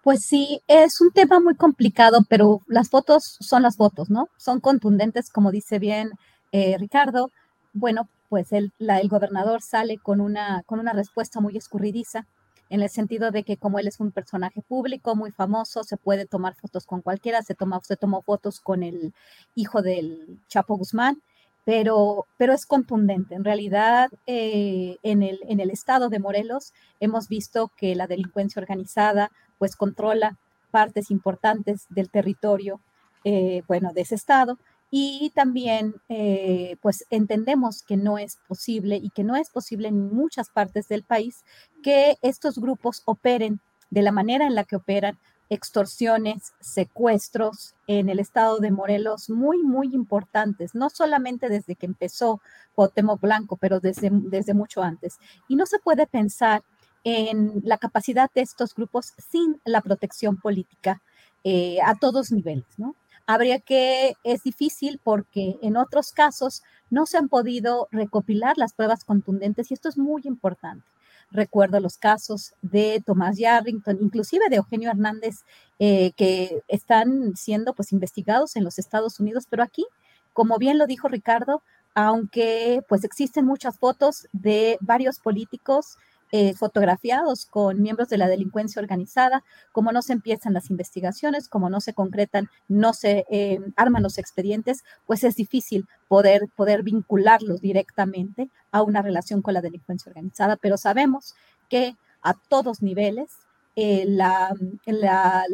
Pues 0.03 0.21
sí, 0.27 0.61
es 0.67 1.01
un 1.01 1.11
tema 1.13 1.41
muy 1.41 1.55
complicado, 1.55 2.21
pero 2.29 2.61
las 2.67 2.91
fotos 2.91 3.39
son 3.41 3.63
las 3.63 3.77
fotos, 3.77 4.11
¿no? 4.11 4.29
Son 4.37 4.61
contundentes, 4.61 5.31
como 5.31 5.51
dice 5.51 5.79
bien 5.79 6.11
eh, 6.53 6.77
Ricardo. 6.79 7.31
Bueno, 7.73 8.09
pues 8.29 8.53
el, 8.53 8.73
el 8.79 9.09
gobernador 9.09 9.63
sale 9.63 9.97
con 9.97 10.21
una, 10.21 10.63
con 10.67 10.79
una 10.79 10.93
respuesta 10.93 11.41
muy 11.41 11.57
escurridiza, 11.57 12.27
en 12.71 12.83
el 12.83 12.91
sentido 12.91 13.31
de 13.31 13.45
que 13.45 13.57
como 13.57 13.79
él 13.79 13.87
es 13.87 14.01
un 14.01 14.11
personaje 14.11 14.63
público 14.63 15.15
muy 15.15 15.31
famoso, 15.31 15.85
se 15.85 15.97
puede 15.97 16.27
tomar 16.27 16.55
fotos 16.55 16.87
con 16.87 17.03
cualquiera, 17.03 17.43
se, 17.43 17.55
toma, 17.55 17.81
se 17.83 17.97
tomó 17.97 18.23
fotos 18.23 18.61
con 18.61 18.83
el 18.83 19.13
hijo 19.55 19.83
del 19.83 20.41
Chapo 20.49 20.77
Guzmán, 20.77 21.23
pero, 21.65 22.27
pero 22.37 22.53
es 22.53 22.67
contundente. 22.67 23.35
En 23.35 23.45
realidad, 23.45 24.11
eh, 24.27 24.97
en, 25.03 25.23
el, 25.23 25.41
en 25.49 25.61
el 25.61 25.71
estado 25.71 26.09
de 26.09 26.19
Morelos 26.19 26.73
hemos 27.01 27.29
visto 27.29 27.71
que 27.77 27.95
la 27.95 28.07
delincuencia 28.07 28.61
organizada 28.61 29.31
pues 29.59 29.77
controla 29.77 30.39
partes 30.71 31.11
importantes 31.11 31.87
del 31.89 32.11
territorio, 32.11 32.81
eh, 33.25 33.63
bueno, 33.67 33.93
de 33.95 34.03
ese 34.03 34.17
estado. 34.17 34.59
Y 34.97 35.33
también, 35.35 35.97
eh, 36.09 36.77
pues 36.81 37.05
entendemos 37.11 37.83
que 37.83 37.97
no 37.97 38.17
es 38.17 38.39
posible 38.47 38.95
y 38.95 39.11
que 39.11 39.25
no 39.25 39.35
es 39.35 39.51
posible 39.51 39.89
en 39.89 40.15
muchas 40.15 40.51
partes 40.51 40.87
del 40.87 41.03
país 41.03 41.43
que 41.83 42.17
estos 42.23 42.61
grupos 42.61 43.03
operen 43.05 43.59
de 43.91 44.03
la 44.03 44.13
manera 44.13 44.47
en 44.47 44.55
la 44.55 44.63
que 44.63 44.77
operan, 44.77 45.19
extorsiones, 45.51 46.53
secuestros 46.61 47.75
en 47.89 48.09
el 48.09 48.21
estado 48.21 48.61
de 48.61 48.71
Morelos 48.71 49.31
muy, 49.31 49.65
muy 49.65 49.93
importantes, 49.93 50.77
no 50.77 50.91
solamente 50.91 51.49
desde 51.49 51.75
que 51.75 51.87
empezó 51.87 52.41
Cuauhtémoc 52.77 53.21
Blanco, 53.21 53.57
pero 53.57 53.81
desde, 53.81 54.11
desde 54.13 54.55
mucho 54.55 54.81
antes. 54.81 55.17
Y 55.49 55.57
no 55.57 55.67
se 55.67 55.81
puede 55.81 56.07
pensar 56.07 56.63
en 57.03 57.63
la 57.65 57.79
capacidad 57.79 58.31
de 58.33 58.43
estos 58.43 58.77
grupos 58.77 59.13
sin 59.19 59.61
la 59.65 59.81
protección 59.81 60.37
política 60.37 61.03
eh, 61.43 61.79
a 61.85 61.97
todos 61.97 62.31
niveles, 62.31 62.79
¿no? 62.79 62.95
Habría 63.27 63.59
que, 63.59 64.17
es 64.23 64.43
difícil 64.43 65.01
porque 65.03 65.57
en 65.63 65.77
otros 65.77 66.13
casos 66.13 66.63
no 66.91 67.07
se 67.07 67.17
han 67.17 67.29
podido 67.29 67.89
recopilar 67.91 68.59
las 68.59 68.75
pruebas 68.75 69.05
contundentes 69.05 69.71
y 69.71 69.75
esto 69.75 69.89
es 69.89 69.97
muy 69.97 70.23
importante. 70.25 70.85
Recuerdo 71.31 71.81
los 71.81 71.97
casos 71.97 72.55
de 72.61 73.03
Tomás 73.05 73.39
Yarrington, 73.39 73.99
inclusive 74.01 74.49
de 74.51 74.57
Eugenio 74.57 74.91
Hernández, 74.91 75.45
eh, 75.79 76.13
que 76.17 76.63
están 76.69 77.35
siendo 77.35 77.75
pues 77.75 77.93
investigados 77.93 78.57
en 78.57 78.65
los 78.65 78.79
Estados 78.79 79.19
Unidos, 79.19 79.47
pero 79.49 79.63
aquí, 79.63 79.87
como 80.33 80.59
bien 80.59 80.79
lo 80.79 80.87
dijo 80.87 81.09
Ricardo, 81.09 81.63
aunque 81.95 82.83
pues 82.89 83.05
existen 83.05 83.47
muchas 83.47 83.79
fotos 83.79 84.29
de 84.33 84.77
varios 84.81 85.19
políticos 85.19 85.97
eh, 86.37 86.53
fotografiados 86.55 87.47
con 87.47 87.81
miembros 87.81 88.09
de 88.09 88.19
la 88.19 88.27
delincuencia 88.27 88.83
organizada, 88.83 89.45
como 89.71 89.93
no 89.93 90.03
se 90.03 90.15
empiezan 90.15 90.53
las 90.53 90.69
investigaciones, 90.69 91.49
como 91.49 91.71
no 91.71 91.81
se 91.81 91.95
concretan, 91.95 92.49
no 92.67 92.93
se 92.93 93.25
eh, 93.31 93.61
arman 93.77 94.03
los 94.03 94.19
expedientes, 94.19 94.83
pues 95.07 95.23
es 95.23 95.37
difícil 95.37 95.87
poder, 96.09 96.49
poder 96.57 96.83
vincularlos 96.83 97.61
directamente 97.61 98.51
a 98.73 98.83
una 98.83 99.01
relación 99.01 99.43
con 99.43 99.55
la 99.55 99.61
delincuencia 99.61 100.11
organizada, 100.11 100.57
pero 100.57 100.77
sabemos 100.77 101.37
que 101.71 101.95
a 102.21 102.35
todos 102.49 102.83
niveles 102.83 103.31
eh, 103.77 104.05
la, 104.09 104.53
la, 104.87 105.45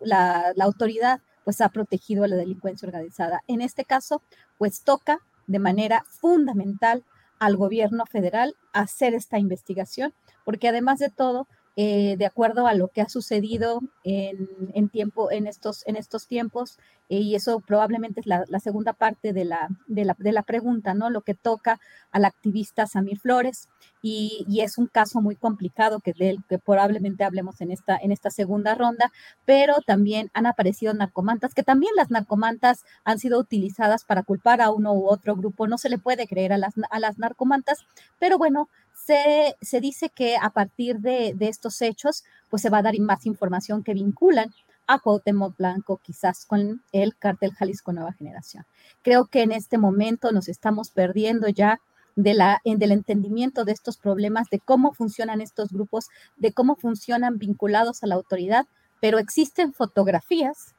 la, 0.00 0.52
la 0.56 0.64
autoridad 0.64 1.20
pues 1.44 1.60
ha 1.60 1.68
protegido 1.68 2.24
a 2.24 2.28
la 2.28 2.36
delincuencia 2.36 2.86
organizada. 2.86 3.42
En 3.48 3.60
este 3.60 3.84
caso, 3.84 4.22
pues 4.56 4.82
toca 4.82 5.18
de 5.46 5.58
manera 5.58 6.04
fundamental 6.08 7.04
al 7.42 7.56
gobierno 7.56 8.06
federal 8.06 8.54
hacer 8.72 9.14
esta 9.14 9.36
investigación, 9.36 10.14
porque 10.44 10.68
además 10.68 11.00
de 11.00 11.10
todo, 11.10 11.48
eh, 11.74 12.16
de 12.18 12.26
acuerdo 12.26 12.66
a 12.66 12.74
lo 12.74 12.88
que 12.88 13.00
ha 13.00 13.08
sucedido 13.08 13.80
en, 14.04 14.88
tiempo, 14.90 15.30
en, 15.30 15.46
estos, 15.46 15.86
en 15.86 15.96
estos 15.96 16.26
tiempos, 16.26 16.78
eh, 17.08 17.20
y 17.20 17.34
eso 17.34 17.60
probablemente 17.60 18.20
es 18.20 18.26
la, 18.26 18.44
segunda 18.60 18.92
parte 18.92 19.32
de 19.32 19.46
la, 19.46 19.68
de 19.86 20.32
la, 20.32 20.42
pregunta, 20.42 20.92
¿no? 20.92 21.08
Lo 21.08 21.22
que 21.22 21.34
toca 21.34 21.80
al 22.10 22.26
activista 22.26 22.86
Samir 22.86 23.18
Flores, 23.18 23.70
y, 24.02 24.60
es 24.60 24.76
un 24.76 24.86
caso 24.86 25.22
muy 25.22 25.34
complicado 25.34 26.00
que, 26.00 26.12
que 26.12 26.58
probablemente 26.58 27.24
hablemos 27.24 27.60
en 27.62 27.70
esta, 27.70 27.96
en 27.96 28.12
esta 28.12 28.30
segunda 28.30 28.74
ronda, 28.74 29.10
pero 29.46 29.76
también 29.86 30.30
han 30.34 30.44
aparecido 30.44 30.92
narcomantas, 30.92 31.54
que 31.54 31.62
también 31.62 31.92
las 31.96 32.10
narcomantas 32.10 32.84
han 33.04 33.18
sido 33.18 33.38
utilizadas 33.38 34.04
para 34.04 34.24
culpar 34.24 34.60
a 34.60 34.70
uno 34.70 34.92
u 34.92 35.08
otro 35.08 35.36
grupo, 35.36 35.66
no 35.68 35.78
se 35.78 35.88
le 35.88 35.96
puede 35.96 36.26
creer 36.26 36.52
a 36.52 36.58
las, 36.58 36.74
a 36.90 36.98
las 36.98 37.18
narcomantas, 37.18 37.78
pero 38.18 38.36
bueno, 38.36 38.68
se, 39.04 39.80
dice 39.80 40.10
que 40.10 40.36
a 40.36 40.50
partir 40.50 40.98
de, 40.98 41.34
estos 41.40 41.82
hechos, 41.82 42.24
pues 42.50 42.62
se 42.62 42.70
va 42.70 42.78
a 42.78 42.82
dar 42.82 42.98
más 43.00 43.26
información 43.26 43.82
que 43.82 43.94
vinculan 43.94 44.52
a 44.86 44.98
Cuauhtémoc 44.98 45.56
Blanco 45.56 46.00
quizás 46.02 46.44
con 46.44 46.82
el 46.92 47.16
cártel 47.16 47.52
Jalisco 47.52 47.92
Nueva 47.92 48.12
Generación. 48.12 48.64
Creo 49.02 49.26
que 49.26 49.42
en 49.42 49.52
este 49.52 49.78
momento 49.78 50.32
nos 50.32 50.48
estamos 50.48 50.90
perdiendo 50.90 51.48
ya 51.48 51.80
de 52.14 52.34
la, 52.34 52.60
del 52.64 52.92
entendimiento 52.92 53.64
de 53.64 53.72
estos 53.72 53.96
problemas, 53.96 54.50
de 54.50 54.60
cómo 54.60 54.92
funcionan 54.92 55.40
estos 55.40 55.70
grupos, 55.70 56.08
de 56.36 56.52
cómo 56.52 56.76
funcionan 56.76 57.38
vinculados 57.38 58.02
a 58.02 58.06
la 58.06 58.16
autoridad, 58.16 58.66
pero 59.00 59.18
existen 59.18 59.72
fotografías 59.72 60.74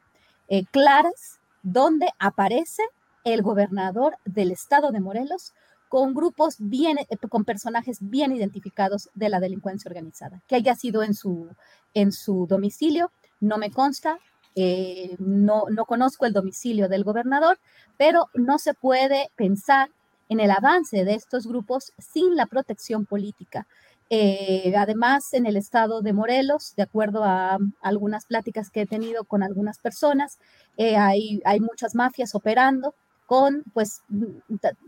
eh, 0.48 0.64
claras 0.70 1.40
donde 1.62 2.08
aparece 2.18 2.82
el 3.24 3.42
gobernador 3.42 4.16
del 4.24 4.52
estado 4.52 4.92
de 4.92 5.00
Morelos 5.00 5.54
con 5.88 6.14
grupos 6.14 6.56
bien, 6.58 6.98
eh, 6.98 7.06
con 7.28 7.44
personajes 7.44 7.98
bien 8.00 8.32
identificados 8.32 9.10
de 9.14 9.28
la 9.28 9.40
delincuencia 9.40 9.88
organizada. 9.88 10.42
Que 10.48 10.56
haya 10.56 10.74
sido 10.74 11.02
en 11.02 11.14
su, 11.14 11.48
en 11.94 12.12
su 12.12 12.46
domicilio, 12.48 13.10
no 13.40 13.58
me 13.58 13.70
consta, 13.70 14.18
eh, 14.54 15.16
no, 15.18 15.64
no 15.70 15.84
conozco 15.84 16.26
el 16.26 16.32
domicilio 16.32 16.88
del 16.88 17.04
gobernador, 17.04 17.58
pero 17.96 18.28
no 18.34 18.58
se 18.58 18.74
puede 18.74 19.30
pensar 19.36 19.90
en 20.28 20.40
el 20.40 20.50
avance 20.50 21.04
de 21.04 21.14
estos 21.14 21.46
grupos 21.46 21.92
sin 21.98 22.34
la 22.36 22.46
protección 22.46 23.04
política. 23.06 23.66
Eh, 24.10 24.74
además, 24.76 25.32
en 25.32 25.46
el 25.46 25.56
estado 25.56 26.02
de 26.02 26.12
Morelos, 26.12 26.74
de 26.76 26.82
acuerdo 26.82 27.24
a, 27.24 27.58
algunas 27.82 28.26
pláticas 28.26 28.70
que 28.70 28.82
he 28.82 28.86
tenido 28.86 29.24
con 29.24 29.42
algunas 29.42 29.78
personas, 29.78 30.38
hay, 30.76 31.40
hay 31.44 31.60
muchas 31.60 31.94
mafias 31.94 32.34
operando 32.34 32.94
con, 33.26 33.64
pues, 33.72 34.02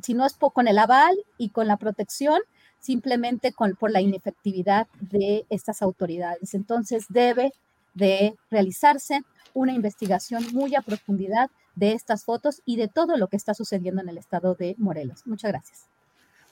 si 0.02 0.14
no 0.14 0.26
es 0.26 0.34
con 0.34 0.68
el 0.68 0.78
aval 0.78 1.16
y 1.38 1.50
con 1.50 1.66
la 1.66 1.76
protección, 1.76 2.40
simplemente 2.78 3.52
con, 3.52 3.74
por 3.76 3.90
la 3.90 4.00
inefectividad 4.00 4.86
de 5.00 5.46
estas 5.50 5.82
autoridades. 5.82 6.54
Entonces 6.54 7.06
debe 7.08 7.52
de 7.94 8.36
realizarse 8.50 9.22
una 9.54 9.72
investigación 9.72 10.44
muy 10.52 10.74
a 10.74 10.82
profundidad 10.82 11.50
de 11.74 11.92
estas 11.92 12.24
fotos 12.24 12.62
y 12.64 12.76
de 12.76 12.88
todo 12.88 13.16
lo 13.16 13.28
que 13.28 13.36
está 13.36 13.54
sucediendo 13.54 14.02
en 14.02 14.08
el 14.08 14.18
estado 14.18 14.54
de 14.54 14.74
Morelos. 14.78 15.26
Muchas 15.26 15.50
gracias. 15.50 15.88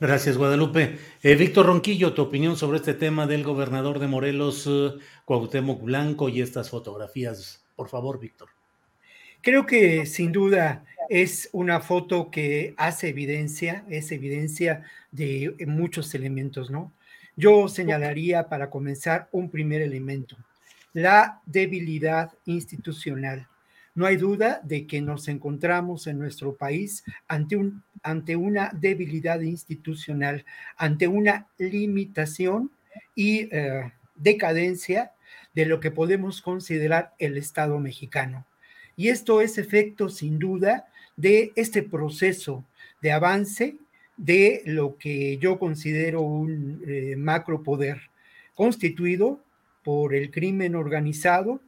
Gracias, 0.00 0.36
Guadalupe. 0.36 0.98
Eh, 1.22 1.34
Víctor 1.36 1.66
Ronquillo, 1.66 2.14
tu 2.14 2.22
opinión 2.22 2.56
sobre 2.56 2.78
este 2.78 2.94
tema 2.94 3.26
del 3.26 3.44
gobernador 3.44 4.00
de 4.00 4.08
Morelos, 4.08 4.66
eh, 4.66 4.92
Cuauhtémoc 5.24 5.82
Blanco 5.82 6.28
y 6.28 6.42
estas 6.42 6.68
fotografías. 6.70 7.64
Por 7.76 7.88
favor, 7.88 8.18
Víctor. 8.18 8.53
Creo 9.44 9.66
que 9.66 10.06
sin 10.06 10.32
duda 10.32 10.86
es 11.10 11.50
una 11.52 11.80
foto 11.80 12.30
que 12.30 12.72
hace 12.78 13.10
evidencia, 13.10 13.84
es 13.90 14.10
evidencia 14.10 14.84
de 15.12 15.54
muchos 15.66 16.14
elementos, 16.14 16.70
¿no? 16.70 16.94
Yo 17.36 17.68
señalaría 17.68 18.48
para 18.48 18.70
comenzar 18.70 19.28
un 19.32 19.50
primer 19.50 19.82
elemento, 19.82 20.38
la 20.94 21.42
debilidad 21.44 22.32
institucional. 22.46 23.46
No 23.94 24.06
hay 24.06 24.16
duda 24.16 24.62
de 24.64 24.86
que 24.86 25.02
nos 25.02 25.28
encontramos 25.28 26.06
en 26.06 26.18
nuestro 26.18 26.56
país 26.56 27.04
ante, 27.28 27.56
un, 27.56 27.82
ante 28.02 28.36
una 28.36 28.70
debilidad 28.72 29.42
institucional, 29.42 30.46
ante 30.78 31.06
una 31.06 31.48
limitación 31.58 32.70
y 33.14 33.54
eh, 33.54 33.92
decadencia 34.14 35.12
de 35.54 35.66
lo 35.66 35.80
que 35.80 35.90
podemos 35.90 36.40
considerar 36.40 37.12
el 37.18 37.36
Estado 37.36 37.78
mexicano. 37.78 38.46
Y 38.96 39.08
esto 39.08 39.40
es 39.40 39.58
efecto, 39.58 40.08
sin 40.08 40.38
duda, 40.38 40.86
de 41.16 41.52
este 41.56 41.82
proceso 41.82 42.64
de 43.02 43.12
avance 43.12 43.76
de 44.16 44.62
lo 44.64 44.96
que 44.96 45.38
yo 45.38 45.58
considero 45.58 46.22
un 46.22 46.82
eh, 46.86 47.16
macropoder 47.16 48.00
constituido 48.54 49.40
por 49.82 50.14
el 50.14 50.30
crimen 50.30 50.74
organizado, 50.74 51.60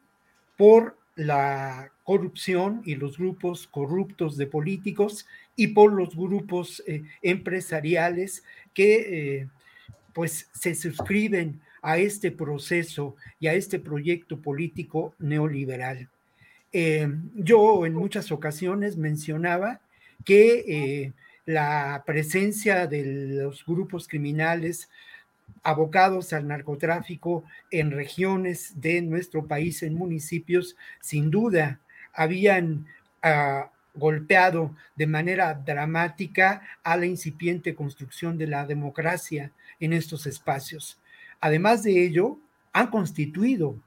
por 0.57 0.97
la 1.17 1.91
corrupción 2.05 2.83
y 2.85 2.95
los 2.95 3.19
grupos 3.19 3.67
corruptos 3.67 4.37
de 4.37 4.47
políticos 4.47 5.27
y 5.57 5.69
por 5.69 5.93
los 5.93 6.15
grupos 6.15 6.83
eh, 6.87 7.03
empresariales 7.23 8.45
que 8.73 9.41
eh, 9.41 9.49
pues 10.13 10.49
se 10.53 10.75
suscriben 10.75 11.61
a 11.83 11.99
este 11.99 12.31
proceso 12.31 13.17
y 13.41 13.49
a 13.49 13.55
este 13.55 13.79
proyecto 13.79 14.41
político 14.41 15.15
neoliberal. 15.19 16.09
Eh, 16.79 17.09
yo 17.35 17.87
en 17.87 17.95
muchas 17.95 18.31
ocasiones 18.31 18.99
mencionaba 18.99 19.81
que 20.27 21.15
la 21.47 22.03
presencia 22.05 22.87
de 22.87 23.03
los 23.29 23.65
grupos 23.65 24.07
criminales 24.07 24.91
abocados 25.63 26.35
al 26.35 26.47
narcotráfico 26.47 27.45
en 27.71 27.93
regiones 27.93 28.79
de 28.79 29.01
nuestro 29.01 29.47
país, 29.47 29.83
en 29.83 29.95
municipios, 29.95 30.77
sin 31.01 31.31
duda 31.31 31.81
habían 32.13 32.85
ah, 33.23 33.71
golpeado 33.95 34.77
de 34.97 35.07
manera 35.07 35.55
dramática 35.55 36.61
a 36.83 36.99
la 36.99 37.07
incipiente 37.07 37.75
construcción 37.75 38.37
de 38.37 38.49
la 38.49 38.67
democracia 38.67 39.51
en 39.81 39.95
estos 39.95 40.27
espacios. 40.27 41.01
Además 41.41 41.85
de 41.85 42.05
ello, 42.05 42.39
han 42.75 42.89
constituido 42.89 43.79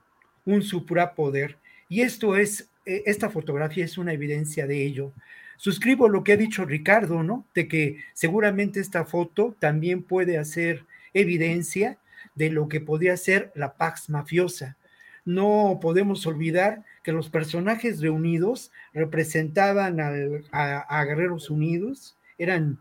un 0.43 0.63
suprapoder 0.63 1.59
y 1.91 2.01
esto 2.01 2.37
es, 2.37 2.69
esta 3.05 3.29
fotografía 3.29 3.85
es 3.85 3.97
una 3.97 4.13
evidencia 4.13 4.67
de 4.67 4.83
ello. 4.83 5.13
Suscribo 5.57 6.07
lo 6.07 6.23
que 6.23 6.33
ha 6.33 6.37
dicho 6.37 6.65
Ricardo, 6.65 7.23
¿no? 7.23 7.45
De 7.53 7.67
que 7.67 7.97
seguramente 8.13 8.79
esta 8.79 9.05
foto 9.05 9.55
también 9.59 10.03
puede 10.03 10.37
hacer 10.37 10.85
evidencia 11.13 11.97
de 12.35 12.49
lo 12.49 12.69
que 12.69 12.79
podría 12.79 13.17
ser 13.17 13.51
la 13.55 13.75
Pax 13.75 14.09
mafiosa. 14.09 14.77
No 15.25 15.79
podemos 15.81 16.25
olvidar 16.25 16.85
que 17.03 17.11
los 17.11 17.29
personajes 17.29 18.01
reunidos 18.01 18.71
representaban 18.93 19.99
a, 19.99 21.03
Guerreros 21.03 21.49
Unidos, 21.49 22.17
eran 22.37 22.79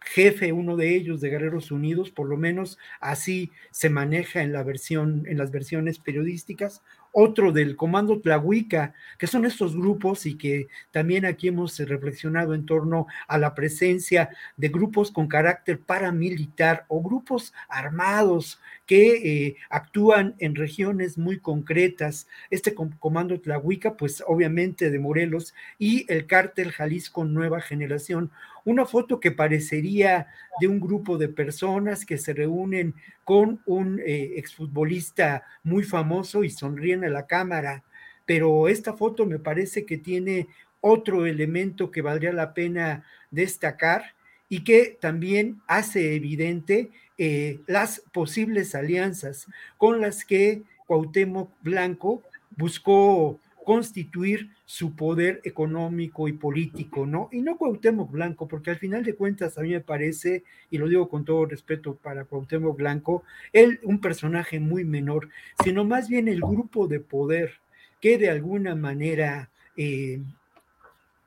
jefe 0.00 0.52
uno 0.52 0.76
de 0.76 0.94
ellos 0.94 1.20
de 1.20 1.30
Guerreros 1.30 1.70
Unidos, 1.70 2.10
por 2.10 2.28
lo 2.28 2.36
menos 2.36 2.78
así 3.00 3.52
se 3.70 3.90
maneja 3.90 4.42
en 4.42 4.52
la 4.52 4.62
versión, 4.62 5.24
en 5.26 5.38
las 5.38 5.50
versiones 5.50 5.98
periodísticas, 5.98 6.82
otro 7.12 7.52
del 7.52 7.76
Comando 7.76 8.20
Tlahuica, 8.20 8.94
que 9.18 9.26
son 9.26 9.44
estos 9.44 9.76
grupos 9.76 10.26
y 10.26 10.36
que 10.36 10.68
también 10.90 11.24
aquí 11.24 11.48
hemos 11.48 11.78
reflexionado 11.78 12.54
en 12.54 12.66
torno 12.66 13.06
a 13.26 13.38
la 13.38 13.54
presencia 13.54 14.30
de 14.56 14.68
grupos 14.68 15.10
con 15.10 15.28
carácter 15.28 15.80
paramilitar 15.80 16.84
o 16.88 17.02
grupos 17.02 17.52
armados 17.68 18.60
que 18.86 19.46
eh, 19.46 19.56
actúan 19.68 20.34
en 20.38 20.54
regiones 20.54 21.18
muy 21.18 21.38
concretas. 21.40 22.26
Este 22.50 22.74
Comando 22.74 23.38
Tlahuica, 23.40 23.96
pues 23.96 24.22
obviamente 24.26 24.90
de 24.90 24.98
Morelos, 24.98 25.54
y 25.78 26.10
el 26.10 26.26
cártel 26.26 26.72
Jalisco 26.72 27.24
Nueva 27.24 27.60
Generación. 27.60 28.30
Una 28.68 28.84
foto 28.84 29.18
que 29.18 29.30
parecería 29.30 30.26
de 30.60 30.68
un 30.68 30.78
grupo 30.78 31.16
de 31.16 31.30
personas 31.30 32.04
que 32.04 32.18
se 32.18 32.34
reúnen 32.34 32.94
con 33.24 33.62
un 33.64 33.98
eh, 33.98 34.34
exfutbolista 34.36 35.42
muy 35.62 35.84
famoso 35.84 36.44
y 36.44 36.50
sonríen 36.50 37.02
a 37.02 37.08
la 37.08 37.26
cámara, 37.26 37.82
pero 38.26 38.68
esta 38.68 38.92
foto 38.92 39.24
me 39.24 39.38
parece 39.38 39.86
que 39.86 39.96
tiene 39.96 40.48
otro 40.82 41.24
elemento 41.24 41.90
que 41.90 42.02
valdría 42.02 42.34
la 42.34 42.52
pena 42.52 43.06
destacar 43.30 44.14
y 44.50 44.64
que 44.64 44.98
también 45.00 45.62
hace 45.66 46.14
evidente 46.14 46.90
eh, 47.16 47.60
las 47.66 48.02
posibles 48.12 48.74
alianzas 48.74 49.46
con 49.78 50.02
las 50.02 50.26
que 50.26 50.64
Cuauhtémoc 50.86 51.50
Blanco 51.62 52.22
buscó 52.54 53.40
constituir 53.68 54.48
su 54.64 54.96
poder 54.96 55.42
económico 55.44 56.26
y 56.26 56.32
político, 56.32 57.04
¿no? 57.04 57.28
Y 57.30 57.42
no 57.42 57.58
Cuauhtémoc 57.58 58.10
Blanco, 58.10 58.48
porque 58.48 58.70
al 58.70 58.78
final 58.78 59.04
de 59.04 59.14
cuentas 59.14 59.58
a 59.58 59.60
mí 59.60 59.68
me 59.68 59.82
parece, 59.82 60.42
y 60.70 60.78
lo 60.78 60.88
digo 60.88 61.10
con 61.10 61.26
todo 61.26 61.44
respeto 61.44 61.94
para 61.94 62.24
Cuauhtémoc 62.24 62.78
Blanco, 62.78 63.24
él 63.52 63.78
un 63.82 64.00
personaje 64.00 64.58
muy 64.58 64.86
menor, 64.86 65.28
sino 65.62 65.84
más 65.84 66.08
bien 66.08 66.28
el 66.28 66.40
grupo 66.40 66.88
de 66.88 67.00
poder 67.00 67.60
que 68.00 68.16
de 68.16 68.30
alguna 68.30 68.74
manera 68.74 69.50
eh, 69.76 70.22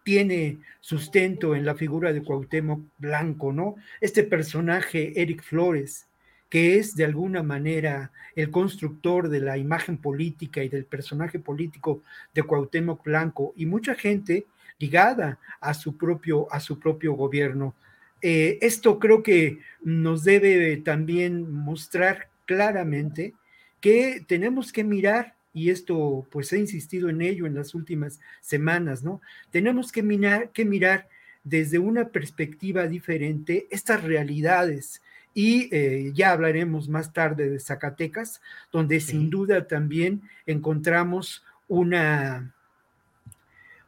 tiene 0.03 0.57
sustento 0.79 1.53
en 1.53 1.63
la 1.63 1.75
figura 1.75 2.11
de 2.11 2.23
Cuauhtémoc 2.23 2.81
Blanco, 2.97 3.53
¿no? 3.53 3.75
Este 3.99 4.23
personaje, 4.23 5.21
Eric 5.21 5.43
Flores, 5.43 6.07
que 6.51 6.77
es 6.77 6.95
de 6.95 7.05
alguna 7.05 7.41
manera 7.43 8.11
el 8.35 8.51
constructor 8.51 9.29
de 9.29 9.39
la 9.39 9.57
imagen 9.57 9.97
política 9.97 10.61
y 10.61 10.67
del 10.67 10.83
personaje 10.83 11.39
político 11.39 12.03
de 12.35 12.43
Cuauhtémoc 12.43 13.05
Blanco 13.05 13.53
y 13.55 13.65
mucha 13.65 13.95
gente 13.95 14.45
ligada 14.77 15.39
a 15.61 15.73
su 15.73 15.95
propio, 15.95 16.51
a 16.51 16.59
su 16.59 16.77
propio 16.77 17.13
gobierno. 17.13 17.73
Eh, 18.21 18.59
esto 18.61 18.99
creo 18.99 19.23
que 19.23 19.59
nos 19.81 20.25
debe 20.25 20.75
también 20.75 21.49
mostrar 21.49 22.27
claramente 22.45 23.33
que 23.79 24.21
tenemos 24.27 24.73
que 24.73 24.83
mirar, 24.83 25.35
y 25.53 25.69
esto 25.69 26.27
pues 26.31 26.51
he 26.51 26.59
insistido 26.59 27.07
en 27.07 27.21
ello 27.21 27.45
en 27.45 27.55
las 27.55 27.73
últimas 27.73 28.19
semanas, 28.41 29.03
¿no? 29.03 29.21
Tenemos 29.51 29.91
que 29.91 30.03
mirar, 30.03 30.49
que 30.49 30.65
mirar 30.65 31.07
desde 31.45 31.79
una 31.79 32.09
perspectiva 32.09 32.87
diferente 32.87 33.67
estas 33.71 34.03
realidades 34.03 35.01
y 35.33 35.73
eh, 35.75 36.11
ya 36.13 36.31
hablaremos 36.31 36.89
más 36.89 37.13
tarde 37.13 37.49
de 37.49 37.59
Zacatecas, 37.59 38.41
donde 38.71 38.99
sin 38.99 39.29
duda 39.29 39.67
también 39.67 40.21
encontramos 40.45 41.43
una, 41.67 42.53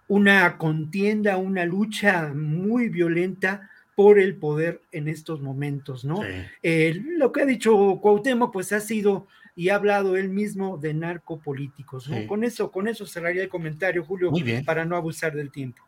una 0.08 0.58
contienda, 0.58 1.38
una 1.38 1.66
lucha 1.66 2.34
muy 2.34 2.90
violenta 2.90 3.70
por 3.96 4.20
el 4.20 4.36
poder 4.36 4.82
en 4.92 5.08
estos 5.08 5.42
momentos, 5.42 6.04
¿no? 6.04 6.22
lo 6.64 7.32
que 7.32 7.42
ha 7.42 7.46
dicho 7.46 8.00
Cuauhtémoc, 8.02 8.52
pues 8.52 8.72
ha 8.72 8.80
sido 8.80 9.28
y 9.56 9.70
ha 9.70 9.76
hablado 9.76 10.18
él 10.18 10.30
mismo 10.30 10.78
de 10.78 10.94
narcopolíticos, 10.94 12.10
¿no? 12.10 12.26
Con 12.28 12.44
eso, 12.44 12.72
con 12.72 12.88
eso 12.88 13.06
cerraría 13.06 13.44
el 13.44 13.50
comentario, 13.50 14.04
Julio, 14.04 14.32
para 14.66 14.84
no 14.84 14.96
abusar 14.96 15.36
del 15.36 15.52
tiempo. 15.52 15.84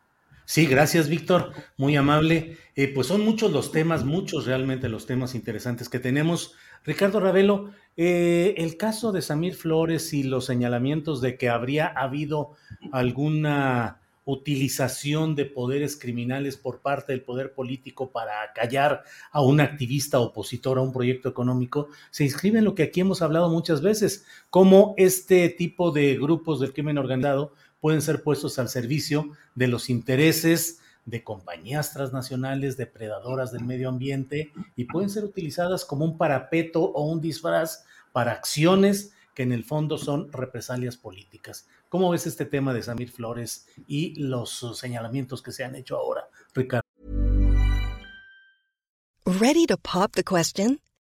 Sí, 0.46 0.68
gracias, 0.68 1.10
Víctor. 1.10 1.52
Muy 1.76 1.96
amable. 1.96 2.58
Eh, 2.76 2.92
pues 2.94 3.08
son 3.08 3.22
muchos 3.22 3.52
los 3.52 3.72
temas, 3.72 4.06
muchos 4.06 4.46
realmente 4.46 4.90
los 4.90 5.08
temas 5.08 5.34
interesantes 5.34 5.90
que 5.90 6.00
tenemos. 6.00 6.54
Ricardo 6.84 7.20
Ravelo, 7.20 7.72
eh, 7.98 8.54
el 8.58 8.78
caso 8.78 9.12
de 9.12 9.24
Samir 9.24 9.56
Flores 9.56 10.14
y 10.14 10.22
los 10.24 10.46
señalamientos 10.46 11.20
de 11.20 11.38
que 11.38 11.50
habría 11.50 11.88
habido 11.88 12.52
alguna 12.92 14.02
utilización 14.26 15.36
de 15.36 15.46
poderes 15.46 15.98
criminales 15.98 16.58
por 16.58 16.82
parte 16.82 17.14
del 17.14 17.22
poder 17.22 17.54
político 17.54 18.12
para 18.12 18.34
callar 18.54 19.04
a 19.32 19.42
un 19.42 19.62
activista 19.62 20.20
opositor 20.20 20.80
a 20.80 20.82
un 20.82 20.92
proyecto 20.92 21.30
económico, 21.30 21.90
se 22.10 22.24
inscribe 22.24 22.60
en 22.60 22.66
lo 22.66 22.74
que 22.74 22.84
aquí 22.84 23.02
hemos 23.02 23.22
hablado 23.22 23.50
muchas 23.50 23.82
veces, 23.82 24.26
como 24.50 24.96
este 24.98 25.50
tipo 25.50 25.92
de 25.92 26.18
grupos 26.18 26.60
del 26.60 26.74
crimen 26.74 26.98
organizado 26.98 27.54
pueden 27.80 28.02
ser 28.02 28.24
puestos 28.24 28.60
al 28.60 28.70
servicio 28.70 29.32
de 29.56 29.68
los 29.68 29.90
intereses 29.90 30.80
de 31.06 31.24
compañías 31.24 31.94
transnacionales 31.94 32.78
depredadoras 32.78 33.52
del 33.52 33.64
medio 33.64 33.90
ambiente 33.90 34.52
y 34.76 34.86
pueden 34.86 35.10
ser 35.10 35.24
utilizadas 35.24 35.86
como 35.86 36.04
un 36.04 36.18
parapeto 36.18 36.82
o 36.82 37.06
un 37.06 37.22
disfraz 37.22 37.86
para 38.12 38.32
acciones 38.32 39.14
que 39.36 39.44
en 39.44 39.52
el 39.52 39.64
fondo 39.64 39.98
son 39.98 40.32
represalias 40.32 40.98
políticas. 40.98 41.68
¿Cómo 41.90 42.10
ves 42.10 42.26
este 42.26 42.46
tema 42.46 42.74
de 42.74 42.82
Samir 42.82 43.12
Flores 43.12 43.68
y 43.88 44.16
los 44.16 44.66
señalamientos 44.74 45.42
que 45.42 45.52
se 45.52 45.64
han 45.64 45.76
hecho 45.76 45.98
ahora, 45.98 46.28
Ricardo? 46.54 46.86
Ready 49.26 49.66
to 49.68 49.78
pop 49.78 50.12
the 50.14 50.24
question? 50.24 50.80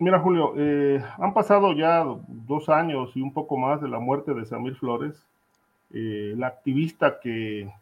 Mira, 0.00 0.18
Julio, 0.18 0.54
eh, 0.56 1.00
han 1.18 1.34
pasado 1.34 1.72
ya 1.72 2.04
dos 2.26 2.68
años 2.68 3.12
y 3.14 3.22
un 3.22 3.32
poco 3.32 3.56
más 3.56 3.80
de 3.80 3.88
la 3.88 4.00
muerte 4.00 4.34
de 4.34 4.44
Samir 4.44 4.74
Flores, 4.74 5.24
eh, 5.92 6.34
la 6.36 6.48
activista 6.48 7.20
que 7.20 7.72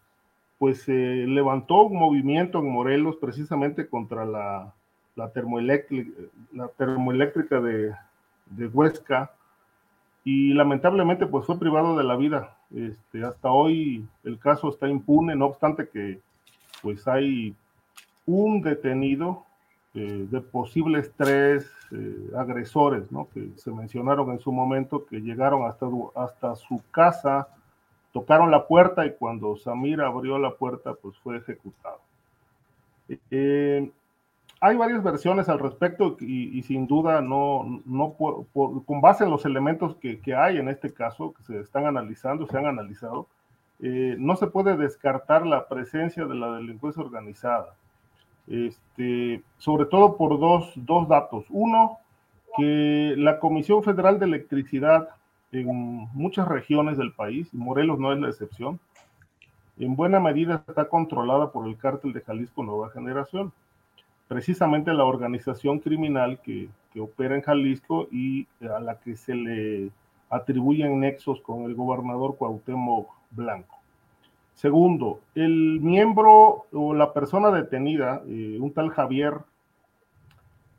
pues 0.59 0.87
eh, 0.89 1.25
levantó 1.27 1.83
un 1.83 1.99
movimiento 1.99 2.59
en 2.59 2.71
Morelos 2.71 3.17
precisamente 3.17 3.89
contra 3.89 4.27
la, 4.27 4.75
la, 5.17 5.31
termoeléctrica, 5.31 7.61
de, 7.61 7.95
de, 8.47 8.67
Huesca 8.69 9.33
y 10.23 10.53
lamentablemente 10.53 11.27
pues 11.27 11.47
fue 11.47 11.59
privado 11.59 11.97
de 11.97 12.05
la 12.05 12.17
vida. 12.17 12.59
Este, 12.75 13.25
hasta 13.25 13.51
hoy 13.51 14.07
el 14.23 14.39
caso 14.39 14.69
está 14.69 14.87
impune, 14.87 15.35
no 15.35 15.47
obstante 15.47 15.89
que 15.89 16.21
pues 16.83 17.09
hay 17.09 17.57
un 18.27 18.61
detenido 18.61 19.47
eh, 19.95 20.27
de 20.31 20.41
posibles 20.41 21.13
tres 21.19 21.71
eh, 21.91 22.31
agresores, 22.35 23.13
¿no? 23.13 23.29
Que 23.29 23.51
se 23.57 23.71
mencionaron 23.71 24.31
en 24.31 24.39
su 24.39 24.51
momento, 24.51 25.05
que 25.05 25.21
llegaron 25.21 25.67
hasta, 25.67 25.87
hasta 26.15 26.57
su 26.57 26.81
casa, 26.91 27.49
tocaron 28.11 28.51
la 28.51 28.67
puerta 28.67 29.05
y 29.05 29.13
cuando 29.13 29.55
Samir 29.59 30.01
abrió 30.01 30.39
la 30.39 30.53
puerta, 30.55 30.95
pues 30.95 31.19
fue 31.19 31.37
ejecutado. 31.37 32.01
Eh, 33.31 33.91
hay 34.63 34.77
varias 34.77 35.03
versiones 35.03 35.51
al 35.51 35.59
respecto 35.59 36.17
y, 36.21 36.63
sin 36.63 36.87
duda 36.87 37.21
no, 37.21 37.83
no 37.85 38.15
con 38.15 39.01
base 39.03 39.25
en 39.25 39.31
los 39.31 39.45
elementos 39.45 39.97
que, 39.97 40.21
que, 40.21 40.35
hay 40.35 40.57
en 40.57 40.71
este 40.71 40.95
caso, 40.95 41.35
que 41.35 41.43
se 41.43 41.61
están 41.61 41.85
analizando, 41.85 42.47
se 42.47 42.57
han 42.57 42.65
analizado, 42.65 43.27
no 43.81 44.37
se 44.37 44.47
puede 44.47 44.77
descartar 44.77 45.45
la 45.45 45.67
presencia 45.67 46.25
de 46.25 46.37
la 46.37 46.55
delincuencia 46.55 47.03
organizada 47.03 47.75
este, 48.53 49.43
sobre 49.57 49.87
todo 49.87 50.17
por 50.17 50.39
dos, 50.39 50.73
dos 50.77 51.09
datos. 51.09 51.47
Uno, 51.49 51.99
que 52.57 53.15
la 53.17 53.41
Comisión 53.41 53.83
Federal 53.83 54.19
de 54.19 54.27
Electricidad 54.27 55.09
en 55.53 55.67
muchas 56.13 56.47
regiones 56.47 56.99
del 56.99 57.13
país, 57.13 57.49
y 57.53 57.57
Morelos 57.57 57.99
no 57.99 58.13
es 58.13 58.21
la 58.21 58.29
excepción, 58.29 58.79
en 59.79 59.97
buena 59.97 60.21
medida 60.21 60.63
está 60.69 60.89
controlada 60.89 61.51
por 61.51 61.67
el 61.67 61.77
cártel 61.77 62.13
de 62.13 62.21
Jalisco 62.21 62.63
Nueva 62.63 62.91
Generación, 62.91 63.53
precisamente 64.29 64.93
la 64.93 65.05
organización 65.05 65.79
criminal 65.79 66.41
que, 66.43 66.69
que 66.93 67.01
opera 67.01 67.35
en 67.35 67.43
Jalisco 67.43 68.07
y 68.11 68.47
a 68.61 68.81
la 68.81 68.99
que 68.99 69.17
se 69.17 69.35
le 69.35 69.91
atribuyen 70.29 71.01
nexos 71.01 71.41
con 71.41 71.65
el 71.65 71.75
gobernador 71.75 72.37
Cuauhtémoc 72.37 73.09
Blanco. 73.31 73.82
Segundo, 74.55 75.21
el 75.35 75.81
miembro 75.81 76.67
o 76.73 76.95
la 76.95 77.13
persona 77.13 77.51
detenida, 77.51 78.23
eh, 78.29 78.59
un 78.61 78.73
tal 78.73 78.91
Javier, 78.91 79.39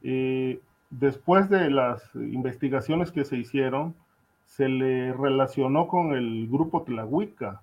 eh, 0.04 0.60
después 0.90 1.50
de 1.50 1.70
las 1.70 2.04
investigaciones 2.16 3.12
que 3.12 3.26
se 3.26 3.38
hicieron, 3.38 3.96
se 4.46 4.70
le 4.70 5.14
relacionó 5.14 5.88
con 5.88 6.14
el 6.14 6.48
grupo 6.48 6.84
Tlahuica, 6.84 7.62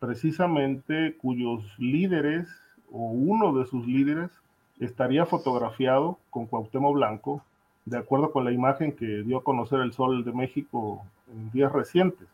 precisamente 0.00 1.16
cuyos 1.18 1.62
líderes 1.78 2.48
o 2.90 3.10
uno 3.10 3.52
de 3.58 3.66
sus 3.66 3.86
líderes 3.86 4.30
estaría 4.80 5.26
fotografiado 5.26 6.18
con 6.30 6.46
Cuauhtémoc 6.46 6.94
Blanco, 6.94 7.42
de 7.84 7.98
acuerdo 7.98 8.32
con 8.32 8.44
la 8.44 8.52
imagen 8.52 8.92
que 8.92 9.22
dio 9.22 9.38
a 9.38 9.44
conocer 9.44 9.80
el 9.80 9.92
Sol 9.92 10.24
de 10.24 10.32
México 10.32 11.04
en 11.32 11.50
días 11.50 11.72
recientes. 11.72 12.28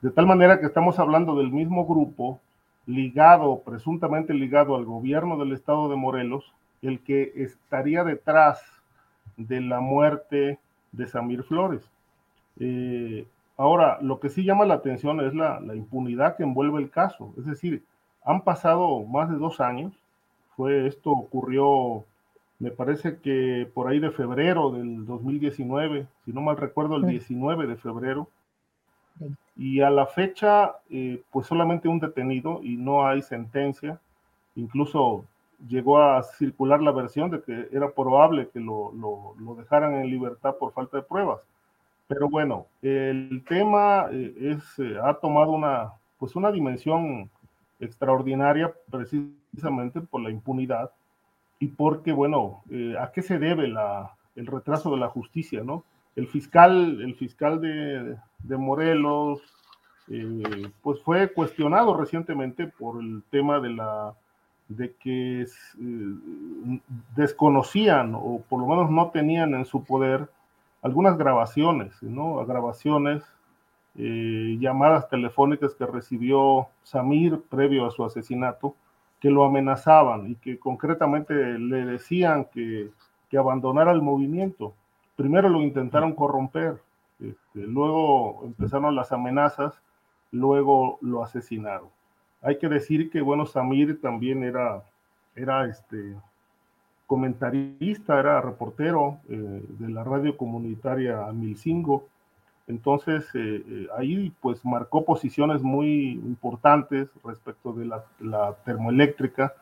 De 0.00 0.10
tal 0.10 0.26
manera 0.26 0.60
que 0.60 0.66
estamos 0.66 0.98
hablando 0.98 1.36
del 1.36 1.50
mismo 1.50 1.84
grupo 1.84 2.40
ligado, 2.86 3.62
presuntamente 3.64 4.32
ligado 4.32 4.76
al 4.76 4.84
gobierno 4.84 5.36
del 5.36 5.52
estado 5.52 5.88
de 5.88 5.96
Morelos, 5.96 6.54
el 6.82 7.00
que 7.00 7.32
estaría 7.34 8.04
detrás 8.04 8.62
de 9.36 9.60
la 9.60 9.80
muerte 9.80 10.58
de 10.92 11.06
Samir 11.06 11.42
Flores. 11.42 11.82
Eh, 12.60 13.26
ahora, 13.56 13.98
lo 14.00 14.20
que 14.20 14.28
sí 14.28 14.44
llama 14.44 14.66
la 14.66 14.74
atención 14.74 15.20
es 15.20 15.34
la, 15.34 15.60
la, 15.60 15.74
impunidad 15.74 16.36
que 16.36 16.44
envuelve 16.44 16.80
el 16.80 16.90
caso. 16.90 17.34
Es 17.36 17.44
decir, 17.44 17.82
han 18.24 18.42
pasado 18.42 19.04
más 19.04 19.28
de 19.30 19.36
dos 19.36 19.60
años. 19.60 19.92
Fue 20.56 20.86
esto 20.86 21.10
ocurrió, 21.10 22.04
me 22.58 22.70
parece 22.70 23.18
que 23.18 23.68
por 23.74 23.88
ahí 23.88 23.98
de 23.98 24.10
febrero 24.10 24.70
del 24.70 25.06
2019, 25.06 26.06
si 26.24 26.32
no 26.32 26.40
mal 26.40 26.56
recuerdo, 26.56 26.96
el 26.96 27.06
19 27.06 27.66
de 27.66 27.76
febrero. 27.76 28.28
Y 29.56 29.80
a 29.80 29.90
la 29.90 30.06
fecha, 30.06 30.76
eh, 30.90 31.22
pues 31.30 31.46
solamente 31.46 31.88
un 31.88 31.98
detenido 31.98 32.60
y 32.62 32.76
no 32.76 33.06
hay 33.06 33.22
sentencia. 33.22 34.00
Incluso 34.54 35.24
llegó 35.68 36.00
a 36.00 36.22
circular 36.22 36.80
la 36.80 36.92
versión 36.92 37.30
de 37.30 37.42
que 37.42 37.68
era 37.72 37.90
probable 37.90 38.48
que 38.52 38.60
lo, 38.60 38.92
lo, 38.92 39.54
dejaran 39.56 39.94
en 39.94 40.10
libertad 40.10 40.54
por 40.56 40.72
falta 40.72 40.98
de 40.98 41.02
pruebas. 41.02 41.40
Pero 42.06 42.28
bueno, 42.28 42.66
el 42.82 43.42
tema 43.46 44.06
eh, 44.10 44.56
es, 44.56 44.78
eh, 44.78 44.96
ha 45.02 45.14
tomado 45.14 45.52
una, 45.52 45.92
pues 46.18 46.36
una 46.36 46.52
dimensión 46.52 47.28
extraordinaria 47.80 48.72
precisamente 48.90 50.00
por 50.00 50.20
la 50.20 50.30
impunidad 50.30 50.90
y 51.60 51.66
porque, 51.66 52.12
bueno, 52.12 52.62
¿a 53.00 53.10
qué 53.10 53.20
se 53.20 53.38
debe 53.38 53.66
la, 53.66 54.12
el 54.36 54.46
retraso 54.46 54.90
de 54.92 54.98
la 54.98 55.08
justicia, 55.08 55.62
no? 55.64 55.82
El 56.18 56.26
fiscal, 56.26 57.00
el 57.00 57.14
fiscal 57.14 57.60
de, 57.60 58.16
de 58.40 58.56
Morelos, 58.56 59.40
eh, 60.08 60.68
pues 60.82 61.00
fue 61.02 61.32
cuestionado 61.32 61.96
recientemente 61.96 62.66
por 62.66 63.00
el 63.00 63.22
tema 63.30 63.60
de 63.60 63.70
la 63.70 64.14
de 64.68 64.94
que 64.96 65.42
eh, 65.42 66.80
desconocían 67.14 68.14
o 68.16 68.42
por 68.48 68.60
lo 68.60 68.66
menos 68.66 68.90
no 68.90 69.10
tenían 69.10 69.54
en 69.54 69.64
su 69.64 69.84
poder 69.84 70.28
algunas 70.82 71.16
grabaciones, 71.16 72.02
¿no? 72.02 72.44
Grabaciones, 72.44 73.22
eh, 73.96 74.56
llamadas 74.60 75.08
telefónicas 75.08 75.74
que 75.74 75.86
recibió 75.86 76.66
Samir 76.82 77.40
previo 77.48 77.86
a 77.86 77.90
su 77.92 78.04
asesinato, 78.04 78.74
que 79.20 79.30
lo 79.30 79.44
amenazaban 79.44 80.32
y 80.32 80.34
que 80.34 80.58
concretamente 80.58 81.34
le 81.34 81.86
decían 81.86 82.46
que, 82.52 82.90
que 83.30 83.38
abandonara 83.38 83.92
el 83.92 84.02
movimiento 84.02 84.74
primero 85.18 85.48
lo 85.48 85.60
intentaron 85.62 86.14
corromper, 86.14 86.80
este, 87.18 87.66
luego 87.66 88.44
empezaron 88.44 88.94
las 88.94 89.10
amenazas, 89.10 89.82
luego 90.30 90.98
lo 91.00 91.24
asesinaron. 91.24 91.88
Hay 92.40 92.58
que 92.58 92.68
decir 92.68 93.10
que, 93.10 93.20
bueno, 93.20 93.44
Samir 93.44 94.00
también 94.00 94.44
era, 94.44 94.84
era 95.34 95.66
este, 95.66 96.14
comentarista, 97.08 98.20
era 98.20 98.40
reportero 98.40 99.18
eh, 99.28 99.60
de 99.80 99.88
la 99.88 100.04
radio 100.04 100.36
comunitaria 100.36 101.26
Milcingo. 101.32 102.06
Entonces, 102.68 103.24
eh, 103.34 103.64
eh, 103.66 103.88
ahí 103.98 104.32
pues 104.40 104.64
marcó 104.64 105.04
posiciones 105.04 105.62
muy 105.62 106.12
importantes 106.12 107.08
respecto 107.24 107.72
de 107.72 107.86
la, 107.86 108.04
la, 108.20 108.54
termoeléctrica 108.64 109.52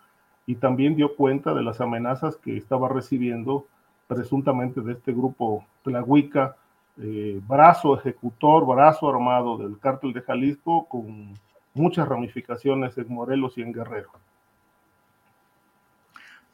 y 0.44 0.56
también 0.56 0.96
dio 0.96 1.16
cuenta 1.16 1.54
de 1.54 1.62
las 1.62 1.80
amenazas 1.80 2.36
que 2.36 2.58
estaba 2.58 2.90
recibiendo 2.90 3.64
presuntamente 4.06 4.80
de 4.80 4.92
este 4.92 5.12
grupo 5.12 5.64
Tlahuica, 5.82 6.56
eh, 6.98 7.40
brazo 7.46 7.98
ejecutor, 7.98 8.66
brazo 8.66 9.08
armado 9.08 9.58
del 9.58 9.78
cártel 9.78 10.12
de 10.12 10.22
Jalisco, 10.22 10.86
con 10.88 11.34
muchas 11.74 12.08
ramificaciones 12.08 12.96
en 12.96 13.12
Morelos 13.12 13.56
y 13.56 13.62
en 13.62 13.72
Guerrero. 13.72 14.10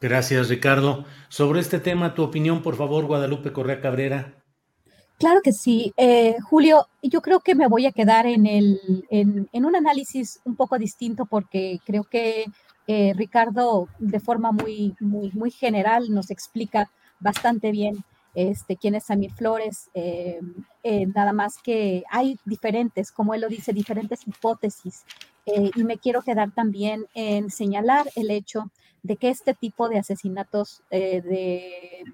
Gracias, 0.00 0.48
Ricardo. 0.48 1.04
Sobre 1.28 1.60
este 1.60 1.78
tema, 1.78 2.14
tu 2.14 2.24
opinión, 2.24 2.62
por 2.62 2.74
favor, 2.74 3.06
Guadalupe 3.06 3.52
Correa 3.52 3.80
Cabrera. 3.80 4.34
Claro 5.18 5.40
que 5.44 5.52
sí. 5.52 5.92
Eh, 5.96 6.34
Julio, 6.42 6.88
yo 7.00 7.20
creo 7.20 7.38
que 7.38 7.54
me 7.54 7.68
voy 7.68 7.86
a 7.86 7.92
quedar 7.92 8.26
en, 8.26 8.46
el, 8.46 8.80
en, 9.10 9.48
en 9.52 9.64
un 9.64 9.76
análisis 9.76 10.40
un 10.44 10.56
poco 10.56 10.76
distinto 10.76 11.26
porque 11.26 11.78
creo 11.86 12.02
que 12.02 12.46
eh, 12.88 13.12
Ricardo, 13.14 13.88
de 14.00 14.18
forma 14.18 14.50
muy, 14.50 14.96
muy, 14.98 15.30
muy 15.32 15.52
general, 15.52 16.06
nos 16.10 16.30
explica 16.30 16.90
bastante 17.23 17.70
bien 17.70 18.05
este, 18.35 18.77
quién 18.77 18.94
es 18.94 19.05
Samir 19.05 19.32
Flores, 19.32 19.90
eh, 19.94 20.40
eh, 20.82 21.07
nada 21.07 21.32
más 21.32 21.59
que 21.62 22.05
hay 22.11 22.39
diferentes, 22.44 23.12
como 23.12 23.35
él 23.35 23.43
lo 23.43 23.49
dice, 23.49 23.73
diferentes 23.73 24.27
hipótesis. 24.27 25.05
Eh, 25.44 25.70
y 25.74 25.85
me 25.85 25.99
quiero 25.99 26.23
quedar 26.23 26.53
también 26.53 27.07
en 27.15 27.51
señalar 27.51 28.09
el 28.16 28.31
hecho 28.31 28.70
de 29.03 29.16
que 29.16 29.28
este 29.28 29.55
tipo 29.55 29.89
de 29.89 29.99
asesinatos 29.99 30.82
de, 30.90 32.05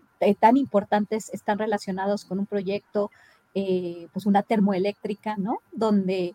tan 0.41 0.57
importantes 0.57 1.29
están 1.35 1.59
relacionados 1.59 2.25
con 2.25 2.39
un 2.39 2.47
proyecto, 2.47 3.11
pues 3.53 4.25
una 4.25 4.43
termoeléctrica, 4.43 5.37
¿no? 5.37 5.59
Donde 5.71 6.35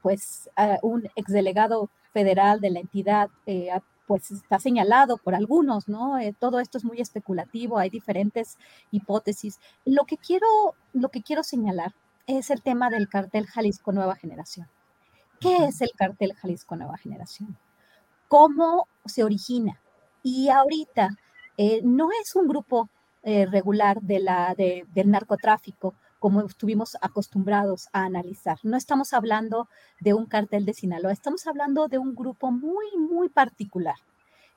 pues 0.00 0.48
un 0.80 1.10
exdelegado 1.14 1.90
federal 2.14 2.62
de 2.62 2.70
la 2.70 2.80
entidad 2.80 3.28
pues 4.06 4.30
está 4.30 4.58
señalado 4.58 5.16
por 5.18 5.34
algunos, 5.34 5.88
¿no? 5.88 6.18
Eh, 6.18 6.34
todo 6.38 6.60
esto 6.60 6.78
es 6.78 6.84
muy 6.84 7.00
especulativo, 7.00 7.78
hay 7.78 7.90
diferentes 7.90 8.56
hipótesis. 8.90 9.60
Lo 9.84 10.04
que 10.04 10.16
quiero, 10.16 10.46
lo 10.92 11.08
que 11.08 11.22
quiero 11.22 11.42
señalar 11.42 11.94
es 12.26 12.50
el 12.50 12.62
tema 12.62 12.90
del 12.90 13.08
cartel 13.08 13.46
Jalisco 13.46 13.92
Nueva 13.92 14.16
Generación. 14.16 14.68
¿Qué 15.40 15.56
es 15.64 15.80
el 15.80 15.90
cartel 15.96 16.34
Jalisco 16.34 16.76
Nueva 16.76 16.96
Generación? 16.96 17.58
¿Cómo 18.28 18.88
se 19.04 19.22
origina? 19.22 19.80
Y 20.22 20.48
ahorita 20.48 21.10
eh, 21.56 21.80
no 21.84 22.08
es 22.22 22.34
un 22.34 22.48
grupo 22.48 22.88
eh, 23.22 23.46
regular 23.46 24.00
de 24.02 24.20
la, 24.20 24.54
del 24.56 25.10
narcotráfico 25.10 25.94
como 26.18 26.42
estuvimos 26.42 26.96
acostumbrados 27.00 27.88
a 27.92 28.04
analizar. 28.04 28.58
No 28.62 28.76
estamos 28.76 29.12
hablando 29.12 29.68
de 30.00 30.14
un 30.14 30.26
cartel 30.26 30.64
de 30.64 30.74
Sinaloa, 30.74 31.12
estamos 31.12 31.46
hablando 31.46 31.88
de 31.88 31.98
un 31.98 32.14
grupo 32.14 32.50
muy, 32.50 32.86
muy 32.96 33.28
particular 33.28 33.96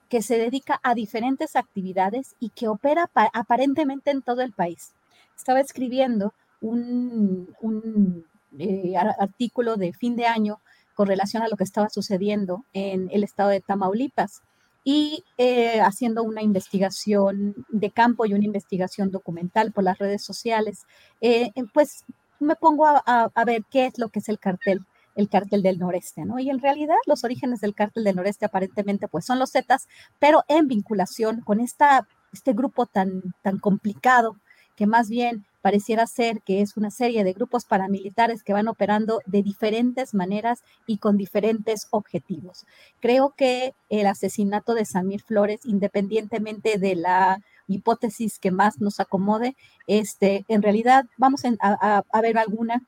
que 0.10 0.22
se 0.22 0.38
dedica 0.38 0.80
a 0.84 0.96
diferentes 0.96 1.56
actividades 1.56 2.36
y 2.40 2.50
que 2.50 2.68
opera 2.68 3.10
aparentemente 3.34 4.10
en 4.10 4.24
todo 4.24 4.42
el 4.42 4.52
país. 4.52 4.94
Estaba 5.38 5.60
escribiendo 5.60 6.34
un, 6.62 8.26
eh, 8.58 8.96
artículo 8.98 9.78
de 9.78 9.94
fin 9.94 10.16
de 10.16 10.26
año 10.26 10.60
con 10.96 11.08
relación 11.08 11.44
a 11.44 11.48
lo 11.48 11.56
que 11.56 11.64
estaba 11.64 11.90
sucediendo 11.90 12.66
en 12.74 13.10
el 13.12 13.24
estado 13.24 13.50
de 13.50 13.62
Tamaulipas 13.62 14.42
y 14.84 15.24
eh, 15.38 15.82
haciendo 15.82 16.24
una 16.24 16.42
investigación 16.42 17.66
de 17.70 17.92
campo 17.92 18.26
y 18.26 18.34
una 18.34 18.46
investigación 18.46 19.12
documental 19.12 19.72
por 19.72 19.84
las 19.84 19.98
redes 19.98 20.24
sociales, 20.24 20.86
eh, 21.22 21.52
pues 21.74 22.06
me 22.40 22.56
pongo 22.56 22.86
a, 22.88 23.32
ver 23.46 23.64
qué 23.70 23.86
es 23.86 23.98
lo 23.98 24.10
que 24.10 24.20
es 24.20 24.30
el 24.30 24.40
cartel 24.40 24.82
el 25.16 25.28
cártel 25.28 25.62
del 25.64 25.80
noreste, 25.80 26.24
¿no? 26.24 26.40
Y 26.40 26.50
en 26.50 26.60
realidad 26.60 26.96
los 27.06 27.26
orígenes 27.26 27.60
del 27.60 27.76
cártel 27.76 28.06
del 28.06 28.16
noreste 28.16 28.46
aparentemente 28.46 29.10
pues 29.10 29.26
son 29.26 29.38
los 29.38 29.52
Zetas, 29.52 29.90
pero 30.18 30.46
en 30.48 30.68
vinculación 30.68 31.42
con 31.42 31.60
esta, 31.60 32.08
este 32.32 32.54
grupo 32.54 32.86
tan, 32.86 33.22
tan 33.42 33.60
complicado 33.60 34.38
que 34.78 34.88
más 34.88 35.10
bien 35.10 35.46
pareciera 35.62 36.08
ser 36.08 36.42
que 36.42 36.62
es 36.62 36.78
una 36.78 36.92
serie 36.92 37.24
de 37.24 37.34
grupos 37.34 37.66
paramilitares 37.66 38.44
que 38.44 38.54
van 38.54 38.68
operando 38.68 39.22
de 39.26 39.44
diferentes 39.44 40.14
maneras 40.14 40.64
y 40.86 40.98
con 40.98 41.18
diferentes 41.18 41.88
objetivos. 41.92 42.66
Creo 43.00 43.34
que 43.36 43.74
el 43.90 44.08
asesinato 44.08 44.74
de 44.74 44.86
Samir 44.86 45.22
Flores, 45.22 45.62
independientemente 45.66 46.78
de 46.78 46.96
la 46.96 47.42
hipótesis 47.68 48.40
que 48.40 48.52
más 48.52 48.80
nos 48.80 49.00
acomode, 49.00 49.56
este, 49.88 50.46
en 50.48 50.62
realidad 50.62 51.06
vamos 51.18 51.44
a, 51.60 52.22
ver 52.22 52.38
alguna, 52.38 52.84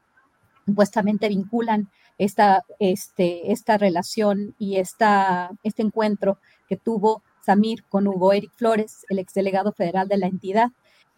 supuestamente 0.65 1.29
vinculan 1.29 1.89
esta, 2.17 2.63
este, 2.79 3.51
esta 3.51 3.77
relación 3.77 4.55
y 4.57 4.77
esta, 4.77 5.51
este 5.63 5.81
encuentro 5.81 6.37
que 6.67 6.77
tuvo 6.77 7.23
Samir 7.45 7.83
con 7.89 8.07
Hugo 8.07 8.33
Eric 8.33 8.51
Flores, 8.55 9.05
el 9.09 9.19
exdelegado 9.19 9.71
federal 9.71 10.07
de 10.07 10.17
la 10.17 10.27
entidad, 10.27 10.69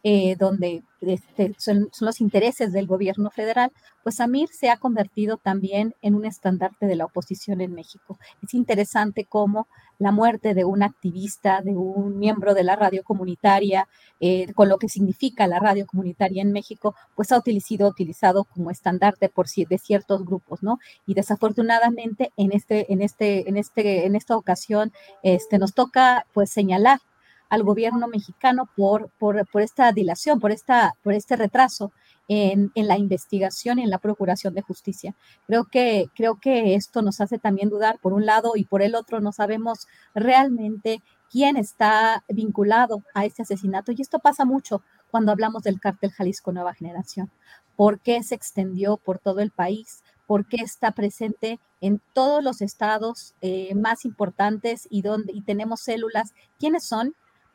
eh, 0.04 0.36
donde 0.38 0.84
este, 1.00 1.54
son, 1.58 1.90
los 2.02 2.20
intereses 2.20 2.74
del 2.74 2.88
gobierno 2.88 3.30
federal, 3.30 3.72
pues 4.04 4.16
Samir 4.16 4.50
se 4.50 4.70
ha 4.70 4.76
convertido 4.76 5.38
también 5.38 5.96
en 6.02 6.16
un 6.16 6.26
estandarte 6.26 6.88
de 6.88 6.96
la 6.96 7.06
oposición 7.06 7.62
en 7.62 7.74
México. 7.74 8.20
Es 8.42 8.54
interesante 8.54 9.26
cómo 9.26 9.68
la 10.00 10.12
muerte 10.12 10.54
de 10.54 10.66
un 10.66 10.84
activista, 10.84 11.62
de 11.62 11.72
un 11.72 12.20
miembro 12.20 12.54
de 12.54 12.64
la 12.64 12.76
radio 12.76 13.04
comunitaria, 13.04 13.88
eh, 14.20 14.52
con 14.54 14.68
lo 14.68 14.78
que 14.78 14.90
significa 14.90 15.48
la 15.48 15.60
radio 15.60 15.86
comunitaria 15.86 16.42
en 16.42 16.52
México, 16.52 16.96
pues 17.16 17.32
ha 17.32 17.42
sido 17.42 17.88
utilizado 17.88 18.44
como 18.44 18.72
estandarte 18.72 19.30
por 19.30 19.48
de 19.48 19.78
ciertos 19.78 20.26
grupos, 20.26 20.64
¿no? 20.64 20.80
Y 21.06 21.14
desafortunadamente 21.14 22.32
en 22.36 22.52
este, 22.52 22.88
este, 22.90 24.06
en 24.06 24.16
esta 24.16 24.36
ocasión, 24.36 24.92
este, 25.22 25.60
nos 25.60 25.74
toca 25.74 26.26
pues 26.34 26.50
señalar 26.50 27.00
al 27.54 27.62
gobierno 27.62 28.08
mexicano 28.08 28.68
por, 28.76 29.12
por, 29.20 29.46
esta 29.62 29.92
dilación, 29.92 30.40
por, 30.40 30.52
esta, 30.52 30.96
por 31.04 31.14
este 31.14 31.36
retraso 31.36 31.92
en, 32.28 32.72
en, 32.74 32.88
la 32.88 32.98
investigación 32.98 33.78
y 33.78 33.84
en 33.84 33.92
la 33.92 34.00
procuración 34.00 34.56
de 34.56 34.64
justicia. 34.64 35.14
Creo 35.46 35.66
que, 35.66 36.08
creo 36.16 36.40
que 36.40 36.74
esto 36.74 37.04
nos 37.04 37.22
hace 37.22 37.38
también 37.38 37.70
dudar 37.70 38.00
por 38.00 38.14
un 38.14 38.26
lado 38.26 38.54
y 38.56 38.66
por 38.66 38.82
el 38.82 38.96
otro 38.96 39.20
no 39.20 39.32
sabemos 39.32 39.86
realmente 40.16 41.04
quién 41.30 41.56
está 41.56 42.24
vinculado 42.28 43.04
a 43.14 43.24
este 43.26 43.44
asesinato. 43.44 43.92
Y 43.92 44.02
esto 44.02 44.18
pasa 44.18 44.46
mucho 44.46 44.82
cuando 45.12 45.32
hablamos 45.32 45.62
del 45.62 45.80
cártel 45.80 46.10
Jalisco 46.10 46.52
Nueva 46.54 46.74
Generación. 46.74 47.30
¿Por 47.76 48.00
qué 48.00 48.24
se 48.24 48.34
extendió 48.34 48.98
por 48.98 49.20
todo 49.20 49.42
el 49.42 49.52
país? 49.52 50.02
¿Por 50.26 50.48
qué 50.48 50.58
está 50.58 50.94
presente 50.94 51.60
en 51.82 52.02
todos 52.14 52.44
los 52.44 52.64
estados 52.64 53.36
eh, 53.42 53.76
más 53.76 54.06
importantes 54.06 54.88
y, 54.90 55.04
donde, 55.04 55.34
y 55.34 55.44
tenemos 55.44 55.82
células? 55.82 56.34
¿Quiénes 56.58 56.84
son? 56.84 57.14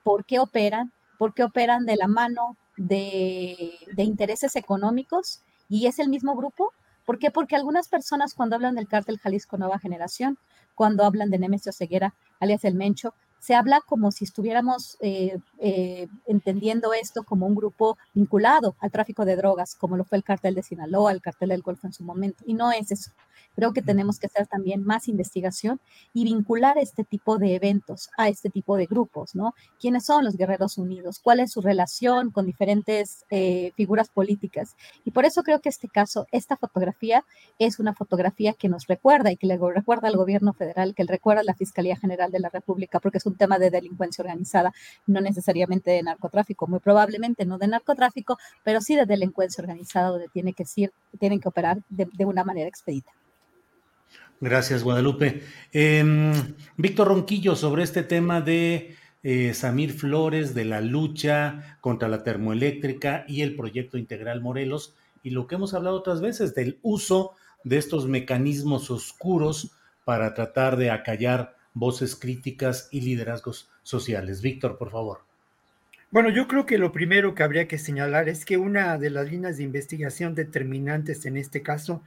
Por 0.09 0.25
qué 0.25 0.39
operan, 0.39 0.91
por 1.19 1.35
qué 1.35 1.45
operan 1.45 1.85
de 1.85 1.97
la 1.97 2.09
mano 2.09 2.57
de, 2.79 3.75
intereses 3.99 4.57
económicos 4.57 5.43
y 5.69 5.87
es 5.87 5.99
el 5.99 6.09
mismo 6.09 6.35
grupo. 6.35 6.73
¿Por 7.05 7.19
qué? 7.19 7.31
Porque 7.31 7.57
algunas 7.57 7.89
personas 7.89 8.33
cuando 8.33 8.57
hablan 8.57 8.75
del 8.75 8.89
cártel 8.89 9.19
Jalisco 9.19 9.59
Nueva 9.59 9.79
Generación, 9.79 10.39
cuando 10.75 11.05
hablan 11.05 11.29
de 11.29 11.39
Nemesio 11.39 11.73
Ceguera, 11.73 12.15
alias 12.41 12.65
El 12.65 12.75
Mencho, 12.75 13.13
se 13.41 13.55
habla 13.55 13.81
como 13.87 14.11
si 14.11 14.25
estuviéramos 14.25 14.97
eh, 15.01 15.39
eh, 15.59 16.09
entendiendo 16.27 16.93
esto 16.93 17.25
como 17.25 17.47
un 17.47 17.55
grupo 17.55 17.97
vinculado 18.15 18.77
al 18.81 18.91
tráfico 18.91 19.25
de 19.25 19.37
drogas, 19.37 19.75
como 19.75 19.97
lo 19.97 20.05
fue 20.05 20.19
el 20.19 20.25
cartel 20.25 20.55
de 20.55 20.63
Sinaloa, 20.63 21.13
el 21.13 21.23
cartel 21.23 21.51
del 21.51 21.63
Golfo 21.63 21.87
en 21.87 21.93
su 21.93 22.05
momento. 22.05 22.45
Y 22.47 22.55
no 22.55 22.73
es 22.73 22.91
eso. 22.91 23.11
Creo 23.59 23.73
que 23.73 23.83
tenemos 23.83 24.21
que 24.21 24.29
hacer 24.29 24.47
también 24.47 24.85
más 24.85 25.09
investigación 25.09 25.81
y 26.15 26.23
vincular 26.23 26.79
este 26.79 27.03
tipo 27.03 27.39
de 27.39 27.57
eventos 27.57 28.09
a 28.17 28.29
este 28.29 28.51
tipo 28.51 28.77
de 28.77 28.87
grupos, 28.87 29.35
¿no? 29.35 29.53
¿Quiénes 29.81 30.05
son 30.05 30.25
los 30.25 30.37
Guerreros 30.37 30.79
Unidos? 30.79 31.19
¿Cuál 31.19 31.41
es 31.41 31.51
su 31.51 31.61
relación 31.61 32.31
con 32.31 32.47
diferentes 32.47 33.25
eh, 33.31 33.73
figuras 33.75 34.11
políticas? 34.11 34.77
Y 35.05 35.11
por 35.11 35.25
eso 35.25 35.43
creo 35.43 35.61
que 35.61 35.71
este 35.71 35.89
caso, 35.89 36.29
esta 36.31 36.57
fotografía 36.57 37.25
es 37.59 37.81
una 37.81 37.95
fotografía 37.95 38.53
que 38.53 38.69
nos 38.69 38.87
recuerda 38.87 39.33
y 39.33 39.37
que 39.37 39.49
le 39.49 39.59
recuerda 39.59 40.07
al 40.07 40.17
gobierno 40.17 40.53
federal, 40.53 40.95
que 40.95 41.03
le 41.03 41.11
recuerda 41.11 41.41
a 41.41 41.45
la 41.45 41.55
Fiscalía 41.55 41.97
General 41.97 42.31
de 42.31 42.39
la 42.39 42.51
República, 42.51 43.01
porque 43.01 43.19
es 43.19 43.27
un 43.29 43.37
tema 43.37 43.59
de 43.59 43.71
delincuencia 43.71 44.23
organizada, 44.23 44.73
no 45.07 45.21
necesariamente 45.21 45.91
de 45.91 46.03
narcotráfico, 46.03 46.67
muy 46.67 46.81
probablemente 46.81 47.47
no 47.47 47.59
de 47.59 47.69
narcotráfico, 47.69 48.39
pero 48.65 48.81
sí 48.81 48.97
de 48.97 49.07
delincuencia 49.07 49.63
organizada, 49.63 50.09
donde 50.11 50.29
tiene 50.29 50.53
que 50.53 50.65
ser, 50.65 50.93
tienen 51.19 51.41
que 51.41 51.49
operar 51.49 51.79
de, 51.89 52.25
una 52.25 52.45
manera 52.45 52.69
expedita. 52.69 53.13
Gracias, 54.41 54.85
Guadalupe. 54.85 55.43
Em, 55.73 56.33
Víctor 56.77 57.09
Ronquillo, 57.09 57.57
sobre 57.57 57.83
este 57.83 58.03
tema 58.03 58.41
de 58.41 58.97
eh, 59.23 59.53
Samir 59.53 59.93
Flores, 59.93 60.55
de 60.55 60.65
la 60.65 60.81
lucha 60.81 61.79
contra 61.81 62.09
la 62.09 62.23
termoeléctrica 62.23 63.25
y 63.27 63.43
el 63.43 63.57
proyecto 63.57 63.99
integral 63.99 64.41
Morelos, 64.41 64.95
y 65.23 65.31
lo 65.31 65.47
que 65.47 65.57
hemos 65.57 65.75
hablado 65.75 65.97
otras 65.97 66.21
veces 66.21 66.55
del 66.55 66.79
uso 66.83 67.33
de 67.65 67.79
estos 67.79 68.07
mecanismos 68.07 68.91
oscuros 68.91 69.73
para 70.05 70.33
tratar 70.35 70.77
de 70.77 70.91
acallar 70.91 71.58
voces 71.79 72.17
críticas 72.17 72.89
y 72.91 73.01
liderazgos 73.01 73.71
sociales. 73.83 74.43
Víctor, 74.43 74.79
por 74.79 74.91
favor. 74.91 75.21
Bueno, 76.11 76.31
yo 76.31 76.49
creo 76.49 76.65
que 76.65 76.79
lo 76.79 76.91
primero 76.91 77.35
que 77.35 77.43
habría 77.43 77.69
que 77.69 77.79
señalar 77.79 78.29
es 78.29 78.45
que 78.45 78.57
una 78.57 78.97
de 78.97 79.11
las 79.11 79.31
líneas 79.31 79.59
de 79.59 79.65
investigación 79.65 80.35
determinantes 80.35 81.27
en 81.27 81.37
este 81.37 81.63
caso 81.63 82.03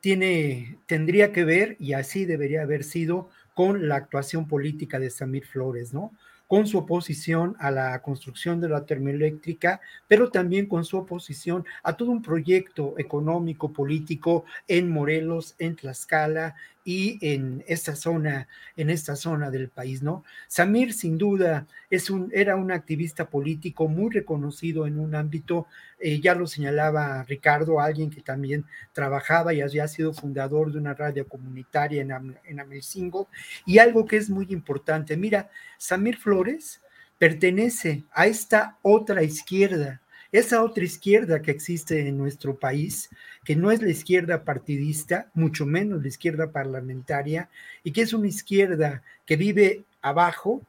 tiene, 0.00 0.76
tendría 0.86 1.32
que 1.32 1.44
ver, 1.44 1.76
y 1.78 1.92
así 1.92 2.24
debería 2.24 2.62
haber 2.62 2.84
sido, 2.84 3.30
con 3.54 3.86
la 3.88 3.96
actuación 3.96 4.48
política 4.48 4.98
de 4.98 5.10
Samir 5.10 5.46
Flores, 5.46 5.94
¿no? 5.94 6.10
con 6.46 6.66
su 6.66 6.78
oposición 6.78 7.56
a 7.58 7.70
la 7.70 8.00
construcción 8.02 8.60
de 8.60 8.68
la 8.68 8.84
termoeléctrica, 8.84 9.80
pero 10.06 10.30
también 10.30 10.66
con 10.66 10.84
su 10.84 10.98
oposición 10.98 11.64
a 11.82 11.96
todo 11.96 12.10
un 12.10 12.22
proyecto 12.22 12.94
económico, 12.98 13.72
político 13.72 14.44
en 14.68 14.90
Morelos, 14.90 15.54
en 15.58 15.76
Tlaxcala 15.76 16.54
y 16.84 17.18
en 17.22 17.64
esta 17.66 17.96
zona, 17.96 18.46
en 18.76 18.90
esta 18.90 19.16
zona 19.16 19.50
del 19.50 19.68
país, 19.68 20.02
¿no? 20.02 20.22
Samir 20.48 20.92
sin 20.92 21.16
duda 21.16 21.66
es 21.88 22.10
un, 22.10 22.30
era 22.34 22.56
un 22.56 22.70
activista 22.70 23.30
político 23.30 23.88
muy 23.88 24.12
reconocido 24.12 24.86
en 24.86 24.98
un 24.98 25.14
ámbito, 25.14 25.66
eh, 25.98 26.20
ya 26.20 26.34
lo 26.34 26.46
señalaba 26.46 27.22
Ricardo, 27.24 27.80
alguien 27.80 28.10
que 28.10 28.20
también 28.20 28.66
trabajaba 28.92 29.54
y 29.54 29.62
había 29.62 29.88
sido 29.88 30.12
fundador 30.12 30.72
de 30.72 30.78
una 30.78 30.94
radio 30.94 31.26
comunitaria 31.26 32.02
en, 32.02 32.36
en 32.44 32.60
Amelcingo, 32.60 33.28
y 33.64 33.78
algo 33.78 34.04
que 34.04 34.18
es 34.18 34.28
muy 34.28 34.46
importante, 34.50 35.16
mira, 35.16 35.50
Samir 35.78 36.18
Flores 36.18 36.82
pertenece 37.18 38.04
a 38.12 38.26
esta 38.26 38.76
otra 38.82 39.22
izquierda, 39.22 40.02
esa 40.32 40.62
otra 40.62 40.84
izquierda 40.84 41.40
que 41.40 41.52
existe 41.52 42.08
en 42.08 42.18
nuestro 42.18 42.58
país, 42.58 43.08
que 43.44 43.56
no 43.56 43.70
es 43.70 43.82
la 43.82 43.90
izquierda 43.90 44.44
partidista, 44.44 45.30
mucho 45.34 45.66
menos 45.66 46.02
la 46.02 46.08
izquierda 46.08 46.50
parlamentaria, 46.50 47.48
y 47.82 47.92
que 47.92 48.02
es 48.02 48.12
una 48.12 48.28
izquierda 48.28 49.02
que 49.26 49.36
vive 49.36 49.84
abajo, 50.02 50.62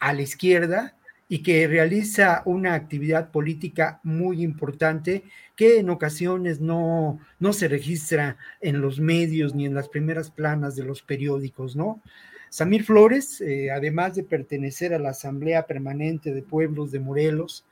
a 0.00 0.12
la 0.12 0.22
izquierda, 0.22 0.96
y 1.28 1.38
que 1.42 1.66
realiza 1.66 2.42
una 2.44 2.74
actividad 2.74 3.30
política 3.30 4.00
muy 4.02 4.42
importante 4.42 5.22
que 5.56 5.78
en 5.78 5.88
ocasiones 5.88 6.60
no, 6.60 7.20
no 7.40 7.52
se 7.54 7.68
registra 7.68 8.36
en 8.60 8.82
los 8.82 9.00
medios 9.00 9.54
ni 9.54 9.64
en 9.64 9.74
las 9.74 9.88
primeras 9.88 10.30
planas 10.30 10.76
de 10.76 10.84
los 10.84 11.00
periódicos, 11.00 11.74
¿no? 11.74 12.02
Samir 12.50 12.84
Flores, 12.84 13.40
eh, 13.40 13.70
además 13.70 14.14
de 14.14 14.24
pertenecer 14.24 14.92
a 14.92 14.98
la 14.98 15.08
Asamblea 15.10 15.66
Permanente 15.66 16.34
de 16.34 16.42
Pueblos 16.42 16.92
de 16.92 17.00
Morelos, 17.00 17.64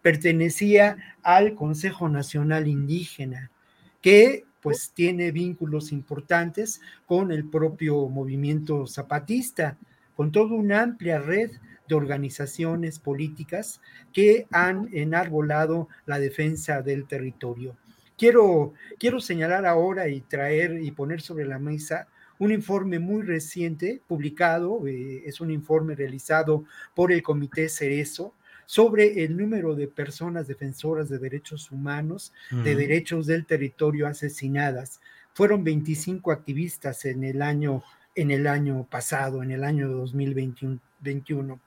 pertenecía 0.00 1.16
al 1.24 1.56
Consejo 1.56 2.08
Nacional 2.08 2.68
Indígena, 2.68 3.50
que 4.00 4.44
pues 4.60 4.92
tiene 4.92 5.30
vínculos 5.30 5.92
importantes 5.92 6.80
con 7.06 7.30
el 7.30 7.48
propio 7.48 8.08
movimiento 8.08 8.86
zapatista, 8.86 9.78
con 10.14 10.32
toda 10.32 10.54
una 10.54 10.82
amplia 10.82 11.20
red 11.20 11.50
de 11.88 11.94
organizaciones 11.94 12.98
políticas 12.98 13.80
que 14.12 14.46
han 14.50 14.88
enarbolado 14.92 15.88
la 16.06 16.18
defensa 16.18 16.82
del 16.82 17.06
territorio. 17.06 17.76
Quiero, 18.16 18.74
quiero 18.98 19.20
señalar 19.20 19.64
ahora 19.64 20.08
y 20.08 20.20
traer 20.20 20.82
y 20.82 20.90
poner 20.90 21.20
sobre 21.20 21.46
la 21.46 21.58
mesa 21.58 22.08
un 22.40 22.52
informe 22.52 22.98
muy 22.98 23.22
reciente 23.22 24.00
publicado, 24.06 24.86
eh, 24.86 25.22
es 25.24 25.40
un 25.40 25.50
informe 25.50 25.94
realizado 25.94 26.64
por 26.94 27.12
el 27.12 27.22
Comité 27.22 27.68
Cerezo 27.68 28.34
sobre 28.68 29.24
el 29.24 29.34
número 29.34 29.74
de 29.74 29.88
personas 29.88 30.46
defensoras 30.46 31.08
de 31.08 31.18
derechos 31.18 31.70
humanos, 31.70 32.34
de 32.50 32.76
derechos 32.76 33.26
del 33.26 33.46
territorio 33.46 34.06
asesinadas. 34.06 35.00
Fueron 35.32 35.64
25 35.64 36.30
activistas 36.30 37.06
en 37.06 37.24
el 37.24 37.40
año 37.40 37.82
en 38.14 38.30
el 38.30 38.46
año 38.46 38.86
pasado, 38.90 39.42
en 39.42 39.52
el 39.52 39.64
año 39.64 39.88
2021. 39.88 41.60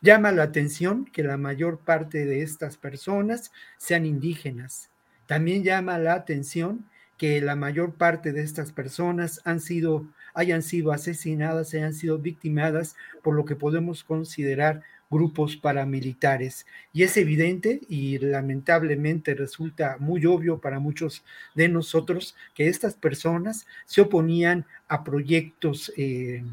Llama 0.00 0.32
la 0.32 0.44
atención 0.44 1.04
que 1.04 1.22
la 1.22 1.36
mayor 1.36 1.80
parte 1.80 2.24
de 2.24 2.40
estas 2.42 2.78
personas 2.78 3.52
sean 3.76 4.06
indígenas. 4.06 4.88
También 5.26 5.62
llama 5.62 5.98
la 5.98 6.14
atención 6.14 6.86
que 7.18 7.42
la 7.42 7.54
mayor 7.54 7.94
parte 7.94 8.32
de 8.32 8.42
estas 8.42 8.72
personas 8.72 9.42
han 9.44 9.60
sido, 9.60 10.06
hayan 10.32 10.62
sido 10.62 10.92
asesinadas, 10.92 11.74
hayan 11.74 11.92
sido 11.92 12.18
victimadas 12.18 12.96
por 13.22 13.34
lo 13.34 13.44
que 13.44 13.56
podemos 13.56 14.04
considerar 14.04 14.82
grupos 15.10 15.56
paramilitares. 15.56 16.66
Y 16.92 17.02
es 17.02 17.16
evidente 17.16 17.80
y 17.88 18.18
lamentablemente 18.18 19.34
resulta 19.34 19.96
muy 19.98 20.26
obvio 20.26 20.58
para 20.60 20.78
muchos 20.78 21.24
de 21.54 21.68
nosotros 21.68 22.34
que 22.54 22.68
estas 22.68 22.94
personas 22.94 23.66
se 23.84 24.00
oponían 24.00 24.66
a 24.88 25.04
proyectos. 25.04 25.92
Eh, 25.96 26.44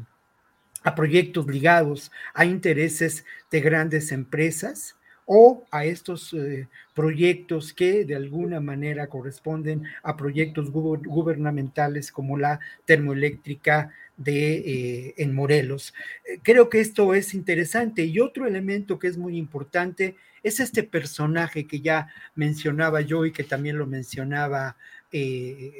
a 0.86 0.94
proyectos 0.94 1.46
ligados 1.46 2.12
a 2.34 2.44
intereses 2.44 3.24
de 3.50 3.62
grandes 3.62 4.12
empresas, 4.12 4.96
o 5.26 5.64
a 5.70 5.84
estos 5.84 6.32
eh, 6.34 6.68
proyectos 6.94 7.72
que 7.72 8.04
de 8.04 8.14
alguna 8.14 8.60
manera 8.60 9.06
corresponden 9.06 9.84
a 10.02 10.16
proyectos 10.16 10.70
gubernamentales 10.70 12.12
como 12.12 12.36
la 12.36 12.60
termoeléctrica 12.84 13.92
de 14.16 14.54
eh, 14.56 15.14
en 15.16 15.34
Morelos. 15.34 15.94
Eh, 16.24 16.38
creo 16.42 16.68
que 16.68 16.80
esto 16.80 17.14
es 17.14 17.34
interesante 17.34 18.04
y 18.04 18.20
otro 18.20 18.46
elemento 18.46 18.98
que 18.98 19.08
es 19.08 19.16
muy 19.16 19.36
importante 19.36 20.16
es 20.42 20.60
este 20.60 20.82
personaje 20.82 21.66
que 21.66 21.80
ya 21.80 22.08
mencionaba 22.34 23.00
yo 23.00 23.24
y 23.24 23.32
que 23.32 23.44
también 23.44 23.78
lo 23.78 23.86
mencionaba 23.86 24.76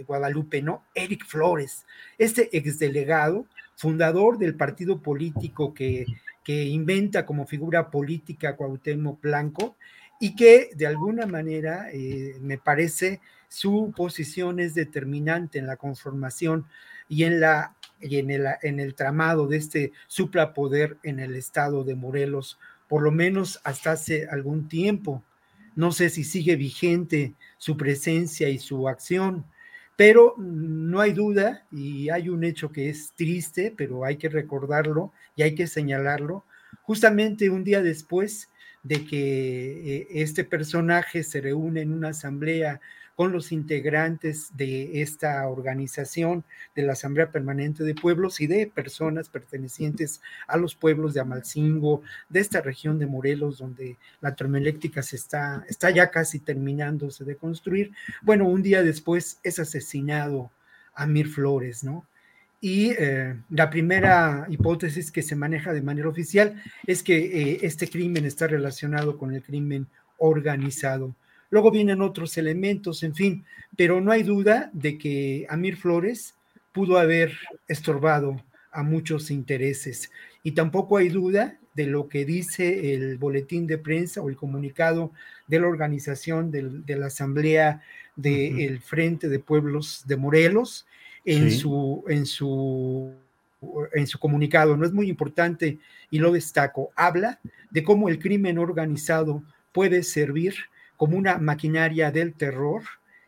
Guadalupe, 0.06 0.62
¿no? 0.62 0.84
Eric 0.94 1.26
Flores, 1.26 1.84
este 2.18 2.56
exdelegado, 2.56 3.46
fundador 3.74 4.38
del 4.38 4.54
partido 4.54 5.02
político 5.02 5.74
que 5.74 6.06
que 6.44 6.64
inventa 6.64 7.24
como 7.24 7.46
figura 7.46 7.90
política 7.90 8.54
Cuauhtémoc 8.54 9.20
Blanco 9.20 9.76
y 10.20 10.36
que 10.36 10.70
de 10.74 10.86
alguna 10.86 11.26
manera 11.26 11.88
eh, 11.90 12.36
me 12.40 12.58
parece 12.58 13.20
su 13.48 13.92
posición 13.96 14.60
es 14.60 14.74
determinante 14.74 15.58
en 15.58 15.66
la 15.66 15.76
conformación 15.76 16.66
y 17.08 17.24
en 17.24 17.40
la 17.40 17.74
y 18.00 18.18
en 18.18 18.30
el, 18.30 18.46
en 18.62 18.80
el 18.80 18.94
tramado 18.94 19.46
de 19.46 19.56
este 19.56 19.92
suprapoder 20.08 20.98
en 21.02 21.20
el 21.20 21.36
estado 21.36 21.84
de 21.84 21.94
Morelos, 21.94 22.58
por 22.86 23.02
lo 23.02 23.10
menos 23.10 23.60
hasta 23.64 23.92
hace 23.92 24.28
algún 24.30 24.68
tiempo. 24.68 25.22
No 25.74 25.90
sé 25.90 26.10
si 26.10 26.22
sigue 26.22 26.56
vigente 26.56 27.34
su 27.56 27.76
presencia 27.76 28.48
y 28.50 28.58
su 28.58 28.88
acción, 28.88 29.46
pero 29.96 30.34
no 30.38 31.00
hay 31.00 31.12
duda 31.12 31.64
y 31.72 32.10
hay 32.10 32.28
un 32.28 32.44
hecho 32.44 32.70
que 32.70 32.90
es 32.90 33.12
triste, 33.16 33.72
pero 33.76 34.04
hay 34.04 34.16
que 34.16 34.28
recordarlo 34.28 35.12
y 35.34 35.42
hay 35.42 35.54
que 35.54 35.66
señalarlo. 35.66 36.44
Justamente 36.82 37.48
un 37.48 37.64
día 37.64 37.80
después 37.80 38.50
de 38.82 39.06
que 39.06 39.96
eh, 39.96 40.06
este 40.10 40.44
personaje 40.44 41.22
se 41.22 41.40
reúne 41.40 41.80
en 41.80 41.92
una 41.92 42.10
asamblea 42.10 42.80
con 43.14 43.32
los 43.32 43.52
integrantes 43.52 44.56
de 44.56 45.02
esta 45.02 45.46
organización, 45.48 46.44
de 46.74 46.82
la 46.82 46.94
Asamblea 46.94 47.30
Permanente 47.30 47.84
de 47.84 47.94
Pueblos 47.94 48.40
y 48.40 48.46
de 48.46 48.66
personas 48.66 49.28
pertenecientes 49.28 50.20
a 50.48 50.56
los 50.56 50.74
pueblos 50.74 51.14
de 51.14 51.20
Amalcingo, 51.20 52.02
de 52.28 52.40
esta 52.40 52.60
región 52.60 52.98
de 52.98 53.06
Morelos, 53.06 53.58
donde 53.58 53.96
la 54.20 54.34
termoeléctrica 54.34 55.02
se 55.02 55.16
está, 55.16 55.64
ya 55.94 56.10
casi 56.10 56.40
terminándose 56.40 57.24
de 57.24 57.36
construir. 57.36 57.92
Bueno, 58.22 58.48
un 58.48 58.62
día 58.62 58.82
después 58.82 59.38
es 59.42 59.58
asesinado 59.58 60.50
Amir 60.94 61.28
Flores, 61.28 61.84
¿no? 61.84 62.06
Y 62.60 62.92
eh, 62.92 63.36
la 63.50 63.68
primera 63.68 64.46
hipótesis 64.48 65.12
que 65.12 65.22
se 65.22 65.36
maneja 65.36 65.74
de 65.74 65.82
manera 65.82 66.08
oficial 66.08 66.62
es 66.86 67.02
que 67.02 67.16
eh, 67.16 67.58
este 67.60 67.88
crimen 67.90 68.24
está 68.24 68.46
relacionado 68.46 69.18
con 69.18 69.34
el 69.34 69.42
crimen 69.42 69.86
organizado. 70.16 71.14
Luego 71.54 71.70
vienen 71.70 72.02
otros 72.02 72.36
elementos, 72.36 73.04
en 73.04 73.14
fin, 73.14 73.44
pero 73.76 74.00
no 74.00 74.10
hay 74.10 74.24
duda 74.24 74.70
de 74.72 74.98
que 74.98 75.46
Amir 75.48 75.76
Flores 75.76 76.34
pudo 76.72 76.98
haber 76.98 77.32
estorbado 77.68 78.42
a 78.72 78.82
muchos 78.82 79.30
intereses. 79.30 80.10
Y 80.42 80.50
tampoco 80.50 80.96
hay 80.96 81.10
duda 81.10 81.56
de 81.76 81.86
lo 81.86 82.08
que 82.08 82.24
dice 82.24 82.92
el 82.92 83.18
boletín 83.18 83.68
de 83.68 83.78
prensa 83.78 84.20
o 84.20 84.28
el 84.28 84.34
comunicado 84.34 85.12
de 85.46 85.60
la 85.60 85.68
organización 85.68 86.50
de 86.50 86.96
la 86.96 87.06
Asamblea 87.06 87.82
del 88.16 88.80
Frente 88.80 89.28
de 89.28 89.38
Pueblos 89.38 90.02
de 90.08 90.16
Morelos 90.16 90.88
en, 91.24 91.52
su, 91.52 92.02
en, 92.08 92.26
su, 92.26 93.12
en 93.92 94.08
su 94.08 94.18
comunicado. 94.18 94.76
No 94.76 94.84
es 94.84 94.92
muy 94.92 95.08
importante 95.08 95.78
y 96.10 96.18
lo 96.18 96.32
destaco. 96.32 96.90
Habla 96.96 97.38
de 97.70 97.84
cómo 97.84 98.08
el 98.08 98.18
crimen 98.18 98.58
organizado 98.58 99.44
puede 99.70 100.02
servir 100.02 100.56
como 100.96 101.16
una 101.16 101.38
maquinaria 101.38 102.10
del 102.10 102.34
terror 102.34 102.82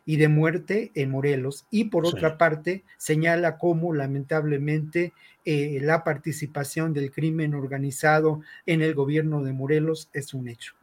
y 0.05 0.15
de 0.15 0.29
muerte 0.29 0.91
en 0.95 1.11
Morelos. 1.11 1.65
Y 1.69 1.85
por 1.85 2.05
otra 2.05 2.37
parte, 2.37 2.83
señala 2.97 3.57
cómo 3.57 3.93
lamentablemente 3.93 5.13
eh, 5.45 5.79
la 5.81 6.03
participación 6.03 6.93
del 6.93 7.11
crimen 7.11 7.53
organizado 7.53 8.41
en 8.65 8.81
el 8.81 8.93
gobierno 8.93 9.43
de 9.43 9.53
Morelos 9.53 10.09
es 10.13 10.33
un 10.33 10.47
hecho. 10.49 10.73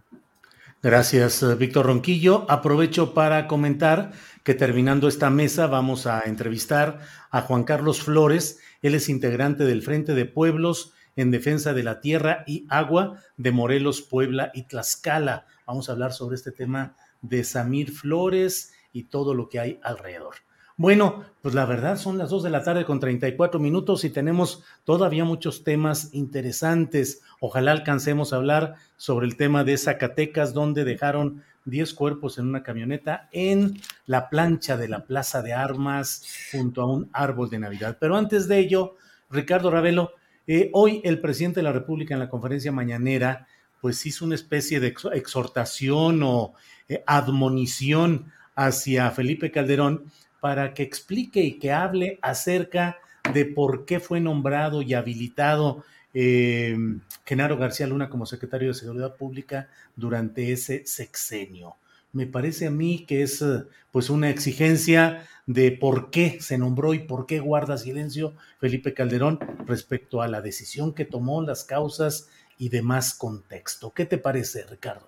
Gracias, 0.82 1.42
eh, 1.42 1.54
Víctor 1.54 1.86
Ronquillo. 1.86 2.44
Aprovecho 2.50 3.12
para 3.14 3.46
comentar 3.46 4.12
que 4.42 4.54
terminando 4.54 5.08
esta 5.08 5.30
mesa 5.30 5.66
vamos 5.66 6.06
a 6.06 6.22
entrevistar 6.26 7.00
a 7.30 7.40
Juan 7.40 7.64
Carlos 7.64 8.02
Flores. 8.02 8.60
Él 8.82 8.94
es 8.94 9.08
integrante 9.08 9.64
del 9.64 9.82
Frente 9.82 10.14
de 10.14 10.26
Pueblos 10.26 10.93
en 11.16 11.30
defensa 11.30 11.74
de 11.74 11.82
la 11.82 12.00
tierra 12.00 12.44
y 12.46 12.66
agua 12.68 13.20
de 13.36 13.52
Morelos, 13.52 14.02
Puebla 14.02 14.50
y 14.54 14.64
Tlaxcala. 14.64 15.46
Vamos 15.66 15.88
a 15.88 15.92
hablar 15.92 16.12
sobre 16.12 16.36
este 16.36 16.52
tema 16.52 16.96
de 17.22 17.44
Samir 17.44 17.92
Flores 17.92 18.72
y 18.92 19.04
todo 19.04 19.34
lo 19.34 19.48
que 19.48 19.60
hay 19.60 19.80
alrededor. 19.82 20.36
Bueno, 20.76 21.24
pues 21.40 21.54
la 21.54 21.66
verdad 21.66 21.96
son 21.96 22.18
las 22.18 22.30
2 22.30 22.42
de 22.42 22.50
la 22.50 22.64
tarde 22.64 22.84
con 22.84 22.98
34 22.98 23.60
minutos 23.60 24.04
y 24.04 24.10
tenemos 24.10 24.64
todavía 24.82 25.24
muchos 25.24 25.62
temas 25.62 26.12
interesantes. 26.12 27.22
Ojalá 27.38 27.70
alcancemos 27.70 28.32
a 28.32 28.36
hablar 28.36 28.74
sobre 28.96 29.26
el 29.26 29.36
tema 29.36 29.62
de 29.62 29.78
Zacatecas, 29.78 30.52
donde 30.52 30.84
dejaron 30.84 31.44
10 31.64 31.94
cuerpos 31.94 32.38
en 32.38 32.48
una 32.48 32.64
camioneta 32.64 33.28
en 33.30 33.80
la 34.06 34.28
plancha 34.28 34.76
de 34.76 34.88
la 34.88 35.06
Plaza 35.06 35.42
de 35.42 35.52
Armas 35.52 36.24
junto 36.50 36.82
a 36.82 36.92
un 36.92 37.08
árbol 37.12 37.50
de 37.50 37.60
Navidad. 37.60 37.96
Pero 38.00 38.16
antes 38.16 38.48
de 38.48 38.58
ello, 38.58 38.96
Ricardo 39.30 39.70
Ravelo, 39.70 40.12
eh, 40.46 40.70
hoy 40.72 41.00
el 41.04 41.20
presidente 41.20 41.60
de 41.60 41.64
la 41.64 41.72
República 41.72 42.14
en 42.14 42.20
la 42.20 42.28
conferencia 42.28 42.72
mañanera, 42.72 43.46
pues 43.80 44.04
hizo 44.06 44.24
una 44.24 44.34
especie 44.34 44.80
de 44.80 44.94
exhortación 45.14 46.22
o 46.22 46.54
eh, 46.88 47.02
admonición 47.06 48.32
hacia 48.54 49.10
Felipe 49.10 49.50
Calderón 49.50 50.04
para 50.40 50.74
que 50.74 50.82
explique 50.82 51.40
y 51.40 51.58
que 51.58 51.72
hable 51.72 52.18
acerca 52.22 52.98
de 53.32 53.46
por 53.46 53.86
qué 53.86 54.00
fue 54.00 54.20
nombrado 54.20 54.82
y 54.82 54.92
habilitado 54.92 55.84
eh, 56.12 56.76
Genaro 57.24 57.56
García 57.56 57.86
Luna 57.86 58.10
como 58.10 58.26
secretario 58.26 58.68
de 58.68 58.74
Seguridad 58.74 59.16
Pública 59.16 59.68
durante 59.96 60.52
ese 60.52 60.86
sexenio. 60.86 61.76
Me 62.12 62.26
parece 62.26 62.66
a 62.66 62.70
mí 62.70 63.04
que 63.08 63.22
es 63.22 63.44
pues 63.90 64.10
una 64.10 64.30
exigencia 64.30 65.26
de 65.46 65.72
por 65.72 66.10
qué 66.10 66.40
se 66.40 66.58
nombró 66.58 66.94
y 66.94 67.00
por 67.00 67.26
qué 67.26 67.38
guarda 67.38 67.76
silencio 67.76 68.34
Felipe 68.58 68.94
Calderón 68.94 69.38
respecto 69.66 70.22
a 70.22 70.28
la 70.28 70.40
decisión 70.40 70.94
que 70.94 71.04
tomó, 71.04 71.42
las 71.42 71.64
causas 71.64 72.30
y 72.58 72.68
demás 72.68 73.14
contexto. 73.14 73.92
¿Qué 73.92 74.06
te 74.06 74.18
parece, 74.18 74.64
Ricardo? 74.66 75.06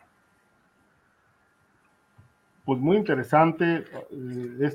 Pues 2.64 2.80
muy 2.80 2.96
interesante 2.96 3.84
eh, 4.10 4.72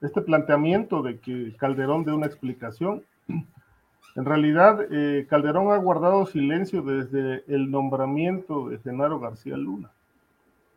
este 0.00 0.20
planteamiento 0.20 1.02
de 1.02 1.18
que 1.18 1.56
Calderón 1.56 2.04
dé 2.04 2.12
una 2.12 2.26
explicación. 2.26 3.02
En 4.14 4.24
realidad, 4.24 4.80
eh, 4.90 5.26
Calderón 5.28 5.72
ha 5.72 5.76
guardado 5.76 6.26
silencio 6.26 6.82
desde 6.82 7.44
el 7.46 7.70
nombramiento 7.70 8.68
de 8.68 8.78
Genaro 8.78 9.20
García 9.20 9.56
Luna. 9.56 9.90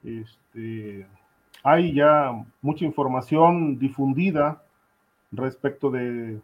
Este, 0.04 1.06
hay 1.64 1.94
ya 1.94 2.44
mucha 2.62 2.86
información 2.86 3.78
difundida 3.78 4.64
respecto 5.32 5.90
de 5.92 6.40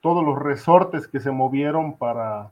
todos 0.00 0.24
los 0.24 0.38
resortes 0.38 1.08
que 1.08 1.20
se 1.20 1.30
movieron 1.30 1.96
para, 1.96 2.50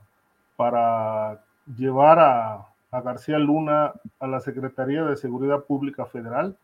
para 0.55 1.43
llevar 1.77 2.19
a, 2.19 2.67
García 3.03 3.39
Luna 3.39 3.93
a 4.19 4.27
la 4.27 4.39
Secretaría 4.39 5.03
de 5.03 5.17
Seguridad 5.17 5.63
Pública 5.63 6.05
Federal. 6.05 6.55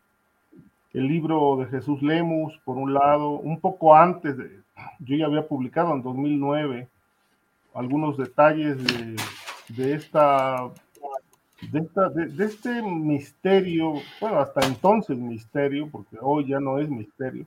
El 0.94 1.08
libro 1.08 1.58
de 1.58 1.66
Jesús 1.66 2.04
Lemus, 2.04 2.56
por 2.66 2.78
un 2.78 2.94
lado, 2.94 3.32
un 3.32 3.60
poco 3.60 3.96
antes 3.96 4.38
de, 4.38 4.60
yo 5.00 5.16
ya 5.16 5.26
había 5.26 5.48
publicado 5.48 5.92
en 5.94 6.04
2009 6.04 6.88
algunos 7.74 8.18
detalles 8.18 8.78
de, 9.76 9.94
esta, 9.94 10.70
de, 11.62 12.46
este 12.46 12.82
misterio, 12.82 13.94
bueno, 14.22 14.40
hasta 14.40 14.66
entonces 14.66 15.18
misterio, 15.18 15.90
porque 15.92 16.18
hoy 16.22 16.48
ya 16.48 16.60
no 16.60 16.80
es 16.80 16.90
misterio, 16.90 17.46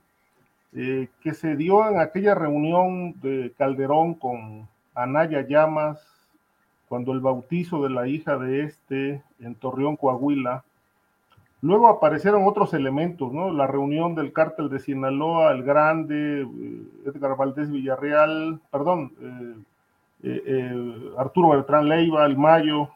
eh, 0.73 1.07
que 1.21 1.33
se 1.33 1.55
dio 1.55 1.87
en 1.89 1.99
aquella 1.99 2.35
reunión 2.35 3.19
de 3.21 3.53
Calderón 3.57 4.13
con 4.15 4.67
Anaya 4.93 5.45
Llamas, 5.47 5.99
cuando 6.87 7.11
el 7.11 7.21
bautizo 7.21 7.81
de 7.83 7.89
la 7.89 8.07
hija 8.07 8.37
de 8.37 8.63
este 8.63 9.23
en 9.39 9.55
Torreón, 9.55 9.95
Coahuila. 9.97 10.63
Luego 11.61 11.87
aparecieron 11.87 12.45
otros 12.45 12.73
elementos, 12.73 13.31
¿no? 13.31 13.51
La 13.51 13.65
reunión 13.65 14.15
del 14.15 14.33
cártel 14.33 14.69
de 14.69 14.79
Sinaloa, 14.79 15.53
el 15.53 15.63
Grande, 15.63 16.41
eh, 16.41 16.81
Edgar 17.05 17.35
Valdés 17.35 17.71
Villarreal, 17.71 18.59
perdón, 18.69 19.11
eh, 20.21 21.13
Arturo 21.17 21.49
Bertrán 21.49 21.89
Leiva, 21.89 22.25
el 22.25 22.37
Mayo, 22.37 22.89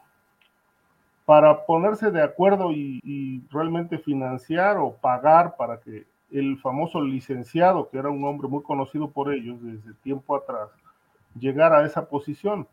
para 1.28 1.66
ponerse 1.66 2.10
de 2.10 2.22
acuerdo 2.22 2.72
y, 2.72 3.42
realmente 3.50 3.98
financiar 3.98 4.78
o 4.78 4.94
pagar 4.94 5.56
para 5.56 5.78
que 5.78 6.06
el 6.30 6.56
famoso 6.56 7.02
licenciado, 7.02 7.90
que 7.90 7.98
era 7.98 8.08
un 8.08 8.24
hombre 8.24 8.48
muy 8.48 8.62
conocido 8.62 9.10
por 9.10 9.34
ellos 9.34 9.62
desde 9.62 9.92
tiempo 10.02 10.34
atrás, 10.34 10.70
llegara 11.38 11.80
a 11.80 11.84
esa 11.84 12.08
posición. 12.08 12.66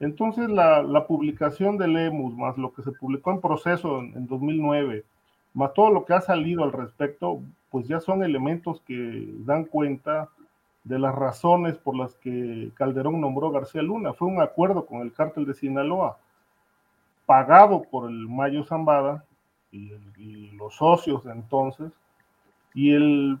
Entonces 0.00 0.50
la, 0.50 1.06
publicación 1.06 1.78
de 1.78 1.86
Lemus, 1.86 2.34
más 2.36 2.58
lo 2.58 2.74
que 2.74 2.82
se 2.82 2.90
publicó 2.90 3.30
en 3.30 3.40
proceso 3.40 4.00
en, 4.00 4.16
en 4.16 4.26
2009, 4.26 5.04
más 5.54 5.72
todo 5.72 5.90
lo 5.90 6.04
que 6.04 6.14
ha 6.14 6.20
salido 6.20 6.64
al 6.64 6.72
respecto, 6.72 7.40
pues 7.70 7.86
ya 7.86 8.00
son 8.00 8.24
elementos 8.24 8.80
que 8.80 9.32
dan 9.44 9.64
cuenta 9.64 10.28
de 10.82 10.98
las 10.98 11.14
razones 11.14 11.78
por 11.78 11.96
las 11.96 12.16
que 12.16 12.72
Calderón 12.74 13.20
nombró 13.20 13.50
a 13.50 13.52
García 13.52 13.80
Luna. 13.82 14.12
Fue 14.12 14.26
un 14.26 14.40
acuerdo 14.40 14.86
con 14.86 15.02
el 15.02 15.12
cártel 15.12 15.46
de 15.46 15.54
Sinaloa, 15.54 16.18
pagado 17.32 17.80
por 17.84 18.10
el 18.10 18.28
Mayo 18.28 18.62
Zambada 18.62 19.24
y, 19.70 20.50
los 20.50 20.74
socios 20.74 21.24
de 21.24 21.32
entonces, 21.32 21.90
y 22.74 22.92
el, 22.92 23.38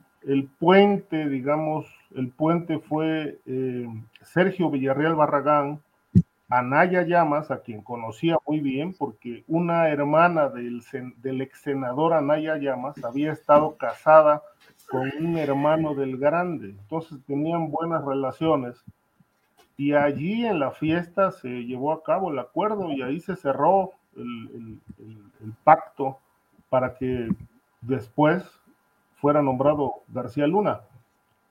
puente, 0.58 1.28
digamos, 1.28 1.84
el 2.16 2.30
puente 2.30 2.78
fue 2.78 3.38
eh, 3.44 3.86
Sergio 4.22 4.70
Villarreal 4.70 5.14
Barragán, 5.14 5.82
Anaya 6.48 7.02
Llamas, 7.02 7.50
a 7.50 7.60
quien 7.60 7.82
conocía 7.82 8.38
muy 8.46 8.60
bien, 8.60 8.94
porque 8.94 9.44
una 9.46 9.90
hermana 9.90 10.48
del, 10.48 10.82
del 11.18 11.42
ex 11.42 11.60
senador 11.60 12.14
Anaya 12.14 12.56
Llamas 12.56 12.96
había 13.04 13.32
estado 13.32 13.76
casada 13.76 14.40
con 14.88 15.12
un 15.20 15.36
hermano 15.36 15.94
del 15.94 16.16
grande, 16.16 16.70
entonces 16.70 17.18
tenían 17.26 17.70
buenas 17.70 18.02
relaciones. 18.02 18.82
Y 19.76 19.92
allí 19.94 20.46
en 20.46 20.60
la 20.60 20.70
fiesta 20.70 21.30
se 21.30 21.48
llevó 21.48 21.92
a 21.92 22.02
cabo 22.02 22.30
el 22.30 22.38
acuerdo 22.38 22.90
y 22.92 23.02
ahí 23.02 23.20
se 23.20 23.36
cerró 23.36 23.92
el, 24.16 24.78
pacto 25.64 26.18
para 26.68 26.94
que 26.94 27.28
después 27.80 28.44
fuera 29.16 29.42
nombrado 29.42 30.02
García 30.08 30.46
Luna. 30.46 30.80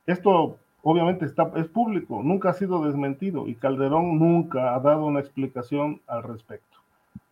Esto 0.06 0.58
obviamente 0.84 1.26
está, 1.26 1.52
es 1.56 1.68
público, 1.68 2.22
nunca 2.24 2.50
ha 2.50 2.54
sido 2.54 2.84
desmentido 2.86 3.48
y 3.48 3.56
Calderón 3.56 4.18
nunca 4.20 4.76
ha 4.76 4.80
dado 4.80 5.06
una 5.06 5.20
explicación 5.20 6.02
al 6.08 6.24
respecto. 6.24 6.78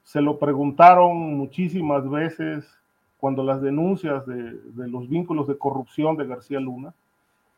Se 0.03 0.21
lo 0.21 0.39
preguntaron 0.39 1.37
muchísimas 1.37 2.09
veces, 2.09 2.79
cuando 3.19 3.43
las 3.43 3.61
denuncias 3.61 4.25
de, 4.25 4.57
los 4.87 5.09
vínculos 5.09 5.47
de 5.47 5.57
corrupción 5.57 6.15
de 6.17 6.25
García 6.25 6.59
Luna, 6.59 6.93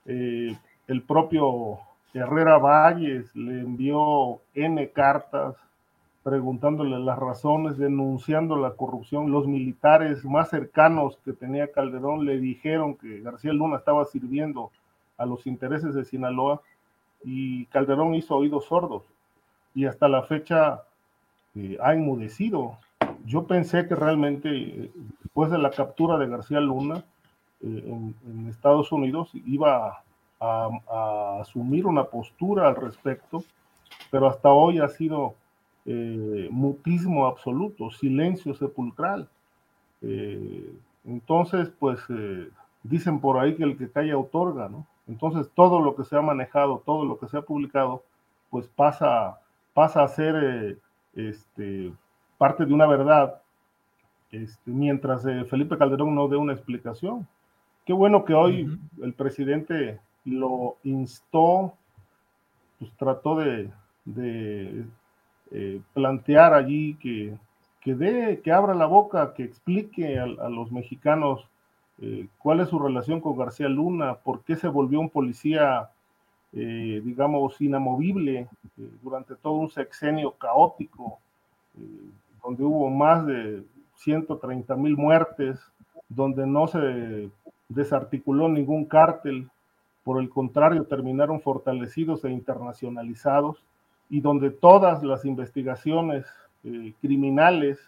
eh, 0.05 0.57
el 0.87 1.03
propio 1.03 1.79
Herrera 2.13 2.57
Valles 2.57 3.35
le 3.35 3.61
envió 3.61 4.41
N 4.53 4.89
cartas 4.91 5.55
preguntándole 6.23 6.99
las 6.99 7.17
razones, 7.17 7.77
denunciando 7.77 8.55
la 8.55 8.71
corrupción. 8.71 9.31
Los 9.31 9.47
militares 9.47 10.23
más 10.23 10.49
cercanos 10.49 11.17
que 11.25 11.33
tenía 11.33 11.71
Calderón 11.71 12.25
le 12.25 12.37
dijeron 12.37 12.95
que 12.95 13.21
García 13.21 13.53
Luna 13.53 13.77
estaba 13.77 14.05
sirviendo 14.05 14.71
a 15.17 15.25
los 15.25 15.47
intereses 15.47 15.95
de 15.95 16.05
Sinaloa 16.05 16.61
y 17.23 17.65
Calderón 17.67 18.15
hizo 18.15 18.35
oídos 18.35 18.65
sordos 18.65 19.03
y 19.73 19.85
hasta 19.85 20.07
la 20.07 20.23
fecha 20.23 20.83
eh, 21.55 21.77
ha 21.81 21.93
enmudecido 21.93 22.77
yo 23.25 23.45
pensé 23.45 23.87
que 23.87 23.95
realmente 23.95 24.49
eh, 24.49 24.91
después 25.21 25.51
de 25.51 25.57
la 25.57 25.71
captura 25.71 26.17
de 26.17 26.27
García 26.27 26.59
Luna 26.59 27.03
eh, 27.61 27.83
en, 28.25 28.47
Estados 28.49 28.91
Unidos 28.91 29.29
iba 29.45 30.03
a, 30.41 31.37
asumir 31.39 31.85
una 31.85 32.03
postura 32.03 32.67
al 32.67 32.75
respecto, 32.75 33.43
pero 34.09 34.27
hasta 34.27 34.49
hoy 34.49 34.79
ha 34.79 34.89
sido 34.89 35.35
eh, 35.85 36.47
mutismo 36.51 37.27
absoluto, 37.27 37.91
silencio 37.91 38.53
sepulcral. 38.55 39.27
entonces, 41.05 41.71
pues 41.79 41.99
dicen 42.83 43.19
por 43.19 43.37
ahí 43.37 43.55
que 43.55 43.63
el 43.63 43.77
que 43.77 43.91
calla 43.91 44.17
otorga, 44.17 44.67
¿no? 44.67 44.85
Entonces 45.07 45.49
todo 45.53 45.81
lo 45.81 45.95
que 45.95 46.03
se 46.03 46.15
ha 46.15 46.21
manejado, 46.21 46.81
todo 46.85 47.05
lo 47.05 47.19
que 47.19 47.27
se 47.27 47.37
ha 47.37 47.41
publicado, 47.41 48.03
pues 48.49 48.67
pasa, 48.67 49.39
pasa 49.73 50.03
a 50.03 50.07
ser 50.07 50.77
este, 51.15 51.91
parte 52.37 52.65
de 52.65 52.73
una 52.73 52.87
verdad, 52.87 53.41
este, 54.31 54.71
mientras 54.71 55.25
eh, 55.25 55.43
Felipe 55.45 55.77
Calderón 55.77 56.15
no 56.15 56.27
dé 56.27 56.37
una 56.37 56.53
explicación. 56.53 57.27
Qué 57.85 57.93
bueno 57.93 58.23
que 58.23 58.33
hoy 58.33 58.79
el 59.01 59.13
presidente 59.13 59.99
lo 60.25 60.77
instó, 60.83 61.73
pues 62.79 62.91
trató 62.97 63.35
de, 63.35 63.69
eh, 65.51 65.81
plantear 65.93 66.53
allí 66.53 66.95
que, 66.95 67.35
que, 67.81 67.95
dé, 67.95 68.41
que 68.41 68.51
abra 68.51 68.73
la 68.73 68.85
boca, 68.85 69.33
que 69.33 69.43
explique 69.43 70.19
a, 70.19 70.25
los 70.25 70.71
mexicanos 70.71 71.47
eh, 72.01 72.27
cuál 72.39 72.61
es 72.61 72.69
su 72.69 72.79
relación 72.79 73.21
con 73.21 73.37
García 73.37 73.69
Luna, 73.69 74.15
por 74.15 74.43
qué 74.43 74.55
se 74.55 74.67
volvió 74.67 74.99
un 74.99 75.09
policía, 75.09 75.89
digamos, 76.53 77.61
inamovible 77.61 78.49
durante 79.01 79.35
todo 79.35 79.53
un 79.53 79.69
sexenio 79.69 80.31
caótico 80.33 81.19
donde 82.43 82.63
hubo 82.63 82.89
más 82.89 83.25
de 83.25 83.63
130 83.95 84.75
mil 84.75 84.97
muertes, 84.97 85.59
donde 86.09 86.45
no 86.45 86.67
se 86.67 87.29
desarticuló 87.69 88.49
ningún 88.49 88.85
cártel, 88.85 89.49
por 90.03 90.21
el 90.21 90.29
contrario, 90.29 90.85
terminaron 90.85 91.41
fortalecidos 91.41 92.25
e 92.25 92.31
internacionalizados, 92.31 93.63
y 94.11 94.19
donde 94.19 94.49
todas 94.49 95.01
las 95.03 95.23
investigaciones 95.23 96.25
eh, 96.65 96.93
criminales 97.01 97.79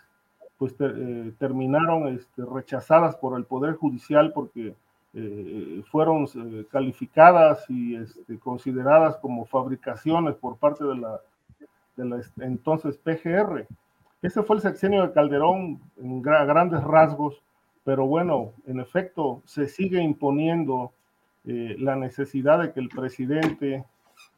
pues 0.57 0.73
eh, 0.79 1.33
terminaron 1.37 2.07
este, 2.07 2.45
rechazadas 2.45 3.17
por 3.17 3.37
el 3.37 3.43
Poder 3.43 3.75
Judicial 3.75 4.31
porque 4.33 4.73
eh, 5.13 5.83
fueron 5.91 6.25
calificadas 6.71 7.69
y 7.69 7.97
este, 7.97 8.39
consideradas 8.39 9.17
como 9.17 9.45
fabricaciones 9.45 10.35
por 10.35 10.55
parte 10.55 10.85
de 10.85 10.95
la, 10.95 11.19
entonces 12.39 12.97
PGR. 12.97 13.67
Ese 14.21 14.41
fue 14.43 14.55
el 14.55 14.61
sexenio 14.61 15.05
de 15.05 15.11
Calderón 15.11 15.81
en 15.97 16.21
grandes 16.21 16.81
rasgos, 16.83 17.41
pero 17.83 18.07
bueno, 18.07 18.53
en 18.65 18.79
efecto, 18.79 19.41
se 19.45 19.67
sigue 19.67 20.01
imponiendo 20.01 20.93
eh, 21.45 21.75
la 21.79 21.95
necesidad 21.95 22.59
de 22.59 22.71
que 22.71 22.79
el 22.79 22.89
presidente 22.89 23.83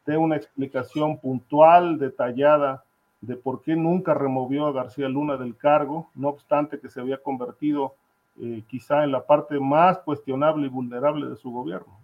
dé 0.04 0.16
una 0.16 0.36
explicación 0.36 1.18
puntual, 1.18 1.98
detallada, 1.98 2.84
de 3.20 3.36
por 3.36 3.62
qué 3.62 3.74
nunca 3.76 4.14
removió 4.14 4.66
a 4.66 4.72
García 4.72 5.08
Luna 5.08 5.36
del 5.36 5.56
cargo, 5.56 6.10
no 6.14 6.28
obstante 6.28 6.78
que 6.78 6.88
se 6.88 7.00
había 7.00 7.18
convertido 7.18 7.94
eh, 8.40 8.62
quizá 8.68 9.04
en 9.04 9.12
la 9.12 9.26
parte 9.26 9.58
más 9.58 9.98
cuestionable 9.98 10.66
y 10.66 10.70
vulnerable 10.70 11.26
de 11.26 11.36
su 11.36 11.50
gobierno. 11.50 11.98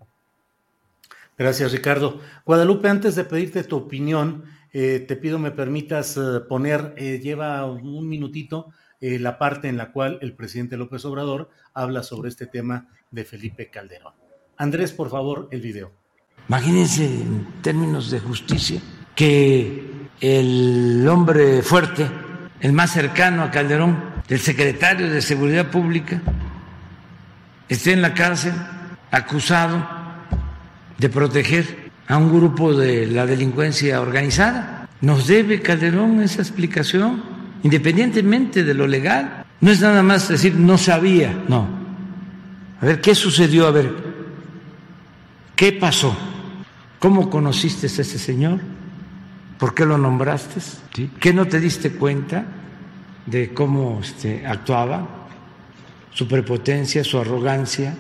Gracias, 1.36 1.72
Ricardo. 1.72 2.20
Guadalupe, 2.44 2.88
antes 2.88 3.14
de 3.14 3.24
pedirte 3.24 3.64
tu 3.64 3.76
opinión, 3.76 4.44
eh, 4.72 5.00
te 5.00 5.16
pido 5.16 5.38
me 5.38 5.50
permitas 5.50 6.16
eh, 6.16 6.40
poner, 6.48 6.94
eh, 6.96 7.18
lleva 7.18 7.66
un 7.66 8.08
minutito, 8.08 8.70
la 9.00 9.36
parte 9.36 9.68
en 9.68 9.76
la 9.76 9.90
cual 9.90 10.20
el 10.22 10.32
presidente 10.32 10.76
López 10.76 11.04
Obrador 11.04 11.50
habla 11.74 12.04
sobre 12.04 12.28
este 12.28 12.46
tema 12.46 12.86
de 13.10 13.24
Felipe 13.24 13.68
Calderón. 13.68 14.22
Andrés, 14.62 14.93
por 14.93 15.10
favor, 15.10 15.48
el 15.51 15.60
video. 15.60 15.90
Imagínense 16.48 17.05
en 17.05 17.47
términos 17.62 18.12
de 18.12 18.20
justicia 18.20 18.80
que 19.12 19.90
el 20.20 21.05
hombre 21.09 21.62
fuerte, 21.62 22.06
el 22.60 22.72
más 22.72 22.93
cercano 22.93 23.43
a 23.43 23.51
Calderón, 23.51 23.98
el 24.28 24.39
secretario 24.39 25.10
de 25.10 25.20
Seguridad 25.20 25.68
Pública, 25.68 26.22
esté 27.68 27.93
en 27.93 28.02
la 28.02 28.14
cárcel 28.14 28.52
acusado 29.10 29.84
de 30.97 31.09
proteger 31.09 31.90
a 32.06 32.16
un 32.16 32.30
grupo 32.30 32.72
de 32.72 33.09
la 33.09 33.26
delincuencia 33.26 34.01
organizada. 34.01 34.89
Nos 35.01 35.26
debe 35.26 35.60
Calderón 35.60 36.22
esa 36.22 36.40
explicación, 36.40 37.24
independientemente 37.64 38.62
de 38.62 38.74
lo 38.74 38.86
legal. 38.86 39.44
No 39.60 39.72
es 39.72 39.80
nada 39.80 40.05
más 40.05 40.28
decir 40.28 40.55
no 40.55 40.78
sabía, 40.78 41.43
no. 41.48 41.66
A 42.80 42.86
ver, 42.86 43.01
¿qué 43.01 43.16
sucedió? 43.16 43.66
A 43.66 43.72
ver, 43.72 44.11
¿qué 45.62 45.70
pasó? 45.70 46.12
¿Cómo 46.98 47.30
conociste 47.30 47.86
a 47.86 47.89
ese 47.89 48.18
señor? 48.18 48.59
¿Por 49.60 49.76
qué 49.76 49.86
lo 49.86 49.97
nombraste? 49.97 50.60
¿Qué 51.20 51.32
no 51.32 51.47
te 51.47 51.60
diste 51.60 51.93
cuenta 51.93 52.44
de 53.26 53.55
cómo 53.55 54.01
este, 54.02 54.44
actuaba? 54.44 55.28
Su 56.10 56.26
prepotencia, 56.26 57.05
su 57.05 57.16
arrogancia. 57.16 57.94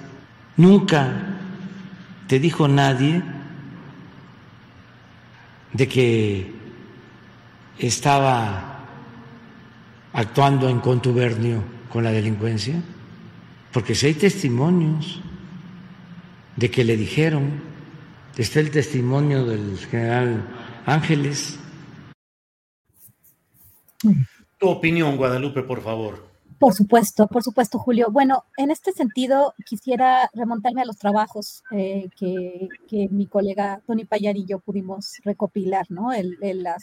Nunca 0.56 1.38
te 2.26 2.40
dijo 2.40 2.66
nadie 2.66 3.22
de 5.72 5.86
que 5.86 6.52
estaba 7.78 8.88
actuando 10.12 10.68
en 10.68 10.80
contubernio 10.80 11.62
con 11.88 12.02
la 12.02 12.10
delincuencia, 12.10 12.82
porque 13.70 13.94
si 13.94 14.06
hay 14.06 14.14
testimonios 14.14 15.20
de 16.56 16.70
que 16.70 16.84
le 16.84 16.96
dijeron, 16.96 17.62
está 18.36 18.60
el 18.60 18.70
testimonio 18.70 19.44
del 19.46 19.78
general 19.78 20.44
Ángeles. 20.86 21.58
Tu 24.58 24.68
opinión, 24.68 25.16
Guadalupe, 25.16 25.62
por 25.62 25.80
favor. 25.82 26.32
Por 26.58 26.74
supuesto, 26.74 27.26
por 27.26 27.42
supuesto, 27.42 27.78
Julio. 27.80 28.06
Bueno, 28.12 28.44
en 28.56 28.70
este 28.70 28.92
sentido, 28.92 29.52
quisiera 29.66 30.30
remontarme 30.32 30.82
a 30.82 30.84
los 30.84 30.96
trabajos 30.96 31.64
eh, 31.72 32.08
que, 32.16 32.68
mi 33.10 33.26
colega 33.26 33.80
Tony 33.84 34.04
Payar 34.04 34.36
y 34.36 34.44
yo 34.44 34.60
pudimos 34.60 35.14
recopilar, 35.24 35.86
¿no? 35.88 36.10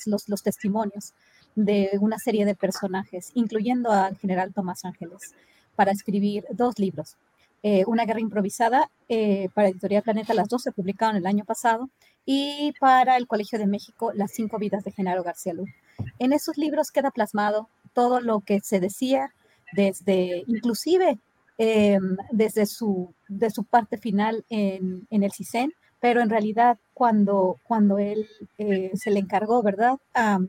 los, 0.05 0.27
los, 0.27 0.43
testimonios 0.43 1.13
de 1.55 1.91
una 2.01 2.19
serie 2.19 2.45
de 2.45 2.55
personajes, 2.55 3.31
incluyendo 3.35 3.89
al 3.91 4.17
general 4.17 4.53
Tomás 4.53 4.83
Ángeles, 4.83 5.33
para 5.77 5.93
escribir 5.93 6.43
dos 6.51 6.77
libros. 6.77 7.15
Eh, 7.61 7.83
una 7.87 8.05
guerra 8.05 8.21
improvisada 8.21 8.89
eh, 9.09 9.49
para 9.53 9.67
Editorial 9.67 10.03
Planeta, 10.03 10.33
las 10.33 10.47
dos 10.47 10.61
se 10.61 10.71
publicaron 10.71 11.17
el 11.17 11.25
año 11.25 11.43
pasado, 11.43 11.89
y 12.25 12.73
para 12.79 13.17
el 13.17 13.27
Colegio 13.27 13.59
de 13.59 13.67
México, 13.67 14.11
Las 14.13 14.31
cinco 14.31 14.59
vidas 14.59 14.83
de 14.83 14.91
Genaro 14.91 15.23
García 15.23 15.53
Luna. 15.53 15.73
En 16.19 16.31
esos 16.31 16.57
libros 16.57 16.91
queda 16.91 17.11
plasmado 17.11 17.67
todo 17.93 18.21
lo 18.21 18.39
que 18.41 18.61
se 18.61 18.79
decía 18.79 19.33
desde, 19.73 20.43
inclusive 20.47 21.17
em, 21.57 22.15
desde 22.31 22.65
su, 22.65 23.13
de 23.27 23.49
su 23.49 23.63
parte 23.65 23.97
final 23.97 24.45
en, 24.49 25.07
en, 25.09 25.23
el 25.23 25.31
CISEN, 25.31 25.73
pero 25.99 26.21
en 26.21 26.29
realidad 26.29 26.77
cuando, 26.93 27.57
cuando 27.63 27.97
él 27.97 28.27
eh, 28.57 28.91
se 28.93 29.11
le 29.11 29.19
encargó, 29.19 29.61
¿verdad? 29.61 29.97
A, 30.13 30.39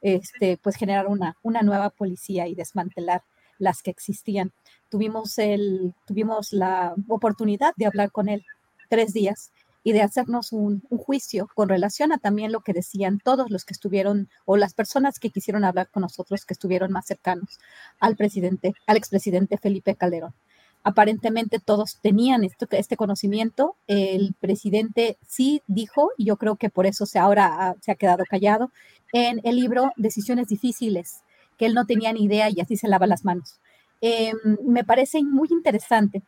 este, 0.00 0.56
pues 0.56 0.76
generar 0.76 1.06
una, 1.06 1.36
una 1.42 1.62
nueva 1.62 1.90
policía 1.90 2.46
y 2.46 2.54
desmantelar 2.54 3.22
las 3.58 3.82
que 3.82 3.90
existían. 3.90 4.52
Tuvimos, 4.88 5.38
el, 5.38 5.94
tuvimos 6.06 6.52
la 6.52 6.94
oportunidad 7.08 7.72
de 7.76 7.86
hablar 7.86 8.10
con 8.12 8.28
él 8.28 8.44
tres 8.88 9.12
días 9.12 9.50
y 9.86 9.92
de 9.92 10.02
hacernos 10.02 10.52
un, 10.52 10.82
juicio 10.90 11.48
con 11.54 11.68
relación 11.68 12.10
a 12.10 12.18
también 12.18 12.50
lo 12.50 12.60
que 12.60 12.72
decían 12.72 13.20
todos 13.22 13.52
los 13.52 13.64
que 13.64 13.72
estuvieron 13.72 14.28
o 14.44 14.56
las 14.56 14.74
personas 14.74 15.20
que 15.20 15.30
quisieron 15.30 15.64
hablar 15.64 15.88
con 15.90 16.00
nosotros 16.00 16.44
que 16.44 16.54
estuvieron 16.54 16.90
más 16.90 17.06
cercanos 17.06 17.60
al 18.00 18.16
presidente, 18.16 18.72
al 18.88 18.96
expresidente 18.96 19.58
Felipe 19.58 19.94
Calderón. 19.94 20.34
Aparentemente 20.82 21.60
todos 21.60 21.98
tenían 22.00 22.42
este 22.44 22.96
conocimiento. 22.96 23.76
El 23.86 24.34
presidente 24.40 25.18
sí 25.24 25.62
dijo, 25.68 26.10
y 26.16 26.24
yo 26.24 26.36
creo 26.36 26.56
que 26.56 26.68
por 26.68 26.86
eso 26.86 27.06
se 27.06 27.20
ahora 27.20 27.76
se 27.80 27.92
ha 27.92 27.96
quedado 27.96 28.24
callado, 28.28 28.72
en 29.12 29.40
el 29.44 29.54
libro 29.54 29.92
Decisiones 29.96 30.48
Difíciles, 30.48 31.22
que 31.56 31.66
él 31.66 31.74
no 31.74 31.86
tenía 31.86 32.12
ni 32.12 32.24
idea 32.24 32.48
y 32.50 32.60
así 32.60 32.76
se 32.76 32.88
lava 32.88 33.06
las 33.06 33.24
manos. 33.24 33.60
Em, 34.00 34.36
me 34.64 34.84
parece 34.84 35.22
muy 35.22 35.48
interesante 35.50 36.22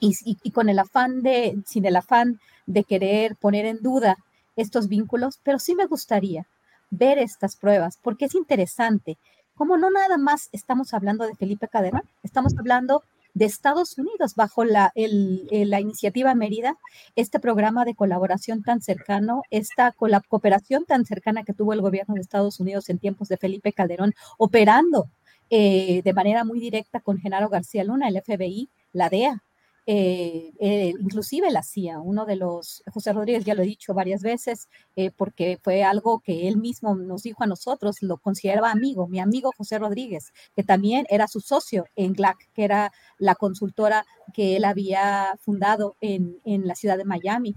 y, 0.00 0.50
con 0.52 0.68
el 0.68 0.78
afán 0.78 1.22
de, 1.22 1.58
sin 1.66 1.84
el 1.86 1.96
afán 1.96 2.38
de 2.66 2.84
querer 2.84 3.36
poner 3.36 3.66
en 3.66 3.82
duda 3.82 4.16
estos 4.56 4.88
vínculos, 4.88 5.40
pero 5.42 5.58
sí 5.58 5.74
me 5.74 5.86
gustaría 5.86 6.46
ver 6.90 7.18
estas 7.18 7.56
pruebas, 7.56 7.98
porque 8.02 8.26
es 8.26 8.34
interesante, 8.34 9.18
como 9.54 9.76
no 9.76 9.90
nada 9.90 10.18
más 10.18 10.48
estamos 10.52 10.94
hablando 10.94 11.26
de 11.26 11.34
Felipe 11.34 11.68
Calderón, 11.68 12.02
estamos 12.22 12.54
hablando 12.58 13.02
de 13.38 13.44
Estados 13.44 13.96
Unidos 13.96 14.34
bajo 14.34 14.64
la, 14.64 14.92
la 14.94 15.80
iniciativa 15.80 16.34
Mérida, 16.34 16.76
este 17.14 17.38
programa 17.38 17.84
de 17.84 17.94
colaboración 17.94 18.62
tan 18.64 18.82
cercano, 18.82 19.42
esta 19.50 19.92
cooperación 19.92 20.84
tan 20.84 21.06
cercana 21.06 21.44
que 21.44 21.54
tuvo 21.54 21.72
el 21.72 21.80
gobierno 21.80 22.16
de 22.16 22.20
Estados 22.20 22.58
Unidos 22.58 22.88
en 22.88 22.98
tiempos 22.98 23.28
de 23.28 23.36
Felipe 23.36 23.72
Calderón, 23.72 24.12
operando 24.38 25.08
eh, 25.50 26.02
de 26.02 26.12
manera 26.12 26.44
muy 26.44 26.58
directa 26.58 27.00
con 27.00 27.18
Genaro 27.18 27.48
García 27.48 27.84
Luna, 27.84 28.08
el 28.08 28.20
FBI, 28.20 28.70
la 28.92 29.08
DEA, 29.08 29.44
eh, 29.90 30.52
eh, 30.60 30.92
inclusive 31.00 31.50
la 31.50 31.62
CIA, 31.62 32.00
uno 32.00 32.26
de 32.26 32.36
los, 32.36 32.82
José 32.92 33.14
Rodríguez 33.14 33.46
ya 33.46 33.54
lo 33.54 33.62
he 33.62 33.66
dicho 33.66 33.94
varias 33.94 34.20
veces, 34.20 34.68
eh, 34.96 35.10
porque 35.10 35.58
fue 35.62 35.82
algo 35.82 36.20
que 36.20 36.46
él 36.46 36.58
mismo 36.58 36.94
nos 36.94 37.22
dijo 37.22 37.42
a 37.42 37.46
nosotros, 37.46 38.02
lo 38.02 38.18
consideraba 38.18 38.70
amigo, 38.70 39.08
mi 39.08 39.18
amigo 39.18 39.50
José 39.56 39.78
Rodríguez, 39.78 40.34
que 40.54 40.62
también 40.62 41.06
era 41.08 41.26
su 41.26 41.40
socio 41.40 41.86
en 41.96 42.12
GLAC, 42.12 42.36
que 42.52 42.64
era 42.64 42.92
la 43.16 43.34
consultora 43.34 44.04
que 44.34 44.58
él 44.58 44.66
había 44.66 45.34
fundado 45.40 45.96
en, 46.02 46.36
en 46.44 46.66
la 46.66 46.74
ciudad 46.74 46.98
de 46.98 47.06
Miami, 47.06 47.54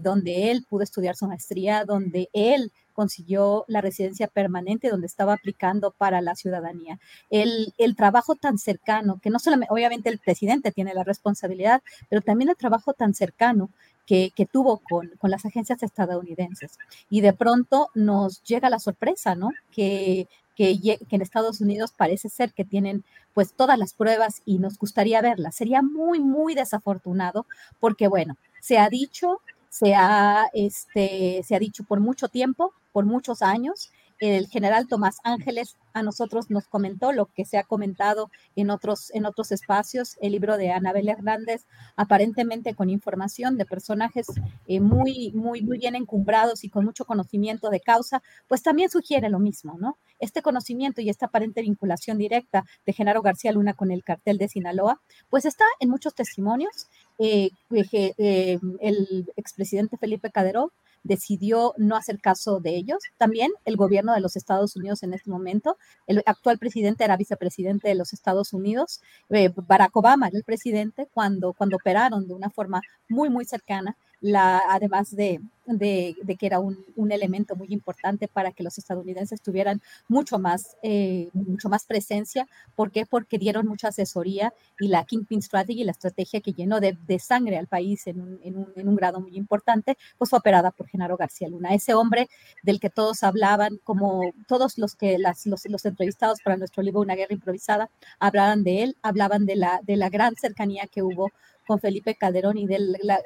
donde 0.00 0.50
él 0.50 0.64
pudo 0.66 0.82
estudiar 0.82 1.14
su 1.14 1.26
maestría, 1.26 1.84
donde 1.84 2.30
él 2.32 2.72
consiguió 2.96 3.64
la 3.68 3.82
residencia 3.82 4.26
permanente 4.26 4.88
donde 4.88 5.06
estaba 5.06 5.34
aplicando 5.34 5.92
para 5.92 6.22
la 6.22 6.34
ciudadanía. 6.34 6.98
El, 7.30 7.74
el 7.76 7.94
trabajo 7.94 8.34
tan 8.34 8.58
cercano, 8.58 9.20
que 9.22 9.30
no 9.30 9.38
solamente, 9.38 9.72
obviamente 9.72 10.08
el 10.08 10.18
presidente 10.18 10.72
tiene 10.72 10.94
la 10.94 11.04
responsabilidad, 11.04 11.82
pero 12.08 12.22
también 12.22 12.48
el 12.48 12.56
trabajo 12.56 12.94
tan 12.94 13.14
cercano 13.14 13.70
que, 14.06 14.32
que, 14.34 14.46
tuvo 14.46 14.78
con, 14.78 15.10
con, 15.18 15.30
las 15.30 15.44
agencias 15.44 15.82
estadounidenses. 15.82 16.78
Y 17.10 17.20
de 17.20 17.34
pronto 17.34 17.90
nos 17.94 18.42
llega 18.44 18.70
la 18.70 18.78
sorpresa, 18.78 19.34
¿no? 19.34 19.50
Que, 19.70 20.26
que, 20.56 20.80
que, 20.80 21.16
en 21.16 21.22
Estados 21.22 21.60
Unidos 21.60 21.92
parece 21.94 22.28
ser 22.30 22.52
que 22.52 22.64
tienen 22.64 23.04
pues 23.34 23.52
todas 23.52 23.78
las 23.78 23.92
pruebas 23.92 24.40
y 24.46 24.58
nos 24.58 24.78
gustaría 24.78 25.20
verlas. 25.20 25.54
Sería 25.56 25.82
muy, 25.82 26.20
muy 26.20 26.54
desafortunado 26.54 27.46
porque, 27.78 28.08
bueno, 28.08 28.36
se 28.60 28.78
ha 28.78 28.88
dicho, 28.88 29.40
se 29.68 29.94
ha, 29.94 30.46
este, 30.54 31.42
se 31.46 31.54
ha 31.54 31.58
dicho 31.58 31.84
por 31.84 32.00
mucho 32.00 32.28
tiempo 32.28 32.72
por 32.96 33.04
muchos 33.04 33.42
años. 33.42 33.90
El 34.20 34.46
general 34.46 34.88
Tomás 34.88 35.18
Ángeles 35.22 35.76
a 35.92 36.02
nosotros 36.02 36.48
nos 36.48 36.66
comentó 36.66 37.12
lo 37.12 37.26
que 37.26 37.44
se 37.44 37.58
ha 37.58 37.62
comentado 37.62 38.30
en 38.54 38.70
otros, 38.70 39.10
en 39.12 39.26
otros 39.26 39.52
espacios, 39.52 40.16
el 40.22 40.32
libro 40.32 40.56
de 40.56 40.70
Anabel 40.70 41.10
Hernández, 41.10 41.66
aparentemente 41.94 42.74
con 42.74 42.88
información 42.88 43.58
de 43.58 43.66
personajes 43.66 44.28
eh, 44.66 44.80
muy, 44.80 45.30
muy, 45.34 45.60
muy 45.60 45.76
bien 45.76 45.94
encumbrados 45.94 46.64
y 46.64 46.70
con 46.70 46.86
mucho 46.86 47.04
conocimiento 47.04 47.68
de 47.68 47.80
causa, 47.80 48.22
pues 48.48 48.62
también 48.62 48.88
sugiere 48.88 49.28
lo 49.28 49.40
mismo, 49.40 49.76
¿no? 49.78 49.98
Este 50.18 50.40
conocimiento 50.40 51.02
y 51.02 51.10
esta 51.10 51.26
aparente 51.26 51.60
vinculación 51.60 52.16
directa 52.16 52.64
de 52.86 52.94
Genaro 52.94 53.20
García 53.20 53.52
Luna 53.52 53.74
con 53.74 53.90
el 53.90 54.04
cartel 54.04 54.38
de 54.38 54.48
Sinaloa, 54.48 55.02
pues 55.28 55.44
está 55.44 55.66
en 55.80 55.90
muchos 55.90 56.14
testimonios. 56.14 56.86
Eh, 57.18 57.50
eh, 57.92 58.58
el 58.80 59.30
expresidente 59.36 59.98
Felipe 59.98 60.30
Calderón 60.30 60.70
decidió 61.06 61.72
no 61.76 61.96
hacer 61.96 62.20
caso 62.20 62.60
de 62.60 62.76
ellos. 62.76 62.98
También 63.16 63.50
el 63.64 63.76
gobierno 63.76 64.14
de 64.14 64.20
los 64.20 64.36
Estados 64.36 64.76
Unidos 64.76 65.02
en 65.02 65.14
este 65.14 65.30
momento, 65.30 65.76
el 66.06 66.22
actual 66.26 66.58
presidente 66.58 67.04
era 67.04 67.16
vicepresidente 67.16 67.88
de 67.88 67.94
los 67.94 68.12
Estados 68.12 68.52
Unidos, 68.52 69.00
eh, 69.30 69.50
Barack 69.54 69.96
Obama 69.96 70.28
era 70.28 70.38
el 70.38 70.44
presidente 70.44 71.08
cuando, 71.12 71.52
cuando 71.52 71.76
operaron 71.76 72.26
de 72.26 72.34
una 72.34 72.50
forma 72.50 72.80
muy, 73.08 73.30
muy 73.30 73.44
cercana 73.44 73.96
la, 74.20 74.62
además 74.68 75.14
de, 75.14 75.40
que 75.78 76.46
era 76.46 76.60
un, 76.60 76.76
elemento 77.10 77.54
muy 77.54 77.68
importante 77.70 78.28
para 78.28 78.52
que 78.52 78.62
los 78.62 78.78
estadounidenses 78.78 79.40
tuvieran 79.40 79.80
mucho 80.08 80.38
más, 80.38 80.76
eh, 80.82 81.28
mucho 81.32 81.68
más 81.68 81.84
presencia. 81.84 82.46
¿Por 82.74 82.90
qué? 82.90 83.06
Porque 83.06 83.38
dieron 83.38 83.66
mucha 83.66 83.88
asesoría 83.88 84.52
y 84.80 84.88
la 84.88 85.04
Kingpin 85.04 85.40
Strategy, 85.40 85.84
la 85.84 85.92
estrategia 85.92 86.40
que 86.40 86.52
llenó 86.52 86.80
de, 86.80 86.96
sangre 87.18 87.56
al 87.56 87.66
país 87.66 88.06
en 88.06 88.20
un, 88.20 88.40
en, 88.42 88.58
un, 88.58 88.72
en 88.76 88.88
un, 88.88 88.96
grado 88.96 89.20
muy 89.20 89.36
importante, 89.36 89.96
pues 90.18 90.30
fue 90.30 90.38
operada 90.38 90.70
por 90.70 90.88
Genaro 90.88 91.16
García 91.16 91.48
Luna, 91.48 91.74
ese 91.74 91.94
hombre 91.94 92.28
del 92.62 92.78
que 92.78 92.90
todos 92.90 93.22
hablaban, 93.22 93.78
como 93.84 94.20
todos 94.46 94.78
los 94.78 94.94
que 94.94 95.18
las, 95.18 95.46
los, 95.46 95.64
los 95.66 95.84
entrevistados 95.84 96.40
para 96.42 96.56
nuestro 96.56 96.82
libro 96.82 97.00
Una 97.00 97.14
guerra 97.14 97.34
improvisada, 97.34 97.90
hablaban 98.18 98.64
de 98.64 98.82
él, 98.82 98.96
hablaban 99.02 99.46
de 99.46 99.56
la, 99.56 99.80
de 99.82 99.96
la 99.96 100.10
gran 100.10 100.36
cercanía 100.36 100.86
que 100.86 101.02
hubo 101.02 101.30
con 101.66 101.80
Felipe 101.80 102.14
Calderón 102.14 102.56
y 102.58 102.66
de 102.66 102.78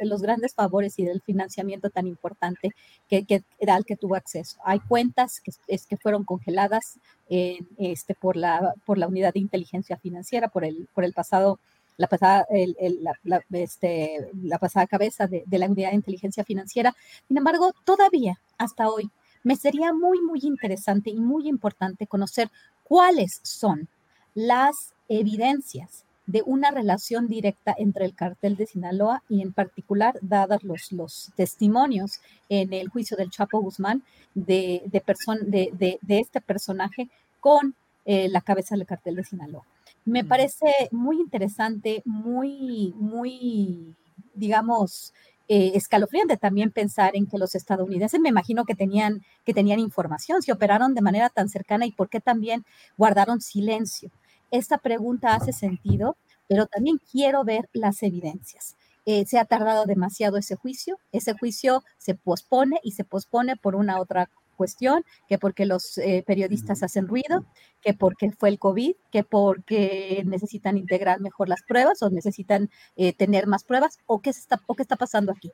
los 0.02 0.22
grandes 0.22 0.54
favores 0.54 0.98
y 0.98 1.04
del 1.04 1.20
financiamiento 1.20 1.90
tan 1.90 2.06
importante 2.06 2.70
que, 3.08 3.24
que 3.24 3.42
era 3.58 3.74
al 3.74 3.84
que 3.84 3.96
tuvo 3.96 4.16
acceso. 4.16 4.58
Hay 4.64 4.80
cuentas 4.80 5.40
que, 5.40 5.52
es, 5.68 5.86
que 5.86 5.96
fueron 5.96 6.24
congeladas 6.24 6.98
este, 7.28 8.14
por, 8.14 8.36
la, 8.36 8.74
por 8.84 8.98
la 8.98 9.06
unidad 9.06 9.34
de 9.34 9.40
inteligencia 9.40 9.96
financiera, 9.96 10.48
por 10.48 10.64
el, 10.64 10.88
por 10.94 11.04
el 11.04 11.12
pasado 11.12 11.58
la 11.96 12.06
pasada, 12.06 12.46
el, 12.48 12.74
este, 13.50 14.30
la, 14.42 14.58
pasada 14.58 14.86
cabeza 14.86 15.26
de, 15.26 15.44
de, 15.46 15.58
la 15.58 15.66
unidad 15.66 15.90
de 15.90 15.96
inteligencia 15.96 16.44
financiera. 16.44 16.96
Sin 17.28 17.36
embargo, 17.36 17.74
todavía 17.84 18.40
hasta 18.56 18.88
hoy 18.88 19.10
me 19.42 19.54
sería 19.54 19.92
muy, 19.92 20.22
muy 20.22 20.40
interesante 20.42 21.10
y 21.10 21.20
muy 21.20 21.46
importante 21.46 22.06
conocer 22.06 22.50
cuáles 22.84 23.40
son 23.42 23.86
las 24.34 24.94
evidencias 25.08 26.06
de 26.30 26.42
una 26.46 26.70
relación 26.70 27.26
directa 27.26 27.74
entre 27.76 28.04
el 28.04 28.14
cartel 28.14 28.56
de 28.56 28.66
Sinaloa 28.66 29.22
y 29.28 29.42
en 29.42 29.52
particular, 29.52 30.16
dadas 30.22 30.62
los, 30.62 30.92
los 30.92 31.32
testimonios 31.34 32.20
en 32.48 32.72
el 32.72 32.88
juicio 32.88 33.16
del 33.16 33.30
Chapo 33.30 33.60
Guzmán 33.60 34.04
de, 34.34 34.82
de, 34.86 35.02
de, 35.72 35.98
de 36.00 36.18
este 36.20 36.40
personaje 36.40 37.08
con 37.40 37.74
eh, 38.04 38.28
la 38.28 38.42
cabeza 38.42 38.76
del 38.76 38.86
cartel 38.86 39.16
de 39.16 39.24
Sinaloa. 39.24 39.64
Me 40.04 40.24
parece 40.24 40.88
muy 40.92 41.16
interesante, 41.16 42.02
muy, 42.04 42.94
muy, 42.96 43.94
digamos, 44.34 45.12
eh, 45.48 45.72
escalofriante 45.74 46.36
también 46.36 46.70
pensar 46.70 47.16
en 47.16 47.26
que 47.26 47.38
los 47.38 47.56
estadounidenses, 47.56 48.20
me 48.20 48.28
imagino 48.28 48.64
que 48.64 48.76
tenían, 48.76 49.24
que 49.44 49.52
tenían 49.52 49.80
información, 49.80 50.42
si 50.42 50.52
operaron 50.52 50.94
de 50.94 51.02
manera 51.02 51.28
tan 51.28 51.48
cercana 51.48 51.86
y 51.86 51.92
por 51.92 52.08
qué 52.08 52.20
también 52.20 52.64
guardaron 52.96 53.40
silencio. 53.40 54.10
Esta 54.50 54.78
pregunta 54.78 55.34
hace 55.34 55.52
sentido, 55.52 56.16
pero 56.48 56.66
también 56.66 56.98
quiero 57.10 57.44
ver 57.44 57.68
las 57.72 58.02
evidencias. 58.02 58.76
Eh, 59.06 59.24
se 59.26 59.38
ha 59.38 59.44
tardado 59.44 59.86
demasiado 59.86 60.36
ese 60.36 60.56
juicio, 60.56 60.98
ese 61.12 61.32
juicio 61.34 61.82
se 61.98 62.14
pospone 62.14 62.80
y 62.82 62.92
se 62.92 63.04
pospone 63.04 63.56
por 63.56 63.74
una 63.74 64.00
otra 64.00 64.28
cuestión, 64.56 65.04
que 65.26 65.38
porque 65.38 65.64
los 65.64 65.96
eh, 65.96 66.22
periodistas 66.26 66.82
hacen 66.82 67.08
ruido, 67.08 67.46
que 67.80 67.94
porque 67.94 68.30
fue 68.30 68.50
el 68.50 68.58
COVID, 68.58 68.94
que 69.10 69.24
porque 69.24 70.22
necesitan 70.26 70.76
integrar 70.76 71.20
mejor 71.20 71.48
las 71.48 71.62
pruebas 71.62 72.02
o 72.02 72.10
necesitan 72.10 72.68
eh, 72.96 73.14
tener 73.14 73.46
más 73.46 73.64
pruebas, 73.64 73.98
o 74.06 74.20
qué, 74.20 74.30
está, 74.30 74.60
o 74.66 74.74
qué 74.74 74.82
está 74.82 74.96
pasando 74.96 75.32
aquí. 75.32 75.50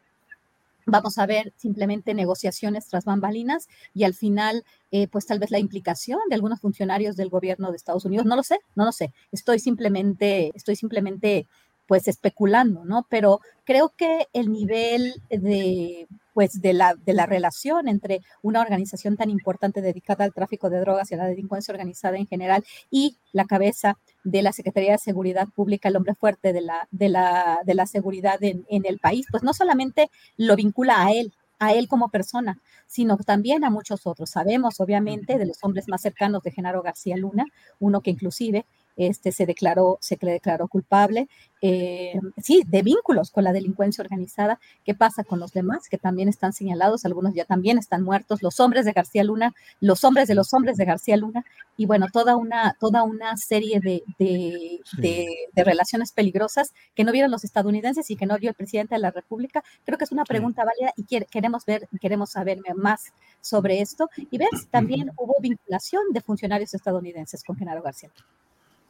Vamos 0.87 1.19
a 1.19 1.27
ver 1.27 1.53
simplemente 1.57 2.15
negociaciones 2.15 2.87
tras 2.87 3.05
bambalinas 3.05 3.69
y 3.93 4.05
al 4.05 4.15
final, 4.15 4.65
eh, 4.93 5.09
pues 5.09 5.27
tal 5.27 5.41
vez 5.41 5.51
la 5.51 5.59
implicación 5.59 6.21
de 6.29 6.37
algunos 6.37 6.61
funcionarios 6.61 7.17
del 7.17 7.29
gobierno 7.29 7.71
de 7.71 7.77
Estados 7.77 8.05
Unidos. 8.05 8.25
No 8.25 8.37
lo 8.37 8.45
sé, 8.45 8.61
no 8.77 8.85
lo 8.85 8.93
sé. 8.93 9.13
Estoy 9.33 9.59
simplemente, 9.59 10.53
estoy 10.55 10.77
simplemente 10.77 11.49
pues 11.87 12.09
especulando, 12.09 12.85
¿no? 12.85 13.07
Pero 13.09 13.41
creo 13.65 13.95
que 13.97 14.29
el 14.33 14.51
nivel 14.51 15.23
de, 15.29 16.09
pues, 16.37 16.61
de 16.61 16.75
la, 16.75 16.95
de 16.95 17.15
la 17.15 17.25
relación 17.25 17.89
entre 17.89 18.21
una 18.43 18.61
organización 18.61 19.17
tan 19.17 19.31
importante 19.31 19.81
dedicada 19.81 20.27
al 20.27 20.35
tráfico 20.35 20.69
de 20.69 20.81
drogas 20.81 21.11
y 21.11 21.15
a 21.15 21.17
la 21.17 21.29
delincuencia 21.29 21.73
organizada 21.73 22.19
en 22.19 22.27
general 22.27 22.63
y 22.91 23.17
la 23.33 23.47
cabeza 23.47 23.97
de 24.23 24.43
la 24.43 24.53
Secretaría 24.53 24.93
de 24.93 24.99
Seguridad 24.99 25.49
Pública, 25.49 25.89
el 25.89 25.97
hombre 25.97 26.15
fuerte 26.15 26.53
de 26.53 26.61
la, 26.61 26.89
de 26.91 27.09
la, 27.09 27.61
de 27.65 27.73
la 27.73 27.87
seguridad 27.87 28.37
en, 28.43 28.67
en 28.69 28.85
el 28.85 28.99
país, 28.99 29.25
pues 29.31 29.43
no 29.45 29.55
solamente 29.55 30.11
lo 30.37 30.57
vincula 30.57 31.07
a 31.07 31.13
él, 31.13 31.33
a 31.59 31.73
él 31.73 31.89
como 31.89 32.11
persona, 32.11 32.61
sino 32.87 33.17
también 33.17 33.65
a 33.65 33.71
muchos 33.71 34.07
otros. 34.07 34.29
Sabemos, 34.29 34.79
obviamente, 34.81 35.39
de 35.39 35.47
los 35.47 35.57
hombres 35.63 35.89
más 35.89 36.03
cercanos 36.03 36.43
de 36.43 36.51
Genaro 36.51 36.83
García 36.83 37.17
Luna, 37.17 37.47
uno 37.79 38.03
que 38.03 38.11
inclusive 38.11 38.67
este, 38.97 39.33
se 39.33 39.47
declaró, 39.47 39.99
se 40.01 40.17
declaró 40.21 40.69
culpable, 40.69 41.29
eh, 41.63 42.19
sí, 42.43 42.63
de 42.67 42.83
vínculos 42.83 43.31
con 43.31 43.45
la 43.45 43.53
delincuencia 43.53 44.03
organizada. 44.03 44.61
¿Qué 44.85 44.95
pasa 44.95 45.25
con 45.25 45.41
los 45.41 45.53
demás 45.53 45.89
que 45.89 45.99
también 45.99 46.29
están 46.29 46.53
señalados? 46.53 47.05
Algunos 47.05 47.35
ya 47.35 47.45
también 47.45 47.79
están 47.79 48.03
muertos, 48.03 48.43
los 48.43 48.61
hombres 48.61 48.85
de 48.85 48.93
García 48.93 49.25
Luna, 49.25 49.55
los 49.81 50.05
hombres 50.05 50.29
de 50.29 50.35
los 50.35 50.53
hombres 50.55 50.77
de 50.77 50.85
García 50.85 51.17
Luna, 51.17 51.45
y 51.77 51.87
bueno, 51.87 52.07
toda 52.13 52.37
una, 52.37 52.77
toda 52.79 53.03
una 53.03 53.37
serie 53.37 53.81
de, 53.81 54.03
de, 54.19 55.65
relaciones 55.65 56.13
peligrosas 56.13 56.73
que 56.95 57.05
no 57.05 57.13
vieron 57.13 57.31
los 57.31 57.45
estadounidenses 57.45 58.11
y 58.11 58.17
que 58.17 58.27
no 58.27 58.39
vio 58.39 58.51
el 58.51 58.55
presidente 58.55 58.95
de 58.95 59.01
la 59.01 59.11
República. 59.11 59.63
Creo 59.85 59.99
que 59.99 60.05
es 60.05 60.13
una 60.13 60.25
pregunta 60.25 60.65
válida 60.65 60.93
y 60.97 61.05
queremos 61.27 61.65
ver, 61.65 61.89
queremos 62.01 62.31
saber 62.31 62.59
más 62.77 63.13
sobre 63.41 63.81
esto 63.81 64.09
y 64.31 64.39
ver 64.39 64.49
si 64.59 64.67
también 64.67 65.11
hubo 65.17 65.35
vinculación 65.41 66.03
de 66.13 66.21
funcionarios 66.21 66.75
estadounidenses 66.75 67.43
con 67.45 67.57
Genaro 67.57 67.83
García 67.83 68.11
Luna. 68.15 68.46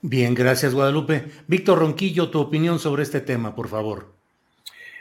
Bien, 0.08 0.36
gracias 0.36 0.72
Guadalupe. 0.72 1.24
Víctor 1.48 1.80
Ronquillo, 1.80 2.30
tu 2.30 2.38
opinión 2.38 2.78
sobre 2.78 3.02
este 3.02 3.20
tema, 3.20 3.56
por 3.56 3.66
favor. 3.66 4.14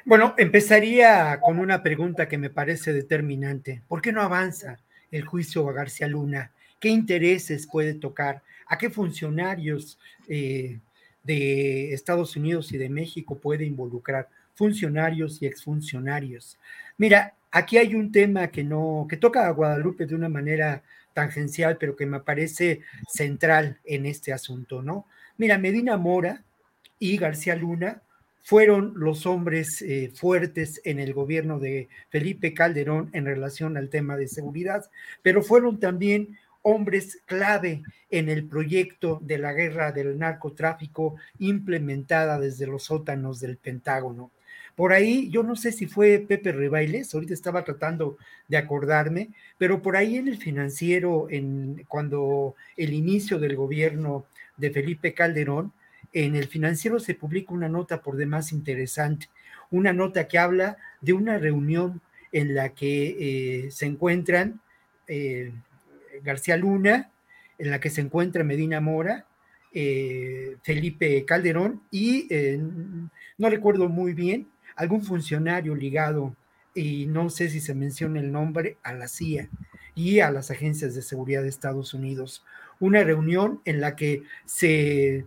Bueno, 0.04 0.34
empezaría 0.36 1.40
con 1.42 1.60
una 1.60 1.84
pregunta 1.84 2.28
que 2.28 2.40
me 2.40 2.50
parece 2.50 2.92
determinante. 2.92 3.84
¿Por 3.88 4.02
qué 4.02 4.12
no 4.12 4.24
avanza 4.24 4.80
el 5.12 5.24
juicio 5.24 5.70
a 5.70 5.74
García 5.74 6.08
Luna? 6.08 6.50
¿Qué 6.80 6.90
intereses 6.90 7.68
puede 7.68 7.94
tocar? 7.94 8.42
¿A 8.66 8.80
qué 8.80 8.90
funcionarios 8.90 10.00
eh, 10.28 10.80
de 11.22 11.94
Estados 11.94 12.36
Unidos 12.36 12.72
y 12.72 12.80
de 12.80 12.90
México 12.90 13.38
puede 13.38 13.64
involucrar? 13.64 14.28
Funcionarios 14.56 15.40
y 15.40 15.46
exfuncionarios. 15.46 16.58
Mira, 16.98 17.36
aquí 17.52 17.78
hay 17.78 17.94
un 17.94 18.12
tema 18.12 18.48
que 18.48 18.64
no, 18.64 19.06
que 19.08 19.18
toca 19.18 19.46
a 19.46 19.52
Guadalupe 19.52 20.08
de 20.08 20.16
una 20.16 20.30
manera 20.30 20.82
tangencial, 21.16 21.78
pero 21.78 21.96
que 21.96 22.06
me 22.06 22.20
parece 22.20 22.82
central 23.08 23.80
en 23.86 24.06
este 24.06 24.34
asunto, 24.34 24.84
¿no? 24.84 25.08
Mira, 25.38 25.58
Medina 25.58 25.98
Mora 25.98 26.44
y 27.00 27.18
García 27.18 27.56
Luna 27.56 28.02
fueron 28.44 28.94
los 28.98 29.26
hombres 29.26 29.82
eh, 29.82 30.12
fuertes 30.14 30.82
en 30.84 31.00
el 31.00 31.14
gobierno 31.14 31.58
de 31.58 31.88
Felipe 32.10 32.54
Calderón 32.54 33.10
en 33.14 33.26
relación 33.26 33.78
al 33.78 33.90
tema 33.90 34.18
de 34.18 34.28
seguridad, 34.28 34.86
pero 35.24 35.42
fueron 35.42 35.80
también 35.80 36.38
hombres 36.62 37.22
clave 37.26 37.82
en 38.10 38.28
el 38.30 38.46
proyecto 38.46 39.20
de 39.24 39.38
la 39.38 39.54
guerra 39.54 39.92
del 39.94 40.20
narcotráfico 40.20 41.16
implementada 41.40 42.40
desde 42.40 42.68
los 42.68 42.84
sótanos 42.84 43.40
del 43.40 43.58
Pentágono. 43.58 44.32
Por 44.76 44.92
ahí, 44.92 45.30
yo 45.30 45.42
no 45.42 45.56
sé 45.56 45.72
si 45.72 45.88
fue 45.88 46.20
Pepe 46.20 46.52
Rebailes, 46.52 47.14
ahorita 47.14 47.34
estaba 47.34 47.64
tratando 47.64 48.18
de 48.50 48.58
acordarme, 48.58 49.30
pero 49.58 49.82
por 49.82 49.96
ahí 49.96 50.18
en 50.18 50.28
el 50.28 50.38
financiero, 50.38 51.28
en, 51.30 51.86
cuando 51.88 52.56
el 52.76 52.94
inicio 52.94 53.40
del 53.40 53.56
gobierno 53.56 54.26
de 54.58 54.72
Felipe 54.72 55.14
Calderón, 55.14 55.72
en 56.12 56.36
el 56.36 56.48
financiero 56.48 57.00
se 57.00 57.16
publica 57.16 57.54
una 57.54 57.70
nota 57.70 58.02
por 58.02 58.18
demás 58.18 58.52
interesante, 58.52 59.30
una 59.72 59.94
nota 59.94 60.28
que 60.28 60.38
habla 60.38 60.78
de 61.02 61.14
una 61.14 61.38
reunión 61.38 62.02
en 62.32 62.54
la 62.54 62.70
que 62.70 63.16
eh, 63.68 63.72
se 63.72 63.86
encuentran 63.86 64.60
eh, 65.08 65.54
García 66.22 66.58
Luna, 66.58 67.12
en 67.58 67.70
la 67.70 67.80
que 67.80 67.90
se 67.90 68.02
encuentra 68.02 68.44
Medina 68.44 68.82
Mora, 68.82 69.26
eh, 69.74 70.58
Felipe 70.64 71.24
Calderón 71.26 71.82
y 71.92 72.28
no 73.38 73.50
recuerdo 73.50 73.90
muy 73.90 74.14
bien, 74.14 74.48
algún 74.76 75.04
funcionario 75.04 75.76
ligado, 75.76 76.36
y 76.74 77.06
no 77.06 77.30
sé 77.30 77.50
si 77.50 77.62
se 77.62 77.74
menciona 77.74 78.20
el 78.20 78.32
nombre, 78.32 78.78
a 78.84 78.94
la 78.94 79.08
CIA 79.08 79.50
y 79.96 80.20
a 80.20 80.30
las 80.30 80.52
agencias 80.52 80.94
de 80.94 81.02
seguridad 81.02 81.42
de 81.42 81.50
Estados 81.50 81.94
Unidos. 81.94 82.44
Una 82.80 83.04
reunión 83.04 83.62
en 83.64 83.80
la 83.80 83.96
que 83.96 84.24
se 84.46 85.26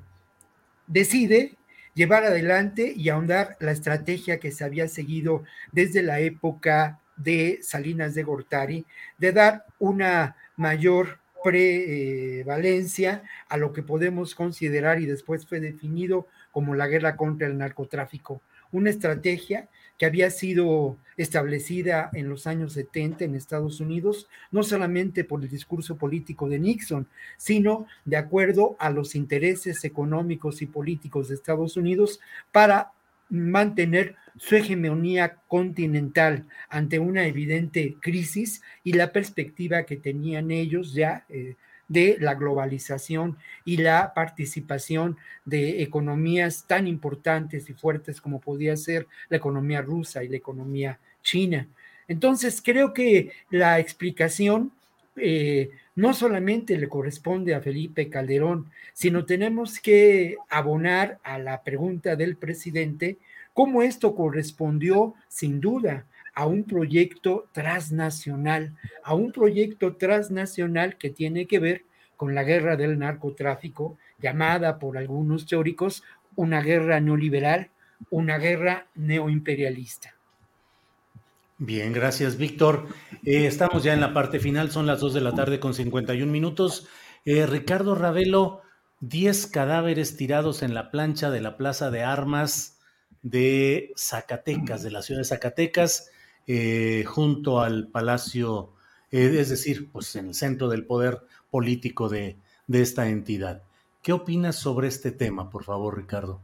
decide 0.86 1.56
llevar 1.94 2.24
adelante 2.24 2.92
y 2.94 3.08
ahondar 3.08 3.56
la 3.60 3.72
estrategia 3.72 4.38
que 4.38 4.52
se 4.52 4.64
había 4.64 4.88
seguido 4.88 5.42
desde 5.72 6.02
la 6.02 6.20
época 6.20 7.00
de 7.16 7.58
Salinas 7.62 8.14
de 8.14 8.22
Gortari, 8.22 8.86
de 9.16 9.32
dar 9.32 9.64
una 9.78 10.36
mayor 10.56 11.18
prevalencia 11.42 13.22
a 13.48 13.56
lo 13.56 13.72
que 13.72 13.82
podemos 13.82 14.34
considerar 14.34 15.00
y 15.00 15.06
después 15.06 15.46
fue 15.46 15.60
definido 15.60 16.26
como 16.52 16.74
la 16.74 16.88
guerra 16.88 17.16
contra 17.16 17.46
el 17.46 17.56
narcotráfico 17.56 18.42
una 18.72 18.90
estrategia 18.90 19.68
que 19.98 20.06
había 20.06 20.30
sido 20.30 20.96
establecida 21.16 22.10
en 22.12 22.28
los 22.28 22.46
años 22.46 22.74
70 22.74 23.24
en 23.24 23.34
Estados 23.34 23.80
Unidos, 23.80 24.28
no 24.52 24.62
solamente 24.62 25.24
por 25.24 25.42
el 25.42 25.48
discurso 25.48 25.96
político 25.96 26.48
de 26.48 26.60
Nixon, 26.60 27.08
sino 27.36 27.86
de 28.04 28.16
acuerdo 28.16 28.76
a 28.78 28.90
los 28.90 29.16
intereses 29.16 29.84
económicos 29.84 30.62
y 30.62 30.66
políticos 30.66 31.28
de 31.28 31.34
Estados 31.34 31.76
Unidos 31.76 32.20
para 32.52 32.92
mantener 33.28 34.14
su 34.36 34.54
hegemonía 34.54 35.38
continental 35.48 36.46
ante 36.68 36.98
una 36.98 37.26
evidente 37.26 37.96
crisis 38.00 38.62
y 38.84 38.92
la 38.92 39.12
perspectiva 39.12 39.82
que 39.82 39.96
tenían 39.96 40.50
ellos 40.50 40.94
ya 40.94 41.26
eh, 41.28 41.56
de 41.88 42.16
la 42.20 42.34
globalización 42.34 43.38
y 43.64 43.78
la 43.78 44.12
participación 44.14 45.16
de 45.44 45.82
economías 45.82 46.64
tan 46.66 46.86
importantes 46.86 47.68
y 47.68 47.72
fuertes 47.72 48.20
como 48.20 48.40
podía 48.40 48.76
ser 48.76 49.06
la 49.28 49.38
economía 49.38 49.82
rusa 49.82 50.22
y 50.22 50.28
la 50.28 50.36
economía 50.36 50.98
china. 51.22 51.66
Entonces, 52.06 52.62
creo 52.62 52.92
que 52.94 53.32
la 53.50 53.78
explicación 53.78 54.72
eh, 55.16 55.70
no 55.96 56.14
solamente 56.14 56.78
le 56.78 56.88
corresponde 56.88 57.54
a 57.54 57.60
Felipe 57.60 58.08
Calderón, 58.08 58.70
sino 58.92 59.24
tenemos 59.24 59.80
que 59.80 60.36
abonar 60.48 61.18
a 61.22 61.38
la 61.38 61.62
pregunta 61.62 62.14
del 62.16 62.36
presidente 62.36 63.18
cómo 63.52 63.82
esto 63.82 64.14
correspondió 64.14 65.14
sin 65.26 65.60
duda 65.60 66.06
a 66.38 66.46
un 66.46 66.62
proyecto 66.62 67.48
transnacional, 67.50 68.76
a 69.02 69.14
un 69.14 69.32
proyecto 69.32 69.96
transnacional 69.96 70.96
que 70.96 71.10
tiene 71.10 71.46
que 71.48 71.58
ver 71.58 71.82
con 72.16 72.32
la 72.32 72.44
guerra 72.44 72.76
del 72.76 72.96
narcotráfico, 72.96 73.98
llamada 74.22 74.78
por 74.78 74.98
algunos 74.98 75.46
teóricos 75.46 76.04
una 76.36 76.62
guerra 76.62 77.00
neoliberal, 77.00 77.70
una 78.10 78.38
guerra 78.38 78.86
neoimperialista. 78.94 80.14
Bien, 81.58 81.92
gracias, 81.92 82.36
Víctor. 82.36 82.86
Eh, 83.24 83.46
estamos 83.48 83.82
ya 83.82 83.92
en 83.92 84.00
la 84.00 84.14
parte 84.14 84.38
final, 84.38 84.70
son 84.70 84.86
las 84.86 85.00
2 85.00 85.14
de 85.14 85.20
la 85.22 85.32
tarde 85.32 85.58
con 85.58 85.74
51 85.74 86.30
minutos. 86.30 86.86
Eh, 87.24 87.46
Ricardo 87.46 87.96
Ravelo, 87.96 88.62
10 89.00 89.48
cadáveres 89.48 90.16
tirados 90.16 90.62
en 90.62 90.72
la 90.72 90.92
plancha 90.92 91.32
de 91.32 91.40
la 91.40 91.56
Plaza 91.56 91.90
de 91.90 92.04
Armas 92.04 92.78
de 93.22 93.92
Zacatecas, 93.96 94.84
de 94.84 94.92
la 94.92 95.02
ciudad 95.02 95.22
de 95.22 95.24
Zacatecas, 95.24 96.12
eh, 96.48 97.04
junto 97.06 97.60
al 97.60 97.86
Palacio, 97.86 98.72
es 99.10 99.48
decir, 99.48 99.90
pues 99.92 100.16
en 100.16 100.28
el 100.28 100.34
centro 100.34 100.68
del 100.68 100.84
poder 100.84 101.22
político 101.50 102.08
de, 102.08 102.36
de 102.66 102.82
esta 102.82 103.08
entidad. 103.08 103.62
¿Qué 104.02 104.12
opinas 104.12 104.56
sobre 104.56 104.88
este 104.88 105.12
tema, 105.12 105.50
por 105.50 105.64
favor, 105.64 105.96
Ricardo? 105.96 106.40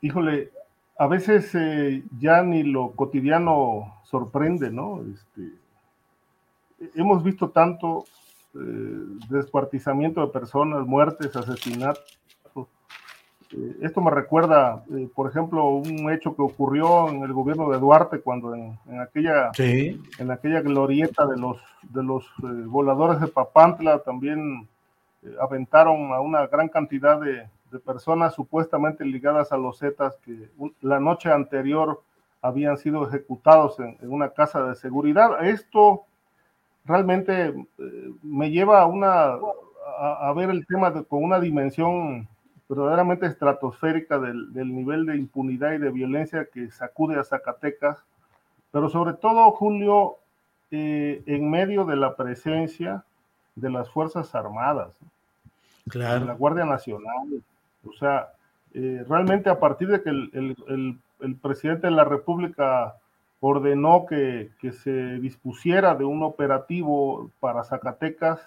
Híjole, 0.00 0.52
a 0.98 1.06
veces 1.06 1.54
eh, 1.54 2.04
ya 2.18 2.42
ni 2.42 2.62
lo 2.62 2.92
cotidiano 2.92 4.00
sorprende, 4.04 4.70
¿no? 4.70 5.02
Este, 5.02 5.52
hemos 6.94 7.22
visto 7.22 7.50
tanto 7.50 8.04
eh, 8.54 8.58
descuartizamiento 9.28 10.20
de 10.20 10.32
personas, 10.32 10.86
muertes, 10.86 11.34
asesinatos. 11.36 12.18
Eh, 13.52 13.76
esto 13.82 14.00
me 14.00 14.10
recuerda, 14.10 14.84
por 15.14 15.28
ejemplo, 15.30 15.68
un 15.68 16.10
hecho 16.12 16.34
que 16.34 16.42
ocurrió 16.42 17.08
en 17.08 17.22
el 17.22 17.32
gobierno 17.32 17.70
de 17.70 17.78
Duarte 17.78 18.20
cuando 18.20 18.54
en, 18.54 18.78
aquella, 19.00 19.50
en 19.58 20.30
aquella 20.30 20.60
glorieta 20.60 21.26
de 21.26 21.36
los, 21.36 21.58
de 21.82 22.02
los 22.02 22.26
voladores 22.66 23.20
de 23.20 23.28
Papantla 23.28 24.00
también 24.00 24.68
aventaron 25.40 26.12
a 26.12 26.20
una 26.20 26.46
gran 26.46 26.68
cantidad 26.68 27.20
de, 27.20 27.48
de 27.70 27.78
personas 27.78 28.34
supuestamente 28.34 29.04
ligadas 29.04 29.52
a 29.52 29.56
los 29.56 29.78
Zetas 29.78 30.16
que 30.24 30.48
la 30.80 31.00
noche 31.00 31.30
anterior 31.30 32.02
habían 32.40 32.76
sido 32.76 33.06
ejecutados 33.08 33.78
en, 33.80 33.96
una 34.02 34.30
casa 34.30 34.62
de 34.64 34.74
seguridad. 34.76 35.44
Esto 35.44 36.04
realmente 36.84 37.48
eh, 37.48 38.12
me 38.22 38.50
lleva 38.50 38.82
a, 38.82 38.86
una, 38.86 39.36
a, 39.98 40.32
ver 40.34 40.50
el 40.50 40.66
tema 40.66 40.92
con 41.04 41.24
una 41.24 41.40
dimensión 41.40 42.28
verdaderamente 42.68 43.26
estratosférica 43.26 44.18
del, 44.18 44.52
nivel 44.54 45.06
de 45.06 45.16
impunidad 45.16 45.72
y 45.72 45.78
de 45.78 45.90
violencia 45.90 46.46
que 46.52 46.70
sacude 46.70 47.18
a 47.18 47.24
Zacatecas, 47.24 48.02
pero 48.72 48.88
sobre 48.88 49.14
todo, 49.14 49.50
Julio, 49.52 50.16
eh, 50.70 51.22
en 51.26 51.48
medio 51.50 51.84
de 51.84 51.96
la 51.96 52.16
presencia 52.16 53.04
de 53.54 53.70
las 53.70 53.88
Fuerzas 53.90 54.34
Armadas, 54.34 54.98
de 55.84 55.98
la 56.00 56.34
Guardia 56.34 56.64
Nacional, 56.64 57.42
o 57.86 57.92
sea, 57.92 58.30
eh, 58.74 59.04
realmente 59.08 59.48
a 59.48 59.58
partir 59.60 59.88
de 59.88 60.02
que 60.02 60.10
el, 60.10 60.98
presidente 61.40 61.86
de 61.86 61.92
la 61.92 62.04
República 62.04 62.96
ordenó 63.40 64.04
que, 64.06 64.50
se 64.82 65.18
dispusiera 65.20 65.94
de 65.94 66.04
un 66.04 66.22
operativo 66.22 67.30
para 67.40 67.64
Zacatecas, 67.64 68.40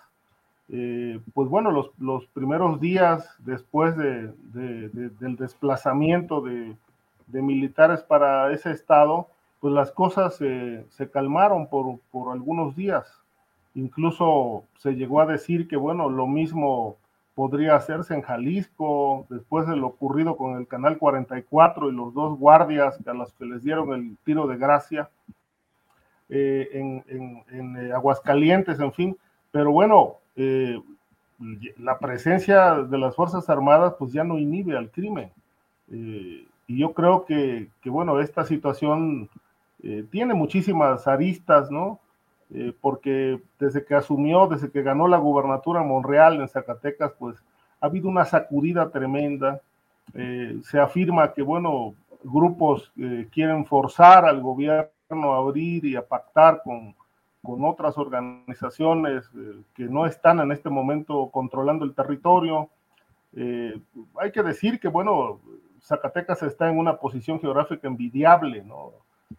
eh, 0.72 1.20
pues 1.34 1.50
bueno, 1.50 1.72
los, 1.72 2.26
primeros 2.28 2.80
días 2.80 3.36
después 3.40 3.98
del 3.98 4.36
desplazamiento 5.38 6.42
de, 6.42 6.76
militares 7.28 8.02
para 8.02 8.52
ese 8.52 8.72
estado, 8.72 9.28
pues 9.60 9.74
las 9.74 9.92
cosas 9.92 10.36
se 10.36 11.12
calmaron 11.12 11.68
por, 11.68 12.00
algunos 12.32 12.76
días. 12.76 13.08
Incluso 13.76 14.64
se 14.78 14.96
llegó 14.96 15.22
a 15.22 15.26
decir 15.26 15.68
que, 15.68 15.78
bueno, 15.78 16.10
lo 16.10 16.28
mismo 16.28 16.98
podría 17.36 17.76
hacerse 17.76 18.14
en 18.14 18.22
Jalisco, 18.22 19.26
después 19.30 19.66
de 19.66 19.78
lo 19.78 19.88
ocurrido 19.88 20.36
con 20.36 20.58
el 20.58 20.68
Canal 20.68 20.98
44 20.98 21.90
y 21.90 21.94
los 21.94 22.14
dos 22.14 22.38
guardias 22.38 23.00
a 23.08 23.14
los 23.14 23.32
que 23.34 23.46
les 23.46 23.64
dieron 23.64 23.94
el 23.94 24.18
tiro 24.26 24.46
de 24.46 24.58
gracia, 24.58 25.10
eh, 26.28 26.70
en, 26.74 27.78
eh, 27.78 27.92
Aguascalientes, 27.94 28.80
en 28.80 28.92
fin. 28.92 29.18
Pero 29.52 29.72
bueno, 29.72 30.18
eh, 30.40 30.82
la 31.78 32.00
presencia 32.00 32.76
de 32.76 32.98
las 32.98 33.16
Fuerzas 33.16 33.50
Armadas 33.50 33.94
pues 34.00 34.12
ya 34.12 34.24
no 34.24 34.40
inhibe 34.40 34.78
al 34.78 34.90
crimen. 34.90 35.32
y 35.90 36.48
yo 36.68 36.94
creo 36.94 37.26
que, 37.26 37.70
bueno, 37.86 38.20
esta 38.20 38.46
situación 38.46 39.30
tiene 40.12 40.34
muchísimas 40.34 41.08
aristas, 41.08 41.72
¿no? 41.72 42.00
Eh, 42.52 42.74
porque 42.82 43.40
desde 43.60 43.86
que 43.86 43.94
asumió, 43.94 44.48
desde 44.48 44.72
que 44.72 44.82
ganó 44.82 45.08
la 45.08 45.18
gubernatura 45.18 45.84
Monreal 45.84 46.42
en 46.42 46.48
Zacatecas, 46.48 47.14
pues 47.20 47.38
ha 47.80 47.86
habido 47.86 48.10
una 48.10 48.26
sacudida 48.26 48.90
tremenda. 48.90 49.62
Eh, 50.16 50.60
se 50.64 50.80
afirma 50.80 51.34
que, 51.34 51.44
bueno, 51.44 51.94
grupos 52.24 52.92
eh, 52.98 53.28
quieren 53.32 53.66
forzar 53.66 54.26
al 54.26 54.42
gobierno 54.42 55.34
a 55.34 55.38
abrir 55.38 55.86
y 55.86 55.96
a 55.96 56.06
pactar 56.06 56.62
con, 56.64 56.96
con 57.42 57.64
otras 57.66 57.98
organizaciones 57.98 59.30
que 59.74 59.86
no 59.86 60.06
están 60.06 60.40
en 60.40 60.52
este 60.52 60.70
momento 60.70 61.30
controlando 61.32 61.86
el 61.86 61.96
territorio. 61.96 62.70
hay 63.34 64.32
que 64.32 64.44
decir 64.44 64.80
que, 64.80 64.88
bueno, 64.88 65.40
Zacatecas 65.82 66.44
está 66.44 66.70
en 66.70 66.78
una 66.78 66.98
posición 66.98 67.40
geográfica 67.40 67.88
envidiable, 67.88 68.64
¿no? 68.64 68.92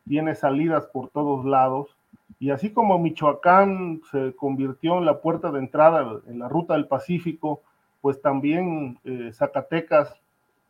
Tiene 0.06 0.35
salidas 0.35 0.86
por 0.86 1.10
todos 1.10 1.44
lados 1.44 1.97
y 2.39 2.51
así 2.51 2.70
como 2.70 2.98
Michoacán 2.98 4.01
se 4.10 4.35
convirtió 4.35 4.98
en 4.98 5.05
la 5.05 5.20
puerta 5.20 5.51
de 5.51 5.59
entrada 5.59 6.20
en 6.27 6.39
la 6.39 6.48
ruta 6.48 6.74
del 6.74 6.86
Pacífico, 6.86 7.60
pues 8.01 8.22
también 8.22 8.98
eh, 9.05 9.31
Zacatecas, 9.32 10.14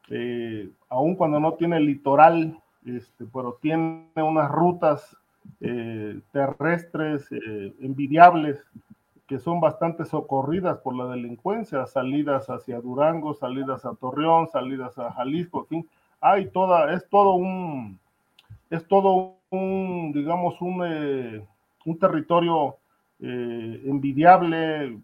eh, 0.09 0.69
aun 0.89 1.15
cuando 1.15 1.39
no 1.39 1.55
tiene 1.55 1.79
litoral, 1.79 2.61
este, 2.85 3.25
pero 3.33 3.57
tiene 3.61 4.11
unas 4.17 4.51
rutas 4.51 5.17
eh, 5.61 6.21
terrestres 6.33 7.29
envidiables 7.81 8.63
que 9.27 9.39
son 9.39 9.61
bastante 9.61 10.05
socorridas 10.05 10.79
por 10.79 10.97
la 10.97 11.07
delincuencia, 11.07 11.87
salidas 11.87 12.51
hacia 12.51 12.81
Durango, 12.81 13.33
salidas 13.33 13.85
a 13.85 13.95
Torreón, 13.95 14.49
salidas 14.49 14.99
a 14.99 15.13
Jalisco, 15.13 15.61
en 15.61 15.67
fin, 15.67 15.89
hay 16.21 16.49
toda, 16.49 16.93
es 16.93 17.09
todo 17.09 17.35
un, 17.35 17.99
es 18.71 18.87
todo 18.89 19.37
un, 19.51 20.13
digamos, 20.13 20.61
un, 20.61 20.83
un 21.85 21.99
territorio 21.99 22.77
eh, 23.21 23.83
envidiable, 23.85 24.99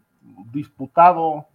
disputado, 0.53 1.47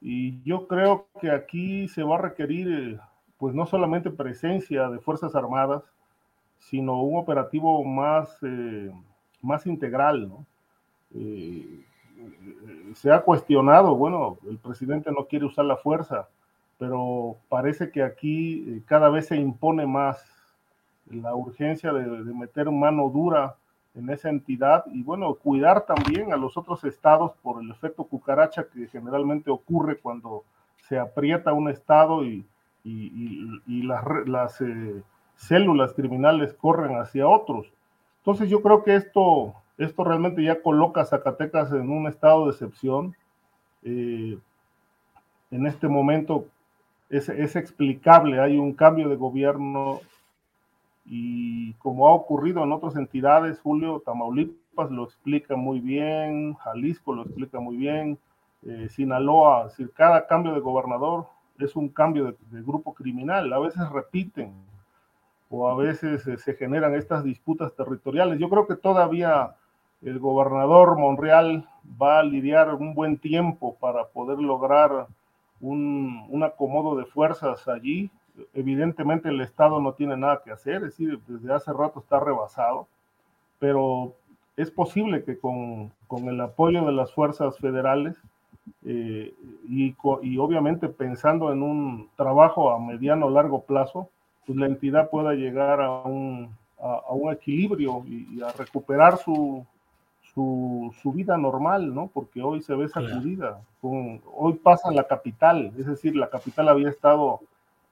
y 0.00 0.42
yo 0.42 0.66
creo 0.66 1.06
que 1.20 1.30
aquí 1.30 1.88
se 1.88 2.02
va 2.02 2.16
a 2.16 2.22
requerir, 2.22 2.68
eh, 2.70 3.00
pues 3.38 3.54
no 3.54 3.66
solamente 3.66 4.10
presencia 4.10 4.88
de 4.90 4.98
Fuerzas 4.98 5.34
Armadas, 5.34 5.82
sino 6.70 7.02
un 7.02 7.18
operativo 7.18 7.84
más, 7.84 8.38
eh, 8.42 8.90
más 9.40 9.66
integral, 9.66 10.30
se 12.94 13.12
ha 13.12 13.20
cuestionado, 13.20 13.94
bueno, 13.94 14.38
el 14.48 14.58
presidente 14.58 15.10
no 15.12 15.26
quiere 15.26 15.44
usar 15.44 15.66
la 15.66 15.76
fuerza, 15.76 16.28
pero 16.78 17.36
parece 17.48 17.90
que 17.90 18.02
aquí 18.02 18.82
cada 18.86 19.10
vez 19.10 19.26
se 19.26 19.36
impone 19.36 19.86
más 19.86 20.24
la 21.10 21.34
urgencia 21.34 21.92
de 21.92 22.06
meter 22.32 22.70
mano 22.70 23.10
dura 23.10 23.56
en 23.94 24.08
esa 24.10 24.30
entidad 24.30 24.84
y 24.86 25.02
bueno, 25.02 25.34
cuidar 25.34 25.84
también 25.84 26.32
a 26.32 26.36
los 26.36 26.56
otros 26.56 26.84
estados 26.84 27.32
por 27.42 27.62
el 27.62 27.70
efecto 27.70 28.04
cucaracha 28.04 28.66
que 28.72 28.86
generalmente 28.88 29.50
ocurre 29.50 29.98
cuando 29.98 30.44
se 30.88 30.98
aprieta 30.98 31.52
un 31.52 31.68
estado 31.68 32.24
y, 32.24 32.44
las, 32.84 34.60
eh, 34.60 35.02
células 35.42 35.92
criminales 35.92 36.54
corren 36.54 36.96
hacia 36.98 37.28
otros. 37.28 37.66
Entonces 38.18 38.48
yo 38.48 38.62
creo 38.62 38.84
que 38.84 38.94
esto, 38.94 39.54
esto 39.78 40.04
realmente 40.04 40.42
ya 40.42 40.62
coloca 40.62 41.00
a 41.02 41.06
Zacatecas 41.06 41.72
en 41.72 41.90
un 41.90 42.06
estado 42.06 42.44
de 42.44 42.52
excepción. 42.52 43.16
Eh, 43.82 44.38
en 45.50 45.66
este 45.66 45.88
momento 45.88 46.46
es, 47.10 47.28
es 47.28 47.56
explicable, 47.56 48.40
hay 48.40 48.56
un 48.56 48.72
cambio 48.72 49.08
de 49.08 49.16
gobierno 49.16 50.00
y 51.04 51.72
como 51.74 52.08
ha 52.08 52.14
ocurrido 52.14 52.62
en 52.62 52.72
otras 52.72 52.94
entidades, 52.96 53.60
Julio, 53.60 54.02
Tamaulipas 54.04 54.90
lo 54.90 55.04
explica 55.04 55.56
muy 55.56 55.80
bien, 55.80 56.54
Jalisco 56.54 57.12
lo 57.12 57.22
explica 57.22 57.58
muy 57.58 57.76
bien, 57.76 58.18
eh, 58.64 58.88
Sinaloa, 58.88 59.66
es 59.66 59.72
decir, 59.72 59.92
cada 59.92 60.26
cambio 60.26 60.54
de 60.54 60.60
gobernador 60.60 61.26
es 61.58 61.74
un 61.74 61.88
cambio 61.88 62.36
de, 62.50 62.62
grupo 62.62 62.94
criminal, 62.94 63.52
a 63.52 63.58
veces 63.58 63.88
repiten 63.90 64.52
o 65.52 65.68
a 65.68 65.76
veces 65.76 66.26
eh, 66.26 66.38
se 66.38 66.54
generan 66.54 66.94
estas 66.94 67.22
disputas 67.22 67.74
territoriales. 67.76 68.38
Yo 68.38 68.48
creo 68.48 68.66
que 68.66 68.74
todavía 68.74 69.54
el 70.00 70.18
gobernador 70.18 70.98
Monreal 70.98 71.68
va 72.00 72.20
a 72.20 72.22
lidiar 72.22 72.74
un 72.74 72.94
buen 72.94 73.18
tiempo 73.18 73.76
para 73.78 74.06
poder 74.06 74.38
lograr 74.38 75.08
un, 75.60 76.24
un, 76.30 76.42
acomodo 76.42 76.96
de 76.96 77.04
fuerzas 77.04 77.68
allí. 77.68 78.10
Evidentemente 78.54 79.28
el 79.28 79.42
Estado 79.42 79.78
no 79.78 79.92
tiene 79.92 80.16
nada 80.16 80.40
que 80.42 80.52
hacer, 80.52 80.76
es 80.76 80.96
decir, 80.96 81.20
desde 81.26 81.52
hace 81.52 81.70
rato 81.70 82.00
está 82.00 82.18
rebasado, 82.18 82.88
pero 83.58 84.14
es 84.56 84.70
posible 84.70 85.22
que 85.22 85.38
con, 85.38 85.92
con 86.06 86.28
el 86.28 86.40
apoyo 86.40 86.86
de 86.86 86.92
las 86.92 87.12
fuerzas 87.12 87.58
federales 87.58 88.16
eh, 88.86 89.34
y, 89.68 89.94
y, 90.22 90.38
obviamente 90.38 90.88
pensando 90.88 91.52
en 91.52 91.62
un 91.62 92.08
trabajo 92.16 92.70
a 92.70 92.78
mediano 92.78 93.26
o 93.26 93.30
largo 93.30 93.62
plazo, 93.64 94.08
pues 94.46 94.58
la 94.58 94.66
entidad 94.66 95.10
pueda 95.10 95.34
llegar 95.34 95.80
a 95.80 95.90
un, 96.02 96.54
a, 96.80 97.02
a 97.08 97.12
un 97.12 97.32
equilibrio 97.32 98.04
y, 98.06 98.28
y, 98.36 98.42
a 98.42 98.52
recuperar 98.52 99.18
su, 99.18 99.64
su, 100.34 100.94
su, 101.00 101.12
vida 101.12 101.36
normal, 101.36 101.94
¿no? 101.94 102.10
Porque 102.12 102.42
hoy 102.42 102.60
se 102.62 102.74
ve 102.74 102.88
sacudida. 102.88 103.60
Con, 103.80 104.20
hoy 104.34 104.54
pasa 104.54 104.90
la 104.90 105.04
capital, 105.04 105.72
es 105.78 105.86
decir, 105.86 106.16
la 106.16 106.30
capital 106.30 106.68
había 106.68 106.88
estado 106.88 107.40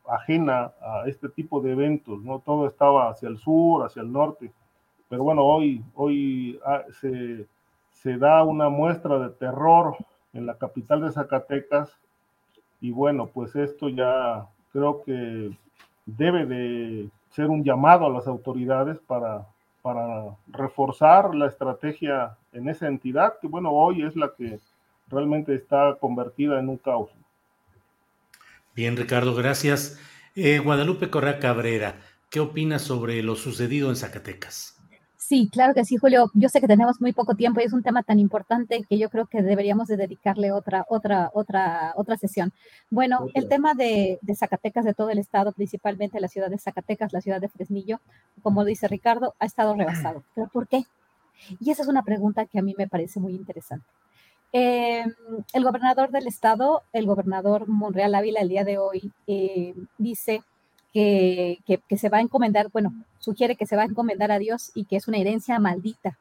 ajena 0.09 0.73
a 0.81 1.05
este 1.07 1.29
tipo 1.29 1.61
de 1.61 1.73
eventos, 1.73 2.23
¿no? 2.23 2.41
Todo 2.41 2.67
estaba 2.67 3.11
hacia 3.11 3.29
el 3.29 3.39
sur, 3.39 3.85
hacia 3.85 4.03
el 4.03 4.13
norte. 4.13 4.53
Pero 5.09 5.25
bueno, 5.25 5.43
hoy, 5.45 5.85
hoy 5.95 6.59
ah, 6.65 6.83
se, 7.01 7.47
se 7.93 8.17
da 8.17 8.43
una 8.43 8.69
muestra 8.69 9.19
de 9.19 9.31
terror 9.31 9.97
en 10.33 10.47
la 10.47 10.57
capital 10.57 11.03
de 11.03 11.13
Zacatecas 11.13 11.97
y 12.81 12.93
bueno, 12.93 13.27
pues 13.27 13.55
esto 13.57 13.89
ya 13.89 14.47
creo 14.73 15.03
que 15.03 15.51
debe 16.17 16.47
de 16.47 17.09
ser 17.31 17.47
un 17.47 17.65
llamado 17.65 18.07
a 18.07 18.11
las 18.11 18.27
autoridades 18.27 18.99
para, 19.07 19.47
para 19.83 20.37
reforzar 20.49 21.35
la 21.35 21.47
estrategia 21.47 22.37
en 22.53 22.69
esa 22.69 22.89
entidad, 22.89 23.35
que 23.41 23.47
bueno, 23.47 23.71
hoy 23.71 24.03
es 24.03 24.17
la 24.17 24.33
que 24.37 24.59
realmente 25.09 25.55
está 25.55 25.97
convertida 26.01 26.59
en 26.59 26.69
un 26.69 26.77
caos. 26.77 27.11
Bien, 28.75 28.97
Ricardo, 28.97 29.35
gracias. 29.35 30.01
Eh, 30.35 30.59
Guadalupe 30.59 31.11
Correa 31.11 31.39
Cabrera, 31.39 31.97
¿qué 32.31 32.41
opinas 32.41 32.83
sobre 32.83 33.23
lo 33.23 33.35
sucedido 33.35 33.91
en 33.91 33.97
Zacatecas? 33.97 34.80
Sí, 35.31 35.49
claro 35.49 35.75
que 35.75 35.85
sí, 35.85 35.97
Julio. 35.97 36.29
Yo 36.35 36.49
sé 36.49 36.61
que 36.61 36.67
tenemos 36.67 37.01
muy 37.01 37.13
poco 37.13 37.37
tiempo 37.37 37.61
y 37.61 37.63
es 37.63 37.73
un 37.73 37.85
tema 37.85 38.03
tan 38.03 38.19
importante 38.19 38.83
que 38.89 38.99
yo 38.99 39.09
creo 39.11 39.27
que 39.27 39.43
deberíamos 39.43 39.87
de 39.87 39.97
dedicarle 39.97 40.51
otra, 40.51 40.85
otra, 40.89 41.31
otra, 41.33 41.93
otra 41.95 42.17
sesión. 42.17 42.53
Bueno, 42.91 43.29
el 43.35 43.49
tema 43.49 43.75
de, 43.75 44.19
de, 44.23 44.35
Zacatecas, 44.35 44.85
de 44.85 44.93
todo 44.93 45.09
el 45.11 45.21
estado, 45.21 45.53
principalmente 45.53 46.19
la 46.19 46.27
ciudad 46.27 46.51
de 46.51 46.59
Zacatecas, 46.59 47.13
la 47.13 47.21
ciudad 47.21 47.41
de 47.41 47.49
Fresnillo, 47.49 48.01
como 48.43 48.65
dice 48.65 48.89
Ricardo, 48.89 49.37
ha 49.39 49.47
estado 49.47 49.77
rebasado. 49.77 50.25
¿Pero 50.35 50.49
por 50.49 50.67
qué? 50.67 50.83
Y 51.61 51.71
esa 51.71 51.83
es 51.83 51.89
una 51.89 52.03
pregunta 52.03 52.47
que 52.47 52.59
a 52.59 52.63
mí 52.63 52.75
me 52.77 52.89
parece 52.89 53.21
muy 53.21 53.37
interesante. 53.37 53.87
Eh, 54.53 55.05
el 55.53 55.63
gobernador 55.63 56.11
del 56.11 56.27
estado, 56.27 56.83
el 56.93 57.07
gobernador 57.07 57.69
Monreal 57.69 58.17
Ávila, 58.17 58.41
el 58.41 58.49
día 58.49 58.65
de 58.65 58.79
hoy, 58.79 59.13
eh, 59.29 59.77
dice 59.97 60.43
que, 60.93 61.59
que, 61.67 61.79
que, 61.89 61.99
se 61.99 62.09
va 62.09 62.19
a 62.19 62.23
encomendar, 62.23 62.69
bueno, 62.73 62.93
sugiere 63.19 63.57
que 63.57 63.67
se 63.67 63.77
va 63.77 63.83
a 63.83 63.87
encomendar 63.87 64.31
a 64.33 64.39
Dios 64.39 64.73
y 64.75 64.85
que 64.85 64.97
es 64.97 65.09
una 65.09 65.19
herencia 65.19 65.59
maldita. 65.59 66.19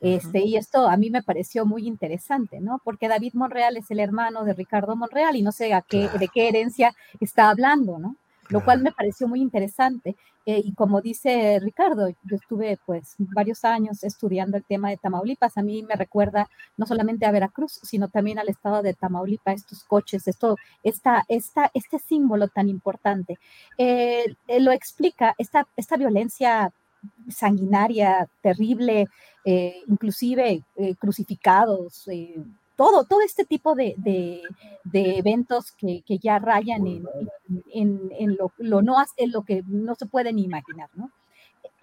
Este, 0.00 0.40
y 0.40 0.56
esto 0.56 0.86
a 0.86 0.96
mí 0.98 1.08
me 1.08 1.22
pareció 1.22 1.64
muy 1.64 1.86
interesante, 1.86 2.60
¿no? 2.60 2.80
Porque 2.84 3.08
David 3.08 3.32
Monreal 3.32 3.78
es 3.78 3.90
el 3.90 4.00
hermano 4.00 4.44
de 4.44 4.52
Ricardo 4.52 4.96
Monreal 4.96 5.34
y 5.34 5.42
no 5.42 5.50
sé 5.50 5.72
a 5.72 5.80
qué, 5.80 6.02
claro. 6.02 6.18
de 6.18 6.28
qué 6.28 6.48
herencia 6.48 6.94
está 7.20 7.48
hablando, 7.48 7.98
¿no? 7.98 8.16
Lo 8.50 8.62
cual 8.62 8.82
me 8.82 8.92
pareció 8.92 9.28
muy 9.28 9.40
interesante. 9.40 10.14
Eh, 10.46 10.60
y 10.62 10.74
como 10.74 11.00
dice 11.00 11.58
Ricardo, 11.60 12.08
yo 12.08 12.36
estuve 12.36 12.78
pues 12.84 13.14
varios 13.18 13.64
años 13.64 14.04
estudiando 14.04 14.56
el 14.56 14.64
tema 14.64 14.90
de 14.90 14.98
Tamaulipas. 14.98 15.56
A 15.56 15.62
mí 15.62 15.82
me 15.82 15.96
recuerda 15.96 16.48
no 16.76 16.86
solamente 16.86 17.24
a 17.24 17.32
Veracruz, 17.32 17.80
sino 17.82 18.08
también 18.08 18.38
al 18.38 18.48
estado 18.48 18.82
de 18.82 18.94
Tamaulipas, 18.94 19.56
estos 19.56 19.84
coches, 19.84 20.28
esto, 20.28 20.56
esta, 20.82 21.24
esta, 21.28 21.70
este 21.72 21.98
símbolo 21.98 22.48
tan 22.48 22.68
importante. 22.68 23.38
Eh, 23.78 24.36
eh, 24.48 24.60
lo 24.60 24.72
explica 24.72 25.34
esta, 25.38 25.66
esta 25.76 25.96
violencia 25.96 26.72
sanguinaria, 27.28 28.28
terrible, 28.40 29.06
inclusive 29.86 30.62
crucificados, 30.98 32.08
todo, 32.76 33.04
todo 33.04 33.20
este 33.20 33.44
tipo 33.44 33.74
de, 33.74 33.94
de, 33.98 34.42
de 34.84 35.18
eventos 35.18 35.72
que, 35.72 36.02
que, 36.06 36.18
ya 36.18 36.38
rayan 36.38 36.86
en, 36.86 37.04
en, 37.72 38.10
en, 38.18 38.36
lo, 38.36 38.52
lo, 38.58 38.82
no, 38.82 38.96
en 39.16 39.32
lo 39.32 39.42
que 39.42 39.62
no 39.66 39.94
se 39.94 40.06
pueden 40.06 40.38
imaginar, 40.38 40.90
¿no? 40.94 41.10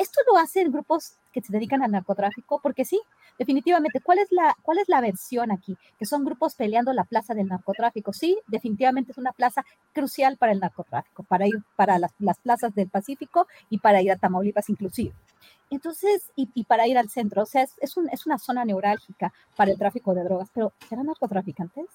Esto 0.01 0.19
lo 0.31 0.39
hacen 0.39 0.71
grupos 0.71 1.19
que 1.31 1.41
se 1.41 1.53
dedican 1.53 1.83
al 1.83 1.91
narcotráfico, 1.91 2.59
porque 2.59 2.85
sí, 2.85 2.99
definitivamente, 3.37 4.01
¿cuál 4.01 4.17
es 4.17 4.31
la, 4.31 4.57
cuál 4.63 4.79
es 4.79 4.89
la 4.89 4.99
versión 4.99 5.51
aquí? 5.51 5.77
Que 5.99 6.07
son 6.07 6.25
grupos 6.25 6.55
peleando 6.55 6.91
la 6.91 7.03
plaza 7.03 7.35
del 7.35 7.45
narcotráfico. 7.45 8.11
Sí, 8.11 8.39
definitivamente 8.47 9.11
es 9.11 9.19
una 9.19 9.31
plaza 9.31 9.63
crucial 9.93 10.37
para 10.37 10.53
el 10.53 10.59
narcotráfico, 10.59 11.21
para 11.21 11.45
ir 11.45 11.61
para 11.75 11.99
las, 11.99 12.11
plazas 12.41 12.73
del 12.73 12.89
Pacífico 12.89 13.45
y 13.69 13.77
para 13.77 14.01
ir 14.01 14.11
a 14.11 14.15
Tamaulipas 14.15 14.69
inclusive. 14.69 15.13
Entonces, 15.69 16.31
y, 16.35 16.49
y, 16.55 16.63
para 16.63 16.87
ir 16.87 16.97
al 16.97 17.11
centro, 17.11 17.43
o 17.43 17.45
sea, 17.45 17.61
es, 17.61 17.75
es, 17.79 17.95
un, 17.95 18.09
es, 18.09 18.25
una 18.25 18.39
zona 18.39 18.65
neurálgica 18.65 19.31
para 19.55 19.69
el 19.69 19.77
tráfico 19.77 20.15
de 20.15 20.23
drogas, 20.23 20.49
pero 20.51 20.73
¿serán 20.89 21.05
narcotraficantes? 21.05 21.85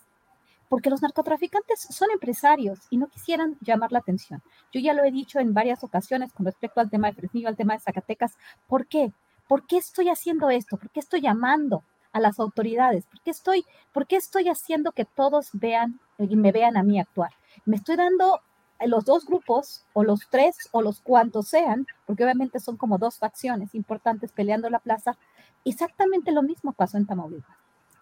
Porque 0.68 0.90
los 0.90 1.02
narcotraficantes 1.02 1.80
son 1.80 2.10
empresarios 2.12 2.80
y 2.90 2.96
no 2.96 3.08
quisieran 3.08 3.56
llamar 3.60 3.92
la 3.92 4.00
atención. 4.00 4.42
Yo 4.72 4.80
ya 4.80 4.94
lo 4.94 5.04
he 5.04 5.10
dicho 5.10 5.38
en 5.38 5.54
varias 5.54 5.84
ocasiones 5.84 6.32
con 6.32 6.46
respecto 6.46 6.80
al 6.80 6.90
tema 6.90 7.08
de 7.08 7.14
Fresnillo, 7.14 7.48
al 7.48 7.56
tema 7.56 7.74
de 7.74 7.80
Zacatecas. 7.80 8.36
¿Por 8.66 8.86
qué? 8.86 9.12
¿Por 9.48 9.66
qué 9.66 9.76
estoy 9.76 10.08
haciendo 10.08 10.50
esto? 10.50 10.76
¿Por 10.76 10.90
qué 10.90 11.00
estoy 11.00 11.20
llamando 11.20 11.84
a 12.12 12.20
las 12.20 12.40
autoridades? 12.40 13.06
¿Por 13.06 13.20
qué 13.20 13.30
estoy, 13.30 13.64
por 13.92 14.06
qué 14.06 14.16
estoy 14.16 14.48
haciendo 14.48 14.92
que 14.92 15.04
todos 15.04 15.50
vean 15.52 16.00
y 16.18 16.34
me 16.36 16.50
vean 16.52 16.76
a 16.76 16.82
mí 16.82 16.98
actuar? 16.98 17.30
Me 17.64 17.76
estoy 17.76 17.96
dando 17.96 18.40
los 18.84 19.04
dos 19.04 19.24
grupos, 19.24 19.84
o 19.94 20.04
los 20.04 20.28
tres, 20.30 20.56
o 20.72 20.82
los 20.82 21.00
cuantos 21.00 21.48
sean, 21.48 21.86
porque 22.06 22.24
obviamente 22.24 22.60
son 22.60 22.76
como 22.76 22.98
dos 22.98 23.18
facciones 23.18 23.74
importantes 23.74 24.32
peleando 24.32 24.68
la 24.68 24.80
plaza, 24.80 25.16
exactamente 25.64 26.32
lo 26.32 26.42
mismo 26.42 26.72
pasó 26.72 26.98
en 26.98 27.06
Tamaulipas. 27.06 27.55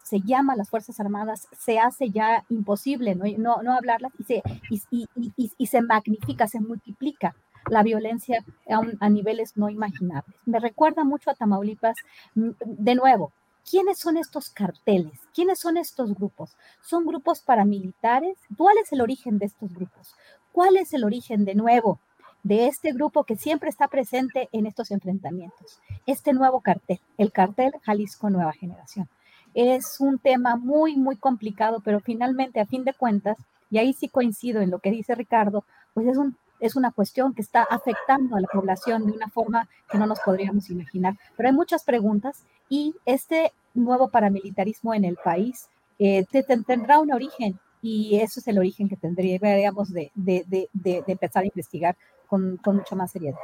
Se 0.04 0.20
llama 0.20 0.52
a 0.52 0.56
las 0.56 0.70
Fuerzas 0.70 1.00
Armadas, 1.00 1.48
se 1.58 1.80
hace 1.80 2.10
ya 2.10 2.44
imposible 2.48 3.16
no, 3.16 3.24
no, 3.36 3.62
no 3.62 3.72
hablarlas 3.72 4.12
y 4.18 4.22
se, 4.22 4.42
y, 4.70 5.06
y, 5.16 5.52
y, 5.58 5.66
se 5.66 5.82
magnifica, 5.82 6.46
se 6.46 6.60
multiplica 6.60 7.34
la 7.68 7.82
violencia 7.82 8.44
a, 8.70 8.80
a 9.00 9.08
niveles 9.08 9.56
no 9.56 9.68
imaginables. 9.68 10.36
Me 10.46 10.60
recuerda 10.60 11.02
mucho 11.02 11.30
a 11.30 11.34
Tamaulipas, 11.34 11.96
de 12.34 12.94
nuevo, 12.94 13.32
¿Quiénes 13.68 13.98
son 13.98 14.18
estos 14.18 14.50
carteles? 14.50 15.18
¿Quiénes 15.34 15.58
son 15.58 15.78
estos 15.78 16.14
grupos? 16.14 16.54
¿Son 16.82 17.06
grupos 17.06 17.40
paramilitares? 17.40 18.36
¿Cuál 18.58 18.76
es 18.76 18.92
el 18.92 19.00
origen 19.00 19.38
de 19.38 19.46
estos 19.46 19.72
grupos? 19.72 20.14
¿Cuál 20.52 20.76
es 20.76 20.92
el 20.92 21.02
origen 21.02 21.46
de 21.46 21.54
nuevo 21.54 21.98
de 22.42 22.66
este 22.66 22.92
grupo 22.92 23.24
que 23.24 23.36
siempre 23.36 23.70
está 23.70 23.88
presente 23.88 24.50
en 24.52 24.66
estos 24.66 24.90
enfrentamientos? 24.90 25.80
Este 26.04 26.34
nuevo 26.34 26.60
cartel, 26.60 27.00
el 27.16 27.32
cartel 27.32 27.72
Jalisco 27.82 28.28
Nueva 28.28 28.52
Generación. 28.52 29.08
Es 29.54 29.96
un 30.00 30.18
tema 30.18 30.56
muy, 30.56 30.96
muy 30.96 31.16
complicado, 31.16 31.80
pero 31.84 32.00
finalmente, 32.00 32.60
a 32.60 32.66
fin 32.66 32.84
de 32.84 32.92
cuentas, 32.92 33.36
y 33.70 33.78
ahí 33.78 33.92
sí 33.92 34.08
coincido 34.08 34.60
en 34.60 34.70
lo 34.70 34.78
que 34.78 34.90
dice 34.90 35.14
Ricardo, 35.14 35.64
pues 35.94 36.06
es 36.06 36.16
un 36.16 36.36
es 36.60 36.76
una 36.76 36.92
cuestión 36.92 37.34
que 37.34 37.42
está 37.42 37.62
afectando 37.62 38.36
a 38.36 38.40
la 38.40 38.46
población 38.46 39.06
de 39.06 39.12
una 39.12 39.28
forma 39.28 39.68
que 39.90 39.98
no 39.98 40.06
nos 40.06 40.20
podríamos 40.20 40.70
imaginar. 40.70 41.14
Pero 41.36 41.48
hay 41.48 41.54
muchas 41.54 41.84
preguntas 41.84 42.44
y 42.68 42.94
este 43.04 43.52
nuevo 43.74 44.08
paramilitarismo 44.08 44.94
en 44.94 45.04
el 45.04 45.16
país 45.16 45.68
eh, 45.98 46.24
tendrá 46.66 47.00
un 47.00 47.12
origen 47.12 47.58
y 47.82 48.18
eso 48.20 48.40
es 48.40 48.48
el 48.48 48.58
origen 48.58 48.88
que 48.88 48.96
tendríamos 48.96 49.92
de, 49.92 50.10
de, 50.14 50.44
de, 50.46 50.68
de 50.72 51.04
empezar 51.06 51.42
a 51.42 51.46
investigar 51.46 51.96
con, 52.26 52.56
con, 52.56 52.76
mucha 52.76 52.96
más 52.96 53.10
seriedad. 53.12 53.38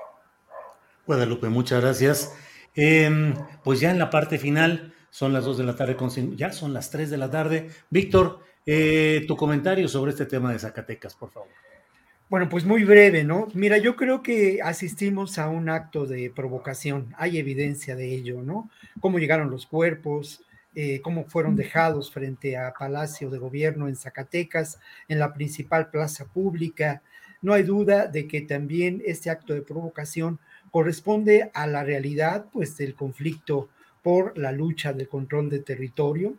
Guadalupe, 1.06 1.48
muchas 1.50 1.82
gracias. 1.82 2.34
Eh, 2.74 3.34
pues 3.62 3.80
ya 3.80 3.90
en 3.90 3.98
la 3.98 4.08
parte 4.08 4.38
final, 4.38 4.94
son 5.10 5.32
las 5.32 5.44
2 5.44 5.58
de 5.58 5.64
la 5.64 5.76
tarde, 5.76 5.96
ya 6.36 6.52
son 6.52 6.72
las 6.72 6.90
3 6.90 7.10
de 7.10 7.16
la 7.16 7.30
tarde. 7.30 7.70
Víctor, 7.90 8.40
eh, 8.64 9.24
tu 9.26 9.36
comentario 9.36 9.88
sobre 9.88 10.12
este 10.12 10.26
tema 10.26 10.52
de 10.52 10.58
Zacatecas, 10.58 11.14
por 11.14 11.30
favor. 11.30 11.48
Bueno, 12.28 12.48
pues 12.48 12.64
muy 12.64 12.84
breve, 12.84 13.24
¿no? 13.24 13.48
Mira, 13.54 13.78
yo 13.78 13.96
creo 13.96 14.22
que 14.22 14.60
asistimos 14.62 15.36
a 15.38 15.48
un 15.48 15.68
acto 15.68 16.06
de 16.06 16.30
provocación, 16.30 17.12
hay 17.18 17.38
evidencia 17.38 17.96
de 17.96 18.14
ello, 18.14 18.40
¿no? 18.42 18.70
Cómo 19.00 19.18
llegaron 19.18 19.50
los 19.50 19.66
cuerpos, 19.66 20.44
eh, 20.76 21.00
cómo 21.00 21.24
fueron 21.24 21.56
dejados 21.56 22.12
frente 22.12 22.56
a 22.56 22.72
Palacio 22.72 23.30
de 23.30 23.38
Gobierno 23.38 23.88
en 23.88 23.96
Zacatecas, 23.96 24.78
en 25.08 25.18
la 25.18 25.34
principal 25.34 25.90
plaza 25.90 26.26
pública. 26.26 27.02
No 27.42 27.52
hay 27.52 27.64
duda 27.64 28.06
de 28.06 28.28
que 28.28 28.42
también 28.42 29.02
este 29.04 29.30
acto 29.30 29.52
de 29.52 29.62
provocación 29.62 30.38
corresponde 30.70 31.50
a 31.52 31.66
la 31.66 31.82
realidad, 31.82 32.46
pues, 32.52 32.76
del 32.76 32.94
conflicto 32.94 33.68
por 34.02 34.36
la 34.38 34.52
lucha 34.52 34.92
del 34.92 35.08
control 35.08 35.50
de 35.50 35.60
territorio. 35.60 36.34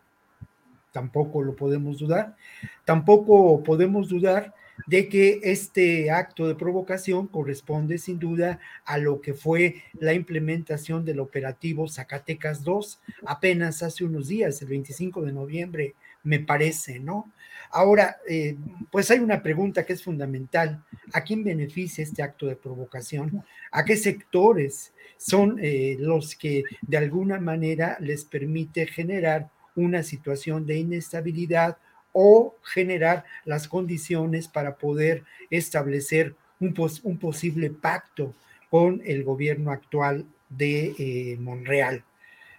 Tampoco 0.92 1.42
lo 1.42 1.56
podemos 1.56 1.98
dudar. 1.98 2.36
Tampoco 2.84 3.62
podemos 3.62 4.08
dudar 4.08 4.54
de 4.86 5.08
que 5.08 5.40
este 5.42 6.10
acto 6.10 6.48
de 6.48 6.54
provocación 6.54 7.26
corresponde 7.26 7.98
sin 7.98 8.18
duda 8.18 8.58
a 8.84 8.98
lo 8.98 9.20
que 9.20 9.34
fue 9.34 9.82
la 9.94 10.14
implementación 10.14 11.04
del 11.04 11.20
operativo 11.20 11.88
Zacatecas 11.88 12.64
2 12.64 13.00
apenas 13.26 13.82
hace 13.82 14.04
unos 14.04 14.28
días, 14.28 14.60
el 14.62 14.68
25 14.68 15.22
de 15.22 15.32
noviembre, 15.32 15.94
me 16.24 16.40
parece, 16.40 16.98
¿no? 16.98 17.30
Ahora, 17.70 18.18
eh, 18.28 18.56
pues 18.90 19.10
hay 19.10 19.18
una 19.18 19.42
pregunta 19.42 19.84
que 19.84 19.94
es 19.94 20.02
fundamental. 20.02 20.84
¿A 21.12 21.22
quién 21.22 21.42
beneficia 21.42 22.04
este 22.04 22.22
acto 22.22 22.46
de 22.46 22.54
provocación? 22.54 23.44
¿A 23.70 23.84
qué 23.84 23.96
sectores 23.96 24.92
son 25.22 25.58
eh, 25.62 25.96
los 26.00 26.34
que 26.34 26.64
de 26.80 26.96
alguna 26.96 27.38
manera 27.38 27.96
les 28.00 28.24
permite 28.24 28.86
generar 28.86 29.50
una 29.76 30.02
situación 30.02 30.66
de 30.66 30.78
inestabilidad 30.78 31.78
o 32.12 32.56
generar 32.64 33.24
las 33.44 33.68
condiciones 33.68 34.48
para 34.48 34.76
poder 34.76 35.22
establecer 35.48 36.34
un, 36.58 36.74
un 37.04 37.18
posible 37.18 37.70
pacto 37.70 38.34
con 38.68 39.00
el 39.04 39.22
gobierno 39.22 39.70
actual 39.70 40.26
de 40.48 40.94
eh, 40.98 41.36
Monreal. 41.38 42.02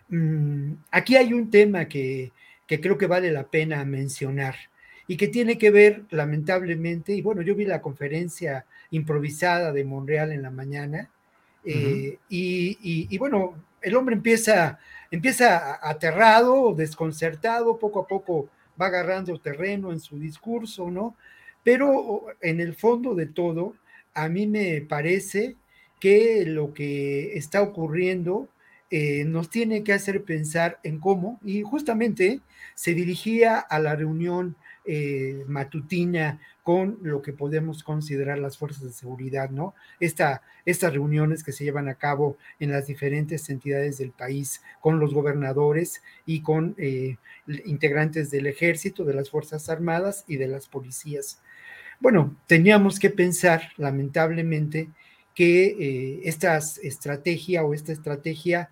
Mm, 0.07 0.73
aquí 0.89 1.17
hay 1.17 1.33
un 1.33 1.51
tema 1.51 1.85
que, 1.85 2.31
que 2.65 2.79
creo 2.79 2.97
que 2.97 3.07
vale 3.07 3.31
la 3.31 3.43
pena 3.43 3.83
mencionar 3.83 4.55
y 5.05 5.17
que 5.17 5.27
tiene 5.27 5.57
que 5.57 5.69
ver, 5.69 6.03
lamentablemente, 6.11 7.13
y 7.13 7.21
bueno, 7.21 7.41
yo 7.41 7.55
vi 7.55 7.65
la 7.65 7.81
conferencia 7.81 8.65
improvisada 8.89 9.73
de 9.73 9.83
Monreal 9.83 10.31
en 10.31 10.41
la 10.41 10.49
mañana, 10.49 11.09
eh, 11.65 12.17
y, 12.29 13.17
bueno, 13.17 13.55
el 13.81 13.95
hombre 13.95 14.15
empieza, 14.15 14.79
empieza 15.11 15.79
aterrado, 15.87 16.73
desconcertado, 16.73 17.77
poco 17.77 18.01
a 18.01 18.07
poco 18.07 18.49
va 18.79 18.87
agarrando 18.87 19.37
terreno 19.39 19.91
en 19.91 19.99
su 19.99 20.19
discurso, 20.19 20.89
¿no? 20.89 21.15
Pero 21.63 22.25
en 22.41 22.59
el 22.59 22.75
fondo 22.75 23.15
de 23.15 23.27
todo, 23.27 23.75
a 24.13 24.27
mí 24.29 24.47
me 24.47 24.81
parece 24.81 25.55
que 25.99 26.45
lo 26.45 26.73
que 26.73 27.37
está 27.37 27.61
ocurriendo 27.61 28.49
eh, 28.89 29.23
nos 29.25 29.49
tiene 29.49 29.83
que 29.83 29.93
hacer 29.93 30.23
pensar 30.23 30.79
en 30.83 30.99
cómo, 30.99 31.39
y 31.43 31.61
justamente 31.61 32.41
se 32.75 32.93
dirigía 32.93 33.57
a 33.59 33.79
la 33.79 33.95
reunión 33.95 34.55
eh, 34.85 35.43
matutina 35.47 36.39
con 36.63 36.97
lo 37.01 37.21
que 37.21 37.33
podemos 37.33 37.83
considerar 37.83 38.39
las 38.39 38.57
fuerzas 38.57 38.83
de 38.83 38.91
seguridad, 38.91 39.49
¿no? 39.49 39.75
Esta, 39.99 40.41
estas 40.65 40.93
reuniones 40.93 41.43
que 41.43 41.51
se 41.51 41.63
llevan 41.63 41.89
a 41.89 41.95
cabo 41.95 42.37
en 42.59 42.71
las 42.71 42.87
diferentes 42.87 43.49
entidades 43.49 43.97
del 43.97 44.11
país 44.11 44.61
con 44.79 44.99
los 44.99 45.13
gobernadores 45.13 46.01
y 46.25 46.41
con 46.41 46.75
eh, 46.77 47.17
integrantes 47.65 48.31
del 48.31 48.47
ejército, 48.47 49.03
de 49.03 49.13
las 49.13 49.29
Fuerzas 49.29 49.69
Armadas 49.69 50.23
y 50.27 50.37
de 50.37 50.47
las 50.47 50.67
policías. 50.67 51.41
Bueno, 51.99 52.35
teníamos 52.47 52.99
que 52.99 53.09
pensar, 53.09 53.71
lamentablemente, 53.77 54.89
que 55.35 55.65
eh, 55.65 56.21
esta 56.25 56.57
estrategia 56.57 57.63
o 57.63 57.73
esta 57.73 57.91
estrategia 57.91 58.69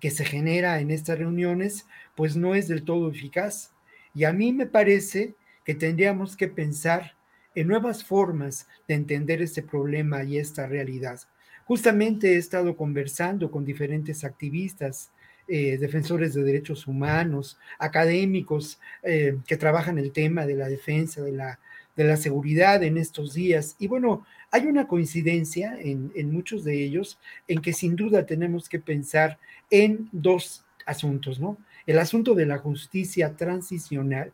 que 0.00 0.10
se 0.10 0.24
genera 0.24 0.80
en 0.80 0.90
estas 0.90 1.18
reuniones, 1.18 1.86
pues 2.14 2.36
no 2.36 2.54
es 2.54 2.68
del 2.68 2.84
todo 2.84 3.10
eficaz. 3.10 3.72
Y 4.14 4.24
a 4.24 4.32
mí 4.32 4.52
me 4.52 4.66
parece 4.66 5.34
que 5.68 5.74
tendríamos 5.74 6.34
que 6.34 6.48
pensar 6.48 7.14
en 7.54 7.68
nuevas 7.68 8.02
formas 8.02 8.66
de 8.88 8.94
entender 8.94 9.42
este 9.42 9.62
problema 9.62 10.24
y 10.24 10.38
esta 10.38 10.66
realidad. 10.66 11.20
Justamente 11.66 12.32
he 12.32 12.36
estado 12.38 12.74
conversando 12.74 13.50
con 13.50 13.66
diferentes 13.66 14.24
activistas, 14.24 15.10
eh, 15.46 15.76
defensores 15.76 16.32
de 16.32 16.42
derechos 16.42 16.86
humanos, 16.86 17.58
académicos 17.78 18.80
eh, 19.02 19.36
que 19.46 19.58
trabajan 19.58 19.98
el 19.98 20.10
tema 20.10 20.46
de 20.46 20.54
la 20.54 20.70
defensa, 20.70 21.20
de 21.20 21.32
la, 21.32 21.60
de 21.94 22.04
la 22.04 22.16
seguridad 22.16 22.82
en 22.82 22.96
estos 22.96 23.34
días. 23.34 23.76
Y 23.78 23.88
bueno, 23.88 24.24
hay 24.50 24.64
una 24.64 24.88
coincidencia 24.88 25.78
en, 25.78 26.10
en 26.14 26.32
muchos 26.32 26.64
de 26.64 26.82
ellos 26.82 27.18
en 27.46 27.60
que 27.60 27.74
sin 27.74 27.94
duda 27.94 28.24
tenemos 28.24 28.70
que 28.70 28.80
pensar 28.80 29.38
en 29.68 30.08
dos 30.12 30.64
asuntos, 30.86 31.38
¿no? 31.38 31.58
El 31.84 31.98
asunto 31.98 32.34
de 32.34 32.46
la 32.46 32.56
justicia 32.56 33.36
transicional 33.36 34.32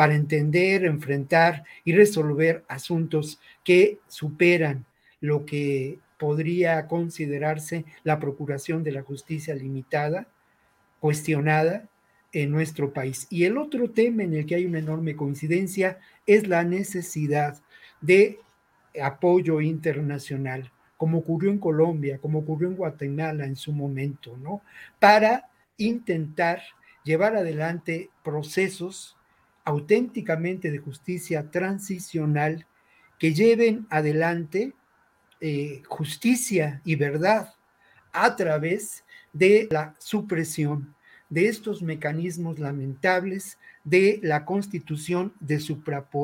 para 0.00 0.14
entender, 0.14 0.86
enfrentar 0.86 1.64
y 1.84 1.92
resolver 1.92 2.64
asuntos 2.68 3.38
que 3.62 3.98
superan 4.08 4.86
lo 5.20 5.44
que 5.44 5.98
podría 6.18 6.86
considerarse 6.86 7.84
la 8.02 8.18
procuración 8.18 8.82
de 8.82 8.92
la 8.92 9.02
justicia 9.02 9.54
limitada, 9.54 10.26
cuestionada 11.00 11.86
en 12.32 12.50
nuestro 12.50 12.94
país. 12.94 13.26
Y 13.28 13.44
el 13.44 13.58
otro 13.58 13.90
tema 13.90 14.22
en 14.22 14.32
el 14.32 14.46
que 14.46 14.54
hay 14.54 14.64
una 14.64 14.78
enorme 14.78 15.16
coincidencia 15.16 15.98
es 16.26 16.48
la 16.48 16.64
necesidad 16.64 17.60
de 18.00 18.38
apoyo 19.02 19.60
internacional, 19.60 20.72
como 20.96 21.18
ocurrió 21.18 21.50
en 21.50 21.58
Colombia, 21.58 22.16
como 22.16 22.38
ocurrió 22.38 22.68
en 22.68 22.76
Guatemala 22.76 23.44
en 23.44 23.54
su 23.56 23.70
momento, 23.70 24.34
¿no? 24.38 24.62
Para 24.98 25.50
intentar 25.76 26.62
llevar 27.04 27.36
adelante 27.36 28.08
procesos 28.24 29.18
auténticamente 29.64 30.70
de 30.70 30.78
justicia 30.78 31.50
transicional 31.50 32.66
que 33.18 33.34
lleven 33.34 33.86
adelante 33.90 34.72
eh, 35.40 35.82
justicia 35.86 36.80
y 36.84 36.96
verdad 36.96 37.54
a 38.12 38.36
través 38.36 39.04
de 39.32 39.68
la 39.70 39.94
supresión 39.98 40.94
de 41.28 41.46
estos 41.46 41.82
mecanismos 41.82 42.58
lamentables 42.58 43.58
de 43.84 44.20
la 44.22 44.44
constitución 44.44 45.32
de 45.40 45.62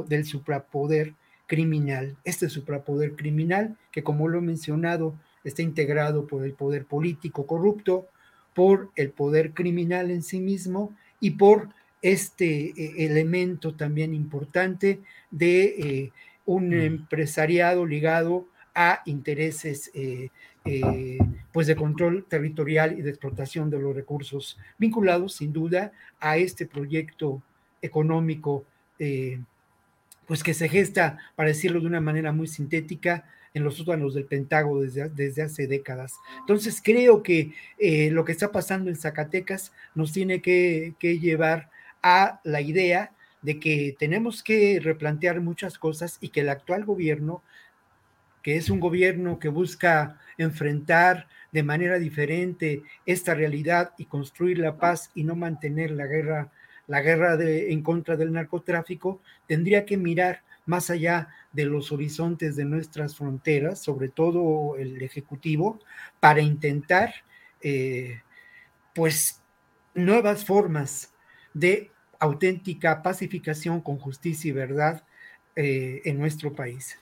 del 0.08 0.24
suprapoder 0.24 1.14
criminal. 1.46 2.16
Este 2.24 2.48
suprapoder 2.48 3.14
criminal, 3.14 3.76
que 3.92 4.02
como 4.02 4.28
lo 4.28 4.38
he 4.38 4.42
mencionado, 4.42 5.14
está 5.44 5.62
integrado 5.62 6.26
por 6.26 6.44
el 6.44 6.52
poder 6.52 6.84
político 6.84 7.46
corrupto, 7.46 8.08
por 8.54 8.90
el 8.96 9.10
poder 9.10 9.52
criminal 9.52 10.10
en 10.10 10.22
sí 10.22 10.40
mismo 10.40 10.94
y 11.20 11.32
por 11.32 11.68
este 12.06 12.66
eh, 12.76 12.94
elemento 12.98 13.74
también 13.74 14.14
importante 14.14 15.00
de 15.32 15.64
eh, 15.64 16.12
un 16.44 16.72
empresariado 16.72 17.84
ligado 17.84 18.46
a 18.76 19.02
intereses 19.06 19.90
eh, 19.92 20.28
pues 21.52 21.66
de 21.66 21.74
control 21.74 22.24
territorial 22.28 22.96
y 22.96 23.02
de 23.02 23.10
explotación 23.10 23.70
de 23.70 23.80
los 23.80 23.94
recursos 23.94 24.56
vinculados 24.78 25.34
sin 25.34 25.52
duda 25.52 25.92
a 26.20 26.36
este 26.36 26.66
proyecto 26.66 27.42
económico 27.82 28.64
pues 30.26 30.42
que 30.42 30.54
se 30.54 30.68
gesta, 30.68 31.18
para 31.36 31.50
decirlo 31.50 31.80
de 31.80 31.86
una 31.86 32.00
manera 32.00 32.32
muy 32.32 32.48
sintética, 32.48 33.24
en 33.54 33.62
los 33.64 33.76
sótanos 33.76 34.12
del 34.12 34.26
Pentágono 34.26 34.80
desde, 34.80 35.08
desde 35.08 35.42
hace 35.42 35.66
décadas. 35.66 36.14
Entonces 36.40 36.82
creo 36.82 37.22
que 37.22 37.52
lo 38.10 38.24
que 38.24 38.32
está 38.32 38.50
pasando 38.52 38.90
en 38.90 38.96
Zacatecas 38.96 39.72
nos 39.94 40.12
tiene 40.12 40.42
que, 40.42 40.94
que 40.98 41.18
llevar 41.18 41.70
a 42.08 42.40
la 42.44 42.60
idea 42.60 43.10
de 43.42 43.58
que 43.58 43.96
tenemos 43.98 44.44
que 44.44 44.78
replantear 44.80 45.40
muchas 45.40 45.76
cosas 45.76 46.18
y 46.20 46.28
que 46.28 46.42
el 46.42 46.50
actual 46.50 46.84
gobierno, 46.84 47.42
que 48.44 48.56
es 48.56 48.70
un 48.70 48.78
gobierno 48.78 49.40
que 49.40 49.48
busca 49.48 50.20
enfrentar 50.38 51.26
de 51.50 51.64
manera 51.64 51.98
diferente 51.98 52.84
esta 53.06 53.34
realidad 53.34 53.92
y 53.98 54.04
construir 54.04 54.60
la 54.60 54.76
paz 54.76 55.10
y 55.16 55.24
no 55.24 55.34
mantener 55.34 55.90
la 55.90 56.06
guerra, 56.06 56.52
la 56.86 57.00
guerra 57.00 57.36
en 57.40 57.82
contra 57.82 58.16
del 58.16 58.32
narcotráfico, 58.32 59.20
tendría 59.48 59.84
que 59.84 59.96
mirar 59.96 60.44
más 60.64 60.90
allá 60.90 61.28
de 61.50 61.64
los 61.64 61.90
horizontes 61.90 62.54
de 62.54 62.66
nuestras 62.66 63.16
fronteras, 63.16 63.82
sobre 63.82 64.10
todo 64.10 64.76
el 64.76 65.02
Ejecutivo, 65.02 65.80
para 66.20 66.40
intentar, 66.40 67.12
eh, 67.62 68.20
pues, 68.94 69.42
nuevas 69.92 70.44
formas 70.44 71.12
de 71.52 71.90
auténtica 72.20 73.02
pacificación 73.02 73.80
con 73.80 73.98
justicia 73.98 74.48
y 74.48 74.52
verdad 74.52 75.04
eh, 75.54 76.02
en 76.04 76.18
nuestro 76.18 76.54
país. 76.54 76.98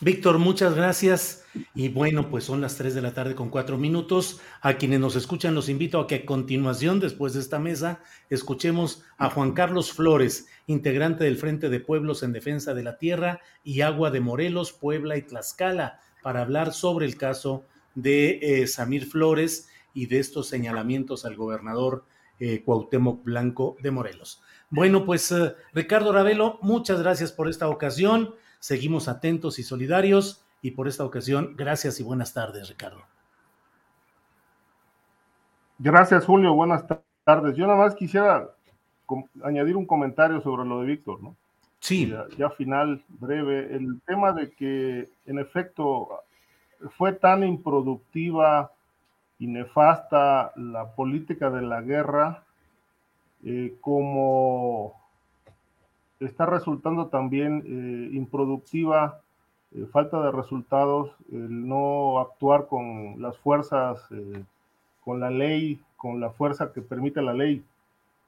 Víctor, 0.00 0.38
muchas 0.38 0.76
gracias. 0.76 1.44
Y 1.74 1.88
bueno, 1.88 2.30
pues 2.30 2.44
son 2.44 2.60
las 2.60 2.76
3 2.76 2.94
de 2.94 3.02
la 3.02 3.14
tarde 3.14 3.34
con 3.34 3.50
cuatro 3.50 3.78
minutos. 3.78 4.40
A 4.60 4.74
quienes 4.74 5.00
nos 5.00 5.16
escuchan, 5.16 5.56
los 5.56 5.68
invito 5.68 5.98
a 5.98 6.06
que 6.06 6.14
a 6.14 6.26
continuación, 6.26 7.00
después 7.00 7.34
de 7.34 7.40
esta 7.40 7.58
mesa, 7.58 8.00
escuchemos 8.30 9.02
a 9.16 9.28
Juan 9.28 9.54
Carlos 9.54 9.92
Flores, 9.92 10.46
integrante 10.68 11.24
del 11.24 11.36
Frente 11.36 11.68
de 11.68 11.80
Pueblos 11.80 12.22
en 12.22 12.32
Defensa 12.32 12.74
de 12.74 12.84
la 12.84 12.96
Tierra 12.96 13.40
y 13.64 13.80
Agua 13.80 14.12
de 14.12 14.20
Morelos, 14.20 14.72
Puebla 14.72 15.16
y 15.16 15.22
Tlaxcala, 15.22 15.98
para 16.22 16.42
hablar 16.42 16.72
sobre 16.72 17.04
el 17.04 17.16
caso 17.16 17.66
de 17.96 18.38
eh, 18.40 18.66
Samir 18.68 19.04
Flores 19.04 19.68
y 19.94 20.06
de 20.06 20.20
estos 20.20 20.46
señalamientos 20.46 21.24
al 21.24 21.34
gobernador 21.34 22.04
eh, 22.40 22.62
Cuauhtémoc 22.64 23.24
Blanco 23.24 23.76
de 23.82 23.90
Morelos. 23.90 24.42
Bueno, 24.70 25.04
pues 25.04 25.32
eh, 25.32 25.54
Ricardo 25.72 26.12
Ravelo, 26.12 26.58
muchas 26.62 27.00
gracias 27.00 27.32
por 27.32 27.48
esta 27.48 27.68
ocasión. 27.68 28.34
Seguimos 28.58 29.08
atentos 29.08 29.58
y 29.58 29.62
solidarios 29.62 30.44
y 30.62 30.72
por 30.72 30.88
esta 30.88 31.04
ocasión, 31.04 31.54
gracias 31.56 32.00
y 32.00 32.02
buenas 32.02 32.34
tardes, 32.34 32.68
Ricardo. 32.68 33.02
Gracias, 35.78 36.24
Julio. 36.24 36.54
Buenas 36.54 36.84
tardes. 37.24 37.56
Yo 37.56 37.66
nada 37.66 37.78
más 37.78 37.94
quisiera 37.94 38.50
añadir 39.44 39.76
un 39.76 39.86
comentario 39.86 40.40
sobre 40.40 40.68
lo 40.68 40.80
de 40.80 40.86
Víctor, 40.86 41.22
¿no? 41.22 41.36
Sí. 41.80 42.12
Ya, 42.36 42.50
final, 42.50 43.04
breve. 43.08 43.74
El 43.74 44.00
tema 44.04 44.32
de 44.32 44.50
que, 44.50 45.08
en 45.24 45.38
efecto, 45.38 46.08
fue 46.96 47.12
tan 47.12 47.44
improductiva 47.44 48.72
y 49.38 49.46
nefasta 49.46 50.52
la 50.56 50.94
política 50.94 51.50
de 51.50 51.62
la 51.62 51.80
guerra 51.80 52.44
eh, 53.44 53.76
como 53.80 54.94
está 56.20 56.46
resultando 56.46 57.06
también 57.06 57.62
eh, 57.64 58.16
improductiva, 58.16 59.20
eh, 59.72 59.86
falta 59.92 60.20
de 60.22 60.32
resultados, 60.32 61.12
el 61.30 61.68
no 61.68 62.18
actuar 62.18 62.66
con 62.66 63.22
las 63.22 63.36
fuerzas, 63.38 64.00
con 65.04 65.20
la 65.20 65.30
ley, 65.30 65.80
con 65.96 66.20
la 66.20 66.30
fuerza 66.30 66.72
que 66.72 66.82
permite 66.82 67.22
la 67.22 67.34
ley, 67.34 67.64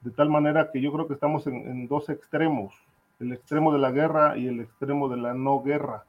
de 0.01 0.11
tal 0.11 0.29
manera 0.29 0.71
que 0.71 0.81
yo 0.81 0.91
creo 0.93 1.07
que 1.07 1.13
estamos 1.13 1.45
en 1.47 1.87
dos 1.87 2.09
extremos 2.09 2.73
el 3.21 3.33
extremo 3.33 3.71
de 3.71 3.79
la 3.79 3.91
guerra 3.91 4.37
y 4.37 4.47
el 4.47 4.59
extremo 4.59 5.07
de 5.07 5.17
la 5.17 5.33
no 5.33 5.61
guerra. 5.61 6.03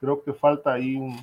Creo 0.00 0.24
que 0.24 0.32
falta 0.32 0.72
ahí 0.72 0.96
un, 0.96 1.16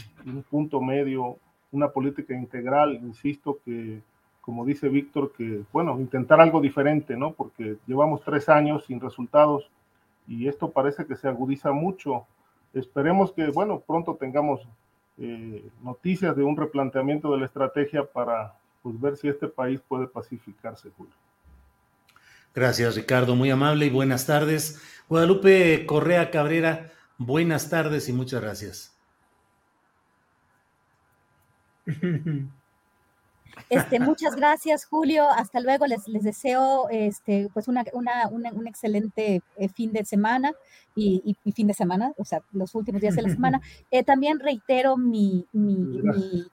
punto 0.44 0.82
medio, 0.82 1.38
una 1.72 1.89
política 1.89 2.34
integral, 2.34 2.95
insisto, 2.95 3.60
que 3.64 4.02
como 4.41 4.65
dice 4.65 4.89
Víctor, 4.89 5.31
que, 5.38 5.64
bueno, 5.72 5.99
intentar 5.99 6.41
algo 6.41 6.60
diferente, 6.60 7.15
¿no? 7.15 7.34
Porque 7.34 7.77
llevamos 7.85 8.23
tres 8.23 8.49
años 8.49 8.84
sin 8.85 8.99
resultados 8.99 9.69
y 10.27 10.48
esto 10.48 10.72
parece 10.72 11.06
que 11.06 11.15
se 11.15 11.27
agudiza 11.27 11.72
mucho. 11.72 12.26
Esperemos 12.73 13.31
que, 13.31 13.48
bueno, 13.48 13.84
pronto 13.85 14.15
tengamos 14.19 14.61
eh, 15.19 15.64
noticias 15.84 16.35
de 16.35 16.43
un 16.43 16.57
replanteamiento 16.57 17.31
de 17.31 17.39
la 17.39 17.45
estrategia 17.45 18.03
para 18.03 18.56
pues, 18.81 18.99
ver 18.99 19.18
si 19.18 19.27
este 19.27 19.48
país 19.48 19.80
puede 19.88 20.07
pacificarse, 20.07 20.89
Julio. 20.98 21.14
Gracias, 22.53 22.95
Ricardo. 22.95 23.35
Muy 23.35 23.52
amable 23.52 23.85
y 23.85 23.89
buenas 23.89 24.26
tardes. 24.26 24.81
Guadalupe 25.07 25.85
Correa 25.85 26.31
Cabrera, 26.31 26.91
buenas 27.18 27.69
tardes 27.69 28.10
y 28.10 28.14
muchas 28.14 28.41
gracias. 28.41 28.91
Este, 33.70 33.99
muchas 33.99 34.36
gracias, 34.36 34.86
Julio. 34.86 35.30
Hasta 35.30 35.60
luego. 35.60 35.86
Les, 35.86 36.08
les 36.08 36.24
deseo 36.24 36.90
este, 36.90 37.49
pues 37.53 37.68
una, 37.68 37.84
una, 37.94 38.28
un 38.30 38.68
excelente 38.68 39.41
eh, 39.58 39.70
fin 39.70 39.91
de 39.91 40.06
semana 40.06 40.53
y, 40.95 41.38
fin 41.56 41.68
de 41.68 41.74
semana, 41.74 42.12
o 42.18 42.26
sea, 42.26 42.41
los 42.52 42.76
últimos 42.76 43.02
días 43.02 43.16
de 43.16 43.22
la 43.22 43.30
semana. 43.34 43.62
Eh, 43.91 44.03
también 44.03 44.40
reitero 44.40 44.98
mi, 44.98 45.45
mi, 45.53 46.02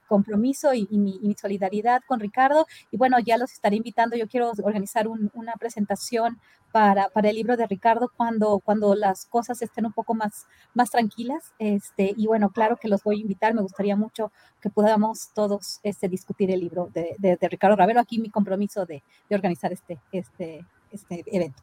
compromiso 0.07 0.73
y, 0.73 0.87
mi, 0.91 1.35
solidaridad 1.39 2.01
con 2.07 2.19
Ricardo. 2.19 2.65
Y 2.91 2.97
bueno, 2.97 3.17
ya 3.19 3.37
los 3.37 3.51
estaré 3.51 3.75
invitando. 3.75 4.15
Yo 4.15 4.27
quiero 4.27 4.51
organizar 4.63 5.07
una 5.07 5.53
presentación 5.53 6.39
para, 6.71 7.09
para, 7.09 7.29
el 7.29 7.35
libro 7.35 7.57
de 7.57 7.67
Ricardo 7.67 8.11
cuando, 8.15 8.59
cuando 8.59 8.95
las 8.95 9.25
cosas 9.25 9.61
estén 9.61 9.85
un 9.85 9.93
poco 9.93 10.13
más, 10.13 10.47
más 10.73 10.91
tranquilas. 10.91 11.53
Este, 11.59 12.13
y 12.15 12.27
bueno, 12.27 12.49
claro 12.51 12.77
que 12.77 12.87
los 12.87 13.03
voy 13.03 13.17
a 13.17 13.21
invitar. 13.21 13.53
Me 13.53 13.61
gustaría 13.61 13.95
mucho 13.95 14.31
que 14.61 14.69
podamos 14.69 15.29
todos 15.33 15.79
este, 15.83 16.07
discutir 16.07 16.51
el 16.51 16.59
libro 16.59 16.89
de, 16.93 17.15
de, 17.17 17.37
Ricardo 17.47 17.75
Ravelo. 17.75 17.99
Aquí 17.99 18.19
mi 18.19 18.29
compromiso 18.29 18.85
de, 18.85 19.03
de 19.29 19.35
organizar 19.35 19.71
este, 19.71 19.99
este, 20.11 20.65
este 20.91 21.23
evento. 21.27 21.61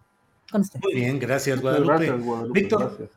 Muy 0.82 0.94
bien, 0.94 1.18
gracias 1.18 1.60
Guadalupe. 1.60 2.12
Víctor. 2.52 3.10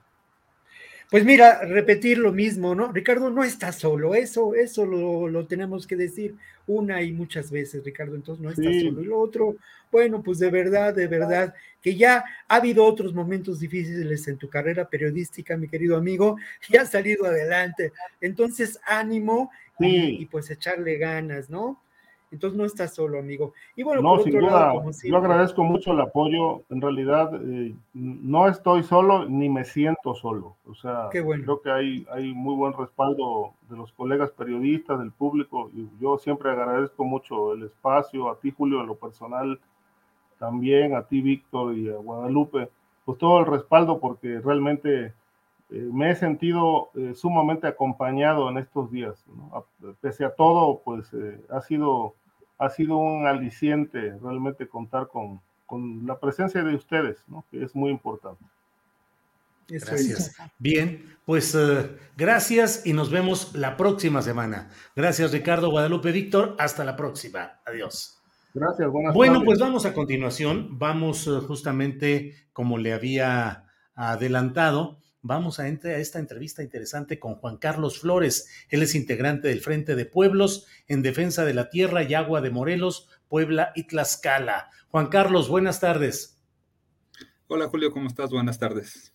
Pues 1.10 1.26
mira, 1.26 1.66
repetir 1.66 2.20
lo 2.20 2.32
mismo, 2.32 2.76
¿no? 2.76 2.92
Ricardo 2.92 3.32
no 3.32 3.44
está 3.44 3.72
solo, 3.72 4.14
eso, 4.14 4.54
eso 4.54 4.86
lo, 4.86 5.48
tenemos 5.48 5.88
que 5.88 5.96
decir 5.96 6.36
una 6.68 7.02
y 7.02 7.12
muchas 7.12 7.50
veces, 7.50 7.84
Ricardo, 7.84 8.16
entonces 8.16 8.44
no 8.44 8.52
está 8.52 8.62
solo. 8.62 9.02
Y 9.02 9.06
lo 9.06 9.20
otro, 9.20 9.56
bueno, 9.92 10.22
pues 10.22 10.38
de 10.38 10.52
verdad, 10.52 10.94
de 10.94 11.08
verdad, 11.08 11.56
que 11.82 11.96
ya 11.96 12.24
ha 12.48 12.56
habido 12.56 12.86
otros 12.86 13.16
momentos 13.16 13.60
difíciles 13.60 14.28
en 14.28 14.38
tu 14.38 14.50
carrera 14.50 14.88
periodística, 14.88 15.58
mi 15.58 15.68
querido 15.68 15.98
amigo, 15.98 16.38
y 16.70 16.78
has 16.78 16.92
salido 16.92 17.26
adelante. 17.26 17.92
Entonces, 18.22 18.80
ánimo 18.86 19.50
y 19.80 20.28
pues 20.28 20.52
echarle 20.52 20.98
ganas, 20.98 21.50
¿no? 21.50 21.82
Entonces 22.32 22.58
no 22.58 22.66
estás 22.66 22.94
solo, 22.94 23.18
amigo. 23.18 23.54
Y 23.76 23.82
bueno, 23.82 24.02
no, 24.02 24.20
sin 24.20 24.40
duda, 24.40 24.74
yo 25.04 25.18
agradezco 25.18 25.64
mucho 25.64 25.94
el 25.94 26.02
apoyo. 26.02 26.62
En 26.70 26.80
realidad, 26.80 27.32
eh, 27.34 27.74
no 27.94 28.48
estoy 28.48 28.84
solo 28.84 29.28
ni 29.28 29.50
me 29.50 29.66
siento 29.66 30.14
solo. 30.14 30.56
O 30.66 30.76
sea, 30.76 31.10
creo 31.10 31.62
que 31.62 31.72
hay, 31.72 32.08
hay 32.12 32.32
muy 32.34 32.56
buen 32.56 32.74
respaldo 32.74 33.54
de 33.68 33.78
los 33.78 33.92
colegas 33.94 34.30
periodistas, 34.32 35.00
del 35.00 35.12
público. 35.12 35.72
Y 35.74 35.88
yo 36.00 36.20
siempre 36.20 36.52
agradezco 36.52 37.04
mucho 37.04 37.54
el 37.54 37.64
espacio, 37.64 38.30
a 38.30 38.40
ti, 38.40 38.54
Julio, 38.56 38.82
en 38.82 38.88
lo 38.88 38.96
personal, 38.96 39.60
también 40.38 40.96
a 40.96 41.04
ti, 41.04 41.22
Víctor, 41.22 41.76
y 41.76 41.90
a 41.90 41.96
Guadalupe, 41.96 42.70
pues 43.06 43.18
todo 43.18 43.40
el 43.40 43.48
respaldo 43.48 44.00
porque 44.00 44.40
realmente 44.40 45.06
eh, 45.72 45.90
me 45.92 46.12
he 46.12 46.16
sentido 46.16 46.92
eh, 46.94 47.14
sumamente 47.16 47.66
acompañado 47.66 48.50
en 48.52 48.60
estos 48.60 48.92
días. 48.92 49.26
Pese 50.00 50.26
a 50.26 50.36
todo, 50.36 50.82
pues 50.86 51.12
ha 51.50 51.62
sido 51.62 52.14
ha 52.60 52.70
sido 52.70 52.98
un 52.98 53.26
aliciente 53.26 54.16
realmente 54.22 54.68
contar 54.68 55.08
con, 55.08 55.42
la 56.06 56.20
presencia 56.20 56.64
de 56.64 56.76
ustedes, 56.76 57.18
¿no? 57.28 57.46
que 57.50 57.64
es 57.64 57.76
muy 57.76 57.92
importante. 57.92 58.44
Gracias. 59.68 60.36
Bien, 60.58 61.16
pues 61.26 61.54
eh, 61.54 61.96
gracias 62.18 62.88
y 62.88 62.94
nos 62.94 63.12
vemos 63.12 63.54
la 63.54 63.78
próxima 63.78 64.24
semana. 64.24 64.70
Gracias 64.96 65.32
Ricardo 65.32 65.70
Guadalupe 65.70 66.12
Víctor, 66.12 66.56
hasta 66.58 66.84
la 66.84 66.96
próxima. 66.96 67.60
Adiós. 67.66 68.20
Gracias, 68.54 68.90
buenas 68.90 69.14
Bueno, 69.14 69.44
pues 69.46 69.60
vamos 69.60 69.86
a 69.86 69.94
continuación, 69.94 70.80
vamos 70.80 71.28
eh, 71.28 71.40
justamente 71.48 72.34
como 72.52 72.80
le 72.80 72.94
había 72.94 73.66
adelantado 73.94 74.98
vamos 75.22 75.60
a 75.60 75.68
entrar 75.68 75.96
a 75.96 76.00
esta 76.00 76.20
entrevista 76.20 76.64
interesante 76.64 77.20
con 77.20 77.36
Juan 77.36 77.58
Carlos 77.58 78.00
Flores. 78.00 78.48
Él 78.70 78.84
es 78.84 78.96
integrante 78.96 79.48
del 79.48 79.62
Frente 79.62 79.96
de 79.96 80.06
Pueblos 80.06 80.68
en 80.88 81.02
Defensa 81.02 81.46
de 81.46 81.54
la 81.54 81.70
Tierra 81.70 82.04
y 82.04 82.14
Agua 82.14 82.42
de 82.42 82.52
Morelos, 82.52 83.10
Puebla 83.28 83.72
y 83.76 83.88
Tlaxcala. 83.88 84.70
Juan 84.90 85.08
Carlos, 85.08 85.50
buenas 85.50 85.80
tardes. 85.80 86.40
Hola 87.48 87.68
Julio, 87.68 87.92
¿cómo 87.92 88.08
estás? 88.08 88.32
Buenas 88.32 88.60
tardes. 88.60 89.14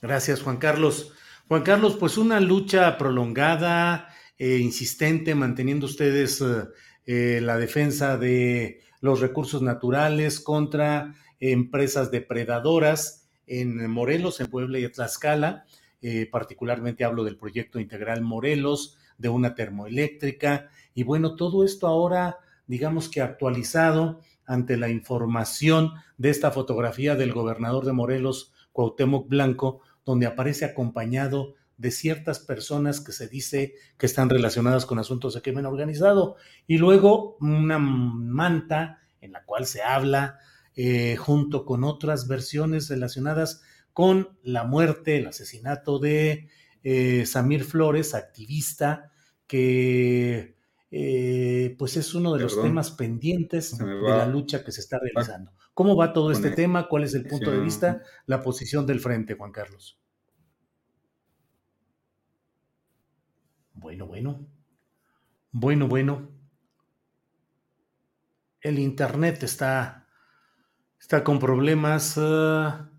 Gracias, 0.00 0.42
Juan 0.42 0.56
Carlos. 0.56 1.12
Juan 1.48 1.62
Carlos, 1.62 1.96
pues 1.98 2.16
una 2.16 2.40
lucha 2.40 2.96
prolongada, 2.96 4.08
e 4.38 4.58
insistente, 4.58 5.34
manteniendo 5.36 5.86
ustedes 5.86 6.40
eh, 6.40 6.64
eh, 7.06 7.40
la 7.40 7.58
defensa 7.58 8.16
de 8.16 8.80
los 9.00 9.20
recursos 9.20 9.62
naturales 9.62 10.40
contra 10.40 11.14
empresas 11.38 12.10
depredadoras 12.10 13.21
en 13.60 13.90
Morelos, 13.90 14.40
en 14.40 14.46
Puebla 14.46 14.78
y 14.78 14.88
Tlaxcala. 14.88 15.66
Eh, 16.00 16.26
particularmente 16.30 17.04
hablo 17.04 17.22
del 17.22 17.36
proyecto 17.36 17.78
integral 17.78 18.22
Morelos, 18.22 18.96
de 19.18 19.28
una 19.28 19.54
termoeléctrica. 19.54 20.70
Y 20.94 21.02
bueno, 21.02 21.36
todo 21.36 21.62
esto 21.62 21.86
ahora, 21.86 22.38
digamos 22.66 23.10
que 23.10 23.20
actualizado 23.20 24.20
ante 24.46 24.76
la 24.78 24.88
información 24.88 25.92
de 26.16 26.30
esta 26.30 26.50
fotografía 26.50 27.14
del 27.14 27.32
gobernador 27.32 27.84
de 27.84 27.92
Morelos, 27.92 28.52
Cuauhtémoc 28.72 29.28
Blanco, 29.28 29.82
donde 30.04 30.26
aparece 30.26 30.64
acompañado 30.64 31.54
de 31.76 31.90
ciertas 31.90 32.38
personas 32.38 33.00
que 33.00 33.12
se 33.12 33.28
dice 33.28 33.74
que 33.98 34.06
están 34.06 34.30
relacionadas 34.30 34.86
con 34.86 34.98
asuntos 34.98 35.34
de 35.34 35.42
crimen 35.42 35.66
organizado. 35.66 36.36
Y 36.66 36.78
luego 36.78 37.36
una 37.40 37.78
manta 37.78 39.00
en 39.20 39.32
la 39.32 39.44
cual 39.44 39.66
se 39.66 39.82
habla 39.82 40.38
eh, 40.74 41.16
junto 41.16 41.64
con 41.64 41.84
otras 41.84 42.28
versiones 42.28 42.88
relacionadas 42.88 43.62
con 43.92 44.38
la 44.42 44.64
muerte, 44.64 45.18
el 45.18 45.26
asesinato 45.26 45.98
de 45.98 46.48
eh, 46.82 47.26
Samir 47.26 47.64
Flores, 47.64 48.14
activista, 48.14 49.12
que 49.46 50.56
eh, 50.90 51.74
pues 51.78 51.96
es 51.96 52.14
uno 52.14 52.34
de 52.34 52.42
los 52.42 52.60
temas 52.60 52.90
pendientes 52.90 53.76
de 53.78 53.84
la 54.02 54.26
lucha 54.26 54.64
que 54.64 54.72
se 54.72 54.80
está 54.80 54.98
realizando. 54.98 55.52
¿Cómo 55.74 55.96
va 55.96 56.12
todo 56.12 56.32
este 56.32 56.50
tema? 56.50 56.88
¿Cuál 56.88 57.04
es 57.04 57.14
el 57.14 57.26
punto 57.26 57.50
de 57.50 57.60
vista, 57.60 58.02
la 58.26 58.42
posición 58.42 58.86
del 58.86 59.00
frente, 59.00 59.34
Juan 59.34 59.52
Carlos? 59.52 59.98
Bueno, 63.74 64.06
bueno. 64.06 64.46
Bueno, 65.50 65.88
bueno. 65.88 66.30
El 68.60 68.78
Internet 68.78 69.42
está 69.42 70.01
Está 71.12 71.24
con 71.24 71.40
problemas. 71.40 72.14
Ah, 72.16 72.90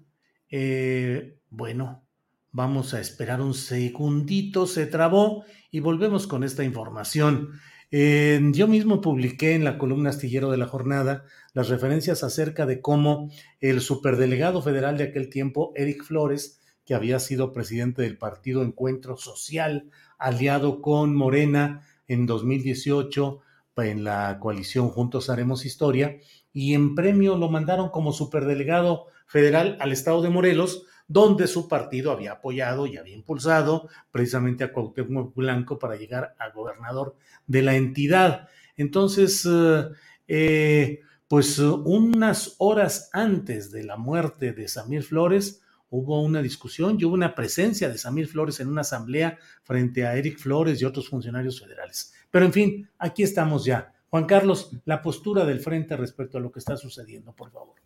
eh, 0.51 1.39
bueno, 1.49 2.05
vamos 2.51 2.93
a 2.93 3.01
esperar 3.01 3.41
un 3.41 3.55
segundito. 3.55 4.67
Se 4.67 4.85
trabó 4.85 5.45
y 5.71 5.79
volvemos 5.79 6.27
con 6.27 6.43
esta 6.43 6.63
información. 6.63 7.59
yo 7.89 8.67
mismo 8.67 9.01
publiqué 9.01 9.55
en 9.55 9.63
la 9.63 9.79
columna 9.79 10.11
astillero 10.11 10.51
de 10.51 10.57
la 10.57 10.67
jornada 10.67 11.25
las 11.55 11.69
referencias 11.69 12.23
acerca 12.23 12.67
de 12.67 12.81
cómo 12.81 13.31
el 13.61 13.81
superdelegado 13.81 14.61
federal 14.61 14.99
de 14.99 15.05
aquel 15.05 15.31
tiempo, 15.31 15.73
Eric 15.75 16.03
Flores, 16.03 16.61
que 16.85 16.93
había 16.93 17.17
sido 17.17 17.51
presidente 17.51 18.03
del 18.03 18.19
partido 18.19 18.61
Encuentro 18.61 19.17
Social, 19.17 19.89
aliado 20.19 20.83
con 20.83 21.15
Morena 21.15 21.81
en 22.07 22.27
2018 22.27 23.41
en 23.77 24.03
la 24.03 24.37
coalición 24.39 24.89
Juntos 24.89 25.29
Haremos 25.29 25.65
Historia, 25.65 26.17
y 26.53 26.75
en 26.75 26.95
premio 26.95 27.35
lo 27.35 27.49
mandaron 27.49 27.89
como 27.89 28.13
superdelegado 28.13 29.07
federal 29.25 29.77
al 29.79 29.91
estado 29.91 30.21
de 30.21 30.29
Morelos, 30.29 30.85
donde 31.07 31.47
su 31.47 31.67
partido 31.67 32.11
había 32.11 32.33
apoyado 32.33 32.85
y 32.85 32.97
había 32.97 33.15
impulsado 33.15 33.89
precisamente 34.11 34.63
a 34.63 34.71
Cuauhtémoc 34.71 35.35
Blanco 35.35 35.79
para 35.79 35.95
llegar 35.95 36.35
a 36.39 36.49
gobernador 36.51 37.15
de 37.47 37.61
la 37.61 37.75
entidad. 37.75 38.47
Entonces, 38.77 39.45
eh, 39.45 39.89
eh, 40.27 41.01
pues 41.27 41.59
unas 41.59 42.55
horas 42.59 43.09
antes 43.11 43.71
de 43.71 43.83
la 43.83 43.97
muerte 43.97 44.53
de 44.53 44.67
Samir 44.67 45.03
Flores, 45.03 45.61
hubo 45.89 46.21
una 46.23 46.41
discusión 46.41 46.97
y 46.99 47.05
hubo 47.05 47.13
una 47.13 47.35
presencia 47.35 47.89
de 47.89 47.97
Samir 47.97 48.27
Flores 48.27 48.59
en 48.59 48.67
una 48.67 48.81
asamblea 48.81 49.37
frente 49.63 50.05
a 50.05 50.15
Eric 50.15 50.39
Flores 50.39 50.81
y 50.81 50.85
otros 50.85 51.09
funcionarios 51.09 51.59
federales. 51.59 52.13
Pero 52.31 52.45
en 52.45 52.53
fin, 52.53 52.89
aquí 52.97 53.23
estamos 53.23 53.65
ya. 53.65 53.93
Juan 54.13 54.27
Carlos, 54.27 54.69
la 54.85 55.01
postura 55.01 55.43
del 55.43 55.59
frente 55.59 55.97
respecto 55.97 56.37
a 56.37 56.39
lo 56.39 56.51
que 56.51 56.59
está 56.59 56.77
sucediendo, 56.77 57.33
por 57.33 57.49
favor. 57.49 57.81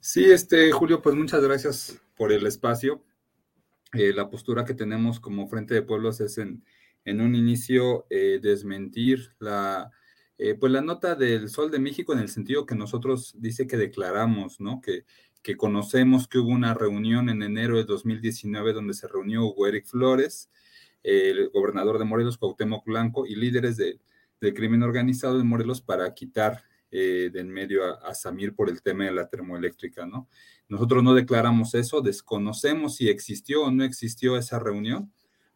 Sí, 0.00 0.24
este 0.24 0.72
Julio, 0.72 1.02
pues 1.02 1.14
muchas 1.14 1.42
gracias 1.42 2.00
por 2.16 2.32
el 2.32 2.46
espacio. 2.46 3.04
Eh, 3.92 4.14
la 4.14 4.30
postura 4.30 4.64
que 4.64 4.72
tenemos 4.72 5.20
como 5.20 5.46
Frente 5.46 5.74
de 5.74 5.82
Pueblos 5.82 6.22
es 6.22 6.38
en, 6.38 6.64
en 7.04 7.20
un 7.20 7.34
inicio 7.34 8.06
eh, 8.08 8.40
desmentir 8.42 9.34
la, 9.38 9.90
eh, 10.38 10.54
pues 10.54 10.72
la 10.72 10.80
nota 10.80 11.14
del 11.14 11.50
Sol 11.50 11.70
de 11.70 11.80
México 11.80 12.14
en 12.14 12.20
el 12.20 12.30
sentido 12.30 12.64
que 12.64 12.74
nosotros 12.74 13.34
dice 13.36 13.66
que 13.66 13.76
declaramos, 13.76 14.58
¿no? 14.58 14.80
Que, 14.80 15.04
que 15.42 15.58
conocemos 15.58 16.28
que 16.28 16.38
hubo 16.38 16.48
una 16.48 16.72
reunión 16.72 17.28
en 17.28 17.42
enero 17.42 17.76
de 17.76 17.84
2019 17.84 18.72
donde 18.72 18.94
se 18.94 19.06
reunió 19.06 19.44
Hugo 19.44 19.66
Eric 19.66 19.84
Flores, 19.84 20.48
el 21.02 21.50
gobernador 21.50 21.98
de 21.98 22.06
Morelos, 22.06 22.38
Cuauhtémoc 22.38 22.86
Blanco, 22.86 23.26
y 23.26 23.36
líderes 23.36 23.76
de, 23.76 24.00
del 24.40 24.54
crimen 24.54 24.82
organizado 24.82 25.38
de 25.38 25.44
Morelos 25.44 25.80
para 25.80 26.12
quitar 26.14 26.62
eh, 26.90 27.30
de 27.32 27.40
en 27.40 27.50
medio 27.50 27.84
a, 27.84 28.14
Samir 28.14 28.54
por 28.54 28.70
el 28.70 28.80
tema 28.80 29.04
de 29.04 29.12
la 29.12 29.28
termoeléctrica, 29.28 30.06
¿no? 30.06 30.28
Nosotros 30.68 31.02
no 31.02 31.14
declaramos 31.14 31.74
eso, 31.74 32.00
desconocemos 32.00 32.96
si 32.96 33.08
existió 33.08 33.64
o 33.64 33.70
no 33.70 33.84
existió 33.84 34.36
esa 34.36 34.58
reunión. 34.58 35.12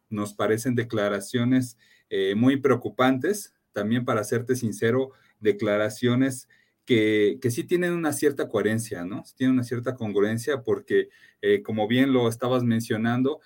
Nos 0.09 0.33
parecen 0.33 0.75
declaraciones 0.75 1.77
eh, 2.09 2.35
muy 2.35 2.57
preocupantes, 2.57 3.53
también 3.71 4.03
para 4.03 4.25
serte 4.25 4.55
sincero, 4.55 5.11
declaraciones 5.39 6.49
que, 6.85 7.39
que, 7.41 7.49
sí 7.49 7.63
tienen 7.63 7.93
una 7.93 8.11
cierta 8.11 8.49
coherencia, 8.49 9.05
¿no? 9.05 9.23
Tienen 9.35 9.53
una 9.55 9.63
cierta 9.63 9.95
congruencia 9.95 10.63
porque, 10.63 11.09
eh, 11.41 11.63
como 11.63 11.87
bien 11.87 12.11
lo 12.11 12.27
estabas 12.27 12.63
mencionando, 12.63 13.39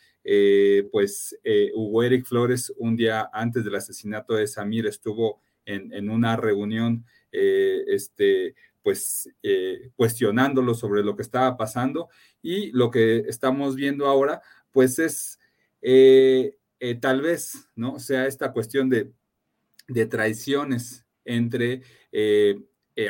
pues 0.92 1.38
Hugo 1.74 2.04
Eric 2.04 2.26
Flores 2.26 2.74
un 2.78 2.96
día 2.96 3.30
antes 3.32 3.64
del 3.64 3.76
asesinato 3.76 4.34
de 4.34 4.48
Samir 4.48 4.88
estuvo 4.88 5.40
en, 5.66 5.94
en 5.94 6.10
una 6.10 6.36
reunión 6.36 7.06
eh, 7.38 7.84
este, 7.88 8.56
pues 8.82 9.30
eh, 9.44 9.90
cuestionándolo 9.98 10.74
sobre 10.74 11.04
lo 11.04 11.18
que 11.18 11.22
estaba 11.22 11.58
pasando 11.58 12.08
y 12.42 12.72
lo 12.72 12.92
que 12.92 13.26
estamos 13.28 13.76
viendo 13.76 14.06
ahora, 14.06 14.42
pues 14.72 15.00
es 15.00 15.38
eh, 15.82 16.56
tal 17.02 17.22
vez, 17.22 17.68
¿no? 17.76 18.00
Sea 18.00 18.28
esta 18.28 18.54
cuestión 18.54 18.90
de, 18.90 19.12
de 19.90 20.06
traiciones 20.06 21.06
entre 21.26 21.82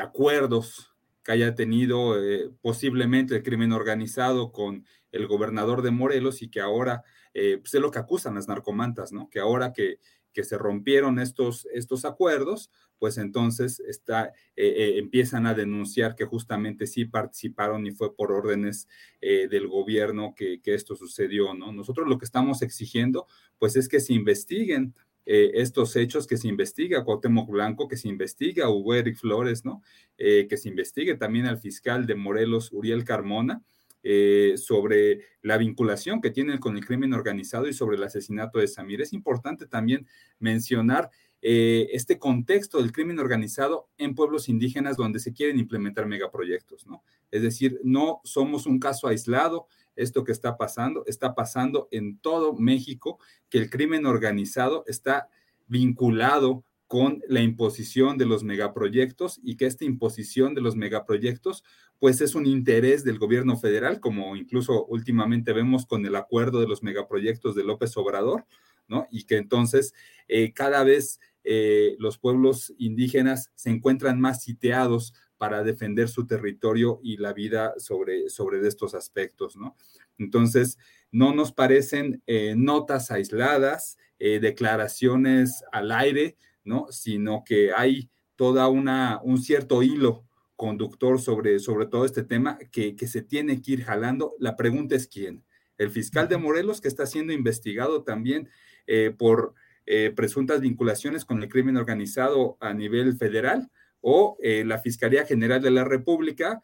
acuerdos 0.02 0.92
que 1.24 1.34
haya 1.34 1.54
tenido 1.54 2.16
posiblemente 2.62 3.36
el 3.36 3.44
crimen 3.44 3.74
organizado 3.74 4.52
con 4.52 4.86
el 5.16 5.28
gobernador 5.28 5.82
de 5.82 5.92
Morelos 5.92 6.42
y 6.42 6.50
que 6.50 6.62
ahora, 6.62 7.04
pues 7.34 7.74
es 7.74 7.82
lo 7.82 7.92
que 7.92 8.00
acusan 8.00 8.36
las 8.36 8.48
narcomantas, 8.48 9.12
¿no? 9.12 9.30
Que 9.30 9.40
ahora 9.40 9.74
que, 9.74 10.00
que 10.36 10.44
se 10.44 10.58
rompieron 10.58 11.18
estos, 11.18 11.66
estos 11.74 12.06
acuerdos, 12.06 12.70
pues 13.00 13.18
entonces 13.18 13.80
está, 13.80 14.28
eh, 14.56 14.68
eh, 14.68 14.98
empiezan 15.00 15.48
a 15.48 15.54
denunciar 15.54 16.16
que 16.16 16.26
justamente 16.26 16.88
sí 16.88 17.06
participaron 17.06 17.88
y 17.88 17.92
fue 17.92 18.16
por 18.16 18.32
órdenes 18.32 18.88
eh, 19.22 19.48
del 19.50 19.68
gobierno 19.68 20.36
que, 20.36 20.60
esto 20.66 20.96
sucedió, 20.96 21.54
¿no? 21.54 21.72
Nosotros 21.72 22.08
lo 22.08 22.18
que 22.18 22.26
estamos 22.26 22.62
exigiendo, 22.62 23.28
pues 23.58 23.78
es 23.78 23.88
que 23.88 24.02
se 24.02 24.14
investiguen 24.14 24.94
estos 25.28 25.96
hechos, 25.96 26.28
que 26.28 26.38
se 26.38 26.48
investigue 26.48 26.96
a 26.96 27.04
Cuauhtémoc 27.04 27.50
Blanco, 27.50 27.88
que 27.88 27.98
se 27.98 28.08
investigue 28.08 28.62
a 28.62 28.70
Hugo 28.70 28.94
Eric 28.94 29.18
Flores, 29.18 29.66
¿no? 29.66 29.82
que 30.16 30.56
se 30.56 30.70
investigue 30.70 31.16
también 31.16 31.48
al 31.48 31.58
fiscal 31.58 32.06
de 32.06 32.14
Morelos, 32.14 32.72
Uriel 32.72 33.04
Carmona, 33.04 33.64
eh, 34.08 34.54
sobre 34.58 35.22
la 35.42 35.58
vinculación 35.58 36.22
que 36.22 36.30
tienen 36.30 36.60
con 36.60 36.78
el 36.78 36.86
crimen 36.86 37.12
organizado 37.16 37.68
y 37.68 37.74
sobre 37.74 37.98
el 37.98 38.04
asesinato 38.04 38.60
de 38.60 38.68
Samir. 38.68 39.02
Es 39.02 39.14
importante 39.14 39.66
también 39.66 40.06
mencionar 40.38 41.10
eh, 41.42 41.90
este 41.92 42.20
contexto 42.20 42.78
del 42.78 42.92
crimen 42.92 43.18
organizado 43.18 43.90
en 43.98 44.14
pueblos 44.14 44.48
indígenas 44.48 44.96
donde 44.96 45.18
se 45.18 45.34
quieren 45.34 45.58
implementar 45.58 46.06
megaproyectos, 46.06 46.86
¿no? 46.86 47.04
Es 47.32 47.42
decir, 47.42 47.80
no 47.84 48.22
somos 48.24 48.68
un 48.68 48.78
caso 48.78 49.08
aislado, 49.08 49.66
esto 49.96 50.24
que 50.24 50.34
está 50.34 50.56
pasando, 50.56 51.04
está 51.08 51.34
pasando 51.34 51.88
en 51.90 52.20
todo 52.20 52.54
México, 52.54 53.18
que 53.50 53.58
el 53.58 53.72
crimen 53.72 54.06
organizado 54.06 54.84
está 54.86 55.30
vinculado 55.66 56.64
con 56.88 57.24
la 57.28 57.42
imposición 57.42 58.18
de 58.18 58.26
los 58.26 58.44
megaproyectos 58.44 59.40
y 59.44 59.58
que 59.58 59.66
esta 59.66 59.86
imposición 59.86 60.54
de 60.54 60.62
los 60.62 60.76
megaproyectos 60.76 61.64
pues 62.00 62.22
es 62.22 62.36
un 62.36 62.46
interés 62.46 63.04
del 63.04 63.20
gobierno 63.20 63.58
federal, 63.58 64.00
como 64.00 64.36
incluso 64.36 64.86
últimamente 64.86 65.54
vemos 65.54 65.86
con 65.86 66.06
el 66.06 66.16
acuerdo 66.16 66.60
de 66.60 66.68
los 66.68 66.84
megaproyectos 66.84 67.56
de 67.56 67.64
López 67.64 67.96
Obrador, 67.98 68.46
¿no? 68.88 69.08
Y 69.12 69.24
que 69.24 69.38
entonces 69.38 69.94
eh, 70.28 70.54
cada 70.54 70.84
vez 70.84 71.20
eh, 71.44 71.96
los 72.00 72.18
pueblos 72.18 72.74
indígenas 72.78 73.52
se 73.56 73.70
encuentran 73.70 74.20
más 74.20 74.44
sitiados 74.44 75.14
para 75.38 75.64
defender 75.64 76.08
su 76.08 76.28
territorio 76.28 77.00
y 77.04 77.18
la 77.18 77.34
vida 77.34 77.74
sobre, 77.78 78.30
sobre 78.30 78.66
estos 78.68 78.94
aspectos, 78.94 79.56
¿no? 79.56 79.76
Entonces, 80.18 80.78
no 81.12 81.34
nos 81.34 81.52
parecen 81.52 82.22
eh, 82.26 82.56
notas 82.58 83.12
aisladas, 83.12 83.98
declaraciones 84.18 85.64
al 85.74 85.92
aire, 85.92 86.38
¿no? 86.64 86.88
Sino 86.90 87.44
que 87.46 87.74
hay 87.74 88.10
toda 88.38 88.70
una, 88.70 89.20
un 89.24 89.40
cierto 89.40 89.84
hilo 89.84 90.26
conductor 90.56 91.20
sobre, 91.20 91.60
sobre 91.60 91.86
todo 91.86 92.06
este 92.06 92.24
tema 92.24 92.58
que, 92.72 92.96
se 93.08 93.22
tiene 93.22 93.62
que 93.62 93.74
ir 93.74 93.84
jalando. 93.84 94.36
La 94.40 94.56
pregunta 94.56 94.96
es 94.96 95.08
quién. 95.08 95.44
El 95.78 95.90
fiscal 95.92 96.28
de 96.28 96.38
Morelos, 96.38 96.82
que 96.82 96.88
está 96.88 97.06
siendo 97.06 97.34
investigado 97.34 98.04
también 98.04 98.50
eh, 98.88 99.14
por 99.18 99.54
eh, 99.86 100.14
presuntas 100.16 100.62
vinculaciones 100.62 101.26
con 101.26 101.44
el 101.44 101.50
crimen 101.50 101.78
organizado 101.78 102.58
a 102.60 102.74
nivel 102.74 103.18
federal, 103.18 103.70
o 104.08 104.38
eh, 104.42 104.64
la 104.66 104.78
Fiscalía 104.78 105.26
General 105.26 105.62
de 105.62 105.72
la 105.72 105.84
República, 105.84 106.62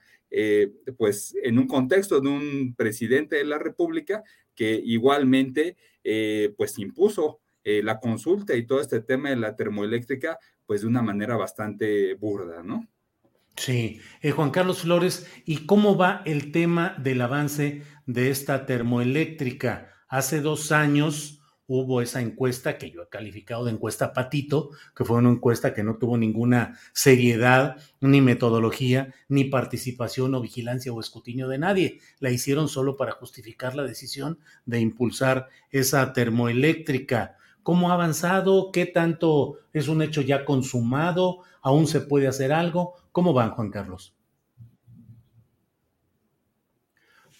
pues 0.98 1.36
en 1.44 1.60
un 1.60 1.68
contexto 1.68 2.22
de 2.22 2.30
un 2.30 2.74
presidente 2.78 3.36
de 3.36 3.44
la 3.44 3.58
República 3.58 4.24
que 4.56 4.76
igualmente 4.76 5.76
pues 6.56 6.80
impuso 6.80 7.42
la 7.66 8.00
consulta 8.00 8.56
y 8.56 8.66
todo 8.66 8.80
este 8.80 9.02
tema 9.02 9.30
de 9.30 9.36
la 9.36 9.58
termoeléctrica 9.58 10.40
pues 10.66 10.84
de 10.84 10.88
una 10.88 11.02
manera 11.02 11.36
bastante 11.36 12.14
burda, 12.14 12.64
¿no? 12.64 12.88
Sí, 13.56 14.00
eh, 14.22 14.32
Juan 14.32 14.52
Carlos 14.52 14.82
Flores, 14.82 15.28
¿y 15.46 15.66
cómo 15.66 15.98
va 15.98 16.22
el 16.26 16.52
tema 16.52 16.96
del 16.98 17.22
avance 17.22 17.84
de 18.06 18.32
esta 18.32 18.66
termoeléctrica? 18.66 19.92
Hace 20.08 20.42
dos 20.42 20.72
años 20.72 21.42
hubo 21.68 22.02
esa 22.02 22.22
encuesta 22.22 22.78
que 22.78 22.92
yo 22.92 23.04
he 23.04 23.10
calificado 23.10 23.66
de 23.66 23.72
encuesta 23.72 24.14
patito, 24.14 24.72
que 24.96 25.06
fue 25.06 25.18
una 25.18 25.30
encuesta 25.30 25.74
que 25.74 25.84
no 25.84 25.98
tuvo 25.98 26.18
ninguna 26.18 26.78
seriedad, 26.94 27.78
ni 28.02 28.20
metodología, 28.20 29.14
ni 29.30 29.46
participación 29.46 30.34
o 30.34 30.42
vigilancia 30.42 30.92
o 30.92 31.00
escrutinio 31.00 31.48
de 31.48 31.60
nadie. 31.60 32.00
La 32.20 32.32
hicieron 32.32 32.68
solo 32.68 32.98
para 32.98 33.14
justificar 33.14 33.76
la 33.76 33.84
decisión 33.84 34.40
de 34.66 34.80
impulsar 34.80 35.48
esa 35.70 36.12
termoeléctrica. 36.14 37.38
¿Cómo 37.64 37.90
ha 37.90 37.94
avanzado? 37.94 38.72
¿Qué 38.72 38.86
tanto 38.86 39.60
es 39.74 39.88
un 39.88 40.02
hecho 40.02 40.22
ya 40.22 40.46
consumado? 40.46 41.40
¿Aún 41.62 41.88
se 41.88 42.02
puede 42.02 42.28
hacer 42.28 42.52
algo? 42.52 42.96
¿Cómo 43.12 43.34
van, 43.34 43.52
Juan 43.52 43.70
Carlos? 43.70 44.16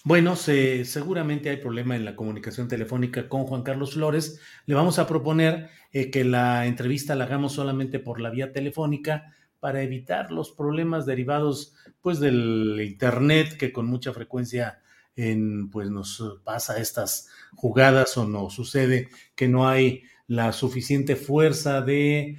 Bueno, 0.04 0.36
seguramente 0.36 1.52
hay 1.52 1.58
problema 1.58 1.96
en 1.96 2.06
la 2.06 2.16
comunicación 2.16 2.68
telefónica 2.68 3.30
con 3.30 3.44
Juan 3.44 3.62
Carlos 3.62 3.94
Flores. 3.94 4.40
Le 4.66 4.74
vamos 4.74 4.98
a 4.98 5.06
proponer 5.06 5.70
eh, 5.92 6.10
que 6.10 6.24
la 6.24 6.66
entrevista 6.66 7.14
la 7.14 7.26
hagamos 7.26 7.54
solamente 7.54 8.00
por 8.00 8.20
la 8.20 8.32
vía 8.32 8.52
telefónica 8.52 9.36
para 9.60 9.84
evitar 9.84 10.32
los 10.32 10.52
problemas 10.52 11.06
derivados 11.06 11.76
pues 12.02 12.20
del 12.20 12.82
internet 12.84 13.58
que 13.58 13.72
con 13.72 13.86
mucha 13.86 14.12
frecuencia 14.12 14.82
en, 15.16 15.70
pues 15.70 15.90
nos 15.90 16.40
pasa 16.44 16.80
estas 16.80 17.28
jugadas 17.56 18.18
o 18.18 18.28
nos 18.28 18.54
sucede 18.54 19.10
que 19.36 19.48
no 19.48 19.68
hay 19.68 20.04
la 20.28 20.54
suficiente 20.54 21.16
fuerza 21.16 21.82
de 21.82 22.38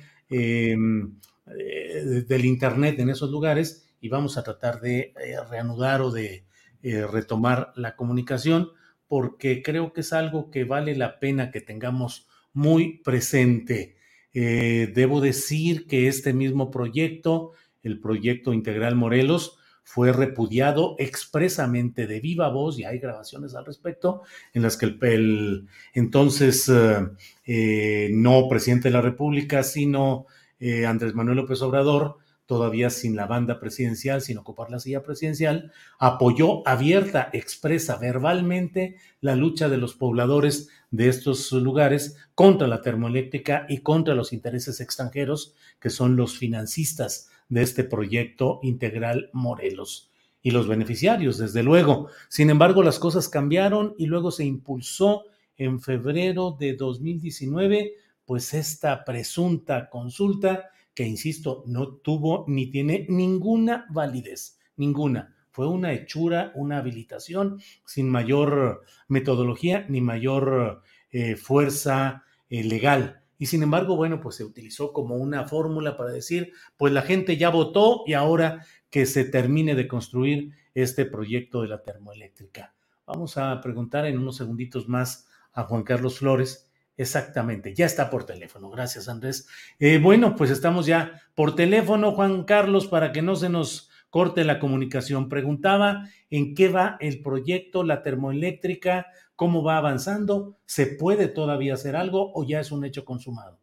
eh, 1.44 2.24
del 2.26 2.44
Internet 2.44 2.98
en 3.00 3.10
esos 3.10 3.30
lugares 3.30 3.92
y 4.00 4.08
vamos 4.08 4.38
a 4.38 4.42
tratar 4.42 4.80
de 4.80 5.12
eh, 5.20 5.36
reanudar 5.50 6.00
o 6.00 6.10
de 6.10 6.46
eh, 6.82 7.06
retomar 7.06 7.72
la 7.76 7.96
comunicación 7.96 8.70
porque 9.08 9.62
creo 9.62 9.92
que 9.92 10.00
es 10.00 10.12
algo 10.12 10.50
que 10.50 10.64
vale 10.64 10.96
la 10.96 11.18
pena 11.18 11.50
que 11.50 11.60
tengamos 11.60 12.28
muy 12.52 13.02
presente. 13.02 13.96
debo 14.32 15.20
decir 15.20 15.86
que 15.86 16.08
este 16.08 16.32
mismo 16.32 16.70
proyecto, 16.70 17.52
el 17.82 18.00
proyecto 18.00 18.54
Integral 18.54 18.94
Morelos, 18.94 19.58
fue 19.84 20.12
repudiado 20.12 20.96
expresamente 20.98 22.06
de 22.06 22.20
viva 22.20 22.48
voz, 22.48 22.78
y 22.78 22.84
hay 22.84 22.98
grabaciones 22.98 23.54
al 23.54 23.66
respecto, 23.66 24.22
en 24.54 24.62
las 24.62 24.76
que 24.76 24.86
el, 24.86 25.68
entonces 25.92 26.68
eh, 26.68 27.08
eh, 27.44 28.10
no 28.12 28.48
presidente 28.48 28.88
de 28.88 28.94
la 28.94 29.02
República, 29.02 29.62
sino 29.62 30.26
eh, 30.60 30.86
Andrés 30.86 31.14
Manuel 31.14 31.38
López 31.38 31.60
Obrador, 31.62 32.18
todavía 32.46 32.90
sin 32.90 33.16
la 33.16 33.26
banda 33.26 33.58
presidencial, 33.58 34.20
sin 34.20 34.38
ocupar 34.38 34.70
la 34.70 34.78
silla 34.78 35.02
presidencial, 35.02 35.72
apoyó 35.98 36.66
abierta, 36.68 37.30
expresa 37.32 37.96
verbalmente 37.96 38.96
la 39.20 39.36
lucha 39.36 39.68
de 39.68 39.78
los 39.78 39.94
pobladores 39.94 40.68
de 40.90 41.08
estos 41.08 41.50
lugares 41.52 42.16
contra 42.34 42.66
la 42.66 42.82
termoeléctrica 42.82 43.64
y 43.68 43.78
contra 43.78 44.14
los 44.14 44.32
intereses 44.32 44.80
extranjeros, 44.80 45.54
que 45.80 45.90
son 45.90 46.16
los 46.16 46.36
financistas 46.36 47.30
de 47.52 47.60
este 47.60 47.84
proyecto 47.84 48.60
integral 48.62 49.28
Morelos 49.34 50.10
y 50.42 50.52
los 50.52 50.66
beneficiarios, 50.66 51.36
desde 51.36 51.62
luego. 51.62 52.08
Sin 52.30 52.48
embargo, 52.48 52.82
las 52.82 52.98
cosas 52.98 53.28
cambiaron 53.28 53.94
y 53.98 54.06
luego 54.06 54.30
se 54.30 54.46
impulsó 54.46 55.24
en 55.58 55.78
febrero 55.78 56.56
de 56.58 56.74
2019, 56.74 57.92
pues 58.24 58.54
esta 58.54 59.04
presunta 59.04 59.90
consulta 59.90 60.70
que, 60.94 61.06
insisto, 61.06 61.62
no 61.66 61.88
tuvo 61.88 62.46
ni 62.48 62.68
tiene 62.70 63.04
ninguna 63.10 63.84
validez, 63.90 64.58
ninguna. 64.76 65.34
Fue 65.50 65.68
una 65.68 65.92
hechura, 65.92 66.52
una 66.54 66.78
habilitación 66.78 67.60
sin 67.84 68.08
mayor 68.08 68.82
metodología 69.08 69.84
ni 69.90 70.00
mayor 70.00 70.82
eh, 71.10 71.36
fuerza 71.36 72.24
eh, 72.48 72.64
legal. 72.64 73.21
Y 73.42 73.46
sin 73.46 73.64
embargo, 73.64 73.96
bueno, 73.96 74.20
pues 74.20 74.36
se 74.36 74.44
utilizó 74.44 74.92
como 74.92 75.16
una 75.16 75.48
fórmula 75.48 75.96
para 75.96 76.12
decir, 76.12 76.52
pues 76.76 76.92
la 76.92 77.02
gente 77.02 77.36
ya 77.36 77.48
votó 77.48 78.04
y 78.06 78.12
ahora 78.12 78.64
que 78.88 79.04
se 79.04 79.24
termine 79.24 79.74
de 79.74 79.88
construir 79.88 80.52
este 80.74 81.06
proyecto 81.06 81.62
de 81.62 81.66
la 81.66 81.82
termoeléctrica. 81.82 82.72
Vamos 83.04 83.38
a 83.38 83.60
preguntar 83.60 84.06
en 84.06 84.16
unos 84.16 84.36
segunditos 84.36 84.88
más 84.88 85.26
a 85.54 85.64
Juan 85.64 85.82
Carlos 85.82 86.20
Flores. 86.20 86.70
Exactamente, 86.96 87.74
ya 87.74 87.84
está 87.84 88.10
por 88.10 88.26
teléfono. 88.26 88.70
Gracias, 88.70 89.08
Andrés. 89.08 89.48
Eh, 89.80 89.98
bueno, 89.98 90.36
pues 90.36 90.52
estamos 90.52 90.86
ya 90.86 91.20
por 91.34 91.56
teléfono, 91.56 92.12
Juan 92.12 92.44
Carlos, 92.44 92.86
para 92.86 93.10
que 93.10 93.22
no 93.22 93.34
se 93.34 93.48
nos 93.48 93.90
corte 94.08 94.44
la 94.44 94.60
comunicación. 94.60 95.28
Preguntaba 95.28 96.06
en 96.30 96.54
qué 96.54 96.68
va 96.68 96.96
el 97.00 97.22
proyecto, 97.22 97.82
la 97.82 98.04
termoeléctrica, 98.04 99.08
cómo 99.42 99.64
va 99.64 99.76
avanzando, 99.76 100.54
¿se 100.66 100.86
puede 100.86 101.26
todavía 101.26 101.74
hacer 101.74 101.96
algo 101.96 102.30
o 102.32 102.44
ya 102.44 102.60
es 102.60 102.70
un 102.70 102.84
hecho 102.84 103.04
consumado? 103.04 103.58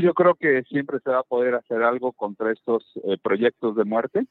yo 0.00 0.14
creo 0.14 0.34
que 0.34 0.62
siempre 0.62 0.98
se 1.04 1.10
va 1.10 1.18
a 1.18 1.24
poder 1.24 1.54
hacer 1.54 1.82
algo 1.82 2.12
contra 2.12 2.50
estos 2.50 2.82
eh, 3.04 3.18
proyectos 3.22 3.76
de 3.76 3.84
muerte. 3.84 4.24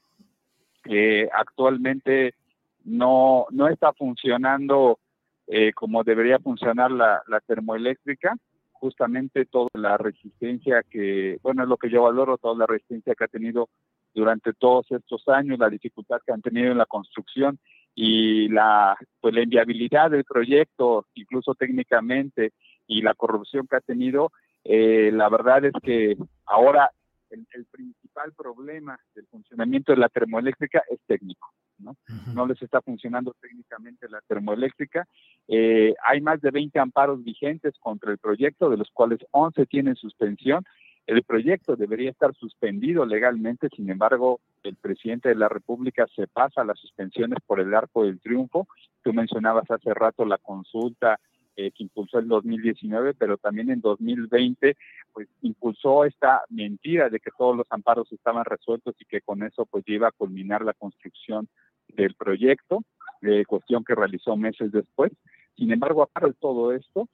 Eh, 0.86 1.28
actualmente 1.32 2.34
no, 2.82 3.46
no 3.50 3.68
está 3.68 3.92
funcionando 3.92 4.98
eh, 5.46 5.72
como 5.74 6.02
debería 6.02 6.40
funcionar 6.40 6.90
la, 6.90 7.22
la, 7.28 7.38
termoeléctrica. 7.38 8.34
Justamente 8.72 9.44
toda 9.44 9.68
la 9.74 9.96
resistencia 9.96 10.82
que, 10.90 11.38
bueno, 11.40 11.62
es 11.62 11.68
lo 11.68 11.76
que 11.76 11.88
yo 11.88 12.02
valoro, 12.02 12.36
toda 12.36 12.56
la 12.56 12.66
resistencia 12.66 13.14
que 13.14 13.24
ha 13.24 13.28
tenido 13.28 13.68
durante 14.12 14.52
todos 14.54 14.90
estos 14.90 15.28
años, 15.28 15.60
la 15.60 15.68
dificultad 15.68 16.18
que 16.26 16.32
han 16.32 16.42
tenido 16.42 16.72
en 16.72 16.78
la 16.78 16.86
construcción 16.86 17.60
y 18.00 18.46
la, 18.46 18.96
pues, 19.20 19.34
la 19.34 19.42
inviabilidad 19.42 20.12
del 20.12 20.22
proyecto, 20.22 21.06
incluso 21.14 21.56
técnicamente, 21.56 22.52
y 22.86 23.02
la 23.02 23.12
corrupción 23.14 23.66
que 23.66 23.74
ha 23.74 23.80
tenido, 23.80 24.30
eh, 24.62 25.10
la 25.12 25.28
verdad 25.28 25.64
es 25.64 25.72
que 25.82 26.16
ahora 26.46 26.92
el, 27.30 27.66
principal 27.72 28.32
problema 28.36 28.96
del 29.16 29.26
funcionamiento 29.26 29.90
de 29.90 29.98
la 29.98 30.08
termoeléctrica 30.08 30.84
es 30.88 31.00
técnico. 31.08 31.48
¿no? 31.78 31.96
no 32.34 32.46
les 32.46 32.62
está 32.62 32.80
funcionando 32.82 33.34
técnicamente 33.40 34.08
la 34.08 34.20
termoeléctrica. 34.28 35.04
Eh, 35.48 35.96
hay 36.04 36.20
más 36.20 36.40
de 36.40 36.52
20 36.52 36.78
amparos 36.78 37.24
vigentes 37.24 37.74
contra 37.80 38.12
el 38.12 38.18
proyecto, 38.18 38.70
de 38.70 38.76
los 38.76 38.90
cuales 38.92 39.18
11 39.32 39.66
tienen 39.66 39.96
suspensión 39.96 40.64
el 41.08 41.22
proyecto 41.22 41.74
debería 41.74 42.10
estar 42.10 42.34
suspendido 42.34 43.06
legalmente, 43.06 43.68
sin 43.74 43.88
embargo, 43.88 44.40
el 44.62 44.76
presidente 44.76 45.28
de 45.28 45.34
la 45.34 45.48
República 45.48 46.06
se 46.14 46.26
pasa 46.26 46.64
las 46.64 46.78
suspensiones 46.78 47.38
por 47.46 47.60
el 47.60 47.74
arco 47.74 48.04
del 48.04 48.20
triunfo. 48.20 48.66
Tú 49.02 49.12
mencionabas 49.12 49.70
hace 49.70 49.94
rato 49.94 50.24
la 50.24 50.38
consulta 50.38 51.18
eh, 51.56 51.72
que 51.72 51.82
impulsó 51.82 52.20
en 52.20 52.28
2019, 52.28 53.14
pero 53.14 53.36
también 53.36 53.70
en 53.70 53.80
2020, 53.80 54.76
pues 55.12 55.28
impulsó 55.42 56.04
esta 56.04 56.42
mentira 56.50 57.10
de 57.10 57.18
que 57.18 57.32
todos 57.36 57.56
los 57.56 57.66
amparos 57.70 58.12
estaban 58.12 58.44
resueltos 58.44 58.94
y 59.00 59.04
que 59.04 59.22
con 59.22 59.42
eso 59.42 59.66
pues 59.66 59.82
iba 59.88 60.06
a 60.06 60.12
culminar 60.12 60.64
la 60.64 60.72
construcción 60.72 61.48
del 61.88 62.14
proyecto, 62.14 62.84
eh, 63.22 63.44
cuestión 63.44 63.82
que 63.82 63.96
realizó 63.96 64.36
meses 64.36 64.70
después. 64.70 65.10
Sin 65.56 65.72
embargo, 65.72 66.02
aparte 66.02 66.28
de 66.28 66.36
todo 66.40 66.72
esto, 66.72 67.08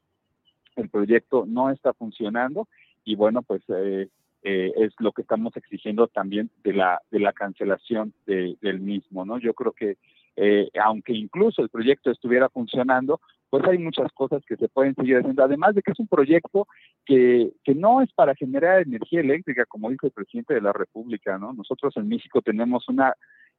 el 0.77 0.91
proyecto 0.91 1.45
no 1.47 1.71
está 1.71 1.95
funcionando 1.95 2.69
y 3.03 3.15
bueno, 3.15 3.41
pues 3.41 3.63
eh, 3.69 4.09
eh, 4.45 4.73
es 4.77 4.93
lo 4.99 5.13
que 5.13 5.23
estamos 5.23 5.57
exigiendo 5.57 6.07
también 6.07 6.51
de 6.63 6.75
la, 6.75 7.01
de 7.11 7.19
la 7.19 7.33
cancelación 7.33 8.13
del 8.27 8.81
mismo, 8.81 9.25
¿no? 9.25 9.39
Yo 9.39 9.55
creo 9.55 9.73
que 9.73 9.97
eh, 10.37 10.69
aunque 10.83 11.13
incluso 11.13 11.63
el 11.63 11.69
proyecto 11.69 12.11
estuviera 12.11 12.49
funcionando, 12.49 13.21
pues 13.51 13.65
hay 13.67 13.79
muchas 13.79 14.11
cosas 14.13 14.43
que 14.47 14.57
se 14.57 14.69
pueden 14.69 14.95
seguir 14.97 15.17
haciendo, 15.19 15.45
además 15.45 15.75
de 15.75 15.83
que 15.83 15.93
es 15.93 15.99
un 15.99 16.09
proyecto 16.09 16.67
que, 17.07 17.53
que 17.63 17.75
no 17.75 18.03
es 18.03 18.13
para 18.13 18.35
generar 18.35 18.83
energía 18.83 19.21
eléctrica, 19.21 19.65
como 19.67 19.91
dijo 19.91 20.07
el 20.07 20.13
presidente 20.13 20.55
de 20.55 20.61
la 20.61 20.73
República, 20.73 21.39
¿no? 21.39 21.53
Nosotros 21.53 21.97
en 21.97 22.09
México 22.09 22.43
tenemos 22.43 22.89
una 22.89 23.15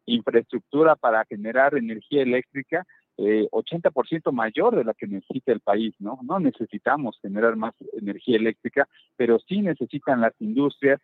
infraestructura 0.05 0.95
para 0.95 1.25
generar 1.25 1.75
energía 1.75 2.22
eléctrica 2.22 2.85
eh, 3.17 3.47
80% 3.51 4.31
mayor 4.31 4.75
de 4.75 4.83
la 4.83 4.93
que 4.93 5.07
necesita 5.07 5.51
el 5.51 5.61
país, 5.61 5.95
¿no? 5.99 6.19
No 6.23 6.39
necesitamos 6.39 7.17
generar 7.21 7.55
más 7.55 7.73
energía 7.93 8.37
eléctrica, 8.37 8.87
pero 9.15 9.39
sí 9.39 9.61
necesitan 9.61 10.21
las 10.21 10.33
industrias 10.39 10.99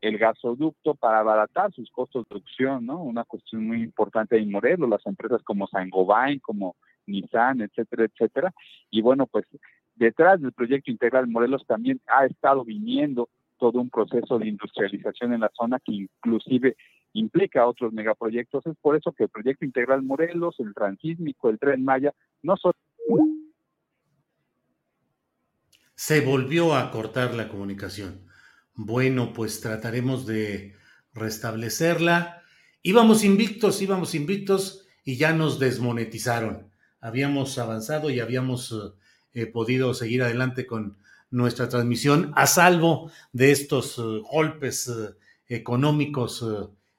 el 0.00 0.18
gasoducto 0.18 0.94
para 0.94 1.20
abaratar 1.20 1.72
sus 1.72 1.90
costos 1.90 2.24
de 2.24 2.28
producción, 2.28 2.84
¿no? 2.84 3.02
Una 3.02 3.24
cuestión 3.24 3.66
muy 3.66 3.82
importante 3.82 4.36
en 4.36 4.50
Morelos, 4.50 4.90
las 4.90 5.06
empresas 5.06 5.42
como 5.42 5.66
Saint-Gobain, 5.66 6.40
como 6.40 6.76
Nissan, 7.06 7.62
etcétera, 7.62 8.04
etcétera. 8.04 8.54
Y 8.90 9.00
bueno, 9.00 9.26
pues 9.26 9.46
detrás 9.94 10.42
del 10.42 10.52
proyecto 10.52 10.90
integral 10.90 11.26
Morelos 11.26 11.64
también 11.66 12.00
ha 12.06 12.26
estado 12.26 12.64
viniendo 12.64 13.30
todo 13.58 13.80
un 13.80 13.88
proceso 13.88 14.38
de 14.38 14.48
industrialización 14.48 15.32
en 15.32 15.40
la 15.40 15.50
zona 15.54 15.80
que 15.80 15.92
inclusive 15.92 16.76
implica 17.14 17.66
otros 17.66 17.92
megaproyectos. 17.92 18.66
Es 18.66 18.76
por 18.80 18.96
eso 18.96 19.12
que 19.12 19.24
el 19.24 19.30
proyecto 19.30 19.64
integral 19.64 20.02
Morelos, 20.02 20.56
el 20.58 20.74
transísmico, 20.74 21.48
el 21.48 21.58
tren 21.58 21.82
Maya, 21.84 22.12
no 22.42 22.56
son... 22.56 22.72
Se 25.94 26.20
volvió 26.20 26.74
a 26.74 26.90
cortar 26.90 27.34
la 27.34 27.48
comunicación. 27.48 28.26
Bueno, 28.74 29.32
pues 29.32 29.60
trataremos 29.60 30.26
de 30.26 30.74
restablecerla. 31.14 32.42
Íbamos 32.82 33.24
invictos, 33.24 33.80
íbamos 33.80 34.14
invictos 34.14 34.86
y 35.04 35.16
ya 35.16 35.32
nos 35.32 35.58
desmonetizaron. 35.58 36.70
Habíamos 37.00 37.56
avanzado 37.58 38.10
y 38.10 38.18
habíamos 38.18 38.74
eh, 39.32 39.46
podido 39.46 39.94
seguir 39.94 40.22
adelante 40.22 40.66
con 40.66 40.98
nuestra 41.30 41.68
transmisión 41.68 42.32
a 42.34 42.46
salvo 42.46 43.10
de 43.32 43.52
estos 43.52 43.98
eh, 43.98 44.02
golpes 44.30 44.88
eh, 44.88 45.14
económicos 45.46 46.44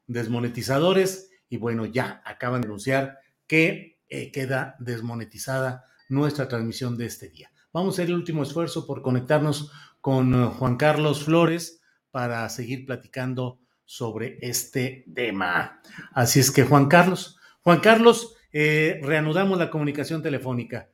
desmonetizadores 0.08 1.32
y 1.50 1.58
bueno, 1.58 1.86
ya 1.86 2.22
acaban 2.26 2.62
de 2.62 2.68
anunciar 2.68 3.20
que 3.48 4.00
eh, 4.10 4.32
queda 4.32 4.76
desmonetizada 4.80 5.86
nuestra 6.10 6.48
transmisión 6.48 6.98
de 6.98 7.06
este 7.06 7.30
día. 7.30 7.52
Vamos 7.74 7.94
a 7.94 8.02
hacer 8.02 8.10
el 8.10 8.16
último 8.16 8.44
esfuerzo 8.44 8.86
por 8.86 9.02
conectarnos 9.02 9.72
con 10.02 10.34
eh, 10.34 10.46
Juan 10.48 10.78
Carlos 10.78 11.26
Flores 11.26 11.82
para 12.12 12.48
seguir 12.50 12.86
platicando 12.86 13.60
sobre 13.84 14.38
este 14.42 15.06
tema. 15.14 15.82
Así 16.14 16.40
es 16.40 16.52
que 16.52 16.64
Juan 16.64 16.88
Carlos, 16.88 17.40
Juan 17.62 17.80
Carlos, 17.80 18.36
eh, 18.52 19.00
reanudamos 19.04 19.58
la 19.58 19.70
comunicación 19.70 20.22
telefónica. 20.22 20.90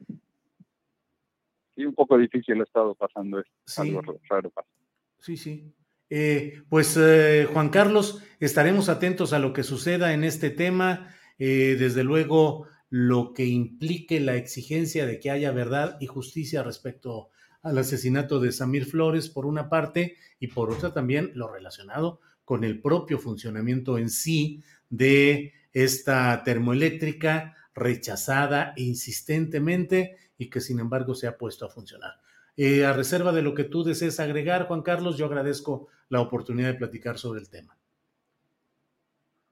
Sí, 1.75 1.85
un 1.85 1.93
poco 1.93 2.17
difícil 2.17 2.59
ha 2.59 2.63
estado 2.63 2.95
pasando 2.95 3.39
esto. 3.39 3.53
Sí. 3.65 3.97
Sí, 5.19 5.37
sí. 5.37 5.73
Eh, 6.13 6.63
pues 6.67 6.97
eh, 6.97 7.47
Juan 7.53 7.69
Carlos, 7.69 8.21
estaremos 8.41 8.89
atentos 8.89 9.31
a 9.31 9.39
lo 9.39 9.53
que 9.53 9.63
suceda 9.63 10.13
en 10.13 10.25
este 10.25 10.49
tema. 10.49 11.15
Eh, 11.39 11.77
desde 11.79 12.03
luego, 12.03 12.67
lo 12.89 13.31
que 13.33 13.45
implique 13.45 14.19
la 14.19 14.35
exigencia 14.35 15.05
de 15.05 15.21
que 15.21 15.31
haya 15.31 15.51
verdad 15.51 15.95
y 16.01 16.07
justicia 16.07 16.63
respecto 16.63 17.29
al 17.61 17.77
asesinato 17.77 18.41
de 18.41 18.51
Samir 18.51 18.85
Flores, 18.85 19.29
por 19.29 19.45
una 19.45 19.69
parte, 19.69 20.17
y 20.37 20.47
por 20.47 20.69
otra 20.69 20.93
también 20.93 21.31
lo 21.33 21.47
relacionado 21.47 22.19
con 22.43 22.65
el 22.65 22.81
propio 22.81 23.17
funcionamiento 23.17 23.97
en 23.97 24.09
sí 24.09 24.61
de 24.89 25.53
esta 25.71 26.43
termoeléctrica 26.43 27.55
rechazada 27.73 28.73
insistentemente 28.75 30.17
y 30.37 30.49
que 30.49 30.59
sin 30.59 30.79
embargo 30.79 31.15
se 31.15 31.27
ha 31.27 31.37
puesto 31.37 31.65
a 31.65 31.69
funcionar. 31.69 32.15
A 32.85 32.93
reserva 32.93 33.31
de 33.31 33.41
lo 33.41 33.55
que 33.55 33.63
tú 33.63 33.83
desees 33.83 34.19
agregar, 34.19 34.67
Juan 34.67 34.81
Carlos, 34.81 35.17
yo 35.17 35.25
agradezco 35.27 35.87
la 36.11 36.21
oportunidad 36.21 36.73
de 36.73 36.77
platicar 36.77 37.17
sobre 37.17 37.39
el 37.39 37.49
tema. 37.49 37.75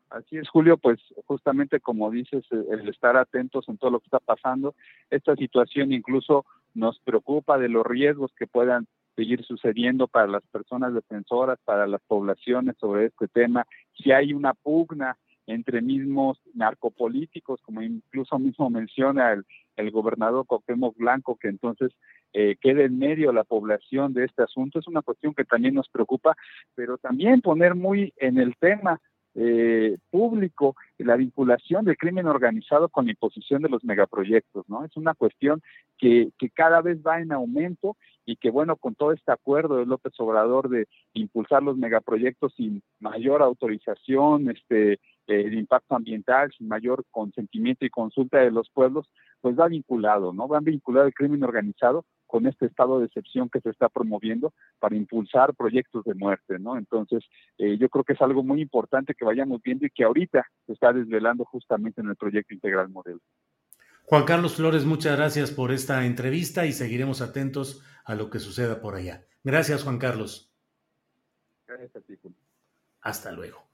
Así 0.10 0.38
es, 0.38 0.50
Julio, 0.50 0.78
pues 0.78 1.00
justamente 1.26 1.80
como 1.80 2.12
dices, 2.12 2.44
eh, 2.52 2.64
el 2.72 2.90
estar 2.90 3.16
atentos 3.16 3.68
en 3.70 3.78
todo 3.78 3.92
lo 3.92 4.00
que 4.00 4.08
está 4.08 4.20
pasando, 4.20 4.76
esta 5.10 5.36
situación 5.36 5.94
incluso 5.94 6.46
nos 6.74 7.00
preocupa 7.00 7.58
de 7.58 7.70
los 7.70 7.86
riesgos 7.86 8.32
que 8.38 8.48
puedan 8.48 8.88
seguir 9.16 9.44
sucediendo 9.44 10.08
para 10.08 10.28
las 10.28 10.44
personas 10.48 10.94
defensoras, 10.94 11.60
para 11.64 11.88
las 11.88 12.02
poblaciones 12.08 12.76
sobre 12.78 13.06
este 13.06 13.28
tema, 13.28 13.66
si 13.96 14.12
hay 14.12 14.34
una 14.34 14.54
pugna 14.54 15.18
entre 15.46 15.82
mismos 15.82 16.40
narcopolíticos, 16.54 17.62
como 17.62 17.82
incluso 17.82 18.38
mismo 18.38 18.70
menciona 18.70 19.32
el, 19.32 19.46
el 19.78 19.92
gobernador 19.92 20.46
Cuauhtémoc 20.46 20.96
Blanco, 20.98 21.38
que 21.38 21.48
entonces 21.48 21.92
eh, 22.34 22.56
quede 22.62 22.86
en 22.86 23.00
medio 23.00 23.32
la 23.32 23.44
población 23.44 24.14
de 24.14 24.26
este 24.26 24.44
asunto, 24.44 24.80
es 24.80 24.88
una 24.88 25.02
cuestión 25.02 25.34
que 25.34 25.46
también 25.46 25.74
nos 25.76 25.90
preocupa, 25.90 26.36
pero 26.76 26.98
también 26.98 27.42
poner 27.42 27.76
muy 27.76 28.14
en 28.18 28.38
el 28.38 28.56
tema 28.58 29.00
eh, 29.36 29.98
público 30.10 30.76
la 30.98 31.16
vinculación 31.16 31.86
del 31.86 31.98
crimen 31.98 32.26
organizado 32.26 32.90
con 32.90 33.06
la 33.06 33.12
imposición 33.12 33.62
de 33.62 33.70
los 33.70 33.84
megaproyectos, 33.84 34.68
¿no? 34.68 34.84
Es 34.84 34.98
una 34.98 35.14
cuestión 35.14 35.62
que, 35.98 36.32
que 36.38 36.50
cada 36.50 36.82
vez 36.82 37.00
va 37.06 37.22
en 37.22 37.32
aumento 37.32 37.96
y 38.26 38.36
que, 38.36 38.50
bueno, 38.50 38.76
con 38.76 38.96
todo 38.96 39.12
este 39.12 39.32
acuerdo 39.32 39.78
de 39.78 39.86
López 39.86 40.14
Obrador 40.18 40.70
de 40.70 40.88
impulsar 41.14 41.64
los 41.64 41.78
megaproyectos 41.78 42.54
sin 42.56 42.82
mayor 43.00 43.42
autorización, 43.42 44.50
este, 44.50 44.94
eh, 45.28 45.50
de 45.50 45.56
impacto 45.56 45.96
ambiental, 45.96 46.52
sin 46.58 46.68
mayor 46.68 47.06
consentimiento 47.12 47.86
y 47.86 47.90
consulta 47.90 48.40
de 48.40 48.52
los 48.52 48.70
pueblos, 48.72 49.10
pues 49.42 49.58
va 49.58 49.68
vinculado, 49.68 50.34
¿no? 50.34 50.48
Va 50.48 50.60
vinculado 50.60 51.08
el 51.08 51.14
crimen 51.14 51.44
organizado 51.44 52.04
con 52.30 52.46
este 52.46 52.68
estado 52.68 53.00
de 53.00 53.08
excepción 53.08 53.50
que 53.50 53.60
se 53.60 53.72
está 53.72 53.90
promoviendo 53.90 54.54
para 54.78 54.96
impulsar 54.96 55.56
proyectos 55.56 56.06
de 56.06 56.14
muerte, 56.14 56.60
¿no? 56.60 56.78
Entonces, 56.78 57.24
eh, 57.58 57.76
yo 57.80 57.90
creo 57.90 58.04
que 58.04 58.14
es 58.14 58.22
algo 58.22 58.44
muy 58.44 58.62
importante 58.62 59.16
que 59.16 59.26
vayamos 59.26 59.64
viendo 59.64 59.88
y 59.88 59.90
que 59.90 60.04
ahorita 60.04 60.46
se 60.68 60.74
está 60.74 60.94
desvelando 60.94 61.44
justamente 61.44 62.02
en 62.02 62.10
el 62.10 62.16
proyecto 62.16 62.54
integral 62.54 62.90
modelo. 62.90 63.20
Juan 64.04 64.26
Carlos 64.26 64.56
Flores, 64.56 64.86
muchas 64.86 65.18
gracias 65.18 65.50
por 65.50 65.72
esta 65.72 66.06
entrevista 66.06 66.68
y 66.68 66.72
seguiremos 66.72 67.22
atentos 67.22 67.84
a 68.06 68.14
lo 68.14 68.30
que 68.30 68.38
suceda 68.38 68.80
por 68.80 68.94
allá. 68.94 69.26
Gracias, 69.44 69.84
Juan 69.84 69.98
Carlos. 69.98 70.54
Gracias 71.66 71.96
a 71.96 72.02
ti, 72.02 72.14
Hasta 73.02 73.32
luego. 73.32 73.68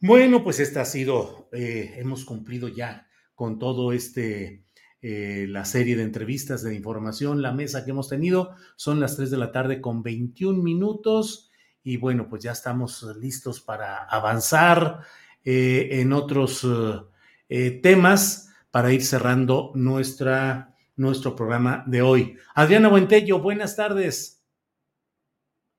Bueno, 0.00 0.42
pues 0.42 0.58
esta 0.58 0.80
ha 0.80 0.86
sido, 0.86 1.50
eh, 1.52 1.96
hemos 1.96 2.24
cumplido 2.24 2.68
ya 2.68 3.08
con 3.34 3.58
todo 3.58 3.92
este 3.92 4.64
eh, 5.00 5.46
la 5.48 5.64
serie 5.64 5.96
de 5.96 6.02
entrevistas 6.02 6.62
de 6.62 6.74
información, 6.74 7.40
la 7.40 7.52
mesa 7.52 7.84
que 7.84 7.92
hemos 7.92 8.08
tenido. 8.08 8.54
Son 8.76 8.98
las 8.98 9.16
3 9.16 9.30
de 9.30 9.36
la 9.36 9.52
tarde 9.52 9.80
con 9.80 10.02
21 10.02 10.60
minutos 10.62 11.50
y 11.84 11.96
bueno, 11.96 12.28
pues 12.28 12.42
ya 12.42 12.52
estamos 12.52 13.04
listos 13.18 13.60
para 13.60 14.04
avanzar 14.04 15.00
eh, 15.44 15.88
en 16.00 16.12
otros 16.12 16.66
eh, 17.48 17.80
temas 17.80 18.50
para 18.70 18.92
ir 18.92 19.04
cerrando 19.04 19.70
nuestra, 19.74 20.74
nuestro 20.96 21.36
programa 21.36 21.84
de 21.86 22.02
hoy. 22.02 22.36
Adriana 22.54 22.88
Buentello, 22.88 23.38
buenas 23.38 23.76
tardes. 23.76 24.44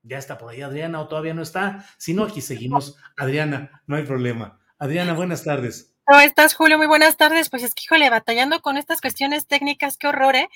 Ya 0.01 0.17
está 0.17 0.37
por 0.37 0.51
ahí 0.51 0.61
Adriana 0.61 1.01
o 1.01 1.07
todavía 1.09 1.33
no 1.33 1.41
está. 1.41 1.85
Si 1.97 2.13
no, 2.13 2.23
aquí 2.23 2.39
seguimos. 2.39 2.95
Adriana, 3.17 3.83
no 3.85 3.97
hay 3.97 4.03
problema. 4.03 4.59
Adriana, 4.77 5.13
buenas 5.13 5.43
tardes. 5.43 5.98
¿Cómo 6.09 6.21
estás, 6.21 6.55
Julio? 6.55 6.79
Muy 6.79 6.87
buenas 6.87 7.17
tardes. 7.17 7.51
Pues 7.51 7.61
es 7.61 7.75
que, 7.75 7.83
híjole, 7.83 8.09
batallando 8.09 8.63
con 8.63 8.77
estas 8.77 8.99
cuestiones 8.99 9.45
técnicas, 9.45 9.95
qué 9.95 10.07
horror, 10.07 10.35
¿eh? 10.35 10.49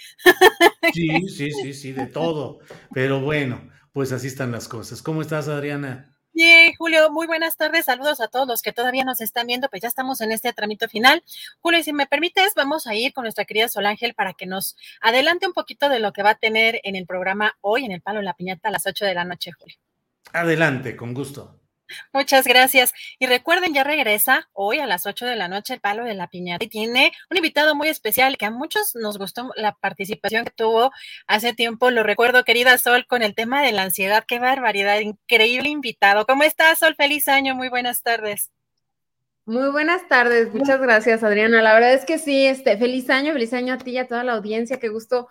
Sí, 0.93 1.29
sí, 1.29 1.51
sí, 1.51 1.73
sí, 1.75 1.91
de 1.91 2.07
todo. 2.07 2.57
Pero 2.91 3.21
bueno, 3.21 3.69
pues 3.91 4.11
así 4.13 4.25
están 4.25 4.51
las 4.51 4.67
cosas. 4.67 5.03
¿Cómo 5.03 5.21
estás, 5.21 5.47
Adriana? 5.47 6.11
Bien, 6.33 6.73
Julio, 6.75 7.11
muy 7.11 7.27
buenas 7.27 7.55
tardes. 7.55 7.85
Saludos 7.85 8.19
a 8.19 8.29
todos 8.29 8.47
los 8.47 8.63
que 8.63 8.73
todavía 8.73 9.03
nos 9.03 9.21
están 9.21 9.45
viendo, 9.45 9.69
pues 9.69 9.83
ya 9.83 9.89
estamos 9.89 10.21
en 10.21 10.31
este 10.31 10.53
trámite 10.53 10.87
final. 10.87 11.23
Julio, 11.59 11.83
si 11.83 11.93
me 11.93 12.07
permites, 12.07 12.55
vamos 12.55 12.87
a 12.87 12.95
ir 12.95 13.13
con 13.13 13.21
nuestra 13.21 13.45
querida 13.45 13.69
Sol 13.69 13.85
Ángel 13.85 14.15
para 14.15 14.33
que 14.33 14.47
nos 14.47 14.75
adelante 15.01 15.45
un 15.45 15.53
poquito 15.53 15.87
de 15.87 15.99
lo 15.99 16.13
que 16.13 16.23
va 16.23 16.31
a 16.31 16.39
tener 16.39 16.79
en 16.81 16.95
el 16.95 17.05
programa 17.05 17.55
hoy 17.61 17.85
en 17.85 17.91
el 17.91 18.01
Palo 18.01 18.21
de 18.21 18.25
la 18.25 18.33
Piñata 18.33 18.69
a 18.69 18.71
las 18.71 18.87
8 18.87 19.05
de 19.05 19.13
la 19.13 19.23
noche, 19.23 19.51
Julio. 19.51 19.77
Adelante, 20.31 20.95
con 20.95 21.13
gusto. 21.13 21.62
Muchas 22.11 22.45
gracias. 22.45 22.93
Y 23.19 23.27
recuerden, 23.27 23.73
ya 23.73 23.83
regresa 23.83 24.49
hoy 24.53 24.79
a 24.79 24.85
las 24.85 25.05
8 25.05 25.25
de 25.25 25.35
la 25.35 25.47
noche 25.47 25.73
el 25.73 25.79
Palo 25.79 26.05
de 26.05 26.13
la 26.13 26.27
Piñata 26.27 26.63
y 26.65 26.69
tiene 26.69 27.11
un 27.29 27.37
invitado 27.37 27.75
muy 27.75 27.89
especial 27.89 28.37
que 28.37 28.45
a 28.45 28.51
muchos 28.51 28.95
nos 28.95 29.17
gustó 29.17 29.51
la 29.55 29.73
participación 29.73 30.45
que 30.45 30.51
tuvo 30.51 30.91
hace 31.27 31.53
tiempo. 31.53 31.91
Lo 31.91 32.03
recuerdo, 32.03 32.43
querida 32.43 32.77
Sol, 32.77 33.05
con 33.07 33.23
el 33.23 33.35
tema 33.35 33.61
de 33.61 33.71
la 33.71 33.83
ansiedad. 33.83 34.23
Qué 34.27 34.39
barbaridad, 34.39 34.99
increíble 34.99 35.69
invitado. 35.69 36.25
¿Cómo 36.25 36.43
estás, 36.43 36.79
Sol? 36.79 36.95
Feliz 36.95 37.27
año, 37.27 37.55
muy 37.55 37.69
buenas 37.69 38.03
tardes. 38.03 38.51
Muy 39.45 39.69
buenas 39.71 40.07
tardes, 40.07 40.53
muchas 40.53 40.79
gracias, 40.79 41.21
Adriana. 41.21 41.61
La 41.61 41.73
verdad 41.73 41.93
es 41.93 42.05
que 42.05 42.17
sí, 42.17 42.47
este, 42.47 42.77
feliz 42.77 43.09
año, 43.09 43.33
feliz 43.33 43.51
año 43.53 43.73
a 43.73 43.77
ti 43.77 43.91
y 43.91 43.97
a 43.97 44.07
toda 44.07 44.23
la 44.23 44.33
audiencia, 44.33 44.79
qué 44.79 44.87
gusto 44.87 45.27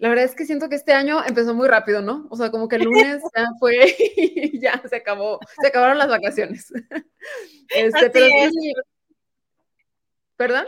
la 0.00 0.08
verdad 0.08 0.24
es 0.24 0.34
que 0.34 0.46
siento 0.46 0.70
que 0.70 0.76
este 0.76 0.94
año 0.94 1.22
empezó 1.26 1.54
muy 1.54 1.68
rápido, 1.68 2.00
¿no? 2.00 2.26
O 2.30 2.36
sea, 2.36 2.50
como 2.50 2.68
que 2.68 2.76
el 2.76 2.84
lunes 2.84 3.22
ya 3.36 3.46
fue 3.58 3.94
y 4.16 4.58
ya 4.58 4.82
se 4.88 4.96
acabó, 4.96 5.38
se 5.60 5.68
acabaron 5.68 5.98
las 5.98 6.08
vacaciones. 6.08 6.72
Este, 7.72 8.10
pero 8.10 8.26
¿Perdón? 10.36 10.64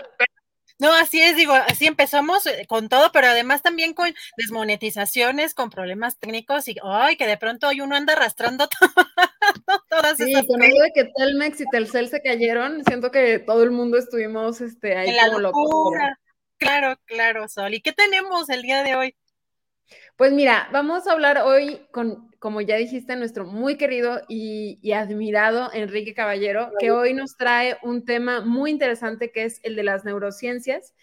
No, 0.79 0.93
así 0.93 1.21
es, 1.21 1.35
digo, 1.35 1.53
así 1.55 1.87
empezamos 1.87 2.47
eh, 2.47 2.67
con 2.69 2.89
todo, 2.89 3.11
pero 3.11 3.27
además 3.27 3.63
también 3.63 3.95
con 3.95 4.15
desmonetizaciones, 4.37 5.55
con 5.55 5.71
problemas 5.71 6.19
técnicos 6.19 6.69
y, 6.69 6.77
ay, 6.83 7.17
que 7.17 7.27
de 7.27 7.39
pronto 7.39 7.69
hoy 7.69 7.81
uno 7.81 7.97
anda 7.97 8.13
arrastrando 8.13 8.69
todas 9.89 10.17
sí, 10.19 10.33
con 10.47 10.63
eso 10.63 10.83
de 10.83 10.93
que 10.95 11.11
Telmex 11.17 11.61
y 11.63 11.65
Telcel 11.71 12.09
se 12.09 12.23
cayeron, 12.23 12.85
siento 12.85 13.11
que 13.11 13.39
todo 13.39 13.63
el 13.63 13.71
mundo 13.71 13.97
estuvimos 13.97 14.61
este, 14.61 14.97
ahí 14.97 15.17
como 15.27 15.39
locos. 15.41 15.95
Claro, 16.59 16.97
claro, 17.07 17.49
Sol. 17.49 17.75
¿Y 17.75 17.81
qué 17.81 17.93
tenemos 17.93 18.49
el 18.49 18.63
día 18.63 18.85
de 18.85 18.95
hoy? 18.95 19.17
Pues 20.17 20.33
mira, 20.33 20.69
vamos 20.73 21.07
a 21.07 21.13
hablar 21.13 21.39
hoy 21.39 21.81
con, 21.91 22.31
como 22.39 22.61
ya 22.61 22.77
dijiste, 22.77 23.17
nuestro 23.17 23.47
muy 23.47 23.77
querido 23.77 24.21
y, 24.29 24.93
admirado 24.93 25.71
Enrique 25.73 26.15
Caballero, 26.15 26.71
que 26.79 26.91
hoy 26.91 27.15
nos 27.15 27.37
trae 27.37 27.79
un 27.83 28.05
tema 28.05 28.41
muy 28.41 28.71
interesante 28.71 29.33
que 29.33 29.45
es 29.45 29.61
el 29.63 29.75
de 29.75 29.83
las 29.83 30.05
neurociencias 30.05 30.95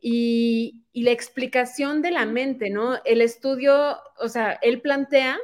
y, 0.00 0.84
y 0.92 1.02
la 1.02 1.10
explicación 1.10 2.02
de 2.02 2.10
la 2.10 2.26
mente, 2.26 2.70
¿no? 2.70 2.98
El 3.04 3.22
estudio, 3.22 3.98
o 4.18 4.28
sea, 4.28 4.58
él 4.62 4.80
plantea 4.80 5.38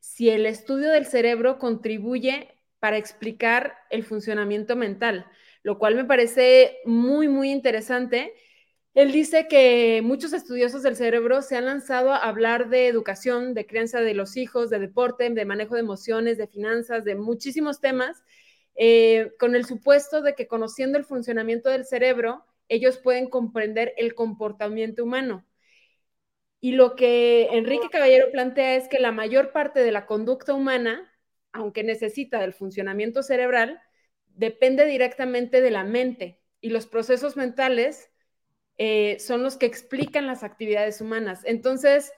si 0.00 0.30
el 0.30 0.46
estudio 0.46 0.90
del 0.92 1.06
cerebro 1.06 1.58
contribuye 1.58 2.54
para 2.78 2.98
explicar 2.98 3.76
el 3.90 4.04
funcionamiento 4.04 4.76
mental, 4.76 5.26
lo 5.62 5.78
cual 5.78 5.94
me 5.94 6.04
parece 6.04 6.78
muy, 6.84 7.26
muy 7.28 7.50
interesante 7.50 8.32
él 8.96 9.12
dice 9.12 9.46
que 9.46 10.00
muchos 10.02 10.32
estudiosos 10.32 10.82
del 10.82 10.96
cerebro 10.96 11.42
se 11.42 11.54
han 11.54 11.66
lanzado 11.66 12.12
a 12.12 12.16
hablar 12.16 12.70
de 12.70 12.88
educación, 12.88 13.52
de 13.52 13.66
crianza 13.66 14.00
de 14.00 14.14
los 14.14 14.38
hijos, 14.38 14.70
de 14.70 14.78
deporte, 14.78 15.28
de 15.28 15.44
manejo 15.44 15.74
de 15.74 15.80
emociones, 15.80 16.38
de 16.38 16.46
finanzas, 16.46 17.04
de 17.04 17.14
muchísimos 17.14 17.78
temas, 17.82 18.24
eh, 18.74 19.32
con 19.38 19.54
el 19.54 19.66
supuesto 19.66 20.22
de 20.22 20.34
que 20.34 20.46
conociendo 20.46 20.96
el 20.96 21.04
funcionamiento 21.04 21.68
del 21.68 21.84
cerebro, 21.84 22.46
ellos 22.70 22.96
pueden 22.96 23.28
comprender 23.28 23.92
el 23.98 24.14
comportamiento 24.14 25.04
humano. 25.04 25.44
Y 26.58 26.72
lo 26.72 26.96
que 26.96 27.48
Enrique 27.52 27.90
Caballero 27.90 28.30
plantea 28.32 28.76
es 28.76 28.88
que 28.88 28.98
la 28.98 29.12
mayor 29.12 29.52
parte 29.52 29.80
de 29.80 29.92
la 29.92 30.06
conducta 30.06 30.54
humana, 30.54 31.12
aunque 31.52 31.82
necesita 31.82 32.40
del 32.40 32.54
funcionamiento 32.54 33.22
cerebral, 33.22 33.78
depende 34.28 34.86
directamente 34.86 35.60
de 35.60 35.70
la 35.70 35.84
mente 35.84 36.40
y 36.62 36.70
los 36.70 36.86
procesos 36.86 37.36
mentales 37.36 38.08
eh, 38.78 39.18
son 39.20 39.42
los 39.42 39.56
que 39.56 39.66
explican 39.66 40.26
las 40.26 40.42
actividades 40.42 41.00
humanas. 41.00 41.40
Entonces, 41.44 42.12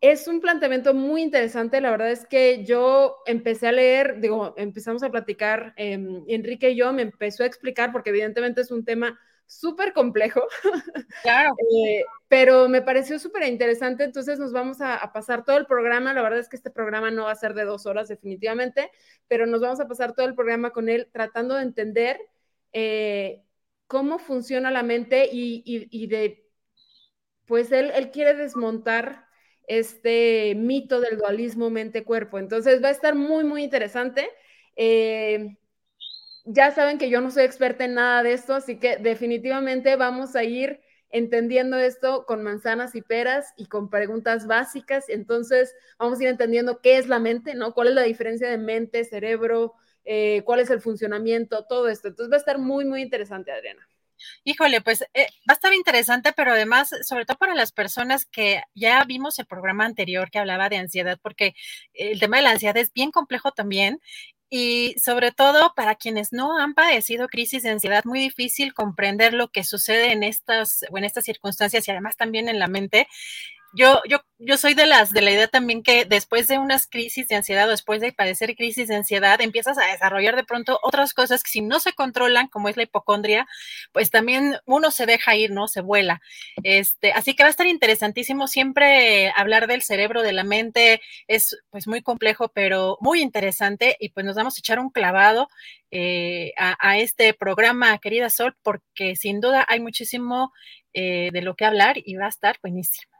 es 0.00 0.26
un 0.26 0.40
planteamiento 0.40 0.94
muy 0.94 1.22
interesante. 1.22 1.80
La 1.80 1.92
verdad 1.92 2.10
es 2.10 2.26
que 2.26 2.64
yo 2.64 3.18
empecé 3.24 3.68
a 3.68 3.72
leer, 3.72 4.20
digo, 4.20 4.52
empezamos 4.56 5.02
a 5.04 5.10
platicar, 5.10 5.74
em, 5.76 6.24
Enrique 6.26 6.70
y 6.70 6.76
yo 6.76 6.92
me 6.92 7.02
empezó 7.02 7.44
a 7.44 7.46
explicar, 7.46 7.92
porque 7.92 8.10
evidentemente 8.10 8.60
es 8.62 8.72
un 8.72 8.84
tema 8.84 9.18
súper 9.46 9.92
complejo. 9.92 10.42
Claro. 11.22 11.54
Eh, 11.76 12.04
pero 12.26 12.68
me 12.68 12.82
pareció 12.82 13.18
súper 13.18 13.44
interesante, 13.44 14.02
entonces 14.02 14.38
nos 14.38 14.52
vamos 14.52 14.80
a, 14.80 15.12
pasar 15.12 15.44
todo 15.44 15.58
el 15.58 15.66
programa. 15.66 16.14
La 16.14 16.22
verdad 16.22 16.40
es 16.40 16.48
que 16.48 16.56
este 16.56 16.70
programa 16.70 17.10
no 17.10 17.24
va 17.24 17.32
a 17.32 17.36
ser 17.36 17.54
de 17.54 17.64
dos 17.64 17.86
horas 17.86 18.08
definitivamente, 18.08 18.90
pero 19.28 19.46
nos 19.46 19.60
vamos 19.60 19.78
a 19.78 19.86
pasar 19.86 20.14
todo 20.14 20.26
el 20.26 20.34
programa 20.34 20.70
con 20.70 20.88
él 20.88 21.08
tratando 21.12 21.54
de 21.54 21.62
entender 21.62 22.18
eh, 22.72 23.42
cómo 23.92 24.18
funciona 24.18 24.70
la 24.70 24.82
mente 24.82 25.28
y, 25.30 26.06
de, 26.06 26.50
pues 27.44 27.70
él, 27.72 27.92
él, 27.94 28.10
quiere 28.10 28.32
desmontar 28.32 29.26
este 29.68 30.54
mito 30.54 30.98
del 30.98 31.18
dualismo 31.18 31.68
mente-cuerpo. 31.68 32.38
Entonces 32.38 32.82
va 32.82 32.88
a 32.88 32.92
estar 32.92 33.14
muy, 33.14 33.44
muy 33.44 33.62
interesante. 33.62 34.30
Eh, 34.76 35.58
ya 36.46 36.70
saben 36.70 36.96
que 36.96 37.10
yo 37.10 37.20
no 37.20 37.30
soy 37.30 37.44
experta 37.44 37.84
en 37.84 37.92
nada 37.92 38.22
de 38.22 38.32
esto, 38.32 38.54
así 38.54 38.78
que 38.78 38.96
definitivamente 38.96 39.94
vamos 39.96 40.36
a 40.36 40.42
ir 40.42 40.80
entendiendo 41.10 41.76
esto 41.76 42.24
con 42.24 42.42
manzanas 42.42 42.94
y 42.94 43.02
peras 43.02 43.52
y 43.58 43.66
con 43.66 43.90
preguntas 43.90 44.46
básicas. 44.46 45.10
Entonces 45.10 45.74
vamos 45.98 46.18
a 46.18 46.22
ir 46.22 46.30
entendiendo 46.30 46.80
qué 46.80 46.96
es 46.96 47.08
la 47.08 47.18
mente, 47.18 47.54
¿no? 47.54 47.74
¿Cuál 47.74 47.88
es 47.88 47.94
la 47.94 48.04
diferencia 48.04 48.48
de 48.48 48.56
mente, 48.56 49.04
cerebro, 49.04 49.74
eh, 50.04 50.42
cuál 50.44 50.60
es 50.60 50.70
el 50.70 50.80
funcionamiento, 50.80 51.64
todo 51.66 51.88
esto. 51.88 52.08
Entonces 52.08 52.30
va 52.30 52.36
a 52.36 52.40
estar 52.40 52.58
muy, 52.58 52.84
muy 52.84 53.02
interesante, 53.02 53.52
Adriana. 53.52 53.88
Híjole, 54.44 54.80
pues 54.80 55.02
eh, 55.14 55.26
va 55.48 55.52
a 55.52 55.52
estar 55.54 55.74
interesante, 55.74 56.32
pero 56.32 56.52
además, 56.52 56.90
sobre 57.02 57.24
todo 57.24 57.38
para 57.38 57.54
las 57.54 57.72
personas 57.72 58.24
que 58.24 58.62
ya 58.74 59.02
vimos 59.04 59.38
el 59.38 59.46
programa 59.46 59.84
anterior 59.84 60.30
que 60.30 60.38
hablaba 60.38 60.68
de 60.68 60.76
ansiedad, 60.76 61.18
porque 61.22 61.54
el 61.94 62.20
tema 62.20 62.36
de 62.36 62.44
la 62.44 62.50
ansiedad 62.50 62.76
es 62.76 62.92
bien 62.92 63.10
complejo 63.10 63.52
también 63.52 64.00
y 64.54 64.94
sobre 64.98 65.32
todo 65.32 65.72
para 65.74 65.94
quienes 65.94 66.32
no 66.32 66.58
han 66.58 66.74
padecido 66.74 67.28
crisis 67.28 67.62
de 67.62 67.70
ansiedad, 67.70 68.04
muy 68.04 68.20
difícil 68.20 68.74
comprender 68.74 69.32
lo 69.32 69.48
que 69.48 69.64
sucede 69.64 70.12
en 70.12 70.22
estas 70.22 70.84
o 70.90 70.98
en 70.98 71.04
estas 71.04 71.24
circunstancias 71.24 71.88
y 71.88 71.90
además 71.90 72.16
también 72.16 72.48
en 72.48 72.58
la 72.58 72.68
mente 72.68 73.08
yo, 73.74 74.00
yo, 74.08 74.18
yo 74.38 74.56
soy 74.56 74.74
de 74.74 74.86
las 74.86 75.10
de 75.10 75.22
la 75.22 75.30
idea 75.30 75.48
también 75.48 75.82
que 75.82 76.04
después 76.04 76.46
de 76.46 76.58
unas 76.58 76.86
crisis 76.86 77.28
de 77.28 77.36
ansiedad 77.36 77.68
o 77.68 77.70
después 77.70 78.00
de 78.00 78.12
padecer 78.12 78.54
crisis 78.56 78.88
de 78.88 78.96
ansiedad, 78.96 79.40
empiezas 79.40 79.78
a 79.78 79.86
desarrollar 79.86 80.36
de 80.36 80.44
pronto 80.44 80.78
otras 80.82 81.14
cosas 81.14 81.42
que 81.42 81.50
si 81.50 81.60
no 81.60 81.80
se 81.80 81.92
controlan, 81.92 82.48
como 82.48 82.68
es 82.68 82.76
la 82.76 82.82
hipocondria, 82.82 83.46
pues 83.92 84.10
también 84.10 84.56
uno 84.66 84.90
se 84.90 85.06
deja 85.06 85.36
ir, 85.36 85.50
¿no? 85.50 85.68
Se 85.68 85.80
vuela. 85.80 86.20
Este, 86.62 87.12
así 87.12 87.34
que 87.34 87.44
va 87.44 87.48
a 87.48 87.50
estar 87.50 87.66
interesantísimo 87.66 88.48
siempre 88.48 89.32
hablar 89.36 89.66
del 89.66 89.82
cerebro, 89.82 90.22
de 90.22 90.32
la 90.32 90.44
mente, 90.44 91.00
es 91.28 91.58
pues 91.70 91.86
muy 91.86 92.02
complejo, 92.02 92.48
pero 92.48 92.98
muy 93.00 93.22
interesante 93.22 93.96
y 94.00 94.10
pues 94.10 94.26
nos 94.26 94.36
vamos 94.36 94.56
a 94.56 94.60
echar 94.60 94.78
un 94.78 94.90
clavado 94.90 95.48
eh, 95.90 96.52
a, 96.56 96.98
este 96.98 97.34
programa, 97.34 97.98
querida 97.98 98.30
Sol, 98.30 98.56
porque 98.62 99.14
sin 99.16 99.40
duda 99.40 99.64
hay 99.68 99.80
muchísimo 99.80 100.52
eh, 100.94 101.30
de 101.32 101.42
lo 101.42 101.54
que 101.54 101.66
hablar 101.66 101.96
y 102.02 102.14
va 102.16 102.26
a 102.26 102.30
estar 102.30 102.58
buenísimo. 102.62 103.11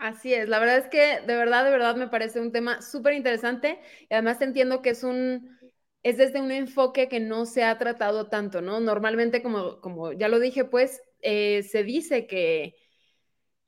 Así 0.00 0.32
es, 0.32 0.48
la 0.48 0.58
verdad 0.58 0.78
es 0.78 0.88
que 0.88 1.20
de 1.26 1.36
verdad, 1.36 1.62
de 1.64 1.70
verdad 1.70 1.94
me 1.94 2.08
parece 2.08 2.40
un 2.40 2.52
tema 2.52 2.80
súper 2.80 3.12
interesante 3.14 3.78
y 4.08 4.14
además 4.14 4.40
entiendo 4.40 4.80
que 4.80 4.90
es 4.90 5.04
un, 5.04 5.58
es 6.02 6.16
desde 6.16 6.40
un 6.40 6.50
enfoque 6.50 7.08
que 7.10 7.20
no 7.20 7.44
se 7.44 7.64
ha 7.64 7.76
tratado 7.76 8.28
tanto, 8.28 8.62
¿no? 8.62 8.80
Normalmente, 8.80 9.42
como, 9.42 9.80
como 9.82 10.12
ya 10.12 10.28
lo 10.28 10.38
dije, 10.40 10.64
pues 10.64 11.02
eh, 11.20 11.62
se 11.64 11.84
dice 11.84 12.26
que, 12.26 12.76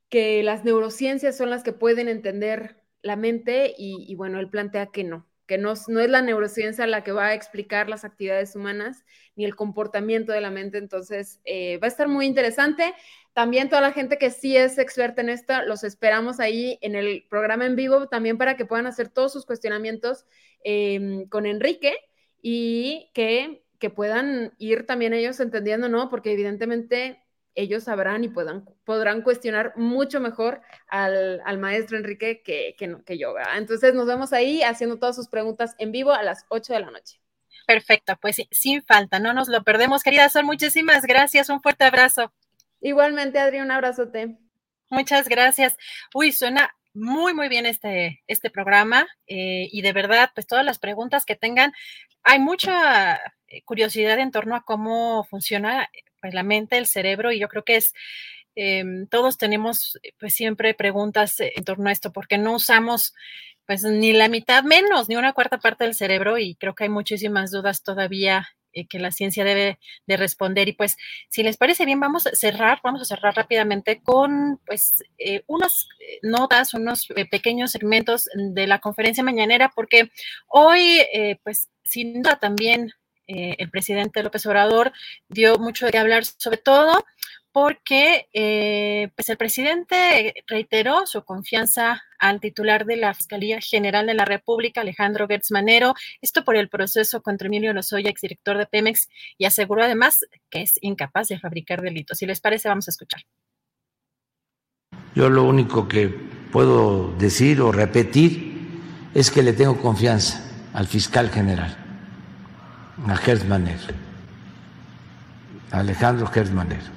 que 0.08 0.42
las 0.42 0.64
neurociencias 0.64 1.36
son 1.36 1.50
las 1.50 1.62
que 1.64 1.72
pueden 1.72 2.08
entender 2.08 2.82
la 3.02 3.16
mente 3.16 3.74
y, 3.76 4.04
y 4.08 4.14
bueno, 4.14 4.38
él 4.40 4.48
plantea 4.50 4.86
que 4.88 5.04
no, 5.04 5.26
no, 5.58 5.72
es 5.72 5.88
la 5.88 6.22
neurociencia 6.22 6.86
la 6.86 7.02
que 7.04 7.12
va 7.12 7.26
a 7.28 7.34
explicar 7.34 7.88
las 7.88 8.04
actividades 8.04 8.56
humanas 8.56 9.04
ni 9.36 9.44
el 9.44 9.56
comportamiento 9.56 10.32
de 10.32 10.40
la 10.40 10.50
mente, 10.50 10.78
entonces 10.78 11.40
eh, 11.44 11.78
va 11.78 11.86
a 11.86 11.88
estar 11.88 12.08
muy 12.08 12.26
interesante. 12.26 12.94
También 13.32 13.68
toda 13.68 13.80
la 13.80 13.92
gente 13.92 14.18
que 14.18 14.30
sí 14.30 14.56
es 14.56 14.78
experta 14.78 15.22
en 15.22 15.30
esto, 15.30 15.54
los 15.66 15.84
esperamos 15.84 16.40
ahí 16.40 16.78
en 16.82 16.94
el 16.94 17.26
programa 17.30 17.66
en 17.66 17.76
vivo 17.76 18.08
también 18.08 18.38
para 18.38 18.56
que 18.56 18.66
puedan 18.66 18.86
hacer 18.86 19.08
todos 19.08 19.32
sus 19.32 19.46
cuestionamientos 19.46 20.26
em, 20.64 21.26
con 21.28 21.46
Enrique 21.46 21.96
y 22.42 23.10
que, 23.14 23.64
que 23.78 23.90
puedan 23.90 24.52
ir 24.58 24.86
también 24.86 25.14
ellos 25.14 25.40
entendiendo, 25.40 25.88
¿no? 25.88 26.08
Porque 26.08 26.32
evidentemente 26.32 27.22
ellos 27.54 27.84
sabrán 27.84 28.24
y 28.24 28.28
puedan, 28.28 28.68
podrán 28.84 29.22
cuestionar 29.22 29.72
mucho 29.76 30.20
mejor 30.20 30.62
al, 30.88 31.40
al 31.44 31.58
maestro 31.58 31.96
Enrique 31.96 32.42
que, 32.42 32.74
que, 32.78 32.96
que 33.04 33.18
yo. 33.18 33.34
¿verdad? 33.34 33.58
Entonces 33.58 33.94
nos 33.94 34.06
vemos 34.06 34.32
ahí 34.32 34.62
haciendo 34.62 34.98
todas 34.98 35.16
sus 35.16 35.28
preguntas 35.28 35.74
en 35.78 35.92
vivo 35.92 36.12
a 36.12 36.22
las 36.22 36.44
8 36.48 36.72
de 36.72 36.80
la 36.80 36.90
noche. 36.90 37.20
Perfecto, 37.66 38.16
pues 38.20 38.42
sin 38.50 38.82
falta, 38.82 39.18
no 39.18 39.32
nos 39.32 39.48
lo 39.48 39.62
perdemos, 39.62 40.02
querida 40.02 40.28
Sol. 40.28 40.44
Muchísimas 40.44 41.04
gracias, 41.04 41.48
un 41.48 41.60
fuerte 41.60 41.84
abrazo. 41.84 42.32
Igualmente, 42.80 43.38
Adri, 43.38 43.60
un 43.60 43.70
abrazote. 43.70 44.36
Muchas 44.90 45.28
gracias. 45.28 45.76
Uy, 46.12 46.32
suena 46.32 46.74
muy, 46.92 47.32
muy 47.32 47.48
bien 47.48 47.64
este, 47.64 48.22
este 48.26 48.50
programa 48.50 49.06
eh, 49.26 49.68
y 49.70 49.82
de 49.82 49.92
verdad, 49.92 50.30
pues 50.34 50.46
todas 50.46 50.64
las 50.64 50.78
preguntas 50.78 51.24
que 51.24 51.36
tengan, 51.36 51.72
hay 52.22 52.40
mucha 52.40 53.16
eh, 53.46 53.62
curiosidad 53.64 54.18
en 54.18 54.30
torno 54.30 54.56
a 54.56 54.64
cómo 54.64 55.24
funciona 55.24 55.88
pues, 56.22 56.32
la 56.34 56.42
mente, 56.42 56.78
el 56.78 56.86
cerebro 56.86 57.32
y 57.32 57.38
yo 57.40 57.48
creo 57.48 57.64
que 57.64 57.76
es, 57.76 57.92
em, 58.54 59.06
todos 59.08 59.36
tenemos 59.38 59.98
pues 60.18 60.34
siempre 60.34 60.74
preguntas 60.74 61.36
en 61.40 61.64
torno 61.64 61.88
a 61.90 61.92
esto, 61.92 62.12
porque 62.12 62.38
no 62.38 62.54
usamos 62.54 63.12
pues 63.66 63.82
ni 63.84 64.12
la 64.12 64.28
mitad 64.28 64.64
menos, 64.64 65.08
ni 65.08 65.16
una 65.16 65.32
cuarta 65.34 65.58
parte 65.58 65.84
del 65.84 65.94
cerebro 65.94 66.38
y 66.38 66.56
creo 66.56 66.74
que 66.74 66.84
hay 66.84 66.90
muchísimas 66.90 67.50
dudas 67.50 67.82
todavía 67.82 68.48
eh, 68.74 68.86
que 68.86 68.98
la 68.98 69.10
ciencia 69.10 69.44
debe 69.44 69.78
de 70.06 70.16
responder. 70.16 70.68
Y 70.68 70.72
pues, 70.72 70.96
si 71.28 71.42
les 71.42 71.56
parece 71.56 71.84
bien, 71.84 72.00
vamos 72.00 72.26
a 72.26 72.34
cerrar, 72.34 72.80
vamos 72.82 73.02
a 73.02 73.04
cerrar 73.04 73.34
rápidamente 73.34 74.00
con 74.02 74.60
pues 74.66 75.02
eh, 75.18 75.42
unas 75.46 75.88
eh, 76.00 76.18
notas, 76.22 76.72
unos 76.72 77.06
pequeños 77.30 77.72
segmentos 77.72 78.28
de 78.34 78.66
la 78.66 78.78
conferencia 78.78 79.22
mañanera, 79.22 79.70
porque 79.74 80.10
hoy, 80.48 81.00
pues, 81.44 81.68
sin 81.84 82.22
duda 82.22 82.38
también 82.38 82.92
el 83.58 83.70
presidente 83.70 84.22
López 84.22 84.44
Obrador 84.46 84.92
dio 85.28 85.58
mucho 85.58 85.86
de 85.86 85.98
hablar, 85.98 86.24
sobre 86.24 86.58
todo 86.58 87.04
porque 87.52 88.28
eh, 88.32 89.10
pues 89.14 89.28
el 89.28 89.36
presidente 89.36 90.34
reiteró 90.46 91.06
su 91.06 91.22
confianza 91.22 92.02
al 92.18 92.40
titular 92.40 92.86
de 92.86 92.96
la 92.96 93.12
Fiscalía 93.12 93.60
General 93.60 94.06
de 94.06 94.14
la 94.14 94.24
República, 94.24 94.80
Alejandro 94.80 95.28
Gertz 95.28 95.50
Manero, 95.50 95.94
esto 96.22 96.44
por 96.44 96.56
el 96.56 96.70
proceso 96.70 97.20
contra 97.20 97.48
Emilio 97.48 97.74
Lozoya, 97.74 98.08
exdirector 98.08 98.56
de 98.56 98.66
Pemex, 98.66 99.08
y 99.36 99.44
aseguró 99.44 99.82
además 99.82 100.20
que 100.50 100.62
es 100.62 100.78
incapaz 100.80 101.28
de 101.28 101.38
fabricar 101.38 101.82
delitos. 101.82 102.18
Si 102.18 102.26
les 102.26 102.40
parece, 102.40 102.68
vamos 102.68 102.88
a 102.88 102.90
escuchar. 102.90 103.20
Yo 105.14 105.28
lo 105.28 105.44
único 105.44 105.88
que 105.88 106.08
puedo 106.08 107.12
decir 107.18 107.60
o 107.60 107.70
repetir 107.70 108.52
es 109.14 109.30
que 109.30 109.42
le 109.42 109.52
tengo 109.52 109.78
confianza 109.80 110.42
al 110.72 110.86
fiscal 110.86 111.28
general, 111.30 111.76
a 113.06 113.16
Gertz 113.16 113.44
Manero, 113.44 113.80
Alejandro 115.70 116.26
Gertz 116.26 116.50
Manero 116.50 116.90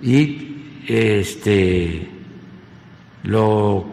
y 0.00 0.82
este 0.86 2.10
lo 3.22 3.86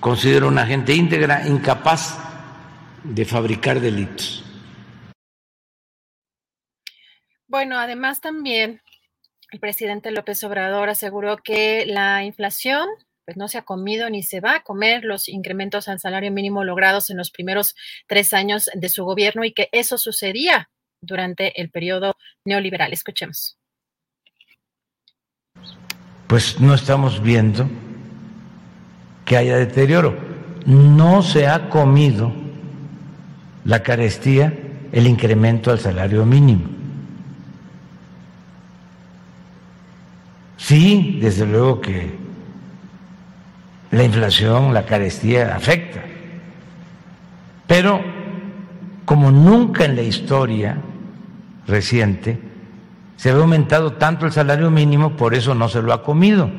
considero 0.00 0.48
una 0.48 0.62
agente 0.62 0.94
íntegra, 0.94 1.46
incapaz 1.48 2.18
de 3.02 3.24
fabricar 3.24 3.80
delitos. 3.80 4.44
Bueno, 7.46 7.78
además 7.78 8.20
también 8.20 8.82
el 9.50 9.60
presidente 9.60 10.10
López 10.10 10.42
Obrador 10.44 10.88
aseguró 10.88 11.36
que 11.38 11.86
la 11.86 12.24
inflación 12.24 12.88
pues 13.24 13.36
no 13.36 13.48
se 13.48 13.58
ha 13.58 13.62
comido 13.62 14.10
ni 14.10 14.22
se 14.22 14.40
va 14.40 14.56
a 14.56 14.62
comer 14.62 15.04
los 15.04 15.28
incrementos 15.28 15.88
al 15.88 16.00
salario 16.00 16.30
mínimo 16.30 16.64
logrados 16.64 17.10
en 17.10 17.16
los 17.16 17.30
primeros 17.30 17.74
tres 18.06 18.34
años 18.34 18.70
de 18.74 18.88
su 18.88 19.04
gobierno 19.04 19.44
y 19.44 19.52
que 19.52 19.68
eso 19.72 19.98
sucedía 19.98 20.70
durante 21.00 21.60
el 21.60 21.70
periodo 21.70 22.16
neoliberal. 22.44 22.92
Escuchemos 22.92 23.58
pues 26.26 26.60
no 26.60 26.74
estamos 26.74 27.22
viendo 27.22 27.68
que 29.24 29.36
haya 29.36 29.56
deterioro. 29.56 30.16
No 30.66 31.22
se 31.22 31.46
ha 31.46 31.68
comido 31.68 32.32
la 33.64 33.84
carestía 33.84 34.52
el 34.92 35.06
incremento 35.06 35.70
al 35.70 35.78
salario 35.78 36.24
mínimo. 36.26 36.64
Sí, 40.56 41.18
desde 41.20 41.46
luego 41.46 41.80
que 41.80 42.18
la 43.94 44.04
inflación, 44.04 44.74
la 44.74 44.84
carestía 44.84 45.54
afecta, 45.54 46.02
pero 47.66 48.02
como 49.04 49.30
nunca 49.30 49.84
en 49.84 49.96
la 49.96 50.02
historia 50.02 50.76
reciente, 51.66 52.38
se 53.16 53.30
había 53.30 53.42
aumentado 53.42 53.94
tanto 53.94 54.26
el 54.26 54.32
salario 54.32 54.70
mínimo, 54.70 55.16
por 55.16 55.34
eso 55.34 55.54
no 55.54 55.68
se 55.68 55.80
lo 55.80 55.92
ha 55.92 56.02
comido. 56.02 56.50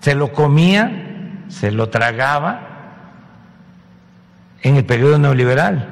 Se 0.00 0.14
lo 0.14 0.32
comía, 0.32 1.44
se 1.48 1.70
lo 1.70 1.90
tragaba 1.90 2.74
en 4.62 4.76
el 4.76 4.84
periodo 4.84 5.18
neoliberal. 5.18 5.90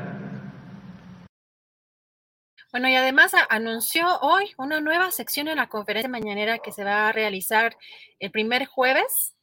Bueno, 2.72 2.88
y 2.88 2.96
además 2.96 3.32
anunció 3.50 4.18
hoy 4.20 4.54
una 4.56 4.80
nueva 4.80 5.10
sección 5.10 5.48
en 5.48 5.56
la 5.56 5.66
conferencia 5.66 6.08
mañanera 6.08 6.58
que 6.58 6.72
se 6.72 6.84
va 6.84 7.08
a 7.08 7.12
realizar 7.12 7.76
el 8.18 8.30
primer 8.30 8.64
jueves 8.64 9.34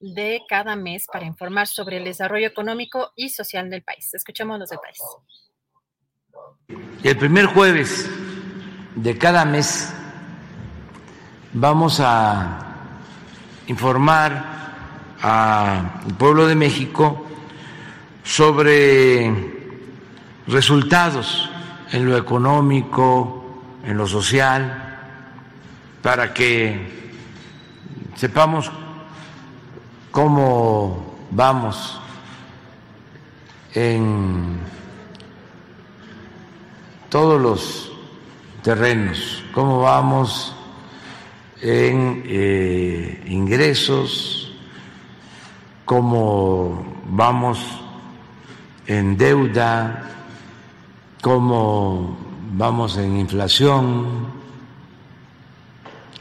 de 0.00 0.42
cada 0.48 0.76
mes 0.76 1.06
para 1.12 1.26
informar 1.26 1.66
sobre 1.66 1.96
el 1.96 2.04
desarrollo 2.04 2.46
económico 2.46 3.12
y 3.16 3.30
social 3.30 3.68
del 3.70 3.82
país. 3.82 4.14
Escuchemos 4.14 4.58
los 4.58 4.70
detalles. 4.70 5.02
El 7.02 7.16
primer 7.16 7.46
jueves 7.46 8.08
de 8.94 9.18
cada 9.18 9.44
mes 9.44 9.92
vamos 11.52 12.00
a 12.00 12.64
informar 13.66 14.58
al 15.20 16.16
pueblo 16.16 16.46
de 16.46 16.54
México 16.54 17.26
sobre 18.22 19.32
resultados 20.46 21.50
en 21.92 22.08
lo 22.08 22.16
económico, 22.16 23.62
en 23.84 23.96
lo 23.96 24.06
social, 24.06 24.84
para 26.02 26.32
que 26.32 27.10
sepamos 28.14 28.70
cómo 30.10 31.16
vamos 31.30 32.00
en 33.74 34.58
todos 37.08 37.40
los 37.40 37.92
terrenos, 38.62 39.42
cómo 39.52 39.80
vamos 39.80 40.54
en 41.60 42.22
eh, 42.26 43.24
ingresos, 43.26 44.52
cómo 45.84 46.84
vamos 47.06 47.58
en 48.86 49.16
deuda, 49.16 50.10
cómo 51.22 52.16
vamos 52.52 52.96
en 52.96 53.18
inflación, 53.18 54.26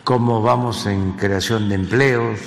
cómo 0.03 0.41
vamos 0.41 0.85
en 0.85 1.13
creación 1.13 1.69
de 1.69 1.75
empleos, 1.75 2.39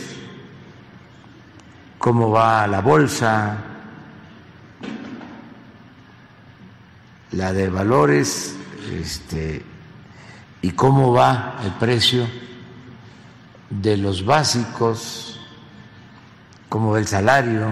cómo 2.01 2.31
va 2.31 2.67
la 2.67 2.81
bolsa, 2.81 3.59
la 7.33 7.53
de 7.53 7.69
valores, 7.69 8.57
este, 8.91 9.63
y 10.63 10.71
cómo 10.71 11.13
va 11.13 11.61
el 11.63 11.73
precio 11.73 12.27
de 13.69 13.99
los 13.99 14.25
básicos, 14.25 15.41
como 16.71 16.97
el 16.97 17.07
salario, 17.07 17.69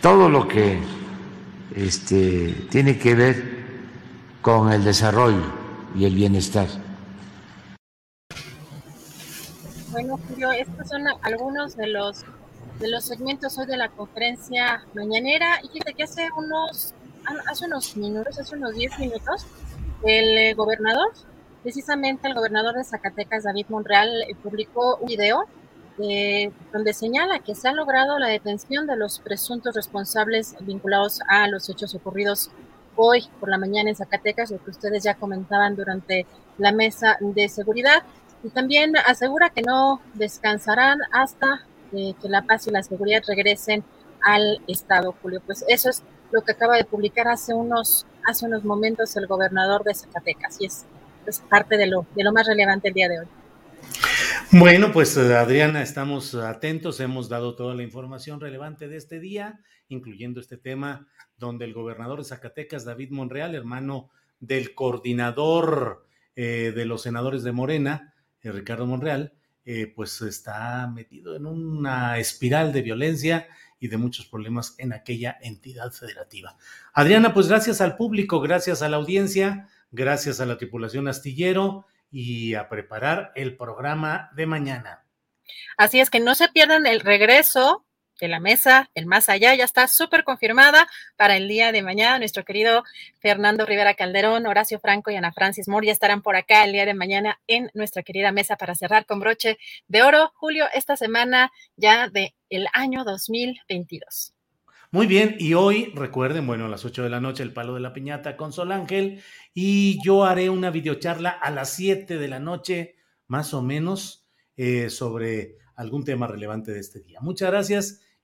todo 0.00 0.30
lo 0.30 0.48
que 0.48 0.80
este, 1.76 2.68
tiene 2.70 2.98
que 2.98 3.14
ver 3.14 3.58
con 4.40 4.72
el 4.72 4.82
desarrollo 4.82 5.44
y 5.94 6.06
el 6.06 6.14
bienestar. 6.14 6.68
Bueno, 9.90 10.18
Julio, 10.26 10.52
estos 10.52 10.88
son 10.88 11.02
algunos 11.22 11.76
de 11.76 11.88
los 11.88 12.24
de 12.78 12.88
los 12.88 13.04
segmentos 13.04 13.58
hoy 13.58 13.66
de 13.66 13.76
la 13.76 13.88
conferencia 13.88 14.84
mañanera. 14.94 15.60
Y 15.62 15.68
fíjate 15.68 15.94
que 15.94 16.04
hace 16.04 16.28
unos, 16.36 16.94
hace 17.46 17.66
unos 17.66 17.96
minutos, 17.96 18.38
hace 18.38 18.56
unos 18.56 18.74
10 18.74 18.98
minutos, 18.98 19.46
el 20.04 20.38
eh, 20.38 20.54
gobernador, 20.54 21.12
precisamente 21.62 22.28
el 22.28 22.34
gobernador 22.34 22.76
de 22.76 22.84
Zacatecas, 22.84 23.44
David 23.44 23.66
Monreal, 23.68 24.22
eh, 24.22 24.34
publicó 24.42 24.96
un 24.96 25.06
video 25.06 25.44
eh, 26.00 26.52
donde 26.72 26.92
señala 26.92 27.40
que 27.40 27.56
se 27.56 27.68
ha 27.68 27.72
logrado 27.72 28.18
la 28.18 28.28
detención 28.28 28.86
de 28.86 28.96
los 28.96 29.18
presuntos 29.18 29.74
responsables 29.74 30.54
vinculados 30.60 31.20
a 31.26 31.48
los 31.48 31.68
hechos 31.68 31.94
ocurridos 31.96 32.50
hoy 32.94 33.28
por 33.40 33.48
la 33.48 33.58
mañana 33.58 33.90
en 33.90 33.96
Zacatecas, 33.96 34.52
lo 34.52 34.62
que 34.62 34.70
ustedes 34.70 35.02
ya 35.02 35.14
comentaban 35.14 35.74
durante 35.74 36.26
la 36.58 36.70
mesa 36.70 37.16
de 37.20 37.48
seguridad. 37.48 38.04
Y 38.44 38.50
también 38.50 38.96
asegura 38.96 39.50
que 39.50 39.62
no 39.62 40.00
descansarán 40.14 41.00
hasta 41.10 41.66
que 41.90 42.28
la 42.28 42.42
paz 42.42 42.66
y 42.66 42.70
la 42.70 42.82
seguridad 42.82 43.22
regresen 43.26 43.84
al 44.22 44.60
Estado, 44.66 45.14
Julio. 45.22 45.42
Pues 45.44 45.64
eso 45.68 45.90
es 45.90 46.02
lo 46.30 46.42
que 46.42 46.52
acaba 46.52 46.76
de 46.76 46.84
publicar 46.84 47.28
hace 47.28 47.54
unos, 47.54 48.06
hace 48.26 48.46
unos 48.46 48.64
momentos 48.64 49.16
el 49.16 49.26
gobernador 49.26 49.84
de 49.84 49.94
Zacatecas 49.94 50.60
y 50.60 50.66
es, 50.66 50.84
es 51.26 51.40
parte 51.40 51.76
de 51.76 51.86
lo, 51.86 52.06
de 52.14 52.24
lo 52.24 52.32
más 52.32 52.46
relevante 52.46 52.88
el 52.88 52.94
día 52.94 53.08
de 53.08 53.20
hoy. 53.20 53.26
Bueno, 54.50 54.92
pues 54.92 55.16
Adriana, 55.16 55.82
estamos 55.82 56.34
atentos, 56.34 57.00
hemos 57.00 57.28
dado 57.28 57.54
toda 57.54 57.74
la 57.74 57.82
información 57.82 58.40
relevante 58.40 58.88
de 58.88 58.96
este 58.96 59.20
día, 59.20 59.60
incluyendo 59.88 60.40
este 60.40 60.56
tema 60.56 61.06
donde 61.36 61.64
el 61.64 61.74
gobernador 61.74 62.18
de 62.18 62.24
Zacatecas, 62.24 62.84
David 62.84 63.10
Monreal, 63.10 63.54
hermano 63.54 64.10
del 64.40 64.74
coordinador 64.74 66.06
eh, 66.34 66.72
de 66.74 66.84
los 66.86 67.02
senadores 67.02 67.42
de 67.42 67.52
Morena, 67.52 68.14
eh, 68.42 68.50
Ricardo 68.52 68.86
Monreal, 68.86 69.34
eh, 69.70 69.92
pues 69.94 70.22
está 70.22 70.86
metido 70.86 71.36
en 71.36 71.44
una 71.44 72.16
espiral 72.16 72.72
de 72.72 72.80
violencia 72.80 73.48
y 73.78 73.88
de 73.88 73.98
muchos 73.98 74.24
problemas 74.24 74.74
en 74.78 74.94
aquella 74.94 75.36
entidad 75.42 75.92
federativa. 75.92 76.56
Adriana, 76.94 77.34
pues 77.34 77.48
gracias 77.48 77.82
al 77.82 77.94
público, 77.94 78.40
gracias 78.40 78.80
a 78.80 78.88
la 78.88 78.96
audiencia, 78.96 79.68
gracias 79.90 80.40
a 80.40 80.46
la 80.46 80.56
tripulación 80.56 81.06
astillero 81.06 81.84
y 82.10 82.54
a 82.54 82.70
preparar 82.70 83.30
el 83.34 83.58
programa 83.58 84.30
de 84.34 84.46
mañana. 84.46 85.04
Así 85.76 86.00
es 86.00 86.08
que 86.08 86.20
no 86.20 86.34
se 86.34 86.48
pierdan 86.48 86.86
el 86.86 87.00
regreso 87.00 87.84
de 88.20 88.28
la 88.28 88.40
mesa, 88.40 88.90
el 88.94 89.06
más 89.06 89.28
allá, 89.28 89.54
ya 89.54 89.64
está 89.64 89.88
súper 89.88 90.24
confirmada 90.24 90.88
para 91.16 91.36
el 91.36 91.48
día 91.48 91.72
de 91.72 91.82
mañana. 91.82 92.18
Nuestro 92.18 92.44
querido 92.44 92.84
Fernando 93.20 93.66
Rivera 93.66 93.94
Calderón, 93.94 94.46
Horacio 94.46 94.78
Franco 94.80 95.10
y 95.10 95.16
Ana 95.16 95.32
Francis 95.32 95.68
Moore 95.68 95.86
ya 95.86 95.92
estarán 95.92 96.22
por 96.22 96.36
acá 96.36 96.64
el 96.64 96.72
día 96.72 96.86
de 96.86 96.94
mañana 96.94 97.40
en 97.46 97.70
nuestra 97.74 98.02
querida 98.02 98.32
mesa 98.32 98.56
para 98.56 98.74
cerrar 98.74 99.06
con 99.06 99.20
broche 99.20 99.58
de 99.86 100.02
oro. 100.02 100.32
Julio, 100.34 100.66
esta 100.74 100.96
semana 100.96 101.52
ya 101.76 102.08
de 102.08 102.34
el 102.50 102.66
año 102.72 103.04
2022. 103.04 104.34
Muy 104.90 105.06
bien, 105.06 105.36
y 105.38 105.52
hoy 105.52 105.92
recuerden, 105.94 106.46
bueno, 106.46 106.64
a 106.64 106.68
las 106.68 106.86
8 106.86 107.02
de 107.02 107.10
la 107.10 107.20
noche 107.20 107.42
el 107.42 107.52
palo 107.52 107.74
de 107.74 107.80
la 107.80 107.92
piñata 107.92 108.38
con 108.38 108.54
Sol 108.54 108.72
Ángel 108.72 109.22
y 109.52 110.02
yo 110.02 110.24
haré 110.24 110.48
una 110.48 110.70
videocharla 110.70 111.28
a 111.28 111.50
las 111.50 111.74
7 111.74 112.16
de 112.16 112.28
la 112.28 112.40
noche, 112.40 112.96
más 113.26 113.52
o 113.52 113.60
menos, 113.60 114.26
eh, 114.56 114.88
sobre 114.88 115.58
algún 115.76 116.04
tema 116.04 116.26
relevante 116.26 116.72
de 116.72 116.80
este 116.80 117.00
día. 117.00 117.20
Muchas 117.20 117.50
gracias 117.50 118.00